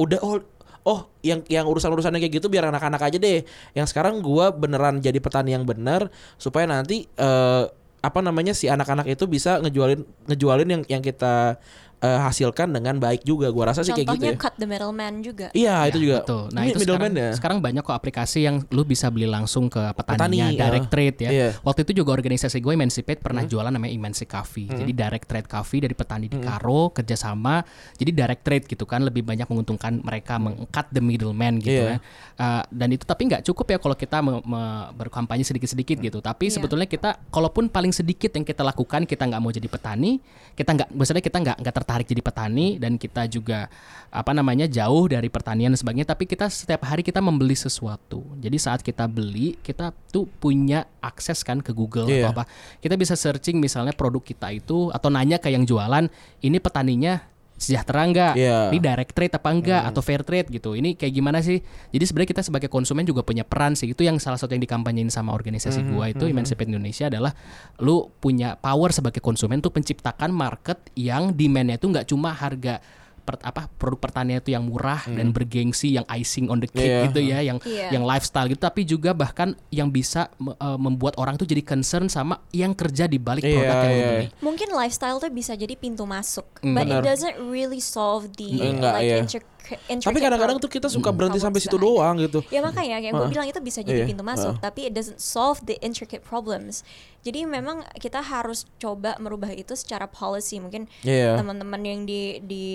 udah 0.00 0.18
oh 0.24 0.40
Oh, 0.80 1.12
yang 1.20 1.44
yang 1.52 1.68
urusan-urusannya 1.68 2.24
kayak 2.24 2.40
gitu 2.40 2.48
biar 2.48 2.72
anak-anak 2.72 3.04
aja 3.04 3.20
deh. 3.20 3.44
Yang 3.76 3.92
sekarang 3.92 4.24
gua 4.24 4.48
beneran 4.48 4.96
jadi 5.04 5.20
petani 5.20 5.52
yang 5.52 5.68
bener 5.68 6.08
supaya 6.40 6.64
nanti 6.64 7.04
eh, 7.20 7.64
apa 8.00 8.24
namanya 8.24 8.56
si 8.56 8.64
anak-anak 8.64 9.04
itu 9.12 9.28
bisa 9.28 9.60
ngejualin 9.60 10.00
ngejualin 10.24 10.68
yang 10.72 10.82
yang 10.88 11.02
kita 11.04 11.60
eh, 12.00 12.20
hasilkan 12.20 12.68
dengan 12.70 12.96
baik 12.96 13.22
juga. 13.22 13.48
Gua 13.48 13.68
rasa 13.68 13.80
sih 13.80 13.92
kayak 13.92 14.08
gitu 14.08 14.12
Contohnya 14.16 14.32
ya. 14.32 14.40
cut 14.40 14.54
the 14.56 14.64
middleman 14.64 15.14
juga. 15.20 15.46
Iya, 15.52 15.76
itu 15.86 15.96
Ya, 15.96 16.02
juga. 16.02 16.16
Betul. 16.20 16.42
Nah, 16.50 16.60
Ini 16.60 16.70
itu 16.70 16.78
middleman 16.80 17.10
sekarang, 17.10 17.14
ya. 17.22 17.30
sekarang 17.36 17.58
banyak 17.60 17.82
kok 17.82 17.92
aplikasi 17.94 18.38
yang 18.40 18.56
lu 18.68 18.82
bisa 18.82 19.06
beli 19.06 19.24
langsung 19.24 19.66
ke 19.66 19.82
petaninya, 19.92 20.48
Petani, 20.48 20.56
direct 20.56 20.86
ya. 20.86 20.90
trade 20.90 21.16
ya. 21.18 21.30
Iya. 21.30 21.48
Waktu 21.60 21.80
itu 21.84 21.92
juga 21.94 22.10
organisasi 22.12 22.56
gue 22.58 22.72
Emancipate 22.72 23.20
pernah 23.20 23.44
jualan 23.44 23.68
namanya 23.68 23.92
Emancipate 23.92 24.32
Coffee. 24.32 24.66
Jadi 24.66 24.92
direct 24.92 25.26
trade 25.26 25.44
coffee 25.44 25.80
dari 25.80 25.92
petani 25.92 26.24
di 26.24 26.38
Karo 26.38 26.88
kerjasama. 26.88 27.60
Jadi 27.94 28.10
direct 28.10 28.42
trade 28.42 28.64
gitu 28.64 28.84
kan 28.84 29.02
lebih 29.02 29.20
banyak 29.20 29.44
menguntungkan 29.44 30.00
mereka 30.00 30.38
mengcut 30.38 30.86
the 30.88 31.02
middleman 31.02 31.58
gitu 31.58 31.84
Iya. 31.84 31.96
ya. 31.96 31.98
Uh, 32.36 32.62
dan 32.70 32.88
itu 32.88 33.04
tapi 33.04 33.26
nggak 33.26 33.44
cukup 33.44 33.66
ya 33.66 33.78
kalau 33.78 33.92
kita 33.92 34.18
me- 34.18 34.40
me- 34.40 34.88
berkampanye 34.94 35.42
sedikit-sedikit 35.42 36.00
gitu. 36.00 36.18
Tapi 36.18 36.46
Iya. 36.46 36.56
sebetulnya 36.56 36.86
kita 36.86 37.20
kalaupun 37.28 37.68
paling 37.68 37.92
sedikit 37.92 38.32
yang 38.32 38.42
kita 38.42 38.62
lakukan 38.62 39.04
kita 39.04 39.26
nggak 39.26 39.38
mau 39.38 39.50
jadi 39.50 39.66
petani, 39.66 40.22
kita 40.54 40.70
nggak 40.70 40.88
maksudnya 40.90 41.20
kita 41.20 41.38
nggak 41.38 41.56
nggak 41.58 41.74
tertarik 41.74 41.88
jadi 41.98 42.22
petani 42.22 42.78
dan 42.78 42.94
kita 42.94 43.26
juga 43.26 43.66
apa 44.10 44.34
namanya 44.34 44.66
jauh 44.66 45.06
dari 45.06 45.30
pertanian 45.30 45.70
dan 45.70 45.78
sebagainya. 45.78 46.10
Tapi 46.10 46.26
kita 46.26 46.50
setiap 46.50 46.82
hari 46.86 47.06
kita 47.06 47.22
membeli 47.22 47.54
sesuatu. 47.54 48.26
Jadi 48.42 48.58
saat 48.58 48.82
kita 48.82 49.06
beli 49.06 49.54
kita 49.62 49.94
tuh 50.10 50.26
punya 50.26 50.86
akses 50.98 51.46
kan 51.46 51.62
ke 51.62 51.70
Google 51.70 52.10
Iya. 52.10 52.26
atau 52.30 52.42
apa. 52.42 52.44
Kita 52.82 52.98
bisa 52.98 53.14
searching 53.14 53.62
misalnya 53.62 53.94
produk 53.94 54.22
kita 54.22 54.50
itu 54.50 54.90
atau 54.90 55.08
nanya 55.08 55.38
ke 55.38 55.50
yang 55.50 55.62
jualan 55.62 56.10
ini 56.42 56.58
petaninya 56.58 57.29
sejahtera 57.60 58.08
enggak? 58.08 58.34
Iya. 58.40 58.72
Ini 58.72 58.78
direct 58.80 59.12
trade 59.12 59.36
apa 59.36 59.48
enggak 59.52 59.82
atau 59.92 60.00
fair 60.00 60.24
trade 60.24 60.48
gitu. 60.48 60.72
Ini 60.72 60.96
kayak 60.96 61.12
gimana 61.12 61.44
sih? 61.44 61.60
Jadi 61.92 62.04
sebenarnya 62.08 62.30
kita 62.32 62.42
sebagai 62.42 62.72
konsumen 62.72 63.04
juga 63.04 63.20
punya 63.20 63.44
peran 63.44 63.76
sih. 63.76 63.92
Itu 63.92 64.00
yang 64.00 64.16
salah 64.16 64.40
satu 64.40 64.56
yang 64.56 64.64
dikampanyein 64.64 65.12
sama 65.12 65.36
organisasi 65.36 65.84
gua 65.92 66.08
itu 66.08 66.24
Emancipate 66.24 66.72
Indonesia 66.72 67.12
adalah 67.12 67.36
lu 67.84 68.08
punya 68.18 68.56
power 68.56 68.96
sebagai 68.96 69.20
konsumen 69.20 69.60
tuh 69.60 69.70
penciptakan 69.70 70.32
market 70.32 70.80
yang 70.96 71.36
demand-nya 71.36 71.76
itu 71.76 71.86
nggak 71.92 72.08
cuma 72.08 72.32
harga 72.32 72.80
per- 73.20 73.38
apa 73.40 73.68
produk 73.70 74.00
pertanian 74.00 74.38
itu 74.38 74.50
yang 74.50 74.64
murah 74.64 75.04
dan 75.04 75.30
bergengsi 75.30 75.92
yang 75.92 76.04
icing 76.10 76.46
on 76.46 76.58
the 76.58 76.66
cake 76.66 76.82
Iya. 76.82 77.00
gitu 77.06 77.20
ya 77.20 77.38
yang 77.40 77.58
Iya. 77.60 77.92
yang 77.92 78.02
lifestyle 78.02 78.46
gitu 78.46 78.58
tapi 78.58 78.82
juga 78.82 79.12
bahkan 79.12 79.52
yang 79.68 79.88
bisa 79.88 80.26
eh, 80.40 80.78
membuat 80.78 81.14
orang 81.16 81.36
tuh 81.36 81.44
jadi 81.44 81.60
concern 81.60 82.06
sama 82.06 82.40
yang 82.50 82.72
kerja 82.72 83.04
di 83.04 83.16
balik 83.16 83.42
Iya, 83.42 83.54
produk 83.54 83.76
yang 83.76 83.86
lu 83.86 83.94
iya. 83.94 84.10
beli. 84.10 84.26
Mungkin 84.40 84.68
lifestyle 84.72 85.16
tuh 85.16 85.30
bisa 85.30 85.52
jadi 85.52 85.74
pintu 85.74 86.02
masuk, 86.02 86.46
Mm, 86.60 86.72
but 86.72 86.84
benar. 86.84 86.96
it 86.96 87.06
doesn't 87.06 87.36
really 87.44 87.78
solve 87.78 88.26
the 88.34 88.48
Enggak, 88.50 88.94
like 88.94 89.04
iya. 89.04 89.16
intric- 89.18 89.44
intricate 89.44 89.59
Tapi 90.02 90.18
kadang-kadang 90.18 90.58
tuh 90.58 90.70
kita 90.70 90.88
suka 90.90 91.14
berhenti 91.14 91.38
sampai 91.38 91.60
situ 91.62 91.76
doang 91.78 92.18
gitu. 92.18 92.42
Ya 92.50 92.60
makanya 92.60 92.98
kayak 92.98 93.14
gue 93.14 93.28
bilang 93.30 93.46
itu 93.46 93.60
bisa 93.62 93.80
jadi 93.84 94.02
Iya, 94.02 94.08
pintu 94.10 94.24
masuk, 94.26 94.58
tapi 94.58 94.90
it 94.90 94.92
doesn't 94.96 95.20
solve 95.22 95.62
the 95.66 95.78
intricate 95.84 96.24
problems. 96.26 96.82
Jadi 97.22 97.44
memang 97.44 97.84
kita 98.00 98.24
harus 98.24 98.64
coba 98.80 99.14
merubah 99.20 99.52
itu 99.52 99.76
secara 99.76 100.08
policy. 100.10 100.58
Mungkin 100.58 100.88
Iya. 101.06 101.38
teman-teman 101.38 101.80
yang 101.84 102.00
di 102.08 102.40
di 102.42 102.66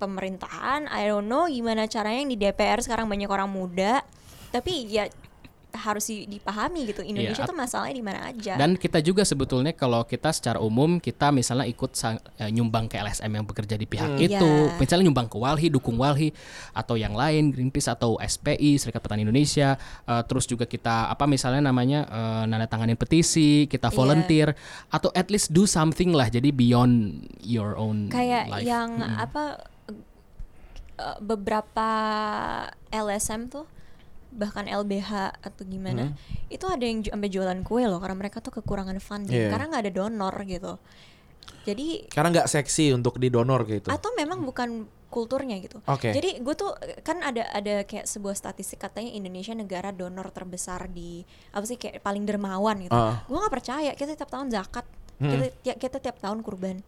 pemerintahan, 0.00 0.88
I 0.88 1.12
don't 1.12 1.28
know 1.28 1.44
gimana 1.44 1.84
caranya 1.84 2.24
yang 2.24 2.32
di 2.32 2.38
DPR 2.40 2.80
sekarang 2.80 3.04
banyak 3.04 3.28
orang 3.28 3.52
muda, 3.52 4.00
tapi 4.48 4.88
ya 4.88 5.06
harus 5.72 6.04
di- 6.04 6.26
dipahami 6.28 6.82
gitu 6.84 7.00
Indonesia 7.00 7.40
Iya, 7.40 7.46
tuh 7.46 7.54
masalahnya 7.54 7.92
di 7.92 8.02
mana 8.02 8.20
aja 8.24 8.54
Dan 8.54 8.74
kita 8.74 8.98
juga 8.98 9.22
sebetulnya 9.22 9.70
kalau 9.70 10.02
kita 10.02 10.30
secara 10.30 10.58
umum 10.58 10.96
kita 10.96 11.30
misalnya 11.30 11.64
ikut 11.64 11.92
sang- 11.92 12.18
eh, 12.34 12.48
nyumbang 12.48 12.86
ke 12.86 12.96
LSM 12.96 13.30
yang 13.30 13.44
bekerja 13.44 13.74
di 13.74 13.84
pihak 13.84 14.10
Hmm. 14.10 14.18
itu, 14.20 14.50
Iya. 14.66 14.76
misalnya 14.76 15.04
nyumbang 15.04 15.26
ke 15.26 15.36
Walhi, 15.36 15.68
dukung 15.68 15.94
Walhi 15.94 16.34
atau 16.70 16.94
yang 16.94 17.12
lain 17.12 17.50
Greenpeace 17.50 17.86
atau 17.88 18.18
SPI 18.18 18.76
Serikat 18.76 18.98
Petani 18.98 19.22
Indonesia, 19.22 19.78
eh, 20.04 20.22
terus 20.24 20.44
juga 20.44 20.64
kita 20.64 21.06
apa 21.06 21.24
misalnya 21.24 21.62
namanya 21.62 22.04
eh, 22.04 22.42
nanda 22.44 22.66
tanganin 22.66 22.94
petisi, 22.94 23.40
kita 23.64 23.88
Iya. 23.88 23.96
volunteer 23.96 24.48
atau 24.88 25.10
at 25.12 25.28
least 25.28 25.50
do 25.50 25.64
something 25.64 26.10
lah 26.10 26.26
jadi 26.26 26.50
beyond 26.50 27.14
your 27.40 27.74
own 27.74 28.08
kayak 28.08 28.46
life. 28.48 28.64
yang 28.64 28.90
apa 28.98 29.62
eh, 30.98 31.18
beberapa 31.20 31.88
LSM 32.90 33.48
tuh 33.48 33.64
bahkan 34.30 34.64
LBH 34.64 35.10
atau 35.36 35.62
gimana 35.64 36.14
itu 36.46 36.62
ada 36.64 36.80
yang 36.80 37.02
sampai 37.02 37.28
jualan 37.28 37.60
kue 37.60 37.82
loh 37.82 37.98
karena 37.98 38.16
mereka 38.16 38.38
tuh 38.38 38.54
kekurangan 38.54 38.96
funding 38.98 39.34
Iya. 39.36 39.50
karena 39.50 39.66
nggak 39.68 39.82
ada 39.84 39.92
donor 39.92 40.34
gitu 40.44 40.72
jadi 41.60 42.06
Karena 42.06 42.28
nggak 42.32 42.48
seksi 42.48 42.90
untuk 42.90 43.16
didonor 43.16 43.66
gitu. 43.66 43.88
atau 43.88 44.10
memang 44.14 44.40
bukan 44.40 44.68
kulturnya 45.06 45.58
gitu 45.58 45.82
Oke. 45.84 46.08
jadi 46.08 46.38
gue 46.38 46.54
tuh 46.54 46.70
kan 47.00 47.18
ada 47.20 47.42
ada 47.50 47.82
kayak 47.82 48.06
sebuah 48.06 48.32
statistik 48.32 48.78
katanya 48.78 49.10
Indonesia 49.10 49.50
negara 49.52 49.90
donor 49.90 50.30
terbesar 50.30 50.86
di 50.86 51.26
apa 51.50 51.66
sih 51.66 51.74
kayak 51.74 51.98
paling 51.98 52.22
dermawan 52.22 52.78
gitu 52.80 52.94
Ah. 52.94 53.20
gue 53.20 53.34
nggak 53.34 53.50
percaya 53.52 53.90
kita 53.92 54.14
tiap 54.14 54.30
tahun 54.30 54.48
zakat 54.48 54.86
kita, 55.18 55.46
ti- 55.58 55.76
kita 55.76 55.98
tiap 55.98 56.16
tahun 56.16 56.40
kurban 56.40 56.80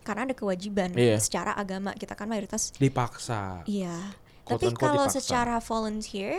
karena 0.00 0.22
ada 0.22 0.34
kewajiban 0.34 0.92
Iya. 0.92 1.16
secara 1.18 1.52
agama 1.52 1.90
kita 1.92 2.12
kan 2.12 2.28
mayoritas 2.28 2.76
Dipaksa. 2.76 3.64
iya 3.64 4.12
tapi 4.42 4.68
kalau 4.72 5.08
secara 5.08 5.56
volunteer 5.58 6.36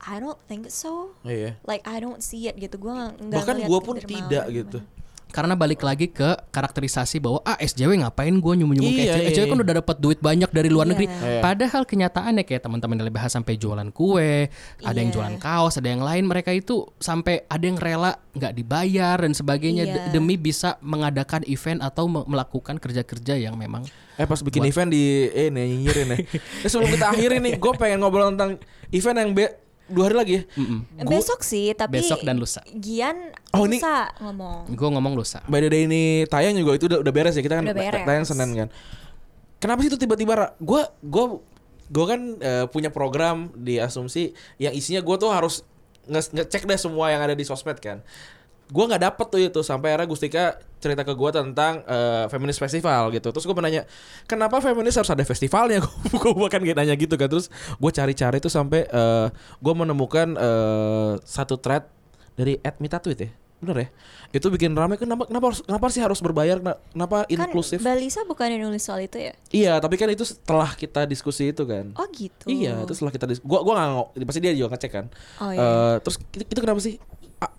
I 0.00 0.16
don't 0.16 0.38
think 0.44 0.66
so 0.68 1.14
Iya. 1.20 1.58
like 1.62 1.82
I 1.84 1.98
don't 1.98 2.18
see 2.18 2.44
it 2.44 2.54
gitu 2.54 2.76
gue 2.76 2.92
nggak 2.92 3.18
Bahkan 3.34 3.54
ngeliat 3.56 3.68
gue 3.68 3.78
pun 3.80 3.94
tidak 3.96 4.10
gimana. 4.44 4.54
gitu. 4.54 4.80
Karena 5.28 5.52
balik 5.52 5.84
lagi 5.84 6.08
ke 6.08 6.24
karakterisasi 6.48 7.20
bahwa 7.20 7.44
ah 7.44 7.52
SJW 7.54 8.00
ngapain 8.00 8.32
gue 8.32 8.52
nyumbang-nyumbang 8.54 8.80
ke 8.90 9.02
Iya, 9.02 9.12
SJW, 9.12 9.20
iya, 9.20 9.28
SJW 9.30 9.44
kan 9.44 9.52
iya. 9.52 9.60
udah 9.60 9.76
dapat 9.76 9.96
duit 9.98 10.18
banyak 10.18 10.48
dari 10.48 10.68
luar 10.68 10.84
Iya. 10.84 10.90
negeri. 10.90 11.06
Iya. 11.06 11.40
Padahal 11.42 11.82
kenyataannya 11.84 12.42
kayak 12.42 12.62
teman-teman 12.64 12.96
LBH 13.02 13.24
sampai 13.30 13.54
jualan 13.54 13.88
kue, 13.90 14.48
ada 14.80 14.96
yang 14.96 15.12
Iya. 15.12 15.14
jualan 15.14 15.36
kaos, 15.36 15.76
ada 15.76 15.84
yang 15.86 16.00
lain 16.00 16.24
mereka 16.24 16.48
itu 16.48 16.80
sampai 16.96 17.44
ada 17.44 17.60
yang 17.60 17.76
rela 17.76 18.16
nggak 18.32 18.52
dibayar 18.54 19.16
dan 19.18 19.32
sebagainya 19.32 19.84
Iya. 19.84 19.92
de- 19.92 20.16
demi 20.16 20.34
bisa 20.34 20.80
mengadakan 20.80 21.44
event 21.44 21.82
atau 21.82 22.08
me- 22.08 22.24
melakukan 22.24 22.78
kerja-kerja 22.78 23.36
yang 23.36 23.52
memang 23.54 23.84
Eh 24.16 24.24
pas 24.24 24.40
bikin 24.40 24.64
event 24.64 24.88
di 24.88 25.02
eh 25.28 25.46
nih 25.46 25.62
nyinyirin 25.68 26.06
nih. 26.08 26.18
Eh, 26.64 26.68
sebelum 26.68 26.88
kita 26.88 27.12
akhirin 27.12 27.38
nih, 27.40 27.54
gue 27.54 27.72
pengen 27.74 28.00
ngobrol 28.00 28.32
tentang 28.32 28.56
event 28.90 29.18
yang 29.18 29.30
be 29.30 29.44
dua 29.88 30.04
hari 30.06 30.16
lagi 30.16 30.32
ya. 30.34 30.42
Mm-mm. 30.54 30.78
Gua- 30.98 31.10
besok 31.10 31.40
sih 31.40 31.72
tapi 31.72 31.98
Besok 31.98 32.20
dan 32.20 32.36
lusa. 32.36 32.60
Gian 32.70 33.32
Oh, 33.50 33.64
ini- 33.64 33.76
lusa 33.76 34.12
ngomong 34.18 34.68
gue 34.70 34.88
ngomong 34.88 35.14
lusa. 35.14 35.40
By 35.44 35.58
the 35.58 35.68
day 35.68 35.82
ini 35.84 36.02
tayang 36.24 36.54
juga 36.54 36.76
itu 36.76 36.86
udah, 36.86 37.00
udah 37.00 37.12
beres 37.12 37.32
ya 37.32 37.40
kita 37.40 37.56
kan 37.56 37.64
Udah 37.64 37.74
beres. 37.74 38.04
tayang 38.04 38.24
Senin 38.24 38.50
kan. 38.54 38.68
Kenapa 39.58 39.80
sih 39.80 39.88
itu 39.88 39.96
tiba-tiba 39.96 40.54
gue 40.54 40.82
gue 41.02 41.24
gue 41.88 42.04
kan 42.04 42.20
eh, 42.38 42.64
punya 42.66 42.88
program 42.88 43.48
di 43.54 43.76
asumsi 43.76 44.30
yang 44.56 44.70
isinya 44.70 45.00
gue 45.00 45.16
tuh 45.16 45.28
harus 45.28 45.64
nge- 46.04 46.32
ngecek 46.32 46.62
deh 46.64 46.76
semua 46.76 47.08
yang 47.08 47.20
ada 47.20 47.32
di 47.32 47.42
sosmed 47.42 47.76
kan. 47.78 48.04
Gue 48.68 48.84
nggak 48.84 49.00
dapet 49.00 49.26
tuh 49.26 49.40
itu 49.40 49.60
sampai 49.60 49.92
akhirnya 49.92 50.06
Gustika 50.06 50.44
cerita 50.78 51.00
ke 51.00 51.10
gue 51.10 51.30
tentang 51.32 51.80
eh, 51.82 52.28
feminis 52.28 52.56
festival 52.56 53.08
gitu. 53.10 53.32
Terus 53.32 53.44
gue 53.44 53.56
menanya 53.56 53.88
kenapa 54.24 54.60
feminis 54.60 54.94
harus 54.94 55.08
ada 55.08 55.22
festivalnya? 55.22 55.80
gue 56.22 56.32
bahkan 56.34 56.60
kayak 56.60 56.76
nanya 56.76 56.94
gitu 56.94 57.16
kan. 57.16 57.26
Terus 57.26 57.48
gue 57.74 57.90
cari-cari 57.90 58.38
tuh 58.38 58.50
sampai 58.50 58.84
gue 59.58 59.74
menemukan 59.74 60.36
eh, 60.36 61.12
satu 61.20 61.56
thread 61.56 61.88
dari 62.34 62.60
Mita 62.78 62.98
Tweet 62.98 63.20
ya. 63.20 63.30
Bener 63.58 63.76
ya? 63.76 63.88
Itu 64.30 64.54
bikin 64.54 64.70
rame 64.70 64.94
kenapa 64.94 65.26
kenapa 65.26 65.50
harus 65.50 65.66
kenapa 65.66 65.86
sih 65.90 65.98
harus 65.98 66.22
berbayar? 66.22 66.62
Kena- 66.62 66.78
Kenapa 66.94 67.26
inklusif? 67.26 67.82
Kan 67.82 67.90
Balisa 67.90 68.22
bukan 68.22 68.54
yang 68.54 68.62
nulis 68.62 68.86
soal 68.86 69.02
itu 69.02 69.18
ya? 69.18 69.34
Iya, 69.50 69.72
tapi 69.82 69.98
kan 69.98 70.06
itu 70.06 70.22
setelah 70.22 70.70
kita 70.70 71.10
diskusi 71.10 71.50
itu 71.50 71.66
kan. 71.66 71.90
Oh 71.98 72.06
gitu. 72.06 72.46
Iya, 72.46 72.86
itu 72.86 72.94
setelah 72.94 73.10
kita 73.10 73.26
diskusi. 73.26 73.50
Gua 73.50 73.66
gua 73.66 73.74
nggak 74.14 74.28
pasti 74.30 74.38
dia 74.38 74.54
juga 74.54 74.78
ngecek 74.78 74.90
kan. 74.94 75.06
Oh, 75.42 75.50
iya. 75.50 75.58
Eh, 75.58 75.96
terus 76.06 76.16
itu, 76.30 76.44
itu 76.46 76.60
kenapa 76.62 76.78
sih? 76.78 77.02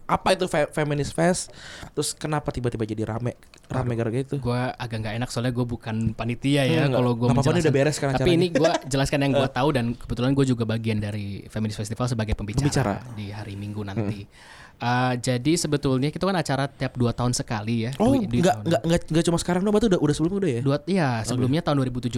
Apa 0.05 0.33
itu 0.33 0.49
fe- 0.49 0.67
feminist 0.69 1.13
fest? 1.13 1.53
Terus 1.93 2.11
kenapa 2.11 2.49
tiba-tiba 2.49 2.81
jadi 2.81 3.05
rame 3.05 3.37
rame 3.65 3.93
gara-gara 3.93 4.25
itu? 4.25 4.35
Gue 4.35 4.57
agak 4.57 4.97
nggak 4.99 5.15
enak 5.15 5.29
soalnya 5.29 5.53
gue 5.53 5.61
bukan 5.63 6.11
panitia 6.13 6.65
ya 6.65 6.89
Hmm, 6.89 6.97
kalau 6.97 7.13
gue 7.13 7.29
ini 7.29 7.61
udah 7.61 7.73
beres 7.73 7.95
sekarang 7.95 8.17
Tapi 8.17 8.31
ini 8.33 8.49
gue 8.49 8.71
jelaskan 8.89 9.29
yang 9.29 9.33
gue 9.37 9.49
tahu 9.61 9.69
dan 9.69 9.93
kebetulan 9.93 10.33
gue 10.33 10.45
juga 10.45 10.65
bagian 10.65 10.97
dari 10.97 11.45
Feminist 11.45 11.77
Festival 11.77 12.09
sebagai 12.09 12.33
pembicara, 12.33 12.65
Pembicara. 12.65 12.95
di 13.13 13.29
hari 13.29 13.53
Minggu 13.53 13.85
nanti. 13.85 14.25
Uh, 14.79 15.11
jadi 15.19 15.59
sebetulnya 15.59 16.07
itu 16.07 16.23
kan 16.23 16.31
acara 16.33 16.63
tiap 16.65 16.95
dua 16.95 17.11
tahun 17.11 17.35
sekali 17.35 17.83
ya. 17.83 17.91
Oh, 17.99 18.15
nggak 18.15 18.63
nggak 18.63 18.81
nggak 18.81 19.01
nggak 19.11 19.25
cuma 19.27 19.35
sekarang 19.35 19.61
dong, 19.61 19.75
berarti 19.75 19.91
udah 19.91 19.99
udah 19.99 20.15
sebelumnya 20.15 20.39
udah 20.39 20.51
ya? 20.51 20.61
Dua, 20.63 20.77
ya 20.87 21.09
sebelumnya 21.21 21.59
tahun 21.61 21.83
2017 21.83 22.15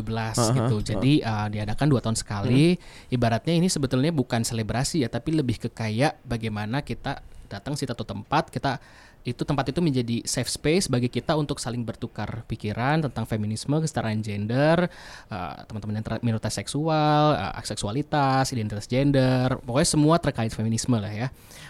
gitu. 0.55 0.75
Jadi 0.85 1.13
uh, 1.21 1.49
diadakan 1.49 1.85
dua 1.89 1.99
tahun 1.99 2.13
sekali. 2.13 2.77
Ibaratnya 3.09 3.57
ini 3.57 3.65
sebetulnya 3.65 4.13
bukan 4.13 4.45
selebrasi 4.45 5.01
ya, 5.01 5.09
tapi 5.09 5.33
lebih 5.33 5.57
ke 5.57 5.73
kayak 5.73 6.21
bagaimana 6.21 6.85
kita 6.85 7.25
datang 7.51 7.75
sih 7.75 7.83
satu 7.83 8.07
tempat 8.07 8.47
kita 8.47 8.79
itu 9.21 9.45
tempat 9.45 9.69
itu 9.69 9.79
menjadi 9.85 10.25
safe 10.25 10.49
space 10.49 10.89
bagi 10.89 11.05
kita 11.05 11.37
untuk 11.37 11.61
saling 11.61 11.85
bertukar 11.85 12.41
pikiran 12.49 13.05
tentang 13.05 13.29
feminisme, 13.29 13.77
kesetaraan 13.77 14.17
gender, 14.25 14.89
uh, 15.29 15.61
teman-teman 15.69 16.01
yang 16.01 16.05
minoritas 16.25 16.57
seksual, 16.57 17.37
uh, 17.37 17.53
seksualitas, 17.61 18.49
identitas 18.49 18.89
gender, 18.89 19.61
pokoknya 19.61 19.89
semua 19.93 20.15
terkait 20.17 20.49
feminisme 20.49 20.97
lah 20.97 21.13
ya. 21.13 21.27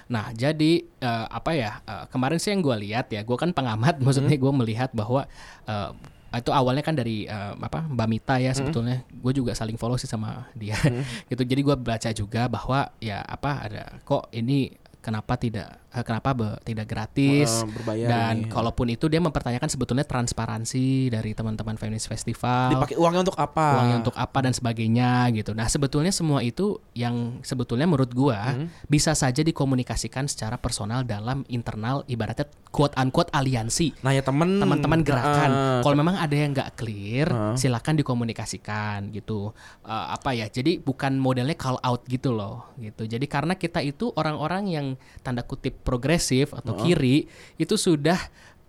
Nah, 0.08 0.32
jadi 0.32 0.88
uh, 1.04 1.28
apa 1.28 1.52
ya? 1.52 1.84
uh, 1.84 2.08
kemarin 2.08 2.40
sih 2.40 2.56
yang 2.56 2.64
gue 2.64 2.76
lihat 2.88 3.12
ya, 3.12 3.20
gue 3.20 3.36
kan 3.36 3.52
pengamat, 3.52 4.00
maksudnya 4.04 4.40
gue 4.40 4.54
melihat 4.56 4.96
bahwa 4.96 5.28
uh, 5.68 5.92
itu 6.32 6.48
awalnya 6.56 6.80
kan 6.80 6.96
dari 6.96 7.28
uh, 7.28 7.60
apa 7.60 7.84
Mbak 7.92 8.08
Mita 8.08 8.40
ya 8.40 8.56
sebetulnya 8.56 9.04
gue 9.12 9.34
juga 9.36 9.52
saling 9.52 9.76
follow 9.76 10.00
sih 10.00 10.08
sama 10.08 10.48
dia 10.56 10.80
gitu 11.28 11.44
jadi 11.44 11.60
gue 11.60 11.76
baca 11.76 12.10
juga 12.16 12.48
bahwa 12.48 12.88
ya 13.04 13.20
apa 13.20 13.68
ada 13.68 13.84
kok 14.08 14.32
ini 14.32 14.72
kenapa 15.02 15.36
tidak 15.36 15.81
eh, 15.92 16.02
kenapa 16.02 16.32
be- 16.32 16.58
tidak 16.62 16.88
gratis 16.88 17.64
berbayar 17.70 18.08
dan 18.08 18.36
kalaupun 18.48 18.88
itu 18.90 19.06
dia 19.06 19.20
mempertanyakan 19.20 19.68
sebetulnya 19.68 20.04
transparansi 20.04 20.84
dari 21.10 21.32
teman-teman 21.32 21.76
Feminist 21.76 22.06
Festival 22.06 22.72
Dipakai 22.72 22.96
uangnya 22.96 23.22
untuk 23.24 23.38
apa? 23.38 23.68
uangnya 23.78 23.98
untuk 24.00 24.16
apa 24.16 24.40
dan 24.40 24.52
sebagainya 24.52 25.10
gitu. 25.32 25.52
Nah 25.52 25.68
sebetulnya 25.68 26.10
semua 26.10 26.40
itu 26.40 26.76
yang 26.94 27.40
sebetulnya 27.42 27.86
menurut 27.86 28.12
gua 28.12 28.32
Hmm. 28.52 28.68
bisa 28.86 29.12
saja 29.12 29.42
dikomunikasikan 29.42 30.26
secara 30.26 30.56
personal 30.56 31.04
dalam 31.04 31.44
internal 31.48 32.02
ibaratnya 32.06 32.44
quote 32.68 32.96
unquote 32.96 33.30
aliansi 33.30 33.92
nanya 34.00 34.22
temen 34.22 34.58
teman-teman 34.58 35.00
gerakan. 35.02 35.50
Ah, 35.50 35.80
Kalau 35.82 35.94
memang 35.94 36.16
ada 36.16 36.32
yang 36.32 36.52
nggak 36.52 36.74
clear, 36.74 37.28
Ah. 37.28 37.54
silakan 37.54 37.96
dikomunikasikan 37.96 39.12
gitu. 39.12 39.52
Eh, 39.82 40.06
apa 40.10 40.32
ya? 40.32 40.48
Jadi 40.48 40.80
bukan 40.80 41.16
modelnya 41.16 41.54
call 41.54 41.78
out 41.80 42.06
gitu 42.06 42.32
loh, 42.32 42.72
gitu. 42.78 43.04
Jadi 43.04 43.26
karena 43.26 43.54
kita 43.54 43.82
itu 43.82 44.10
orang-orang 44.14 44.64
yang 44.68 44.88
tanda 45.20 45.42
kutip 45.42 45.81
progresif 45.82 46.54
atau 46.56 46.78
kiri 46.78 47.28
itu 47.58 47.76
sudah 47.76 48.18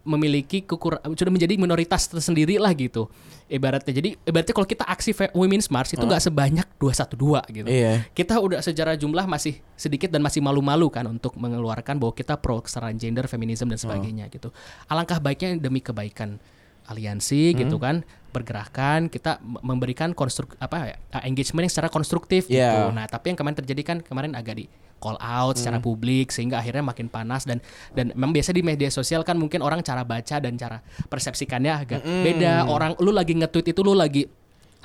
memiliki 0.02 0.66
kekur 0.66 0.98
sudah 1.14 1.30
menjadi 1.30 1.54
minoritas 1.54 2.10
tersendiri 2.10 2.58
lah 2.58 2.74
gitu. 2.74 3.06
Ibaratnya 3.46 3.92
jadi 3.94 4.18
ibaratnya 4.26 4.54
kalau 4.54 4.66
kita 4.66 4.84
aksi 4.88 5.14
Women's 5.30 5.70
March 5.70 5.94
itu 5.94 6.02
nggak 6.02 6.22
sebanyak 6.26 6.66
212 6.80 7.58
gitu. 7.62 7.68
Iya. 7.70 8.02
kita 8.10 8.42
udah 8.42 8.58
secara 8.58 8.98
jumlah 8.98 9.22
masih 9.30 9.62
sedikit 9.78 10.10
dan 10.10 10.24
masih 10.24 10.42
malu-malu 10.42 10.90
kan 10.90 11.06
untuk 11.06 11.38
mengeluarkan 11.38 12.02
bahwa 12.02 12.12
kita 12.16 12.34
pro 12.34 12.58
kesetaraan 12.58 12.98
gender, 12.98 13.30
feminisme 13.30 13.70
dan 13.70 13.78
sebagainya 13.78 14.26
gitu. 14.32 14.50
Alangkah 14.90 15.22
baiknya 15.22 15.54
demi 15.54 15.78
kebaikan 15.78 16.42
aliansi 16.88 17.54
gitu 17.54 17.78
kan 17.78 18.02
bergerakan 18.32 19.12
kita 19.12 19.38
memberikan 19.44 20.16
konstruk 20.16 20.56
apa 20.56 20.96
ya 20.96 20.96
engagement 21.28 21.68
yang 21.68 21.72
secara 21.72 21.92
konstruktif 21.92 22.48
gitu. 22.48 22.58
Yeah. 22.64 22.88
Nah, 22.88 23.04
tapi 23.04 23.30
yang 23.30 23.38
kemarin 23.38 23.60
terjadi 23.60 23.82
kan 23.84 23.96
kemarin 24.00 24.32
agak 24.32 24.56
di 24.56 24.66
call 25.02 25.18
out 25.20 25.58
secara 25.58 25.82
publik 25.82 26.30
sehingga 26.32 26.62
akhirnya 26.62 26.80
makin 26.80 27.10
panas 27.12 27.44
dan 27.44 27.58
dan 27.92 28.14
memang 28.14 28.32
biasa 28.32 28.54
di 28.54 28.62
media 28.64 28.88
sosial 28.88 29.26
kan 29.26 29.36
mungkin 29.36 29.60
orang 29.60 29.82
cara 29.84 30.06
baca 30.06 30.38
dan 30.40 30.56
cara 30.56 30.80
persepsikannya 31.12 31.72
agak 31.74 32.00
beda. 32.00 32.70
Orang 32.70 32.96
lu 33.04 33.12
lagi 33.12 33.36
nge-tweet 33.36 33.76
itu 33.76 33.80
lu 33.84 33.92
lagi 33.92 34.24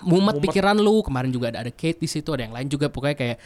mumet 0.05 0.37
pikiran 0.37 0.77
lu 0.77 1.01
kemarin 1.01 1.33
juga 1.33 1.49
ada 1.53 1.65
ada 1.65 1.71
Kate 1.73 1.97
di 1.97 2.09
situ 2.09 2.29
ada 2.33 2.45
yang 2.45 2.53
lain 2.53 2.69
juga 2.69 2.91
pokoknya 2.91 3.17
kayak 3.17 3.37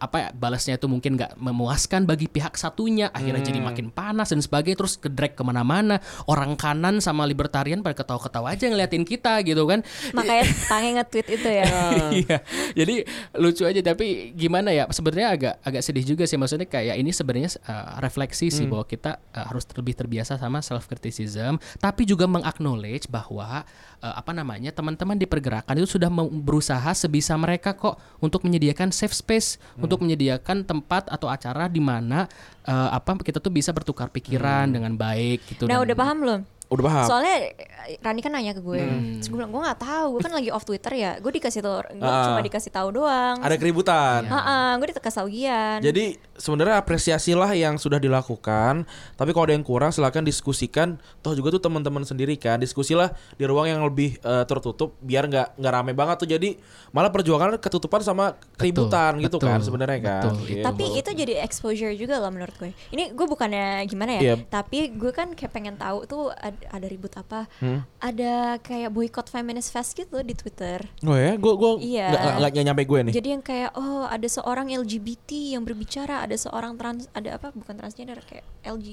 apa 0.00 0.16
ya 0.18 0.28
balasnya 0.34 0.74
itu 0.74 0.86
mungkin 0.90 1.14
nggak 1.14 1.38
memuaskan 1.38 2.08
bagi 2.08 2.26
pihak 2.26 2.58
satunya 2.58 3.12
akhirnya 3.14 3.46
jadi 3.46 3.60
makin 3.62 3.94
panas 3.94 4.34
dan 4.34 4.42
sebagainya 4.42 4.78
terus 4.82 4.98
ke 4.98 5.06
drag 5.06 5.38
ke 5.38 5.42
mana-mana 5.46 6.02
orang 6.26 6.58
kanan 6.58 6.98
sama 6.98 7.22
libertarian 7.28 7.84
pada 7.84 7.94
ketawa-ketawa 7.94 8.54
aja 8.54 8.66
ngeliatin 8.66 9.06
kita 9.06 9.42
gitu 9.46 9.62
kan. 9.66 9.86
Makanya 10.10 10.44
Tange 10.66 10.90
nge-tweet 10.98 11.28
itu 11.30 11.48
ya. 11.50 11.66
Iya, 12.10 12.42
jadi 12.74 13.06
lucu 13.38 13.62
aja 13.64 13.80
tapi 13.80 14.34
gimana 14.34 14.74
ya 14.74 14.84
sebenarnya 14.90 15.28
agak 15.30 15.54
agak 15.62 15.82
sedih 15.82 16.04
juga 16.04 16.24
sih 16.26 16.36
maksudnya 16.36 16.66
kayak 16.66 16.98
ini 16.98 17.10
sebenarnya 17.14 17.56
uh, 17.64 18.02
refleksi 18.02 18.50
sih 18.50 18.66
bahwa 18.66 18.84
kita 18.84 19.20
uh, 19.32 19.46
harus 19.46 19.64
lebih 19.72 19.94
terbiasa 19.94 20.36
sama 20.36 20.60
self 20.60 20.90
criticism 20.90 21.56
tapi 21.78 22.04
juga 22.04 22.26
mengaknowledge 22.26 23.08
bahwa 23.08 23.62
uh, 24.02 24.14
apa 24.16 24.32
namanya 24.34 24.74
teman-teman 24.74 25.16
di 25.16 25.26
pergerakan 25.28 25.74
itu 25.80 25.99
sudah 26.00 26.08
berusaha 26.32 26.90
sebisa 26.90 27.36
mereka 27.36 27.76
kok 27.76 27.94
untuk 28.18 28.40
menyediakan 28.40 28.88
safe 28.88 29.12
space, 29.12 29.60
Hmm. 29.76 29.84
untuk 29.84 30.00
menyediakan 30.00 30.64
tempat 30.64 31.06
atau 31.06 31.28
acara 31.28 31.68
di 31.68 31.78
mana 31.78 32.24
eh, 32.62 32.88
apa 32.90 33.18
kita 33.18 33.36
tuh 33.36 33.50
bisa 33.50 33.68
bertukar 33.70 34.08
pikiran 34.08 34.64
Hmm. 34.64 34.74
dengan 34.74 34.92
baik 34.94 35.44
gitu. 35.46 35.64
Nah 35.64 35.76
dan- 35.76 35.84
udah 35.84 35.96
paham 35.96 36.16
belum? 36.18 36.40
Udah 36.70 36.84
paham. 36.86 37.04
Soalnya 37.04 37.34
eh, 37.50 37.98
Rani 37.98 38.20
kan 38.20 38.30
nanya 38.30 38.54
ke 38.54 38.62
gue, 38.62 38.78
terus 39.18 39.26
gue 39.26 39.34
bilang 39.34 39.50
gue 39.50 39.58
nggak 39.58 39.80
tahu, 39.80 40.06
gue 40.14 40.20
kan 40.22 40.30
lagi 40.30 40.48
off 40.48 40.62
Twitter 40.62 40.92
ya, 40.94 41.18
gue 41.18 41.32
dikasih 41.34 41.60
tahu, 41.60 41.74
gue 41.90 42.06
Ah. 42.06 42.30
cuma 42.30 42.40
dikasih 42.40 42.70
tahu 42.70 42.88
doang. 42.94 43.36
Ada 43.42 43.58
keributan. 43.58 44.22
Heeh, 44.22 44.70
gue 44.78 44.86
dikasih 44.88 45.18
tahu 45.18 45.28
Gian. 45.28 45.78
Jadi 45.82 46.04
sebenarnya 46.40 46.80
apresiasilah 46.80 47.52
yang 47.52 47.76
sudah 47.76 48.00
dilakukan, 48.00 48.88
tapi 49.14 49.30
kalau 49.30 49.44
ada 49.44 49.54
yang 49.54 49.62
kurang 49.62 49.92
silakan 49.92 50.24
diskusikan. 50.24 50.96
Toh 51.20 51.36
juga 51.36 51.52
tuh 51.52 51.60
teman-teman 51.60 52.02
sendiri 52.02 52.34
kan, 52.34 52.56
diskusilah 52.56 53.12
di 53.36 53.44
ruang 53.44 53.68
yang 53.68 53.84
lebih 53.84 54.16
eh, 54.18 54.44
tertutup 54.48 54.96
biar 55.04 55.28
nggak 55.28 55.60
nggak 55.60 55.72
rame 55.72 55.92
banget 55.92 56.16
tuh. 56.16 56.28
Jadi 56.30 56.56
malah 56.90 57.12
perjuangan 57.12 57.60
ketutupan 57.60 58.00
sama 58.00 58.34
keributan 58.56 59.20
gitu 59.20 59.36
betul, 59.36 59.46
kan 59.52 59.60
sebenarnya 59.60 59.98
kan. 60.00 60.22
betul. 60.24 60.34
Gitu. 60.48 60.64
Tapi 60.64 60.84
itu 60.96 61.10
jadi 61.12 61.34
exposure 61.44 61.92
juga 61.92 62.16
loh 62.16 62.32
menurut 62.32 62.56
gue. 62.56 62.72
Ini 62.90 63.12
gue 63.12 63.26
bukannya 63.28 63.84
gimana 63.84 64.16
ya, 64.16 64.20
Iya. 64.22 64.34
tapi 64.48 64.88
gue 64.96 65.12
kan 65.12 65.36
kayak 65.36 65.52
pengen 65.52 65.76
tahu 65.76 66.08
tuh 66.08 66.32
ada, 66.32 66.56
ada 66.72 66.86
ribut 66.88 67.12
apa, 67.14 67.44
Hmm? 67.60 67.84
ada 68.00 68.56
kayak 68.62 68.88
boycott 68.88 69.28
feminist 69.28 69.68
fest 69.68 69.92
gitu 69.92 70.24
di 70.24 70.32
Twitter. 70.32 70.80
Oh 71.04 71.12
ya, 71.12 71.36
gue 71.36 71.52
gue 71.52 71.72
Iya. 71.84 72.38
nggak 72.40 72.64
nyampe 72.64 72.82
gue 72.86 73.00
nih. 73.10 73.14
Jadi 73.14 73.28
yang 73.28 73.42
kayak 73.44 73.70
oh 73.76 74.06
ada 74.06 74.24
seorang 74.24 74.70
LGBT 74.70 75.58
yang 75.58 75.66
berbicara, 75.66 76.24
ada 76.30 76.38
seorang 76.38 76.78
trans, 76.78 77.10
ada 77.10 77.34
apa 77.34 77.50
bukan 77.50 77.74
transgender 77.74 78.22
kayak 78.22 78.46
LG, 78.62 78.86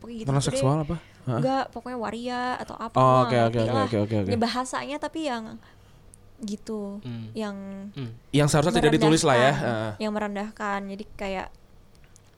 pokoknya 0.00 0.16
gitu. 0.24 0.28
Transseksual 0.32 0.76
apa? 0.82 0.96
Hah? 1.28 1.36
Enggak, 1.36 1.64
pokoknya 1.70 1.98
waria 2.00 2.42
atau 2.56 2.74
apa. 2.80 2.96
Oh, 2.96 3.04
lah. 3.04 3.28
oke, 3.28 3.36
oke, 4.00 4.16
oke. 4.24 4.30
Ya, 4.32 4.38
bahasanya 4.40 4.96
tapi 4.96 5.28
yang 5.28 5.60
gitu, 6.40 7.04
Hmm. 7.04 7.28
yang 7.36 7.56
Hmm. 7.92 8.16
Yang 8.32 8.48
seharusnya 8.48 8.80
tidak 8.80 8.96
ditulis 8.96 9.20
lah 9.20 9.36
ya. 9.36 9.52
Heeh. 9.52 9.90
Yang 10.08 10.12
merendahkan, 10.16 10.80
jadi 10.88 11.04
kayak 11.14 11.48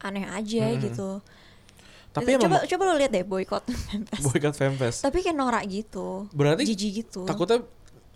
aneh 0.03 0.27
aja 0.27 0.65
Hmm. 0.75 0.83
gitu. 0.83 1.11
Tapi 2.11 2.29
Itu- 2.35 2.45
coba 2.45 2.61
emang 2.61 2.69
coba 2.69 2.83
lo 2.85 2.95
lihat 2.99 3.13
deh 3.15 3.25
boykot 3.25 3.65
Memphis. 3.95 4.21
boycott 4.27 4.55
femfest. 4.59 4.99
Tapi 5.01 5.23
kayak 5.23 5.39
norak 5.39 5.65
gitu. 5.65 6.27
Berarti 6.35 6.67
jijik 6.69 7.07
gitu. 7.07 7.23
Takutnya 7.25 7.63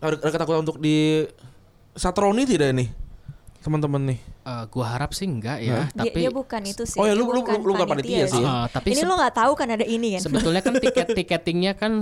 ada, 0.03 0.15
ada 0.21 0.31
ketakutan 0.35 0.61
untuk 0.61 0.77
di 0.77 1.25
satroni 1.97 2.45
tidak 2.45 2.77
nih 2.77 2.91
teman-teman 3.59 4.03
nih. 4.07 4.21
Eh, 4.43 4.65
gua 4.69 4.87
harap 4.89 5.11
sih 5.11 5.25
enggak 5.25 5.59
Dia, 5.59 5.69
ya, 5.69 5.81
tapi 5.91 6.19
dia 6.19 6.31
bukan 6.31 6.63
itu 6.63 6.83
sih. 6.83 6.97
Oh 6.97 7.05
ya, 7.05 7.13
dia 7.13 7.19
lu- 7.19 7.29
lu- 7.29 7.41
bukan 7.41 7.59
lu 7.59 7.73
bukan 7.73 7.87
panitia 7.89 8.27
sih. 8.27 8.41
Ah, 8.41 8.67
tapi 8.67 8.93
ini 8.93 9.03
lo 9.03 9.15
nggak 9.15 9.35
tahu 9.35 9.53
kan 9.53 9.69
ada 9.69 9.83
ini 9.83 10.15
kan? 10.15 10.23
sebetulnya 10.23 10.61
kan 10.61 10.75
tiket 10.85 11.07
tiketingnya 11.13 11.73
kan 11.73 11.93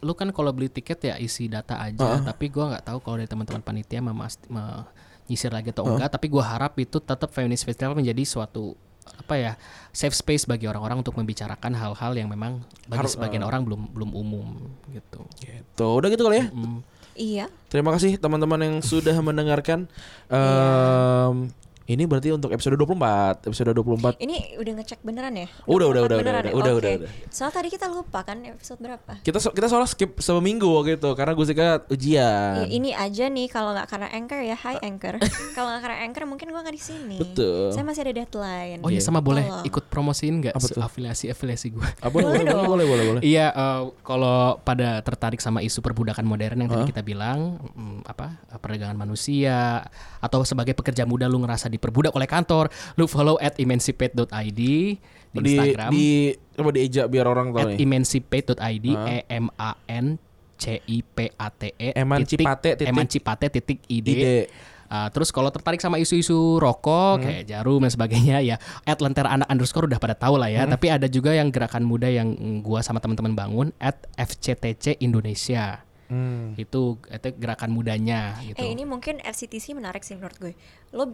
lu 0.00 0.12
kan 0.12 0.28
kalau 0.30 0.50
beli 0.50 0.68
tiket 0.68 0.98
ya 1.02 1.14
isi 1.16 1.46
data 1.46 1.76
aja, 1.76 2.22
tapi 2.22 2.48
gua 2.48 2.72
nggak 2.72 2.84
tahu 2.86 2.98
kalau 2.98 3.16
dari 3.16 3.26
teman-teman 3.26 3.60
panitia 3.60 4.00
memas- 4.00 4.40
menyisir 4.46 5.50
lagi 5.50 5.68
atau 5.68 5.84
enggak, 5.86 6.08
tapi 6.10 6.26
gua 6.26 6.44
harap 6.46 6.72
itu 6.76 6.96
tetap 6.96 7.28
Feminist 7.28 7.62
Festival 7.62 7.92
menjadi 7.92 8.22
suatu 8.22 8.72
apa 9.06 9.34
ya 9.34 9.52
safe 9.90 10.12
space 10.12 10.44
bagi 10.44 10.64
orang-orang 10.64 10.98
untuk 10.98 11.14
membicarakan 11.14 11.72
hal-hal 11.72 12.12
yang 12.12 12.26
memang 12.26 12.58
bagi 12.86 13.00
Harus- 13.00 13.14
sebagian 13.14 13.42
orang 13.42 13.62
belum 13.62 13.90
belum 13.90 14.10
umum 14.12 14.46
gitu. 14.90 15.22
Gitu. 15.38 15.86
Udah 15.86 16.08
gitu 16.08 16.22
kali 16.22 16.40
ya. 16.40 16.46
Hmm. 16.48 16.80
Iya. 17.16 17.46
Terima 17.72 17.90
kasih 17.90 18.20
teman-teman 18.20 18.60
yang 18.62 18.76
sudah 18.84 19.16
mendengarkan. 19.18 19.90
Iya. 20.30 21.50
Ini 21.86 22.02
berarti 22.10 22.34
untuk 22.34 22.50
episode 22.50 22.74
24. 22.74 23.46
Episode 23.46 23.70
24. 23.70 24.18
Ini 24.18 24.58
udah 24.58 24.72
ngecek 24.82 25.06
beneran 25.06 25.38
ya? 25.38 25.46
Udah, 25.70 25.86
udah, 25.86 26.02
24 26.02 26.10
udah, 26.10 26.18
beneran 26.18 26.42
udah, 26.42 26.50
ya? 26.50 26.54
udah, 26.58 26.72
Oke. 26.74 26.80
udah, 26.82 26.90
udah. 26.98 27.10
Soalnya 27.30 27.54
tadi 27.54 27.68
kita 27.70 27.86
lupa 27.86 28.18
kan 28.26 28.38
episode 28.42 28.78
berapa? 28.82 29.12
Kita 29.22 29.38
so- 29.38 29.54
kita 29.54 29.70
soalnya 29.70 29.86
skip 29.86 30.18
seminggu 30.18 30.66
waktu 30.66 30.98
itu 30.98 31.10
karena 31.14 31.32
gue 31.38 31.46
ujian. 31.94 32.52
Ya, 32.58 32.66
ini 32.66 32.90
aja 32.90 33.30
nih 33.30 33.46
kalau 33.46 33.70
nggak 33.70 33.86
karena 33.86 34.10
anchor 34.10 34.42
ya, 34.42 34.58
hi 34.58 34.76
anchor. 34.82 35.14
kalau 35.54 35.68
nggak 35.70 35.82
karena 35.86 35.98
anchor 36.02 36.24
mungkin 36.26 36.46
gua 36.50 36.66
nggak 36.66 36.74
di 36.74 36.82
sini. 36.82 37.16
Betul. 37.22 37.70
Saya 37.70 37.86
masih 37.86 38.02
ada 38.02 38.12
deadline. 38.18 38.82
Oh 38.82 38.90
iya 38.90 38.98
sama 38.98 39.22
boleh 39.22 39.46
Tolong. 39.46 39.62
ikut 39.70 39.84
promosiin 39.86 40.34
nggak 40.42 40.54
Apa 40.58 40.66
tuh? 40.66 40.82
afiliasi-afiliasi 40.82 41.66
gua? 41.70 41.86
Ah, 42.02 42.10
boleh, 42.10 42.34
boleh, 42.34 42.42
Boleh 42.42 42.50
dong. 42.50 42.66
boleh, 42.66 42.86
boleh, 42.90 43.04
boleh. 43.14 43.20
Iya, 43.22 43.46
eh, 43.54 43.82
kalau 44.02 44.58
pada 44.58 45.06
tertarik 45.06 45.38
sama 45.38 45.62
isu 45.62 45.78
perbudakan 45.78 46.26
modern 46.26 46.66
yang 46.66 46.68
tadi 46.68 46.90
kita 46.90 47.06
bilang, 47.06 47.62
mm, 47.62 48.10
apa 48.10 48.42
perdagangan 48.58 48.98
manusia 48.98 49.86
atau 50.18 50.42
sebagai 50.42 50.74
pekerja 50.74 51.06
muda 51.06 51.30
lu 51.30 51.38
ngerasa 51.38 51.70
diperbudak 51.76 52.10
oleh 52.10 52.24
kantor, 52.24 52.66
lu 52.94 53.04
follow 53.04 53.36
at 53.36 53.54
emancipate.id 53.56 54.56
di, 54.56 54.96
Di 55.30 55.36
Instagram 55.52 55.90
di 55.92 56.06
coba 56.50 56.70
dieja 56.72 57.04
biar 57.04 57.26
orang 57.26 57.52
tahu 57.52 57.60
at 57.60 57.66
nih. 57.70 57.78
emancipate.id 57.78 58.86
e 58.88 59.18
m 59.28 59.46
a 59.54 59.70
n 59.86 60.16
c 60.56 60.80
i 60.80 60.98
p 61.00 61.28
a 61.28 61.48
t 61.52 61.68
e 61.70 61.92
Emancipate 61.92 62.32
titik- 62.72 62.80
titik 62.80 62.88
emancipate 62.88 63.46
titik 63.50 63.78
id. 63.86 64.08
Ide. 64.08 64.38
Uh, 64.86 65.10
terus 65.10 65.28
kalau 65.28 65.50
tertarik 65.50 65.76
sama 65.76 65.98
isu-isu 65.98 66.56
rokok 66.56 67.18
kayak 67.18 67.42
jarum 67.44 67.82
dan 67.82 67.90
sebagainya 67.90 68.38
ya 68.40 68.56
at 68.86 69.02
lentera 69.02 69.34
anak 69.34 69.50
underscore 69.50 69.84
udah 69.84 69.98
pada 69.98 70.14
tahu 70.14 70.38
lah 70.38 70.46
ya 70.46 70.62
tapi 70.64 70.86
ada 70.86 71.10
juga 71.10 71.34
yang 71.34 71.50
gerakan 71.50 71.82
muda 71.82 72.06
yang 72.06 72.30
gua 72.62 72.80
sama 72.80 73.02
teman-teman 73.02 73.34
bangun 73.34 73.68
at 73.76 73.98
FCTC 74.14 75.02
Indonesia 75.02 75.82
Hmm. 76.06 76.54
itu 76.54 77.02
itu 77.02 77.28
gerakan 77.34 77.74
mudanya 77.74 78.38
gitu 78.38 78.54
Eh 78.56 78.70
ini 78.70 78.86
mungkin 78.86 79.18
FCTC 79.18 79.74
menarik 79.74 80.06
sih 80.06 80.14
menurut 80.14 80.38
gue. 80.38 80.54
Lo 80.94 81.10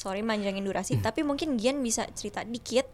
sorry 0.00 0.24
manjangin 0.24 0.64
durasi, 0.64 0.96
tapi 0.96 1.20
mungkin 1.20 1.60
Gian 1.60 1.84
bisa 1.84 2.08
cerita 2.10 2.40
dikit 2.40 2.88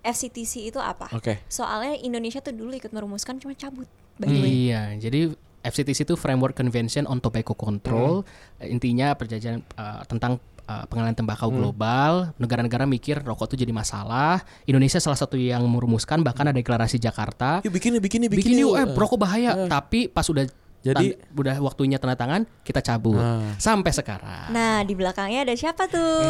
FCTC 0.00 0.72
itu 0.72 0.80
apa? 0.80 1.12
Oke. 1.12 1.44
Soalnya 1.46 2.00
Indonesia 2.00 2.40
tuh 2.40 2.56
dulu 2.56 2.72
ikut 2.72 2.88
merumuskan 2.88 3.36
cuma 3.36 3.52
cabut. 3.52 3.84
By 4.16 4.26
way. 4.26 4.72
Iya, 4.72 4.82
jadi 4.98 5.30
FCTC 5.60 6.06
itu 6.06 6.14
Framework 6.14 6.54
Convention 6.54 7.04
on 7.04 7.18
Tobacco 7.18 7.52
Control. 7.52 8.24
Eh, 8.56 8.70
Intinya 8.70 9.12
perjanjian 9.12 9.60
eh, 9.60 10.00
tentang 10.06 10.38
eh, 10.64 10.84
pengenalan 10.86 11.12
tembakau 11.12 11.50
global. 11.50 12.32
Negara-negara 12.38 12.86
mikir 12.86 13.20
rokok 13.20 13.52
itu 13.52 13.66
jadi 13.66 13.74
masalah. 13.74 14.40
Indonesia 14.64 14.98
salah 14.98 15.18
satu 15.18 15.34
yang 15.36 15.66
merumuskan 15.66 16.22
bahkan 16.22 16.46
ada 16.46 16.56
deklarasi 16.56 16.96
Jakarta. 16.96 17.60
Yuk 17.66 17.74
bikin 17.74 17.98
nih, 17.98 18.02
bikin 18.02 18.18
nih, 18.24 18.30
bikin, 18.32 18.42
Bikin 18.54 18.62
yuk, 18.64 18.74
yuk. 18.74 18.80
eh 18.80 18.86
rokok 18.96 19.18
bahaya. 19.18 19.66
Tapi 19.66 20.08
pas 20.08 20.24
udah 20.24 20.46
Jadi- 20.82 21.18
tanda- 21.18 21.34
udah 21.34 21.56
waktunya 21.60 21.98
tanda 21.98 22.14
tangan, 22.14 22.46
kita 22.62 22.80
cabut. 22.80 23.18
Ah. 23.18 23.54
Sampai 23.58 23.90
sekarang. 23.90 24.54
Nah 24.54 24.86
di 24.86 24.94
belakangnya 24.94 25.42
ada 25.42 25.54
siapa 25.58 25.90
tuh? 25.90 26.22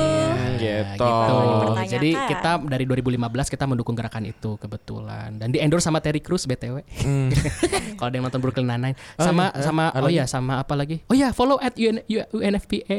Ya, 0.58 0.96
gitu. 0.96 1.04
Dipertanyakan. 1.04 1.92
Jadi 1.92 2.10
kita 2.16 2.50
dari 2.64 2.84
2015 2.88 3.52
kita 3.52 3.64
mendukung 3.68 3.94
gerakan 3.94 4.24
itu 4.24 4.56
kebetulan 4.56 5.36
dan 5.36 5.52
di 5.52 5.60
endorse 5.60 5.84
sama 5.84 6.00
Terry 6.00 6.24
Crews 6.24 6.48
btw. 6.48 6.80
Hmm. 7.04 7.28
Kalau 8.00 8.08
ada 8.08 8.16
yang 8.16 8.26
nonton 8.26 8.40
Brooklyn 8.40 8.66
Nine-Nine 8.66 8.96
sama 9.20 9.52
iya, 9.52 9.62
sama 9.62 9.84
ada 9.92 10.00
oh 10.00 10.08
lagi? 10.08 10.18
ya 10.20 10.24
sama 10.24 10.52
apa 10.60 10.74
lagi? 10.74 10.96
Oh 11.06 11.16
ya 11.16 11.28
follow 11.36 11.60
at 11.60 11.76
UN, 11.76 12.00
UNFPA 12.08 12.98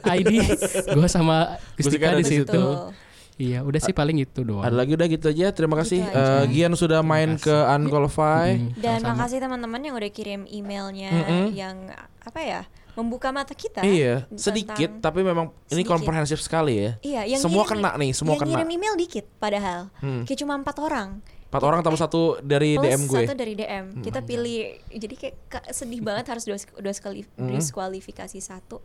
ID. 0.00 0.32
Gue 0.96 1.08
sama 1.10 1.60
Gustika 1.76 2.16
di 2.16 2.24
situ. 2.24 2.46
Betul. 2.46 3.05
Iya 3.36 3.60
udah 3.60 3.76
sih 3.78 3.92
paling 3.92 4.16
itu 4.18 4.40
doang. 4.42 4.64
Ada 4.64 4.72
lagi 4.74 4.92
udah 4.92 5.06
gitu 5.06 5.28
aja. 5.28 5.46
Terima 5.50 5.76
kasih 5.76 6.00
Gitu 6.00 6.08
aja. 6.10 6.40
Eh, 6.40 6.44
Gian 6.50 6.72
sudah 6.72 7.00
main 7.00 7.36
ke 7.36 7.52
Unqualified. 7.52 8.56
Hmm, 8.58 8.72
Dan 8.74 8.98
sama-sama. 8.98 9.12
makasih 9.14 9.38
teman-teman 9.38 9.80
yang 9.82 9.94
udah 9.94 10.10
kirim 10.10 10.40
emailnya 10.46 11.10
Mm-mm. 11.12 11.44
yang 11.52 11.76
apa 12.20 12.40
ya 12.40 12.60
membuka 12.92 13.28
mata 13.28 13.52
kita. 13.52 13.84
Iya, 13.84 14.24
sedikit 14.32 14.88
tapi 14.98 15.20
memang 15.20 15.52
ini 15.66 15.84
komprehensif 15.84 16.40
sekali 16.40 16.74
ya. 16.78 16.90
Iya, 16.98 17.22
yang 17.28 17.40
semua 17.42 17.62
ngirim- 17.62 17.76
kena 17.76 17.90
nih, 17.94 18.10
semua 18.10 18.32
yang 18.32 18.40
kena. 18.40 18.50
ngirim 18.56 18.68
email 18.72 18.94
dikit 18.96 19.26
padahal. 19.36 19.92
Hmm. 19.96 20.24
Kayak 20.24 20.38
cuma 20.40 20.56
empat 20.56 20.76
orang. 20.78 21.08
Empat 21.46 21.62
orang 21.62 21.80
tambah 21.80 21.96
satu 21.98 22.40
dari 22.40 22.74
Plus 22.74 22.88
DM 22.88 23.02
gue. 23.06 23.20
satu 23.22 23.34
dari 23.34 23.52
DM. 23.54 23.84
Kita 24.00 24.20
pilih 24.20 24.58
jadi 24.90 25.14
kayak 25.14 25.34
ka- 25.46 25.68
sedih 25.70 26.00
banget 26.00 26.24
harus 26.26 26.42
dua, 26.42 26.56
dua 26.74 26.90
sekali 26.90 27.20
Hmm. 27.30 27.52
diskualifikasi 27.52 28.40
satu 28.40 28.80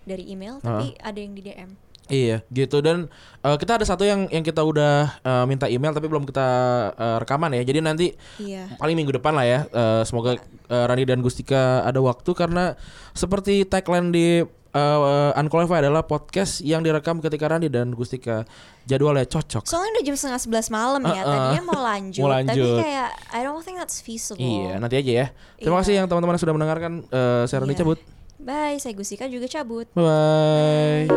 dari 0.00 0.30
email 0.30 0.58
tapi 0.60 0.94
ada 0.96 1.18
yang 1.18 1.34
di 1.34 1.42
DM. 1.42 1.74
Iya, 2.06 2.46
gitu 2.48 2.78
dan 2.78 3.10
eh, 3.40 3.56
kita 3.56 3.76
ada 3.76 3.84
satu 3.84 4.02
yang 4.02 4.30
yang 4.30 4.40
kita 4.40 4.62
udah 4.62 5.18
eh, 5.18 5.44
minta 5.44 5.66
email 5.66 5.90
tapi 5.90 6.06
belum 6.06 6.22
kita 6.22 6.46
eh, 6.92 7.16
rekaman 7.18 7.50
ya. 7.52 7.62
Jadi 7.62 7.78
nanti 7.80 8.06
Iya. 8.38 8.74
paling 8.76 8.94
minggu 8.94 9.14
depan 9.14 9.34
lah 9.34 9.42
ya. 9.42 9.60
Eh, 9.66 10.02
semoga 10.02 10.38
eh, 10.38 10.84
Rani 10.86 11.02
dan 11.02 11.18
Gustika 11.18 11.82
ada 11.82 11.98
waktu 11.98 12.30
karena 12.30 12.78
seperti 13.10 13.64
tagline 13.64 14.10
di 14.10 14.26
eh, 14.70 15.30
Unqualified 15.34 15.82
adalah 15.82 16.04
podcast 16.04 16.60
yang 16.60 16.80
direkam 16.80 17.18
ketika 17.18 17.48
Rani 17.48 17.66
dan 17.66 17.90
Gustika 17.90 18.46
jadwalnya 18.84 19.26
cocok. 19.26 19.66
Soalnya 19.66 19.98
udah 19.98 20.04
jam 20.04 20.14
setengah 20.14 20.38
sebelas 20.38 20.66
malam 20.68 21.02
ya. 21.02 21.20
Uh-uh. 21.20 21.32
Tadinya 21.32 21.62
mau 21.64 21.80
lanjut, 21.82 22.22
Mau 22.22 22.30
tapi 22.30 22.54
lanjut. 22.54 22.76
kayak 22.78 23.08
I 23.30 23.40
don't 23.40 23.60
think 23.60 23.76
that's 23.76 23.98
feasible. 23.98 24.38
Iya, 24.38 24.78
nanti 24.78 24.94
aja 24.94 25.12
ya. 25.12 25.26
Terima 25.56 25.74
Iya. 25.74 25.82
kasih 25.82 25.92
yang 25.96 26.06
teman-teman 26.06 26.34
yang 26.34 26.42
sudah 26.44 26.54
mendengarkan. 26.54 26.92
Eh, 27.02 27.42
saya 27.46 27.58
Rani 27.60 27.72
Iya. 27.72 27.80
cabut. 27.82 27.98
Bye, 28.36 28.76
saya 28.76 28.92
Gusika 28.92 29.24
juga 29.26 29.48
cabut. 29.48 29.88
Bye. 29.90 31.08